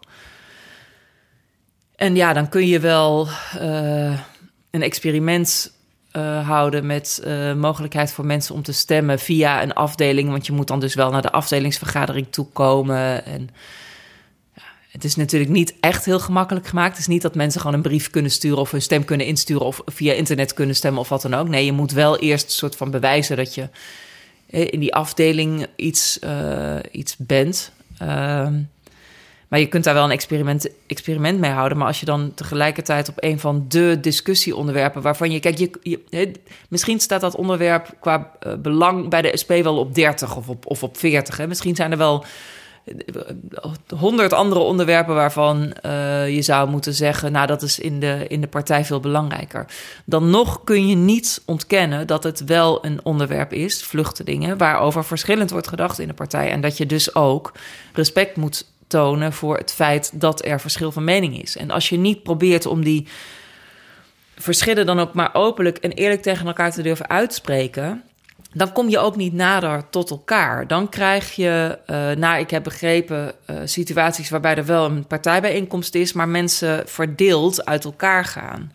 En 1.95 2.15
ja, 2.15 2.33
dan 2.33 2.49
kun 2.49 2.67
je 2.67 2.79
wel 2.79 3.27
uh, 3.61 4.19
een 4.71 4.81
experiment 4.81 5.78
uh, 6.13 6.47
houden 6.47 6.85
met 6.85 7.21
uh, 7.25 7.53
mogelijkheid 7.53 8.11
voor 8.11 8.25
mensen 8.25 8.55
om 8.55 8.61
te 8.61 8.71
stemmen 8.71 9.19
via 9.19 9.63
een 9.63 9.73
afdeling. 9.73 10.29
Want 10.29 10.45
je 10.45 10.51
moet 10.51 10.67
dan 10.67 10.79
dus 10.79 10.95
wel 10.95 11.11
naar 11.11 11.21
de 11.21 11.31
afdelingsvergadering 11.31 12.27
toekomen. 12.29 13.25
En 13.25 13.49
ja, 14.53 14.63
het 14.89 15.03
is 15.03 15.15
natuurlijk 15.15 15.51
niet 15.51 15.73
echt 15.79 16.05
heel 16.05 16.19
gemakkelijk 16.19 16.67
gemaakt. 16.67 16.91
Het 16.91 16.99
is 16.99 17.07
niet 17.07 17.21
dat 17.21 17.35
mensen 17.35 17.61
gewoon 17.61 17.75
een 17.75 17.81
brief 17.81 18.09
kunnen 18.09 18.31
sturen 18.31 18.57
of 18.57 18.71
hun 18.71 18.81
stem 18.81 19.05
kunnen 19.05 19.25
insturen 19.25 19.65
of 19.65 19.81
via 19.85 20.13
internet 20.13 20.53
kunnen 20.53 20.75
stemmen 20.75 21.01
of 21.01 21.09
wat 21.09 21.21
dan 21.21 21.33
ook. 21.33 21.47
Nee, 21.47 21.65
je 21.65 21.71
moet 21.71 21.91
wel 21.91 22.17
eerst 22.17 22.45
een 22.45 22.51
soort 22.51 22.75
van 22.75 22.91
bewijzen 22.91 23.37
dat 23.37 23.55
je 23.55 23.69
in 24.47 24.79
die 24.79 24.93
afdeling 24.93 25.67
iets, 25.75 26.19
iets 26.91 27.15
bent. 27.17 27.71
Ehm, 27.97 28.53
maar 29.49 29.59
je 29.59 29.67
kunt 29.67 29.83
daar 29.83 29.93
wel 29.93 30.03
een 30.03 30.11
experiment, 30.11 30.69
experiment 30.87 31.39
mee 31.39 31.51
houden. 31.51 31.77
Maar 31.77 31.87
als 31.87 31.99
je 31.99 32.05
dan 32.05 32.33
tegelijkertijd 32.33 33.09
op 33.09 33.15
een 33.19 33.39
van 33.39 33.65
de 33.67 33.97
discussieonderwerpen 34.01 35.01
waarvan 35.01 35.31
je. 35.31 35.39
Kijk, 35.39 35.57
je, 35.81 36.31
misschien 36.69 36.99
staat 36.99 37.21
dat 37.21 37.35
onderwerp 37.35 37.89
qua 37.99 38.31
uh, 38.47 38.53
belang 38.53 39.09
bij 39.09 39.21
de 39.21 39.37
SP 39.41 39.51
wel 39.51 39.77
op 39.77 39.95
30 39.95 40.35
of 40.37 40.49
op, 40.49 40.65
of 40.65 40.83
op 40.83 40.97
40. 40.97 41.37
Hè. 41.37 41.47
Misschien 41.47 41.75
zijn 41.75 41.91
er 41.91 41.97
wel 41.97 42.25
honderd 43.97 44.33
andere 44.33 44.59
onderwerpen 44.59 45.15
waarvan 45.15 45.73
je 46.27 46.41
zou 46.41 46.69
moeten 46.69 46.93
zeggen, 46.93 47.31
nou 47.31 47.47
dat 47.47 47.61
is 47.61 47.79
in 47.79 47.99
de, 47.99 48.25
in 48.27 48.41
de 48.41 48.47
partij 48.47 48.85
veel 48.85 48.99
belangrijker. 48.99 49.65
Dan 50.05 50.29
nog 50.29 50.63
kun 50.63 50.87
je 50.87 50.95
niet 50.95 51.41
ontkennen 51.45 52.07
dat 52.07 52.23
het 52.23 52.43
wel 52.43 52.85
een 52.85 52.99
onderwerp 53.03 53.53
is, 53.53 53.83
vluchtelingen, 53.83 54.57
waarover 54.57 55.05
verschillend 55.05 55.51
wordt 55.51 55.67
gedacht 55.67 55.99
in 55.99 56.07
de 56.07 56.13
partij. 56.13 56.51
En 56.51 56.61
dat 56.61 56.77
je 56.77 56.85
dus 56.85 57.15
ook 57.15 57.51
respect 57.93 58.35
moet 58.35 58.65
tonen 58.89 59.33
voor 59.33 59.57
het 59.57 59.73
feit 59.73 60.11
dat 60.13 60.45
er 60.45 60.59
verschil 60.59 60.91
van 60.91 61.03
mening 61.03 61.41
is. 61.41 61.57
En 61.57 61.71
als 61.71 61.89
je 61.89 61.97
niet 61.97 62.23
probeert 62.23 62.65
om 62.65 62.83
die 62.83 63.07
verschillen 64.35 64.85
dan 64.85 64.99
ook 64.99 65.13
maar 65.13 65.29
openlijk 65.33 65.77
en 65.77 65.91
eerlijk 65.91 66.21
tegen 66.21 66.47
elkaar 66.47 66.71
te 66.71 66.81
durven 66.81 67.09
uitspreken, 67.09 68.03
dan 68.53 68.71
kom 68.71 68.89
je 68.89 68.99
ook 68.99 69.15
niet 69.15 69.33
nader 69.33 69.89
tot 69.89 70.09
elkaar. 70.09 70.67
Dan 70.67 70.89
krijg 70.89 71.35
je, 71.35 71.79
uh, 71.87 72.11
naar 72.11 72.39
ik 72.39 72.49
heb 72.49 72.63
begrepen, 72.63 73.33
uh, 73.49 73.55
situaties 73.65 74.29
waarbij 74.29 74.55
er 74.55 74.65
wel 74.65 74.85
een 74.85 75.07
partijbijeenkomst 75.07 75.95
is, 75.95 76.13
maar 76.13 76.29
mensen 76.29 76.83
verdeeld 76.87 77.65
uit 77.65 77.85
elkaar 77.85 78.25
gaan. 78.25 78.71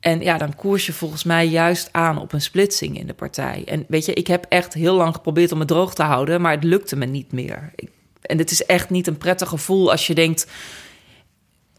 En 0.00 0.20
ja, 0.20 0.38
dan 0.38 0.56
koers 0.56 0.86
je 0.86 0.92
volgens 0.92 1.24
mij 1.24 1.46
juist 1.46 1.88
aan 1.92 2.18
op 2.18 2.32
een 2.32 2.40
splitsing 2.40 2.98
in 2.98 3.06
de 3.06 3.14
partij. 3.14 3.62
En 3.66 3.84
weet 3.88 4.04
je, 4.04 4.14
ik 4.14 4.26
heb 4.26 4.46
echt 4.48 4.74
heel 4.74 4.94
lang 4.94 5.14
geprobeerd 5.14 5.52
om 5.52 5.58
het 5.58 5.68
droog 5.68 5.94
te 5.94 6.02
houden, 6.02 6.40
maar 6.40 6.52
het 6.52 6.64
lukte 6.64 6.96
me 6.96 7.04
niet 7.04 7.32
meer. 7.32 7.72
Ik, 7.74 7.88
en 8.24 8.38
het 8.38 8.50
is 8.50 8.66
echt 8.66 8.90
niet 8.90 9.06
een 9.06 9.18
prettig 9.18 9.48
gevoel 9.48 9.90
als 9.90 10.06
je 10.06 10.14
denkt. 10.14 10.46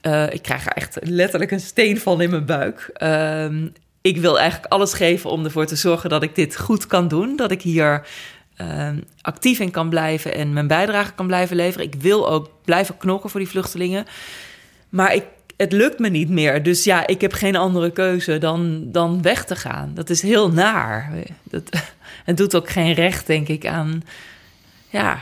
Uh, 0.01 0.34
ik 0.34 0.41
krijg 0.41 0.65
er 0.65 0.72
echt 0.72 0.97
letterlijk 1.01 1.51
een 1.51 1.59
steen 1.59 1.99
van 1.99 2.22
in 2.22 2.30
mijn 2.30 2.45
buik. 2.45 2.89
Uh, 2.97 3.47
ik 4.01 4.17
wil 4.17 4.39
eigenlijk 4.39 4.73
alles 4.73 4.93
geven 4.93 5.30
om 5.30 5.43
ervoor 5.43 5.65
te 5.65 5.76
zorgen 5.76 6.09
dat 6.09 6.23
ik 6.23 6.35
dit 6.35 6.57
goed 6.57 6.88
kan 6.88 7.07
doen. 7.07 7.35
Dat 7.35 7.51
ik 7.51 7.61
hier 7.61 8.07
uh, 8.57 8.89
actief 9.22 9.59
in 9.59 9.72
kan 9.72 9.89
blijven 9.89 10.35
en 10.35 10.53
mijn 10.53 10.67
bijdrage 10.67 11.13
kan 11.13 11.27
blijven 11.27 11.55
leveren. 11.55 11.85
Ik 11.85 11.95
wil 11.95 12.30
ook 12.30 12.49
blijven 12.65 12.97
knokken 12.97 13.30
voor 13.30 13.39
die 13.39 13.49
vluchtelingen. 13.49 14.05
Maar 14.89 15.13
ik, 15.13 15.23
het 15.57 15.72
lukt 15.72 15.99
me 15.99 16.09
niet 16.09 16.30
meer. 16.30 16.63
Dus 16.63 16.84
ja, 16.84 17.07
ik 17.07 17.22
heb 17.22 17.34
geen 17.34 17.55
andere 17.55 17.91
keuze 17.91 18.38
dan, 18.38 18.91
dan 18.91 19.22
weg 19.22 19.45
te 19.45 19.55
gaan. 19.55 19.91
Dat 19.93 20.09
is 20.09 20.22
heel 20.22 20.51
naar. 20.51 21.11
Dat, 21.43 21.63
het 22.26 22.38
doet 22.38 22.55
ook 22.55 22.69
geen 22.69 22.93
recht, 22.93 23.27
denk 23.27 23.47
ik, 23.47 23.65
aan, 23.65 24.03
ja, 24.89 25.19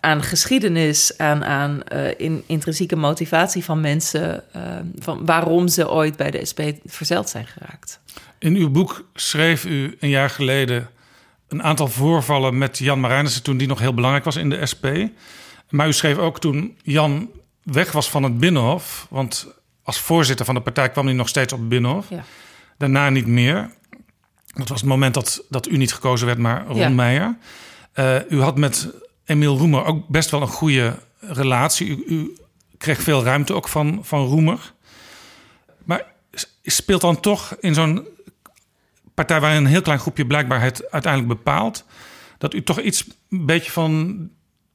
aan 0.00 0.22
geschiedenis, 0.22 1.18
aan, 1.18 1.44
aan 1.44 1.80
uh, 1.92 2.08
in, 2.16 2.42
intrinsieke 2.46 2.96
motivatie 2.96 3.64
van 3.64 3.80
mensen, 3.80 4.44
uh, 4.56 4.62
van 4.98 5.26
waarom 5.26 5.68
ze 5.68 5.90
ooit 5.90 6.16
bij 6.16 6.30
de 6.30 6.44
SP 6.50 6.60
verzeld 6.84 7.28
zijn 7.28 7.46
geraakt. 7.46 8.00
In 8.38 8.54
uw 8.54 8.70
boek 8.70 9.08
schreef 9.14 9.64
u 9.64 9.96
een 10.00 10.08
jaar 10.08 10.30
geleden 10.30 10.88
een 11.48 11.62
aantal 11.62 11.88
voorvallen 11.88 12.58
met 12.58 12.78
Jan 12.78 13.00
Marijnissen 13.00 13.42
toen 13.42 13.56
die 13.56 13.68
nog 13.68 13.78
heel 13.78 13.94
belangrijk 13.94 14.24
was 14.24 14.36
in 14.36 14.50
de 14.50 14.66
SP. 14.72 14.86
Maar 15.68 15.88
u 15.88 15.92
schreef 15.92 16.16
ook 16.16 16.40
toen 16.40 16.78
Jan 16.82 17.30
weg 17.62 17.92
was 17.92 18.10
van 18.10 18.22
het 18.22 18.38
Binnenhof, 18.38 19.06
want 19.10 19.46
als 19.82 20.00
voorzitter 20.00 20.46
van 20.46 20.54
de 20.54 20.60
partij 20.60 20.90
kwam 20.90 21.06
hij 21.06 21.14
nog 21.14 21.28
steeds 21.28 21.52
op 21.52 21.58
het 21.58 21.68
Binnenhof. 21.68 22.06
Ja. 22.08 22.24
Daarna 22.78 23.10
niet 23.10 23.26
meer. 23.26 23.70
Dat 24.46 24.68
was 24.68 24.80
het 24.80 24.88
moment 24.88 25.14
dat, 25.14 25.44
dat 25.48 25.68
u 25.68 25.76
niet 25.76 25.94
gekozen 25.94 26.26
werd, 26.26 26.38
maar 26.38 26.66
Ron 26.66 26.76
ja. 26.76 26.88
Meijer. 26.88 27.36
Uh, 27.94 28.16
u 28.28 28.40
had 28.40 28.56
met 28.56 28.88
Emiel 29.26 29.56
Roemer 29.56 29.84
ook 29.84 30.08
best 30.08 30.30
wel 30.30 30.42
een 30.42 30.48
goede 30.48 30.98
relatie. 31.20 31.88
U, 31.88 32.04
u, 32.06 32.36
kreeg 32.78 33.02
veel 33.02 33.24
ruimte 33.24 33.54
ook 33.54 33.68
van, 33.68 33.98
van 34.02 34.26
Roemer. 34.26 34.72
Maar 35.84 36.06
speelt 36.62 37.00
dan 37.00 37.20
toch 37.20 37.56
in 37.60 37.74
zo'n 37.74 38.06
partij 39.14 39.40
waarin 39.40 39.64
een 39.64 39.70
heel 39.70 39.82
klein 39.82 39.98
groepje 39.98 40.26
blijkbaar 40.26 40.62
het 40.62 40.90
uiteindelijk 40.90 41.32
bepaalt, 41.32 41.84
dat 42.38 42.54
u 42.54 42.62
toch 42.62 42.80
iets 42.80 43.04
een 43.30 43.46
beetje 43.46 43.70
van 43.70 44.18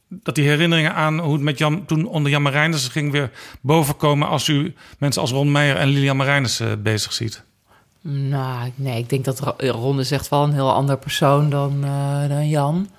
dat 0.09 0.35
die 0.35 0.47
herinneringen 0.47 0.93
aan 0.93 1.19
hoe 1.19 1.33
het 1.33 1.41
met 1.41 1.57
Jan 1.57 1.85
toen 1.85 2.05
onder 2.05 2.31
Jan 2.31 2.41
Marijnissen 2.41 2.91
ging 2.91 3.11
weer 3.11 3.31
bovenkomen 3.61 4.27
als 4.27 4.47
u 4.47 4.73
mensen 4.97 5.21
als 5.21 5.31
Ron 5.31 5.51
Meijer 5.51 5.75
en 5.75 5.87
Lilian 5.87 6.17
Marijnissen 6.17 6.81
bezig 6.81 7.13
ziet? 7.13 7.43
Nou, 8.01 8.71
nee, 8.75 8.97
ik 8.97 9.09
denk 9.09 9.25
dat 9.25 9.55
Ron 9.57 9.99
echt 9.99 10.29
wel 10.29 10.43
een 10.43 10.53
heel 10.53 10.73
ander 10.73 10.97
persoon 10.97 11.49
dan, 11.49 11.85
uh, 11.85 12.29
dan 12.29 12.49
Jan. 12.49 12.89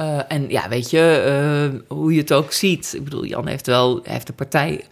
Uh, 0.00 0.20
en 0.28 0.48
ja, 0.48 0.68
weet 0.68 0.90
je, 0.90 1.24
uh, 1.72 1.80
hoe 1.96 2.14
je 2.14 2.20
het 2.20 2.32
ook 2.32 2.52
ziet. 2.52 2.94
Ik 2.94 3.04
bedoel, 3.04 3.24
Jan 3.24 3.46
heeft 3.46 3.66
wel 3.66 4.00
heeft 4.02 4.26
de 4.26 4.32
partij 4.32 4.84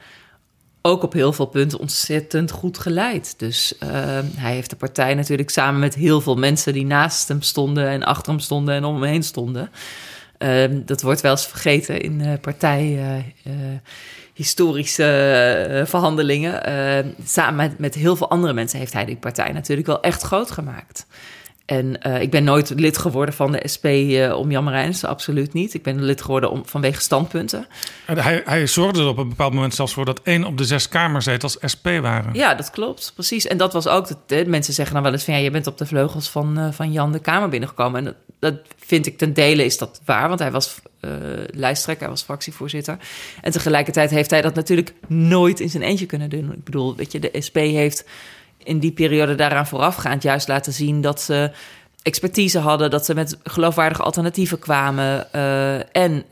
ook 0.82 1.02
op 1.02 1.12
heel 1.12 1.32
veel 1.32 1.46
punten 1.46 1.78
ontzettend 1.78 2.50
goed 2.50 2.78
geleid. 2.78 3.34
Dus 3.36 3.74
uh, 3.82 3.88
hij 4.36 4.54
heeft 4.54 4.70
de 4.70 4.76
partij 4.76 5.14
natuurlijk 5.14 5.50
samen 5.50 5.80
met 5.80 5.94
heel 5.94 6.20
veel 6.20 6.36
mensen 6.36 6.72
die 6.72 6.84
naast 6.84 7.28
hem 7.28 7.42
stonden 7.42 7.88
en 7.88 8.02
achter 8.02 8.32
hem 8.32 8.40
stonden 8.40 8.74
en 8.74 8.84
om 8.84 8.94
hem 8.94 9.10
heen 9.10 9.22
stonden. 9.22 9.70
dat 10.84 11.02
wordt 11.02 11.20
wel 11.20 11.30
eens 11.30 11.46
vergeten 11.46 12.00
in 12.00 12.38
partij 12.40 12.98
historische 14.34 15.82
verhandelingen. 15.86 16.62
samen 17.24 17.56
met, 17.56 17.78
met 17.78 17.94
heel 17.94 18.16
veel 18.16 18.30
andere 18.30 18.52
mensen 18.52 18.78
heeft 18.78 18.92
hij 18.92 19.04
die 19.04 19.16
partij 19.16 19.52
natuurlijk 19.52 19.86
wel 19.86 20.02
echt 20.02 20.22
groot 20.22 20.50
gemaakt. 20.50 21.06
En 21.66 21.96
uh, 22.06 22.20
ik 22.20 22.30
ben 22.30 22.44
nooit 22.44 22.72
lid 22.76 22.98
geworden 22.98 23.34
van 23.34 23.52
de 23.52 23.68
SP 23.74 23.84
uh, 23.84 24.38
om 24.38 24.50
Jan 24.50 24.64
Marijnissen, 24.64 25.08
absoluut 25.08 25.52
niet. 25.52 25.74
Ik 25.74 25.82
ben 25.82 26.04
lid 26.04 26.22
geworden 26.22 26.50
om, 26.50 26.62
vanwege 26.66 27.00
standpunten. 27.00 27.66
En 28.06 28.18
hij, 28.18 28.42
hij 28.44 28.66
zorgde 28.66 29.00
er 29.00 29.08
op 29.08 29.18
een 29.18 29.28
bepaald 29.28 29.52
moment 29.52 29.74
zelfs 29.74 29.92
voor 29.92 30.04
dat 30.04 30.20
één 30.22 30.44
op 30.44 30.58
de 30.58 30.64
zes 30.64 30.88
kamerzetels 30.88 31.56
SP 31.72 31.86
waren. 32.00 32.34
Ja, 32.34 32.54
dat 32.54 32.70
klopt, 32.70 33.12
precies. 33.14 33.46
En 33.46 33.56
dat 33.56 33.72
was 33.72 33.88
ook, 33.88 34.08
de, 34.26 34.44
mensen 34.46 34.74
zeggen 34.74 34.94
dan 34.94 35.02
wel 35.02 35.12
eens 35.12 35.24
van... 35.24 35.34
ja, 35.34 35.40
je 35.40 35.50
bent 35.50 35.66
op 35.66 35.78
de 35.78 35.86
vleugels 35.86 36.28
van, 36.28 36.58
uh, 36.58 36.72
van 36.72 36.92
Jan 36.92 37.12
de 37.12 37.18
Kamer 37.18 37.48
binnengekomen. 37.48 37.98
En 37.98 38.04
dat, 38.04 38.16
dat, 38.38 38.54
vind 38.76 39.06
ik 39.06 39.18
ten 39.18 39.32
dele 39.32 39.64
is 39.64 39.78
dat 39.78 40.00
waar, 40.04 40.28
want 40.28 40.40
hij 40.40 40.50
was 40.50 40.80
lijsttrekker, 41.50 42.04
hij 42.04 42.14
was 42.14 42.22
fractievoorzitter. 42.22 42.98
En 43.40 43.52
tegelijkertijd 43.52 44.10
heeft 44.10 44.30
hij 44.30 44.42
dat 44.42 44.54
natuurlijk 44.54 44.94
nooit 45.06 45.60
in 45.60 45.70
zijn 45.70 45.82
eentje 45.82 46.06
kunnen 46.06 46.30
doen. 46.30 46.52
Ik 46.52 46.64
bedoel, 46.64 46.96
weet 46.96 47.12
je, 47.12 47.18
de 47.18 47.36
SP 47.46 47.56
heeft 47.56 48.04
in 48.64 48.78
die 48.78 48.92
periode 48.92 49.34
daaraan 49.34 49.66
voorafgaand 49.66 50.22
juist 50.22 50.48
laten 50.48 50.72
zien 50.72 51.00
dat 51.00 51.20
ze 51.20 51.50
expertise 52.02 52.58
hadden, 52.58 52.90
dat 52.90 53.04
ze 53.04 53.14
met 53.14 53.38
geloofwaardige 53.44 54.02
alternatieven 54.02 54.58
kwamen. 54.58 55.26
Uh, 55.34 55.96
en 55.96 56.24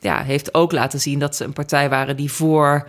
ja, 0.00 0.22
heeft 0.22 0.54
ook 0.54 0.72
laten 0.72 1.00
zien 1.00 1.18
dat 1.18 1.36
ze 1.36 1.44
een 1.44 1.52
partij 1.52 1.88
waren 1.88 2.16
die 2.16 2.32
voor 2.32 2.88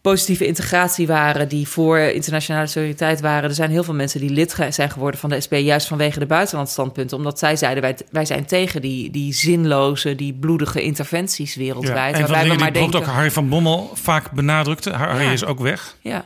positieve 0.00 0.46
integratie 0.46 1.06
waren, 1.06 1.48
die 1.48 1.68
voor 1.68 1.98
internationale 1.98 2.66
solidariteit 2.66 3.20
waren. 3.20 3.48
Er 3.48 3.54
zijn 3.54 3.70
heel 3.70 3.84
veel 3.84 3.94
mensen 3.94 4.20
die 4.20 4.30
lid 4.30 4.56
zijn 4.70 4.90
geworden 4.90 5.20
van 5.20 5.30
de 5.30 5.40
SP, 5.44 5.52
juist 5.52 5.86
vanwege 5.86 6.18
de 6.18 6.26
buitenlandstandpunten, 6.26 7.16
omdat 7.16 7.38
zij 7.38 7.56
zeiden 7.56 7.82
wij, 7.82 7.96
wij 8.10 8.24
zijn 8.24 8.46
tegen 8.46 8.80
die, 8.80 9.10
die 9.10 9.32
zinloze, 9.32 10.14
die 10.14 10.32
bloedige 10.32 10.82
interventies 10.82 11.54
wereldwijd. 11.54 12.16
Ja, 12.16 12.22
en 12.22 12.30
waarbij 12.30 12.48
we 12.48 12.58
maar 12.58 12.72
denken... 12.72 12.98
ook 12.98 13.06
Harry 13.06 13.30
van 13.30 13.48
Bommel 13.48 13.90
vaak 13.94 14.30
benadrukte. 14.30 14.90
Harry 14.90 15.24
ja. 15.24 15.32
is 15.32 15.44
ook 15.44 15.60
weg. 15.60 15.96
Ja. 16.00 16.24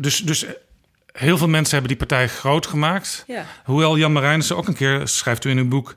Dus, 0.00 0.18
dus 0.18 0.44
heel 1.12 1.38
veel 1.38 1.48
mensen 1.48 1.72
hebben 1.78 1.96
die 1.96 2.06
partij 2.06 2.28
groot 2.28 2.66
gemaakt. 2.66 3.24
Ja. 3.26 3.44
Hoewel 3.64 3.96
Jan 3.98 4.12
Marijnissen 4.12 4.56
ook 4.56 4.68
een 4.68 4.74
keer, 4.74 5.08
schrijft 5.08 5.44
u 5.44 5.50
in 5.50 5.58
uw 5.58 5.68
boek, 5.68 5.94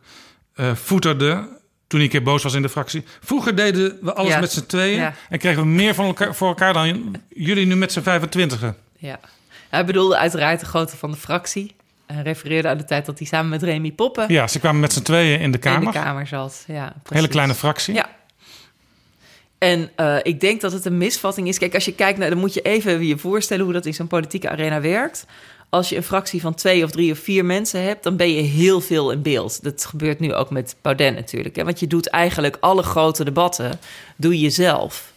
uh, 0.56 0.76
voeterde 0.76 1.60
toen 1.88 2.00
hij 2.00 2.02
een 2.04 2.10
keer 2.10 2.24
boos 2.24 2.44
was 2.44 2.54
in 2.54 2.62
de 2.62 2.70
fractie. 2.70 3.04
Vroeger 3.24 3.56
deden 3.56 3.98
we 4.02 4.14
alles 4.14 4.32
Ja. 4.34 4.40
met 4.40 4.52
z'n 4.52 4.66
tweeën 4.66 4.98
Ja. 5.00 5.14
en 5.30 5.40
kregen 5.40 5.62
we 5.62 5.68
meer 5.68 5.94
van 5.96 6.06
elkaar, 6.06 6.36
voor 6.36 6.48
elkaar 6.48 6.74
dan 6.74 7.16
jullie 7.30 7.66
nu 7.66 7.76
met 7.76 7.92
z'n 7.92 8.02
25 8.02 8.62
Ja. 8.98 9.20
Hij 9.70 9.86
bedoelde 9.86 10.18
uiteraard 10.18 10.60
de 10.60 10.66
grootte 10.66 10.98
van 10.98 11.12
de 11.12 11.18
fractie. 11.18 11.76
Hij 12.08 12.22
refereerde 12.22 12.68
aan 12.68 12.78
de 12.78 12.84
tijd 12.84 13.06
dat 13.06 13.18
hij 13.20 13.28
samen 13.28 13.50
met 13.50 13.64
Remy 13.64 13.92
Poppen 13.92 14.26
Ja, 14.34 14.48
ze 14.48 14.60
kwamen 14.60 14.82
met 14.82 14.94
z'n 14.94 15.02
tweeën 15.02 15.40
in 15.40 15.52
de 15.52 15.58
in 15.58 15.64
kamer. 15.64 15.92
de 15.94 16.00
kamer 16.00 16.28
zat. 16.28 16.64
Ja, 16.68 16.84
precies. 16.86 17.10
Hele 17.10 17.28
kleine 17.28 17.54
fractie. 17.56 17.94
Ja. 17.94 18.10
En 19.62 19.90
eh, 19.96 20.16
ik 20.24 20.40
denk 20.40 20.62
dat 20.62 20.72
het 20.72 20.86
een 20.86 20.98
misvatting 20.98 21.48
is. 21.48 21.58
Kijk, 21.58 21.74
als 21.74 21.86
je 21.86 21.94
kijkt 21.94 22.20
naar, 22.20 22.30
dan 22.30 22.38
moet 22.40 22.54
je 22.54 22.62
even 22.62 23.06
je 23.06 23.18
voorstellen 23.18 23.64
hoe 23.64 23.74
dat 23.74 23.86
in 23.86 23.94
zo'n 23.94 24.08
politieke 24.08 24.50
arena 24.50 24.82
werkt. 24.82 25.26
Als 25.70 25.90
je 25.90 25.96
een 25.96 26.04
fractie 26.04 26.42
van 26.42 26.54
twee 26.54 26.84
of 26.84 26.92
drie 26.92 27.12
of 27.12 27.20
vier 27.20 27.46
mensen 27.46 27.84
hebt, 27.84 28.04
dan 28.04 28.16
ben 28.16 28.34
je 28.34 28.42
heel 28.42 28.82
veel 28.82 29.12
in 29.12 29.22
beeld. 29.22 29.64
Dat 29.64 29.86
gebeurt 29.86 30.20
nu 30.20 30.34
ook 30.34 30.50
met 30.50 30.76
Baudet 30.82 31.16
natuurlijk. 31.16 31.56
Hè? 31.56 31.64
Want 31.64 31.80
je 31.80 31.88
doet 31.88 32.08
eigenlijk 32.10 32.58
alle 32.60 32.84
grote 32.84 33.24
debatten, 33.24 33.80
doe 34.16 34.40
je 34.40 34.50
zelf. 34.50 35.12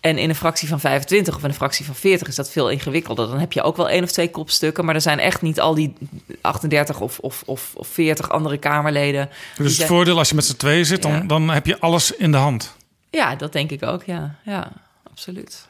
En 0.00 0.18
in 0.18 0.28
een 0.28 0.34
fractie 0.34 0.68
van 0.68 0.80
25 0.80 1.36
of 1.36 1.42
in 1.42 1.48
een 1.48 1.54
fractie 1.54 1.84
van 1.84 1.94
40 1.94 2.28
is 2.28 2.34
dat 2.34 2.50
veel 2.50 2.70
ingewikkelder. 2.70 3.26
Dan 3.28 3.38
heb 3.38 3.52
je 3.52 3.62
ook 3.62 3.76
wel 3.76 3.88
één 3.88 4.02
of 4.02 4.10
twee 4.12 4.30
kopstukken, 4.30 4.84
maar 4.84 4.94
er 4.94 5.00
zijn 5.00 5.18
echt 5.18 5.42
niet 5.42 5.60
al 5.60 5.74
die 5.74 5.92
38 6.40 7.00
of, 7.00 7.18
of, 7.18 7.42
of, 7.46 7.70
of 7.74 7.88
40 7.88 8.30
andere 8.30 8.58
Kamerleden. 8.58 9.28
Dus 9.56 9.66
het 9.66 9.76
zijn- 9.76 9.88
voordeel 9.88 10.18
als 10.18 10.28
je 10.28 10.34
met 10.34 10.44
z'n 10.44 10.56
tweeën 10.56 10.86
zit, 10.86 11.02
dan, 11.02 11.26
dan 11.26 11.50
heb 11.50 11.66
je 11.66 11.80
alles 11.80 12.10
in 12.16 12.30
de 12.30 12.36
hand. 12.36 12.74
Ja, 13.14 13.36
dat 13.36 13.52
denk 13.52 13.70
ik 13.70 13.82
ook, 13.82 14.02
ja. 14.02 14.38
Ja, 14.44 14.72
absoluut. 15.10 15.68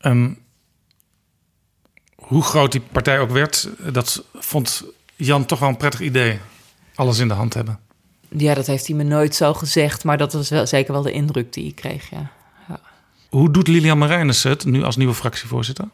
Ehm, 0.00 0.34
hoe 2.14 2.42
groot 2.42 2.72
die 2.72 2.80
partij 2.80 3.20
ook 3.20 3.30
werd, 3.30 3.68
dat 3.92 4.24
vond 4.34 4.84
Jan 5.16 5.44
toch 5.44 5.58
wel 5.58 5.68
een 5.68 5.76
prettig 5.76 6.00
idee. 6.00 6.38
Alles 6.94 7.18
in 7.18 7.28
de 7.28 7.34
hand 7.34 7.54
hebben. 7.54 7.78
Ja, 8.28 8.54
dat 8.54 8.66
heeft 8.66 8.86
hij 8.86 8.96
me 8.96 9.02
nooit 9.02 9.34
zo 9.34 9.54
gezegd, 9.54 10.04
maar 10.04 10.18
dat 10.18 10.32
was 10.32 10.48
wel, 10.48 10.66
zeker 10.66 10.92
wel 10.92 11.02
de 11.02 11.12
indruk 11.12 11.52
die 11.52 11.66
ik 11.66 11.74
kreeg, 11.74 12.10
ja. 12.10 12.30
ja. 12.68 12.80
Hoe 13.28 13.50
doet 13.50 13.68
Lilian 13.68 13.98
Marijnissen 13.98 14.50
het 14.50 14.64
nu 14.64 14.82
als 14.82 14.96
nieuwe 14.96 15.14
fractievoorzitter? 15.14 15.88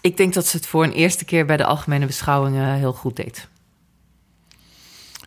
Ik 0.00 0.16
denk 0.16 0.34
dat 0.34 0.46
ze 0.46 0.56
het 0.56 0.66
voor 0.66 0.84
een 0.84 0.92
eerste 0.92 1.24
keer 1.24 1.46
bij 1.46 1.56
de 1.56 1.64
algemene 1.64 2.06
beschouwingen 2.06 2.74
heel 2.74 2.92
goed 2.92 3.16
deed. 3.16 3.48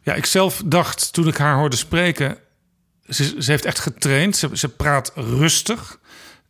Ja, 0.06 0.14
ik 0.14 0.26
zelf 0.26 0.61
dacht 0.65 1.14
toen 1.14 1.27
ik 1.27 1.38
haar 1.38 1.56
hoorde 1.56 1.76
spreken. 1.76 2.38
Ze, 3.07 3.23
ze 3.40 3.52
heeft 3.52 3.65
echt 3.65 3.80
getraind. 3.80 4.38
Ze, 4.38 4.49
ze 4.53 4.69
praat 4.69 5.11
rustig, 5.15 5.99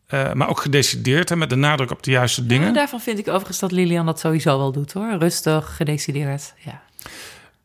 eh, 0.08 0.34
maar 0.34 0.50
ook 0.50 0.60
gedecideerd 0.60 1.32
en 1.32 1.38
met 1.38 1.50
de 1.50 1.56
nadruk 1.56 1.92
op 1.92 2.04
de 2.04 2.12
juiste 2.12 2.46
dingen. 2.46 2.68
Ja, 2.68 2.74
daarvan 2.74 3.02
vind 3.02 3.20
ik 3.20 3.28
overigens 3.28 3.60
dat 3.60 3.72
Lilian 3.72 4.06
dat 4.06 4.20
sowieso 4.20 4.58
wel 4.58 4.72
doet, 4.72 4.94
hoor. 4.94 5.18
Rustig, 5.18 5.76
gedecideerd, 5.76 6.54
ja. 6.58 6.82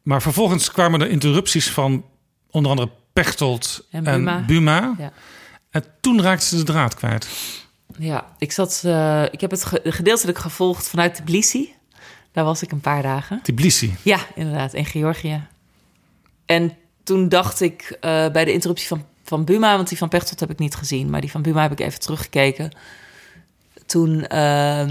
Maar 0.03 0.23
vervolgens 0.23 0.71
kwamen 0.71 1.01
er 1.01 1.09
interrupties 1.09 1.71
van 1.71 2.05
onder 2.51 2.71
andere 2.71 2.91
Pechtold 3.13 3.87
En 3.91 4.07
en 4.07 4.25
Buma. 4.25 4.45
Buma. 4.47 4.95
Ja. 4.99 5.13
En 5.71 5.85
toen 6.01 6.23
raakte 6.23 6.47
ze 6.47 6.57
de 6.57 6.63
draad 6.63 6.95
kwijt. 6.95 7.29
Ja, 7.99 8.27
ik, 8.39 8.53
zat, 8.53 8.83
eh, 8.85 9.23
ik 9.31 9.41
heb 9.41 9.51
het 9.51 9.65
ge- 9.65 9.81
gedeeltelijk 9.85 10.39
gevolgd 10.39 10.89
vanuit 10.89 11.15
Tbilisi. 11.15 11.73
Daar 12.33 12.45
was 12.45 12.63
ik 12.63 12.73
een 12.73 12.81
paar 12.81 13.03
dagen. 13.03 13.41
Tbilisi. 13.43 13.95
Ja, 14.03 14.19
inderdaad, 14.35 14.75
in 14.75 14.85
Georgië. 14.87 15.47
En 16.51 16.77
toen 17.03 17.29
dacht 17.29 17.61
ik 17.61 17.97
eh, 18.01 18.29
bij 18.29 18.45
de 18.45 18.53
interruptie 18.53 18.89
van, 18.89 19.05
van 19.25 19.45
Buma... 19.45 19.77
want 19.77 19.89
die 19.89 19.99
van 19.99 20.09
Pechtold 20.09 20.41
heb 20.41 20.51
ik 20.51 20.59
niet 20.59 20.75
gezien... 20.75 21.11
maar 21.11 21.21
die 21.21 21.31
van 21.31 21.43
Buma 21.43 21.63
heb 21.63 21.73
ik 21.73 21.81
even 21.81 22.01
teruggekeken. 22.01 22.77
Toen 23.87 24.27
eh, 24.27 24.87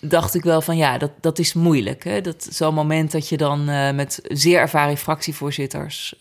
dacht 0.00 0.34
ik 0.34 0.42
wel 0.42 0.60
van 0.60 0.76
ja, 0.76 0.98
dat, 0.98 1.10
dat 1.20 1.38
is 1.38 1.52
moeilijk. 1.52 2.04
Hè? 2.04 2.20
Dat, 2.20 2.48
zo'n 2.50 2.74
moment 2.74 3.12
dat 3.12 3.28
je 3.28 3.36
dan 3.36 3.68
eh, 3.68 3.92
met 3.92 4.20
zeer 4.22 4.58
ervaren 4.58 4.96
fractievoorzitters... 4.96 6.14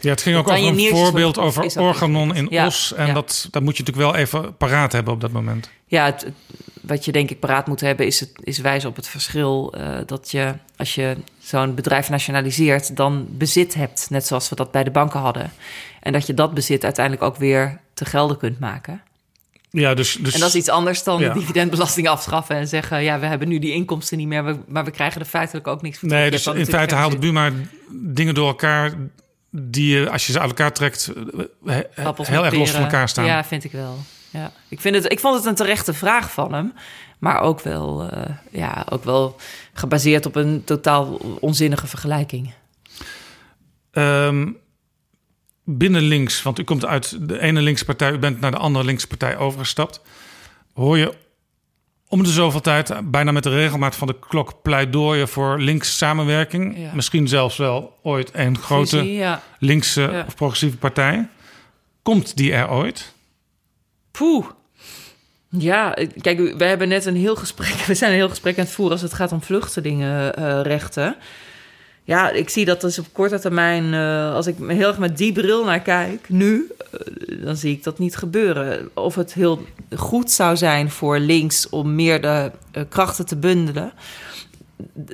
Ja, 0.00 0.10
het 0.10 0.22
ging 0.22 0.36
ook 0.36 0.48
over 0.50 0.66
een 0.66 0.88
voorbeeld 0.88 1.38
over 1.38 1.80
Organon 1.80 2.34
in. 2.34 2.46
Ja, 2.50 2.66
Os. 2.66 2.92
En 2.94 3.06
ja. 3.06 3.12
dat, 3.12 3.48
dat 3.50 3.62
moet 3.62 3.76
je 3.76 3.82
natuurlijk 3.82 4.12
wel 4.12 4.20
even 4.22 4.56
paraat 4.56 4.92
hebben 4.92 5.12
op 5.12 5.20
dat 5.20 5.30
moment. 5.32 5.70
Ja, 5.86 6.04
het, 6.04 6.20
het- 6.22 6.34
wat 6.82 7.04
je 7.04 7.12
denk 7.12 7.30
ik 7.30 7.40
paraat 7.40 7.66
moet 7.66 7.80
hebben 7.80 8.06
is, 8.06 8.20
het, 8.20 8.30
is 8.40 8.58
wijzen 8.58 8.88
op 8.88 8.96
het 8.96 9.08
verschil 9.08 9.74
eh, 9.76 9.88
dat 10.06 10.30
je 10.30 10.54
als 10.76 10.94
je 10.94 11.16
zo'n 11.38 11.74
bedrijf 11.74 12.08
nationaliseert, 12.10 12.96
dan 12.96 13.26
bezit 13.30 13.74
hebt, 13.74 14.06
net 14.10 14.26
zoals 14.26 14.48
we 14.48 14.54
dat 14.56 14.70
bij 14.70 14.84
de 14.84 14.90
banken 14.90 15.20
hadden. 15.20 15.52
En 16.00 16.12
dat 16.12 16.26
je 16.26 16.34
dat 16.34 16.54
bezit 16.54 16.84
uiteindelijk 16.84 17.24
ook 17.24 17.36
weer 17.36 17.80
te 17.94 18.04
gelden 18.04 18.36
kunt 18.36 18.58
maken. 18.60 19.02
Ja, 19.70 19.94
dus, 19.94 20.16
dus 20.20 20.34
En 20.34 20.40
dat 20.40 20.48
is 20.48 20.54
iets 20.54 20.68
anders 20.68 21.02
dan 21.02 21.20
Ja. 21.20 21.32
de 21.32 21.38
dividendbelasting 21.38 22.08
afschaffen 22.08 22.56
en 22.56 22.68
zeggen: 22.68 23.02
ja, 23.02 23.18
we 23.18 23.26
hebben 23.26 23.48
nu 23.48 23.58
die 23.58 23.72
inkomsten 23.72 24.18
niet 24.18 24.26
meer, 24.26 24.56
maar 24.68 24.84
we 24.84 24.90
krijgen 24.90 25.20
er 25.20 25.26
feitelijk 25.26 25.66
ook 25.66 25.82
niks 25.82 25.98
voor. 25.98 26.08
terug. 26.08 26.22
Nee, 26.22 26.32
dus 26.32 26.46
in 26.46 26.66
feite 26.66 26.94
haalde 26.94 27.18
Buma 27.18 27.50
dingen 27.90 28.34
door 28.34 28.46
elkaar 28.48 28.92
die 29.62 29.98
je, 29.98 30.10
als 30.10 30.26
je 30.26 30.32
ze 30.32 30.40
uit 30.40 30.48
elkaar 30.48 30.72
trekt, 30.72 31.12
eh, 31.12 31.44
he- 31.64 31.82
heel 32.16 32.44
erg 32.44 32.54
los 32.54 32.70
van 32.70 32.82
elkaar 32.82 33.08
staan. 33.08 33.24
Ja, 33.24 33.44
vind 33.44 33.64
ik 33.64 33.72
wel. 33.72 33.96
Ja. 34.30 34.52
Ik, 34.68 34.80
vind 34.80 34.94
het, 34.94 35.12
ik 35.12 35.20
vond 35.20 35.36
het 35.36 35.44
een 35.44 35.54
terechte 35.54 35.94
vraag 35.94 36.32
van 36.32 36.52
hem. 36.54 36.72
Maar 37.18 37.40
ook 37.40 37.60
wel, 37.60 38.08
eh, 38.10 38.34
ja, 38.50 38.86
ook 38.90 39.04
wel 39.04 39.36
gebaseerd 39.72 40.26
op 40.26 40.36
een 40.36 40.64
totaal 40.64 41.06
onzinnige 41.40 41.86
vergelijking. 41.86 42.52
Ehm, 43.90 44.50
binnen 45.64 46.02
links, 46.02 46.42
want 46.42 46.58
u 46.58 46.62
komt 46.64 46.84
uit 46.84 47.28
de 47.28 47.40
ene 47.40 47.60
linkse 47.60 47.84
partij, 47.84 48.12
u 48.12 48.18
bent 48.18 48.40
naar 48.40 48.50
de 48.50 48.56
andere 48.56 48.84
linkse 48.84 49.06
partij 49.06 49.36
overgestapt. 49.36 50.00
Hoor 50.74 50.98
je 50.98 51.14
om 52.08 52.22
de 52.22 52.30
zoveel 52.30 52.60
tijd, 52.60 52.92
bijna 53.10 53.30
met 53.32 53.42
de 53.42 53.50
regelmaat 53.50 53.96
van 53.96 54.06
de 54.06 54.18
klok, 54.18 54.62
pleidooien 54.62 55.28
voor 55.28 55.60
links 55.60 55.96
samenwerking. 55.98 56.78
Ja. 56.78 56.90
Misschien 56.94 57.28
zelfs 57.28 57.56
wel 57.56 57.98
ooit 58.02 58.30
een 58.32 58.58
grote 58.58 58.98
Visie, 58.98 59.12
ja. 59.14 59.42
linkse 59.58 60.00
Ja. 60.00 60.24
of 60.26 60.34
progressieve 60.34 60.76
partij. 60.76 61.28
Komt 62.02 62.36
die 62.36 62.52
er 62.52 62.70
ooit? 62.70 63.12
Poeh. 64.10 64.46
Ja, 65.48 65.96
kijk, 66.20 66.38
we 66.58 66.64
hebben 66.64 66.88
net 66.88 67.06
een 67.06 67.16
heel 67.16 67.36
gesprek. 67.36 67.72
We 67.86 67.94
zijn 67.94 68.10
een 68.10 68.16
heel 68.16 68.28
gesprek 68.28 68.58
aan 68.58 68.64
het 68.64 68.72
voeren 68.72 68.92
als 68.94 69.02
het 69.02 69.14
gaat 69.14 69.32
om 69.32 69.42
vluchtelingenrechten. 69.42 71.16
Ja, 72.06 72.30
ik 72.30 72.48
zie 72.48 72.64
dat 72.64 72.80
dus 72.80 72.98
op 72.98 73.06
korte 73.12 73.38
termijn. 73.38 73.94
eh, 73.94 74.34
als 74.34 74.46
ik 74.46 74.56
heel 74.66 74.88
erg 74.88 74.98
met 74.98 75.16
die 75.16 75.32
bril 75.32 75.64
naar 75.64 75.80
kijk, 75.80 76.28
nu, 76.28 76.70
eh, 76.92 77.44
dan 77.44 77.56
zie 77.56 77.72
ik 77.72 77.82
dat 77.82 77.98
niet 77.98 78.16
gebeuren. 78.16 78.90
Of 78.94 79.14
het 79.14 79.34
heel 79.34 79.64
goed 79.96 80.30
zou 80.30 80.56
zijn 80.56 80.90
voor 80.90 81.18
links 81.18 81.68
om 81.68 81.94
meer 81.94 82.20
de 82.20 82.50
eh, 82.70 82.82
krachten 82.88 83.26
te 83.26 83.36
bundelen. 83.36 83.92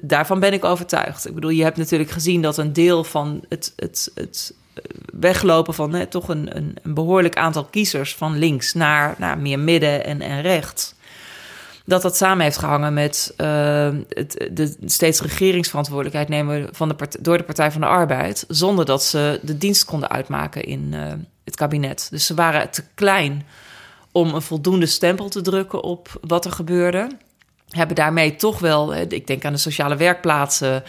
Daarvan 0.02 0.40
ben 0.40 0.52
ik 0.52 0.64
overtuigd. 0.64 1.28
Ik 1.28 1.35
bedoel, 1.35 1.51
je 1.51 1.62
hebt 1.62 1.77
natuurlijk 1.77 2.10
gezien 2.10 2.43
dat 2.43 2.59
een 2.59 2.73
deel 2.73 3.05
van 3.05 3.44
het, 3.48 3.73
het, 3.77 4.10
het 4.14 4.55
weglopen 5.12 5.74
van 5.74 5.94
hè, 5.94 6.06
toch 6.06 6.28
een, 6.28 6.56
een, 6.56 6.77
een 6.82 6.94
behoorlijk 6.94 7.36
aantal 7.36 7.64
kiezers 7.64 8.14
van 8.14 8.39
links 8.39 8.73
naar, 8.73 9.14
naar 9.19 9.39
meer 9.39 9.59
midden 9.59 10.05
en, 10.05 10.20
en 10.20 10.40
rechts. 10.40 10.94
Dat 11.84 12.02
dat 12.02 12.16
samen 12.16 12.44
heeft 12.44 12.59
gehangen 12.59 12.94
met 12.94 13.34
eh, 13.36 13.88
het, 14.09 14.48
de 14.52 14.76
steeds 14.84 15.20
regeringsverantwoordelijkheid 15.20 16.28
nemen 16.28 16.68
van 16.72 16.88
de 16.88 16.96
door 17.20 17.38
de 17.38 17.44
Partij 17.44 17.72
van 17.72 17.80
de 17.80 17.86
Arbeid. 17.86 18.44
Zonder 18.48 18.84
dat 18.84 19.04
ze 19.04 19.40
de 19.42 19.59
dienst 19.59 19.84
konden 19.84 20.10
uitmaken 20.10 20.64
in 20.64 20.90
eh, 20.94 21.12
het 21.44 21.56
kabinet. 21.56 22.06
Dus 22.10 22.26
ze 22.26 22.34
waren 22.34 22.70
te 22.70 22.82
klein 22.94 23.46
om 24.12 24.34
een 24.34 24.42
voldoende 24.42 24.86
stempel 24.86 25.28
te 25.28 25.40
drukken 25.40 25.82
op 25.82 26.20
wat 26.20 26.44
er 26.44 26.52
gebeurde. 26.52 27.09
Hebben 27.68 27.96
daarmee 27.96 28.36
toch 28.36 28.59
wel, 28.59 28.94
hè, 28.94 29.04
ik 29.09 29.26
denk 29.26 29.44
aan 29.44 29.52
de 29.52 29.59
sociale 29.59 29.96
werkplaatsen. 29.96 30.82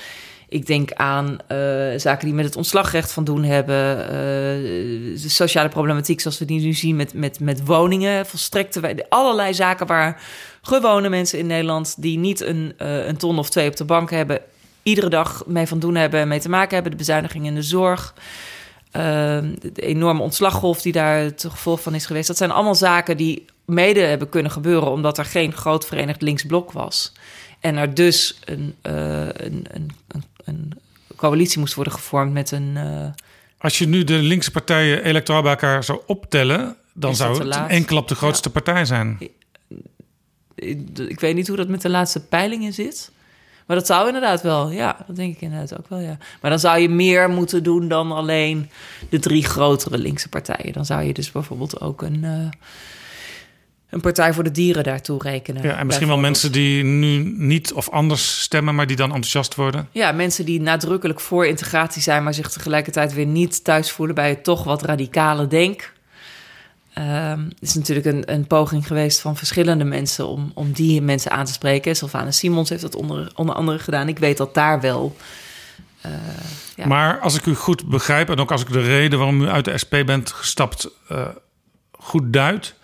Ik 0.54 0.66
denk 0.66 0.92
aan 0.94 1.38
eh, 1.48 1.58
zaken 1.98 2.26
die 2.26 2.34
met 2.34 2.46
het 2.46 2.56
ontslagrecht 2.56 3.12
van 3.12 3.24
doen 3.24 3.44
hebben. 3.44 4.10
eh, 4.10 5.18
sociale 5.30 5.70
problematiek 5.70 6.22
zoals 6.22 6.40
we 6.40 6.46
die 6.46 6.62
nu 6.62 6.74
zien 6.74 6.96
met, 6.96 7.14
met, 7.14 7.40
met 7.40 7.66
woningen. 7.66 8.26
Volstrekte 8.26 9.06
allerlei 9.10 9.54
zaken 9.54 9.88
waar 9.88 10.22
gewone 10.62 11.10
mensen 11.10 11.40
in 11.40 11.48
Nederland... 11.48 12.02
die 12.02 12.18
niet 12.18 12.42
een, 12.42 12.74
eh, 12.78 13.06
een 13.06 13.18
ton 13.18 13.40
of 13.40 13.50
twee 13.50 13.70
op 13.70 13.76
de 13.76 13.86
bank 13.86 14.12
hebben... 14.12 14.42
iedere 14.84 15.10
dag 15.10 15.44
mee 15.48 15.68
van 15.68 15.80
doen 15.80 15.96
hebben 15.96 16.20
en 16.20 16.28
mee 16.28 16.40
te 16.40 16.50
maken 16.50 16.74
hebben. 16.74 16.92
De 16.92 16.98
bezuiniging 16.98 17.46
in 17.46 17.56
de 17.56 17.62
zorg. 17.62 18.14
eh, 18.92 19.02
de 19.62 19.82
enorme 19.82 20.22
ontslaggolf 20.22 20.82
die 20.82 20.94
daar 20.94 21.18
het 21.18 21.46
gevolg 21.50 21.82
van 21.82 21.96
is 21.96 22.06
geweest. 22.06 22.28
Dat 22.28 22.38
zijn 22.38 22.52
allemaal 22.52 22.76
zaken 22.76 23.18
die 23.18 23.46
mede 23.66 24.02
hebben 24.02 24.30
kunnen 24.30 24.52
gebeuren... 24.52 24.92
omdat 24.92 25.18
er 25.18 25.26
geen 25.26 25.54
groot 25.54 25.86
verenigd 25.86 26.22
linksblok 26.22 26.72
was. 26.72 27.14
En 27.60 27.78
er 27.78 27.94
dus 27.94 28.40
een, 28.46 28.76
een, 28.82 29.66
een, 29.72 29.92
een 30.44 30.72
coalitie 31.16 31.60
moest 31.60 31.74
worden 31.74 31.94
gevormd 31.94 32.34
met 32.34 32.52
een... 32.52 32.78
eh, 32.78 33.08
Als 33.58 33.78
je 33.78 33.88
nu 33.88 34.04
de 34.04 34.14
linkse 34.18 34.52
partijen 34.52 35.04
electoraal 35.04 35.42
bij 35.42 35.52
elkaar 35.52 35.84
zou 35.84 36.02
optellen, 36.06 36.76
dan 36.94 37.16
zou 37.16 37.38
het 37.38 37.48
laat? 37.48 37.70
één 37.70 37.86
klap 37.86 38.08
de 38.08 38.16
grootste 38.16 38.50
partij 38.50 38.86
zijn. 38.86 39.18
ik 39.20 39.32
ik 41.08 41.20
weet 41.20 41.36
niet 41.36 41.48
hoe 41.48 41.58
dat 41.58 41.68
met 41.68 41.82
de 41.82 41.90
laatste 41.90 42.20
peilingen 42.26 42.74
zit. 42.74 43.12
Maar 43.68 43.78
dat 43.78 43.86
zou 43.86 44.08
inderdaad 44.08 44.42
wel, 44.42 44.70
ja, 44.72 44.98
dat 45.08 45.16
denk 45.16 45.36
ik 45.36 45.42
inderdaad 45.42 45.78
ook 45.80 45.88
wel, 45.90 46.00
ja. 46.00 46.18
Maar 46.42 46.50
dan 46.52 46.60
zou 46.60 46.80
je 46.80 46.90
meer 46.90 47.30
moeten 47.30 47.64
doen 47.64 47.88
dan 47.88 48.12
alleen 48.12 48.70
de 49.10 49.20
drie 49.20 49.44
grotere 49.46 49.98
linkse 49.98 50.30
partijen. 50.30 50.74
Dan 50.74 50.86
zou 50.86 51.04
je 51.04 51.14
dus 51.14 51.32
bijvoorbeeld 51.32 51.82
ook 51.82 52.02
een, 52.02 52.24
eh, 52.24 52.50
een 53.94 54.02
partij 54.02 54.34
voor 54.34 54.44
de 54.44 54.52
dieren 54.52 54.84
daartoe 54.84 55.22
rekenen. 55.22 55.64
Ja, 55.64 55.78
en 55.78 55.86
misschien 55.86 56.08
wel 56.08 56.18
mensen 56.18 56.52
die 56.52 56.84
nu 56.84 57.34
niet 57.38 57.74
of 57.74 57.90
anders 57.90 58.42
stemmen, 58.42 58.76
maar 58.76 58.88
die 58.88 58.96
dan 58.96 59.08
enthousiast 59.10 59.56
worden. 59.56 59.88
Ja, 59.92 60.12
mensen 60.12 60.46
die 60.46 60.62
nadrukkelijk 60.62 61.20
voor 61.20 61.46
integratie 61.46 62.02
zijn, 62.02 62.24
maar 62.24 62.34
zich 62.34 62.50
tegelijkertijd 62.50 63.14
weer 63.14 63.26
niet 63.26 63.64
thuis 63.64 63.92
voelen 63.92 64.16
bij 64.16 64.30
het 64.30 64.44
toch 64.44 64.64
wat 64.64 64.82
radicale 64.84 65.48
denk. 65.48 65.94
Ehm, 66.94 67.40
het 67.44 67.56
is 67.60 67.74
natuurlijk 67.74 68.08
een, 68.08 68.34
een 68.34 68.48
poging 68.48 68.88
geweest 68.88 69.20
van 69.20 69.36
verschillende 69.38 69.84
mensen 69.84 70.28
om, 70.28 70.52
om 70.54 70.72
die 70.72 71.02
mensen 71.02 71.32
aan 71.32 71.46
te 71.46 71.54
spreken. 71.54 71.96
Sylvana 71.96 72.32
Simons 72.32 72.70
heeft 72.70 72.82
dat 72.82 72.96
onder, 72.96 73.32
onder 73.36 73.56
andere 73.56 73.80
gedaan. 73.80 74.08
Ik 74.08 74.20
weet 74.20 74.38
dat 74.38 74.54
daar 74.54 74.82
wel. 74.82 75.16
eh, 76.02 76.12
ja. 76.76 76.88
Maar 76.88 77.20
als 77.20 77.36
ik 77.36 77.46
u 77.46 77.56
goed 77.56 77.86
begrijp, 77.86 78.30
en 78.30 78.40
ook 78.40 78.52
als 78.52 78.62
ik 78.62 78.72
de 78.72 78.82
reden 78.82 79.20
waarom 79.20 79.42
u 79.42 79.48
uit 79.50 79.66
de 79.66 79.78
SP 79.84 79.94
bent 80.06 80.32
gestapt 80.32 80.90
eh, 81.10 81.28
goed 81.92 82.34
duid, 82.34 82.76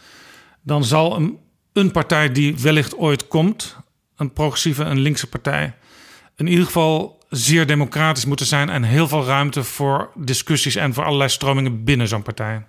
dan 0.70 0.84
zal 0.84 1.16
een, 1.16 1.38
een 1.74 1.92
partij 1.92 2.32
die 2.32 2.58
wellicht 2.58 2.98
ooit 2.98 3.28
komt, 3.28 3.76
een 4.16 4.34
progressieve, 4.34 4.84
een 4.84 5.00
linkse 5.00 5.28
partij, 5.28 5.74
in 6.36 6.48
ieder 6.48 6.66
geval 6.66 7.24
zeer 7.30 7.68
democratisch 7.68 8.26
moeten 8.26 8.46
zijn 8.46 8.70
en 8.70 8.84
heel 8.84 9.08
veel 9.08 9.26
ruimte 9.26 9.64
voor 9.64 10.12
discussies 10.16 10.76
en 10.76 10.94
voor 10.94 11.04
allerlei 11.04 11.30
stromingen 11.30 11.84
binnen 11.84 12.08
zo'n 12.08 12.22
partij. 12.22 12.66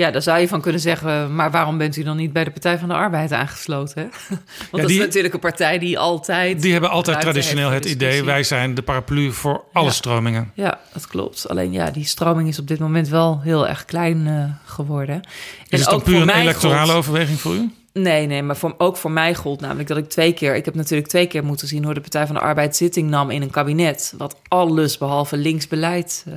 Ja, 0.00 0.10
daar 0.10 0.22
zou 0.22 0.38
je 0.38 0.48
van 0.48 0.60
kunnen 0.60 0.80
zeggen, 0.80 1.34
maar 1.34 1.50
waarom 1.50 1.78
bent 1.78 1.96
u 1.96 2.02
dan 2.02 2.16
niet 2.16 2.32
bij 2.32 2.44
de 2.44 2.50
Partij 2.50 2.78
van 2.78 2.88
de 2.88 2.94
Arbeid 2.94 3.32
aangesloten? 3.32 4.02
Hè? 4.02 4.08
Want 4.70 4.82
dat 4.82 4.86
die- 4.86 4.98
is 4.98 5.04
natuurlijk 5.04 5.34
een 5.34 5.40
partij 5.40 5.78
die 5.78 5.98
altijd. 5.98 6.62
Die 6.62 6.72
hebben 6.72 6.90
altijd 6.90 7.20
traditioneel 7.20 7.70
het 7.70 7.84
idee, 7.84 8.24
wij 8.24 8.42
zijn 8.42 8.74
de 8.74 8.82
paraplu 8.82 9.32
voor 9.32 9.64
alle 9.72 9.84
Ja. 9.86 9.92
stromingen. 9.92 10.50
Ja, 10.54 10.78
dat 10.92 11.06
klopt. 11.06 11.48
Alleen 11.48 11.72
ja, 11.72 11.90
die 11.90 12.04
stroming 12.04 12.48
is 12.48 12.58
op 12.58 12.66
dit 12.68 12.78
moment 12.78 13.08
wel 13.08 13.40
heel 13.40 13.68
erg 13.68 13.84
klein 13.84 14.26
eh, 14.26 14.44
geworden. 14.72 15.20
Is 15.68 15.80
het 15.80 15.90
dan 15.90 16.02
puur 16.02 16.20
een 16.22 16.30
electorale 16.30 16.92
overweging 16.92 17.40
voor 17.40 17.54
u? 17.54 17.70
Nee, 17.92 18.26
nee, 18.26 18.42
maar 18.42 18.56
voor, 18.56 18.74
ook 18.78 18.96
voor 18.96 19.10
mij 19.10 19.34
gold 19.34 19.60
namelijk 19.60 19.88
dat 19.88 19.96
ik 19.96 20.08
twee 20.08 20.32
keer... 20.32 20.54
Ik 20.54 20.64
heb 20.64 20.74
natuurlijk 20.74 21.08
twee 21.08 21.26
keer 21.26 21.44
moeten 21.44 21.68
zien 21.68 21.84
hoe 21.84 21.94
de 21.94 22.00
Partij 22.00 22.26
van 22.26 22.34
de 22.34 22.40
Arbeid 22.40 22.76
zitting 22.76 23.10
nam 23.10 23.30
in 23.30 23.42
een 23.42 23.50
kabinet... 23.50 24.14
wat 24.16 24.36
alles 24.48 24.98
behalve 24.98 25.36
links 25.36 25.68
beleid 25.68 26.24
eh, 26.28 26.34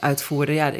uitvoerde. 0.00 0.52
Ja, 0.52 0.72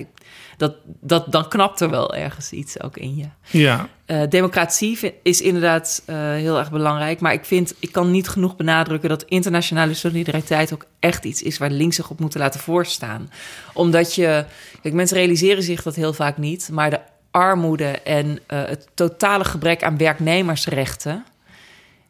dat, 0.57 0.74
dat, 1.01 1.32
dan 1.32 1.49
knapt 1.49 1.81
er 1.81 1.90
wel 1.90 2.15
ergens 2.15 2.51
iets 2.53 2.82
ook 2.82 2.97
in 2.97 3.16
je. 3.16 3.24
Ja, 3.59 3.89
Eh, 4.07 4.23
democratie 4.28 4.99
vind- 4.99 5.15
is 5.23 5.40
inderdaad 5.40 6.03
eh, 6.07 6.16
heel 6.16 6.59
erg 6.59 6.70
belangrijk. 6.70 7.20
Maar 7.20 7.32
ik 7.32 7.45
vind, 7.45 7.74
ik 7.78 7.93
kan 7.93 8.11
niet 8.11 8.28
genoeg 8.28 8.57
benadrukken 8.57 9.09
dat 9.09 9.23
internationale 9.23 9.95
solidariteit 9.95 10.73
ook 10.73 10.85
echt 11.01 11.24
iets 11.24 11.43
is 11.43 11.59
waar 11.59 11.70
links 11.70 11.97
zich 11.97 12.11
op 12.11 12.20
moeten 12.20 12.40
laten 12.40 12.61
voorstaan. 12.61 13.31
Omdat 13.74 14.15
je, 14.15 14.45
kijk, 14.82 14.95
mensen 14.95 15.16
realiseren 15.16 15.62
zich 15.62 15.82
dat 15.82 15.95
heel 15.95 16.12
vaak 16.12 16.36
niet, 16.39 16.69
maar 16.73 16.90
de 16.90 17.01
armoede 17.30 17.90
en 17.90 18.38
eh, 18.46 18.64
het 18.64 18.88
totale 18.94 19.44
gebrek 19.44 19.82
aan 19.82 19.96
werknemersrechten 19.96 21.24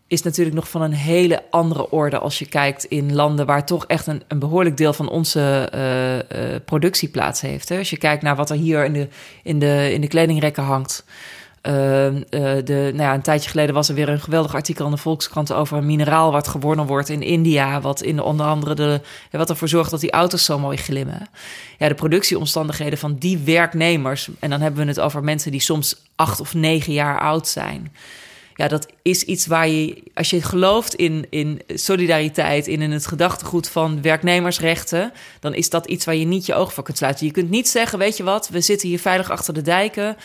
is 0.08 0.22
natuurlijk 0.22 0.56
nog 0.56 0.68
van 0.68 0.82
een 0.82 0.92
hele 0.92 1.42
andere 1.50 1.90
orde 1.90 2.18
als 2.18 2.38
je 2.38 2.46
kijkt 2.46 2.84
in 2.84 3.14
landen 3.14 3.46
waar 3.46 3.66
toch 3.66 3.86
echt 3.86 4.06
een, 4.06 4.22
een 4.28 4.38
behoorlijk 4.38 4.76
deel 4.76 4.92
van 4.92 5.08
onze 5.08 5.72
uh, 5.74 6.16
uh, 6.16 6.56
productie 6.64 7.08
plaats 7.08 7.40
heeft. 7.40 7.68
Hè? 7.68 7.78
Als 7.78 7.90
je 7.90 7.98
kijkt 7.98 8.22
naar 8.22 8.36
wat 8.36 8.50
er 8.50 8.56
hier 8.56 8.84
in 8.84 8.92
de, 8.92 9.08
in 9.42 9.58
de, 9.58 9.92
in 9.92 10.00
de 10.00 10.06
kledingrekken 10.06 10.62
hangt. 10.62 11.04
Uh, 11.68 11.74
de, 12.64 12.90
nou 12.94 13.02
ja, 13.02 13.14
een 13.14 13.22
tijdje 13.22 13.50
geleden 13.50 13.74
was 13.74 13.88
er 13.88 13.94
weer 13.94 14.08
een 14.08 14.20
geweldig 14.20 14.54
artikel 14.54 14.84
in 14.84 14.90
de 14.90 14.96
Volkskrant 14.96 15.52
over 15.52 15.76
een 15.76 15.86
mineraal 15.86 16.32
wat 16.32 16.48
gewonnen 16.48 16.86
wordt 16.86 17.08
in 17.08 17.22
India. 17.22 17.80
Wat 17.80 18.02
in 18.02 18.16
de, 18.16 18.22
onder 18.22 18.46
andere 18.46 18.74
de, 18.74 19.00
wat 19.30 19.50
ervoor 19.50 19.68
zorgt 19.68 19.90
dat 19.90 20.00
die 20.00 20.10
auto's 20.10 20.44
zo 20.44 20.58
mooi 20.58 20.76
glimmen. 20.76 21.28
Ja, 21.78 21.88
de 21.88 21.94
productieomstandigheden 21.94 22.98
van 22.98 23.16
die 23.18 23.38
werknemers. 23.38 24.28
En 24.38 24.50
dan 24.50 24.60
hebben 24.60 24.82
we 24.82 24.88
het 24.88 25.00
over 25.00 25.24
mensen 25.24 25.50
die 25.50 25.60
soms 25.60 26.02
acht 26.16 26.40
of 26.40 26.54
negen 26.54 26.92
jaar 26.92 27.20
oud 27.20 27.48
zijn 27.48 27.90
ja, 28.58 28.68
dat 28.68 28.86
is 29.02 29.22
iets 29.22 29.46
waar 29.46 29.68
je, 29.68 30.02
als 30.14 30.30
je 30.30 30.42
gelooft 30.42 30.94
in, 30.94 31.26
in 31.30 31.60
solidariteit, 31.68 32.66
in, 32.66 32.82
in 32.82 32.90
het 32.90 33.06
gedachtegoed 33.06 33.68
van 33.68 34.02
werknemersrechten, 34.02 35.12
dan 35.40 35.54
is 35.54 35.70
dat 35.70 35.86
iets 35.86 36.04
waar 36.04 36.14
je 36.14 36.24
niet 36.24 36.46
je 36.46 36.54
ogen 36.54 36.72
voor 36.72 36.84
kunt 36.84 36.96
sluiten. 36.96 37.26
Je 37.26 37.32
kunt 37.32 37.50
niet 37.50 37.68
zeggen, 37.68 37.98
weet 37.98 38.16
je 38.16 38.22
wat, 38.22 38.48
we 38.48 38.60
zitten 38.60 38.88
hier 38.88 38.98
veilig 38.98 39.30
achter 39.30 39.54
de 39.54 39.62
dijken. 39.62 40.16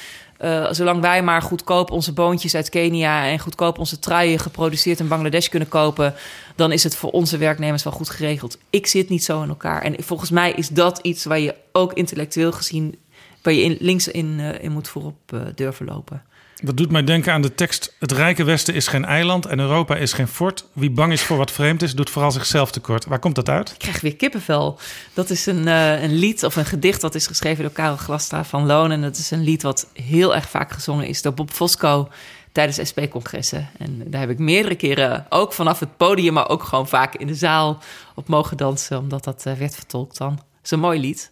Uh, 0.43 0.67
zolang 0.71 1.01
wij 1.01 1.23
maar 1.23 1.41
goedkoop 1.41 1.91
onze 1.91 2.13
boontjes 2.13 2.55
uit 2.55 2.69
Kenia 2.69 3.25
en 3.25 3.39
goedkoop 3.39 3.77
onze 3.79 3.99
truien 3.99 4.39
geproduceerd 4.39 4.99
in 4.99 5.07
Bangladesh 5.07 5.47
kunnen 5.47 5.69
kopen, 5.69 6.13
dan 6.55 6.71
is 6.71 6.83
het 6.83 6.95
voor 6.95 7.09
onze 7.11 7.37
werknemers 7.37 7.83
wel 7.83 7.93
goed 7.93 8.09
geregeld. 8.09 8.57
Ik 8.69 8.87
zit 8.87 9.09
niet 9.09 9.23
zo 9.23 9.41
in 9.41 9.49
elkaar. 9.49 9.81
En 9.81 10.03
volgens 10.03 10.29
mij 10.29 10.51
is 10.51 10.67
dat 10.67 10.99
iets 11.01 11.25
waar 11.25 11.39
je 11.39 11.55
ook 11.71 11.93
intellectueel 11.93 12.51
gezien, 12.51 12.99
waar 13.41 13.53
je 13.53 13.61
in, 13.61 13.77
links 13.79 14.07
in, 14.07 14.39
uh, 14.39 14.63
in 14.63 14.71
moet 14.71 14.87
voorop 14.87 15.31
uh, 15.33 15.41
durven 15.55 15.85
lopen. 15.85 16.23
Dat 16.65 16.77
doet 16.77 16.91
mij 16.91 17.03
denken 17.03 17.33
aan 17.33 17.41
de 17.41 17.55
tekst: 17.55 17.95
Het 17.99 18.11
rijke 18.11 18.43
Westen 18.43 18.73
is 18.73 18.87
geen 18.87 19.05
eiland 19.05 19.45
en 19.45 19.59
Europa 19.59 19.95
is 19.95 20.13
geen 20.13 20.27
fort. 20.27 20.65
Wie 20.73 20.91
bang 20.91 21.11
is 21.11 21.21
voor 21.21 21.37
wat 21.37 21.51
vreemd 21.51 21.81
is, 21.81 21.95
doet 21.95 22.09
vooral 22.09 22.31
zichzelf 22.31 22.71
tekort. 22.71 23.05
Waar 23.05 23.19
komt 23.19 23.35
dat 23.35 23.49
uit? 23.49 23.69
Ik 23.69 23.79
krijg 23.79 24.01
weer 24.01 24.15
kippenvel. 24.15 24.79
Dat 25.13 25.29
is 25.29 25.45
een, 25.45 25.67
uh, 25.67 26.03
een 26.03 26.13
lied 26.13 26.43
of 26.43 26.55
een 26.55 26.65
gedicht 26.65 27.01
dat 27.01 27.15
is 27.15 27.27
geschreven 27.27 27.63
door 27.63 27.73
Karel 27.73 27.97
Glastra 27.97 28.45
van 28.45 28.65
Loon. 28.65 28.91
En 28.91 29.01
dat 29.01 29.17
is 29.17 29.31
een 29.31 29.43
lied 29.43 29.63
wat 29.63 29.87
heel 29.93 30.35
erg 30.35 30.49
vaak 30.49 30.71
gezongen 30.71 31.07
is 31.07 31.21
door 31.21 31.33
Bob 31.33 31.51
Fosco 31.51 32.09
tijdens 32.51 32.89
SP-congressen. 32.89 33.69
En 33.77 34.03
daar 34.05 34.21
heb 34.21 34.29
ik 34.29 34.39
meerdere 34.39 34.75
keren 34.75 35.25
ook 35.29 35.53
vanaf 35.53 35.79
het 35.79 35.97
podium, 35.97 36.33
maar 36.33 36.49
ook 36.49 36.63
gewoon 36.63 36.87
vaak 36.87 37.15
in 37.15 37.27
de 37.27 37.35
zaal 37.35 37.79
op 38.15 38.27
mogen 38.27 38.57
dansen, 38.57 38.97
omdat 38.97 39.23
dat 39.23 39.43
uh, 39.47 39.53
werd 39.53 39.75
vertolkt 39.75 40.17
dan. 40.17 40.35
Dat 40.35 40.63
is 40.63 40.71
een 40.71 40.79
mooi 40.79 40.99
lied. 40.99 41.31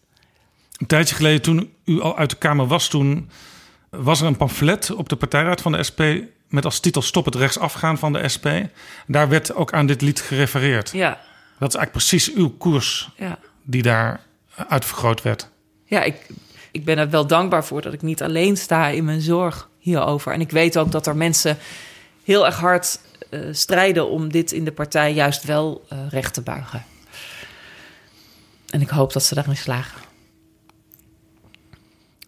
Een 0.78 0.88
tijdje 0.88 1.16
geleden, 1.16 1.42
toen 1.42 1.74
u 1.86 2.02
al 2.02 2.18
uit 2.18 2.30
de 2.30 2.36
Kamer 2.36 2.68
was, 2.68 2.88
toen 2.88 3.30
was 3.92 4.22
er 4.22 4.28
een 4.28 4.38
pamflet 4.38 4.92
op 4.92 5.10
de 5.10 5.16
partijraad 5.16 5.62
van 5.62 5.72
de 5.72 5.84
SP 5.90 6.02
met 6.48 6.66
als 6.66 6.80
titel 6.80 7.02
Stop 7.02 7.26
het 7.26 7.36
rechtsafgaan 7.36 7.98
van 7.98 8.14
de 8.14 8.30
SP. 8.36 8.48
Daar 9.08 9.30
werd 9.30 9.54
ook 9.54 9.74
aan 9.74 9.86
dit 9.86 10.02
lied 10.02 10.22
gerefereerd. 10.22 10.92
Ja. 10.92 11.10
Dat 11.60 11.70
is 11.70 11.76
eigenlijk 11.76 11.92
precies 11.92 12.34
uw 12.34 12.50
koers 12.50 13.10
ja. 13.16 13.40
die 13.64 13.82
daar 13.82 14.22
uitvergroot 14.56 15.22
werd. 15.22 15.50
Ja, 15.86 16.04
ik, 16.04 16.28
ik 16.72 16.86
ben 16.86 16.98
er 16.98 17.10
wel 17.10 17.28
dankbaar 17.28 17.66
voor 17.66 17.82
dat 17.82 17.94
ik 17.94 18.02
niet 18.02 18.24
alleen 18.24 18.58
sta 18.58 18.88
in 18.88 19.06
mijn 19.06 19.22
zorg 19.22 19.70
hierover. 19.78 20.34
En 20.34 20.42
ik 20.42 20.52
weet 20.52 20.78
ook 20.78 20.92
dat 20.92 21.08
er 21.08 21.16
mensen 21.16 21.58
heel 22.24 22.46
erg 22.46 22.60
hard 22.60 23.00
uh, 23.30 23.48
strijden 23.52 24.10
om 24.10 24.32
dit 24.32 24.52
in 24.52 24.66
de 24.66 24.72
partij 24.72 25.14
juist 25.14 25.44
wel 25.44 25.86
uh, 25.94 26.00
recht 26.10 26.34
te 26.34 26.42
buigen. 26.42 26.86
En 28.70 28.82
ik 28.82 28.90
hoop 28.90 29.14
dat 29.14 29.24
ze 29.24 29.36
daarin 29.36 29.58
slagen. 29.58 30.02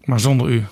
Maar 0.03 0.19
zonder 0.19 0.49
u? 0.49 0.65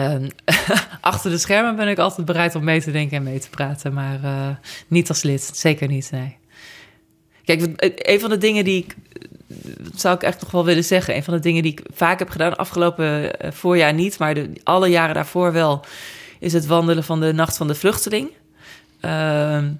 Uh, 0.00 0.28
achter 1.00 1.30
de 1.30 1.38
schermen 1.38 1.76
ben 1.76 1.88
ik 1.88 1.98
altijd 1.98 2.26
bereid 2.26 2.54
om 2.54 2.64
mee 2.64 2.82
te 2.82 2.90
denken 2.90 3.16
en 3.16 3.22
mee 3.22 3.38
te 3.38 3.50
praten, 3.50 3.92
maar 3.92 4.20
uh, 4.24 4.48
niet 4.88 5.08
als 5.08 5.22
lid, 5.22 5.50
zeker 5.54 5.88
niet. 5.88 6.10
Nee. 6.10 6.36
Kijk, 7.44 7.92
een 7.96 8.20
van 8.20 8.30
de 8.30 8.38
dingen 8.38 8.64
die 8.64 8.84
ik, 8.84 8.96
zou 9.94 10.14
ik 10.14 10.22
echt 10.22 10.40
nog 10.40 10.50
wel 10.50 10.64
willen 10.64 10.84
zeggen, 10.84 11.16
een 11.16 11.22
van 11.22 11.34
de 11.34 11.40
dingen 11.40 11.62
die 11.62 11.72
ik 11.72 11.82
vaak 11.92 12.18
heb 12.18 12.30
gedaan, 12.30 12.56
afgelopen 12.56 13.30
voorjaar 13.52 13.94
niet, 13.94 14.18
maar 14.18 14.34
de, 14.34 14.50
alle 14.62 14.88
jaren 14.88 15.14
daarvoor 15.14 15.52
wel, 15.52 15.84
is 16.38 16.52
het 16.52 16.66
wandelen 16.66 17.04
van 17.04 17.20
de 17.20 17.32
Nacht 17.32 17.56
van 17.56 17.66
de 17.66 17.74
Vluchteling. 17.74 18.30
Ehm, 19.00 19.72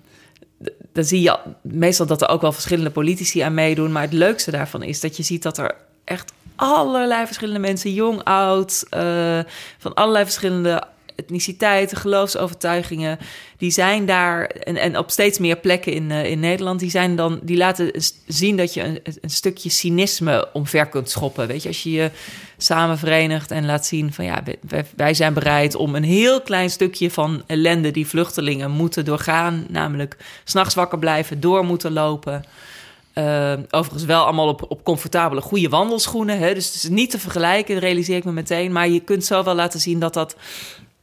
dan 0.93 1.05
zie 1.05 1.21
je 1.21 1.39
meestal 1.63 2.07
dat 2.07 2.23
er 2.23 2.29
ook 2.29 2.41
wel 2.41 2.53
verschillende 2.53 2.91
politici 2.91 3.41
aan 3.41 3.55
meedoen, 3.55 3.93
maar 3.93 4.03
het 4.03 4.13
leukste 4.13 4.51
daarvan 4.51 4.83
is 4.83 5.01
dat 5.01 5.17
je 5.17 5.23
ziet 5.23 5.43
dat 5.43 5.59
er 5.59 5.75
echt 6.05 6.33
allerlei 6.57 7.27
verschillende 7.27 7.61
mensen, 7.61 7.95
jong, 7.95 8.25
oud, 8.25 8.85
uh, 8.95 9.39
van 9.79 9.95
allerlei 9.95 10.25
verschillende 10.25 10.83
etniciteiten, 11.17 11.97
geloofsovertuigingen, 11.97 13.19
die 13.57 13.71
zijn 13.71 14.07
daar 14.07 14.45
en, 14.45 14.77
en 14.77 14.99
op 14.99 15.11
steeds 15.11 15.39
meer 15.39 15.57
plekken 15.57 15.93
in, 15.93 16.11
uh, 16.11 16.25
in 16.25 16.41
Nederland, 16.41 16.81
die 16.81 16.91
zijn 16.91 17.17
dan, 17.17 17.41
die 17.43 17.57
laten 17.57 17.91
zien 18.27 18.57
dat 18.57 18.75
je 18.75 18.83
een, 18.83 19.01
een 19.21 19.31
stukje 19.31 19.71
cynisme 19.71 20.49
omver 20.53 20.87
kunt 20.87 21.11
schoppen. 21.11 21.47
Weet 21.47 21.63
je, 21.63 21.69
als 21.69 21.83
je 21.83 21.91
je 21.91 22.11
samen 22.57 22.99
verenigt 22.99 23.51
en 23.51 23.67
laat 23.67 23.87
zien 23.87 24.13
van 24.13 24.25
ja, 24.25 24.43
wij, 24.61 24.85
wij 24.97 25.15
zijn 25.15 25.35
bereid 25.35 25.75
om 25.75 25.95
een 25.95 26.05
heel 26.05 26.41
klein 26.41 26.71
stukje 26.71 27.11
van 27.11 27.43
ellende 27.47 27.91
die 27.91 28.07
vluchtelingen 28.07 28.71
moeten 28.71 29.05
doorgaan, 29.05 29.67
namelijk 29.69 30.17
s'nachts 30.45 30.75
wakker 30.75 30.99
blijven, 30.99 31.41
door 31.41 31.65
moeten 31.65 31.93
lopen. 31.93 32.45
Uh, 33.15 33.53
overigens 33.71 34.05
wel 34.05 34.25
allemaal 34.25 34.49
op, 34.49 34.65
op 34.69 34.85
comfortabele, 34.85 35.41
goede 35.41 35.69
wandelschoenen. 35.69 36.39
Hè? 36.39 36.55
Dus 36.55 36.67
het 36.67 36.75
is 36.75 36.89
niet 36.89 37.11
te 37.11 37.19
vergelijken, 37.19 37.79
realiseer 37.79 38.17
ik 38.17 38.25
me 38.25 38.33
meteen. 38.33 38.73
Maar 38.73 38.89
je 38.89 39.01
kunt 39.01 39.25
zo 39.25 39.45
wel 39.45 39.55
laten 39.55 39.81
zien 39.81 39.99
dat, 39.99 40.15
dat, 40.15 40.37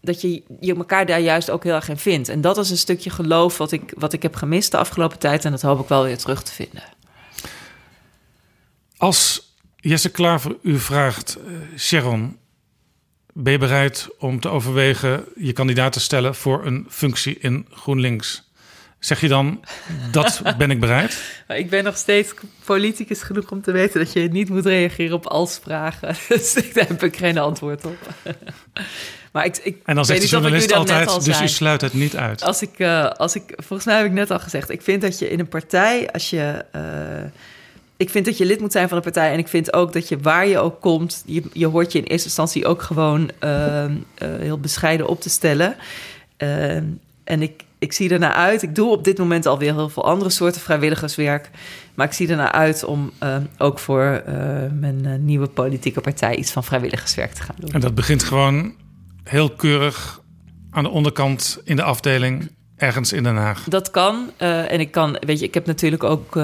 dat 0.02 0.22
je, 0.22 0.44
je 0.60 0.76
elkaar 0.76 1.06
daar 1.06 1.20
juist 1.20 1.50
ook 1.50 1.64
heel 1.64 1.74
erg 1.74 1.90
in 1.90 1.98
vindt. 1.98 2.30
En 2.30 2.42
dat 2.42 2.58
is 2.58 2.70
een 2.70 2.78
stukje 2.78 3.10
geloof 3.10 3.58
wat 3.58 3.72
ik, 3.72 3.94
wat 3.98 4.14
ik 4.14 4.22
heb 4.22 4.36
gemist 4.36 4.72
de 4.72 4.78
afgelopen 4.78 5.20
tijd. 5.20 5.46
En 5.46 5.52
dat 5.52 5.62
hoop 5.62 5.80
ik 5.80 5.88
wel 5.88 6.04
weer 6.04 6.18
terug 6.18 6.44
te 6.44 6.52
vinden. 6.52 6.84
Als 8.98 9.52
Jesse 9.76 10.10
Klaver 10.10 10.58
u 10.62 10.80
vraagt, 10.80 11.38
uh, 11.48 11.58
Sharon, 11.78 12.38
ben 13.34 13.52
je 13.52 13.60
bereid 13.60 14.08
om 14.20 14.40
te 14.40 14.50
overwegen 14.50 15.26
je 15.36 15.54
kandidaat 15.54 15.94
te 15.94 16.00
stellen 16.00 16.36
voor 16.36 16.66
een 16.66 16.86
functie 16.90 17.38
in 17.40 17.68
GroenLinks? 17.72 18.47
Zeg 19.00 19.22
je 19.22 19.28
dan, 19.28 19.64
dat 20.12 20.42
ben 20.58 20.72
ik 20.72 20.80
bereid? 20.80 21.22
Ik 21.48 21.70
ben 21.70 21.84
nog 21.84 21.98
steeds 21.98 22.34
politicus 22.66 23.22
genoeg 23.22 23.52
om 23.52 23.62
te 23.62 23.72
weten 23.72 24.00
dat 24.00 24.14
je 24.14 24.20
niet 24.20 24.50
moet 24.50 24.66
reageren 24.66 25.16
op 25.16 25.26
als-vragen. 25.26 26.16
Dus 26.28 26.54
daar 26.54 26.88
heb 26.88 27.04
ik 27.04 27.18
geen 27.18 27.38
antwoord 27.38 27.86
op. 27.86 27.98
Maar 29.32 29.46
ik, 29.46 29.58
ik 29.58 29.78
en 29.86 29.96
dan 29.96 30.06
zegt 30.06 30.22
de 30.22 30.28
journalist 30.28 30.74
altijd, 30.74 31.26
dus 31.26 31.42
u 31.42 31.48
sluit 31.48 31.82
het 31.82 31.94
niet 31.94 32.16
uit. 32.16 32.44
Als 32.44 32.62
ik, 32.62 32.80
uh, 32.80 33.10
als 33.10 33.36
ik, 33.36 33.44
volgens 33.56 33.86
mij 33.86 33.98
heb 33.98 34.06
ik 34.06 34.12
net 34.12 34.32
al 34.32 34.40
gezegd, 34.40 34.70
ik 34.70 34.82
vind 34.82 35.02
dat 35.02 35.20
je 35.20 35.30
in 35.30 35.40
een 35.40 35.48
partij, 35.48 36.12
als 36.12 36.30
je... 36.30 36.66
Uh, 36.76 36.82
ik 37.98 38.10
vind 38.10 38.26
dat 38.26 38.38
je 38.38 38.46
lid 38.46 38.60
moet 38.60 38.72
zijn 38.72 38.88
van 38.88 38.98
een 38.98 39.04
partij. 39.04 39.32
En 39.32 39.40
ik 39.40 39.48
vind 39.48 39.74
ook 39.74 39.94
dat 39.94 40.08
je 40.08 40.18
waar 40.18 40.48
je 40.48 40.60
ook 40.60 40.82
komt, 40.82 41.24
je, 41.26 41.44
je 41.54 41.66
hoort 41.66 41.92
je 41.92 41.98
in 42.00 42.06
eerste 42.06 42.28
instantie 42.28 42.66
ook 42.66 42.82
gewoon 42.82 43.32
uh, 43.44 43.86
heel 44.20 44.60
bescheiden 44.60 45.08
op 45.08 45.22
te 45.22 45.30
stellen. 45.30 45.76
en 47.24 47.42
ik, 47.42 47.64
ik 47.80 47.94
zie 47.94 48.10
ernaar 48.10 48.34
uit. 48.34 48.62
Ik 48.62 48.76
doe 48.76 48.92
op 48.92 49.04
dit 49.04 49.18
moment 49.18 49.46
alweer 49.46 49.74
heel 49.74 49.90
veel 49.90 50.06
andere 50.06 50.30
soorten 50.30 50.62
vrijwilligerswerk. 50.62 51.50
Maar 51.96 52.06
ik 52.06 52.14
zie 52.14 52.30
ernaar 52.30 52.52
uit 52.52 52.84
om 52.84 53.12
uh, 53.24 53.36
ook 53.58 53.80
voor 53.80 54.24
uh, 54.28 54.34
mijn 54.80 55.02
uh, 55.06 55.16
nieuwe 55.16 55.48
politieke 55.48 56.02
partij 56.02 56.36
iets 56.36 56.52
van 56.52 56.64
vrijwilligerswerk 56.64 57.34
te 57.34 57.42
gaan 57.42 57.56
doen. 57.60 57.72
En 57.72 57.80
dat 57.80 57.96
begint 57.96 58.24
gewoon 58.24 58.74
heel 59.24 59.52
keurig 59.52 60.22
aan 60.72 60.84
de 60.84 60.90
onderkant 60.90 61.62
in 61.64 61.76
de 61.76 61.84
afdeling. 61.84 62.50
Ergens 62.76 63.14
in 63.14 63.24
Den 63.24 63.36
Haag. 63.36 63.64
Dat 63.64 63.92
kan. 63.92 64.30
en 64.38 64.80
ik 64.80 64.92
kan, 64.92 65.18
weet 65.20 65.40
je, 65.40 65.46
ik 65.46 65.54
heb 65.54 65.66
natuurlijk 65.66 66.04
ook 66.04 66.36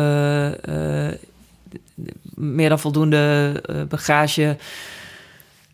meer 2.36 2.70
dan 2.70 2.80
voldoende 2.80 3.86
bagage 3.90 4.58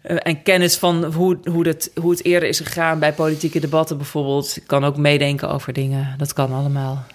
uh, 0.04 0.18
en 0.20 0.44
kennis 0.44 0.78
van 0.78 1.04
hoe, 1.04 1.38
hoe, 1.44 1.64
dat, 1.64 1.90
hoe 2.02 2.12
het 2.12 2.26
eerder 2.26 2.50
is 2.50 2.60
gegaan 2.60 3.00
bij 3.00 3.14
politieke 3.14 3.60
debatten 3.60 3.98
bijvoorbeeld. 3.98 4.58
Ik 4.58 4.68
kan 4.68 4.84
ook 4.84 4.98
meedenken 4.98 5.50
over 5.50 5.74
dingen. 5.74 6.14
Dat 6.18 6.34
kan 6.34 6.54
allemaal. 6.54 7.06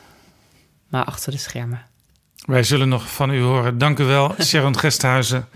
Maar 0.89 1.05
achter 1.05 1.33
de 1.33 1.39
schermen. 1.39 1.87
Wij 2.45 2.63
zullen 2.63 2.89
nog 2.89 3.11
van 3.11 3.31
u 3.31 3.41
horen. 3.41 3.79
Dank 3.79 3.99
u 3.99 4.05
wel, 4.05 4.35
Sharon 4.45 4.79
Gesthuizen, 4.79 5.49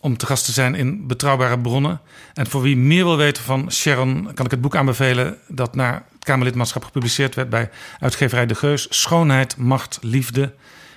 om 0.00 0.16
te 0.16 0.26
gast 0.26 0.44
te 0.44 0.52
zijn 0.52 0.74
in 0.74 1.06
Betrouwbare 1.06 1.58
Bronnen. 1.58 2.00
En 2.34 2.46
voor 2.46 2.62
wie 2.62 2.76
meer 2.76 3.04
wil 3.04 3.16
weten 3.16 3.42
van 3.42 3.72
Sharon, 3.72 4.30
kan 4.34 4.44
ik 4.44 4.50
het 4.50 4.60
boek 4.60 4.76
aanbevelen 4.76 5.38
dat 5.48 5.74
naar 5.74 5.94
het 6.12 6.24
Kamerlidmaatschap 6.24 6.84
gepubliceerd 6.84 7.34
werd 7.34 7.48
bij 7.48 7.70
uitgeverij 8.00 8.46
De 8.46 8.54
Geus. 8.54 8.86
Schoonheid, 8.90 9.56
macht, 9.56 9.98
liefde 10.00 10.54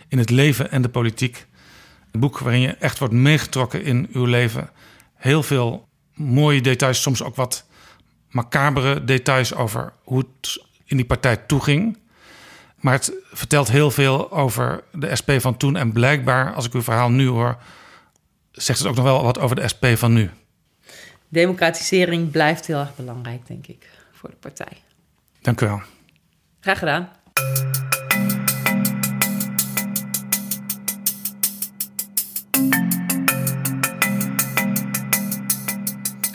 in 0.08 0.18
het 0.18 0.30
leven 0.30 0.72
en 0.72 0.82
de 0.82 0.90
politiek. 0.90 1.46
Een 2.12 2.20
boek 2.20 2.40
waarin 2.40 2.62
je 2.62 2.76
echt 2.80 3.00
wordt 3.00 3.14
meegetrokken 3.14 3.84
in 3.84 4.08
uw 4.12 4.26
leven 4.26 4.70
heel 5.18 5.44
veel 5.44 5.88
mooie 6.14 6.61
details, 6.61 7.02
soms 7.02 7.23
ook 7.23 7.35
wat 7.35 7.65
macabere 8.30 9.03
details 9.03 9.53
over 9.53 9.94
hoe 10.03 10.18
het 10.18 10.64
in 10.85 10.98
die 10.98 11.06
partij 11.06 11.38
toeging. 11.38 11.98
Maar 12.80 12.94
het 12.94 13.11
vertelt 13.31 13.68
heel 13.68 13.91
veel 13.91 14.31
over 14.31 14.84
de 14.91 15.15
SP 15.19 15.31
van 15.38 15.57
toen. 15.57 15.76
En 15.76 15.91
blijkbaar, 15.91 16.53
als 16.53 16.65
ik 16.65 16.73
uw 16.73 16.81
verhaal 16.81 17.10
nu 17.10 17.27
hoor, 17.27 17.57
zegt 18.52 18.80
het 18.80 18.88
ook 18.88 18.95
nog 18.95 19.03
wel 19.03 19.23
wat 19.23 19.39
over 19.39 19.56
de 19.56 19.68
SP 19.73 19.85
van 19.95 20.14
nu. 20.14 20.30
Democratisering 21.30 22.31
blijft 22.31 22.65
heel 22.65 22.80
erg 22.80 22.95
belangrijk, 22.95 23.48
denk 23.48 23.68
ik, 23.68 23.89
voor 24.11 24.30
de 24.30 24.35
partij. 24.35 24.77
Dank 25.41 25.61
u 25.61 25.65
wel. 25.65 25.81
Graag 26.60 26.80
gedaan. 26.80 27.10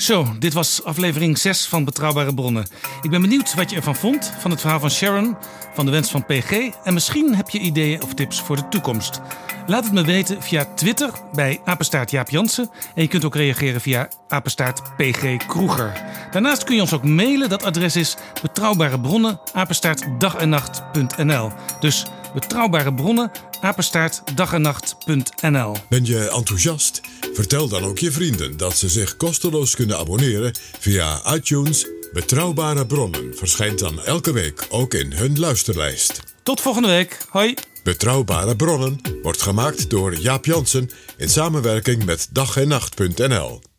Zo, 0.03 0.27
dit 0.39 0.53
was 0.53 0.85
aflevering 0.85 1.39
6 1.39 1.67
van 1.67 1.85
Betrouwbare 1.85 2.35
Bronnen. 2.35 2.67
Ik 3.03 3.11
ben 3.11 3.21
benieuwd 3.21 3.55
wat 3.55 3.71
je 3.71 3.77
ervan 3.77 3.97
vond, 3.97 4.33
van 4.39 4.51
het 4.51 4.61
verhaal 4.61 4.81
van 4.81 4.91
Sharon, 4.91 5.37
van 5.75 5.85
de 5.85 5.91
wens 5.91 6.11
van 6.11 6.27
PG. 6.27 6.51
En 6.85 6.95
misschien 6.95 7.35
heb 7.35 7.51
je 7.51 7.59
ideeën 7.59 8.03
of 8.03 8.15
tips 8.15 8.41
voor 8.41 8.57
de 8.57 8.69
toekomst. 8.69 9.21
Laat 9.67 9.85
het 9.85 9.93
me 9.93 10.05
weten 10.05 10.43
via 10.43 10.65
Twitter 10.65 11.11
bij 11.33 11.61
apenstaart 11.65 12.11
Jaap 12.11 12.31
Jansen. 12.31 12.71
En 12.95 13.03
je 13.03 13.09
kunt 13.09 13.25
ook 13.25 13.35
reageren 13.35 13.81
via 13.81 14.09
apenstaart 14.29 14.83
PG 14.97 15.37
Kroeger. 15.47 16.03
Daarnaast 16.31 16.65
kun 16.65 16.75
je 16.75 16.81
ons 16.81 16.93
ook 16.93 17.05
mailen. 17.05 17.49
Dat 17.49 17.65
adres 17.65 17.97
is 17.97 18.17
betrouwbare 18.43 19.01
bronnen 19.01 19.41
apenstaart 19.53 20.05
dag 20.19 20.35
en 20.35 20.49
nacht.nl. 20.49 21.51
Dus 21.81 22.07
betrouwbare 22.35 22.95
bronnen 22.95 23.31
apenstaart 23.61 24.23
dag 24.37 24.53
en 24.53 24.63
nacht.nl. 24.63 25.77
Ben 25.89 26.05
je 26.05 26.29
enthousiast? 26.29 27.01
Vertel 27.33 27.69
dan 27.69 27.83
ook 27.83 27.99
je 27.99 28.13
vrienden 28.13 28.57
dat 28.57 28.77
ze 28.77 28.89
zich 28.89 29.17
kosteloos 29.17 29.75
kunnen 29.75 29.99
abonneren 29.99 30.53
via 30.79 31.35
iTunes. 31.35 31.87
Betrouwbare 32.13 32.87
bronnen 32.87 33.37
verschijnt 33.37 33.79
dan 33.79 34.03
elke 34.03 34.33
week 34.33 34.67
ook 34.69 34.95
in 34.95 35.13
hun 35.13 35.39
luisterlijst. 35.39 36.21
Tot 36.43 36.61
volgende 36.61 36.89
week. 36.89 37.19
Hoi. 37.29 37.55
Betrouwbare 37.83 38.57
bronnen 38.57 39.01
wordt 39.23 39.43
gemaakt 39.43 39.91
door 39.91 40.15
Jaap 40.15 40.45
Jansen 40.45 40.91
in 41.17 41.29
samenwerking 41.29 42.05
met 42.05 42.29
dag 42.31 42.57
en 42.57 42.69
nacht.nl. 42.69 43.72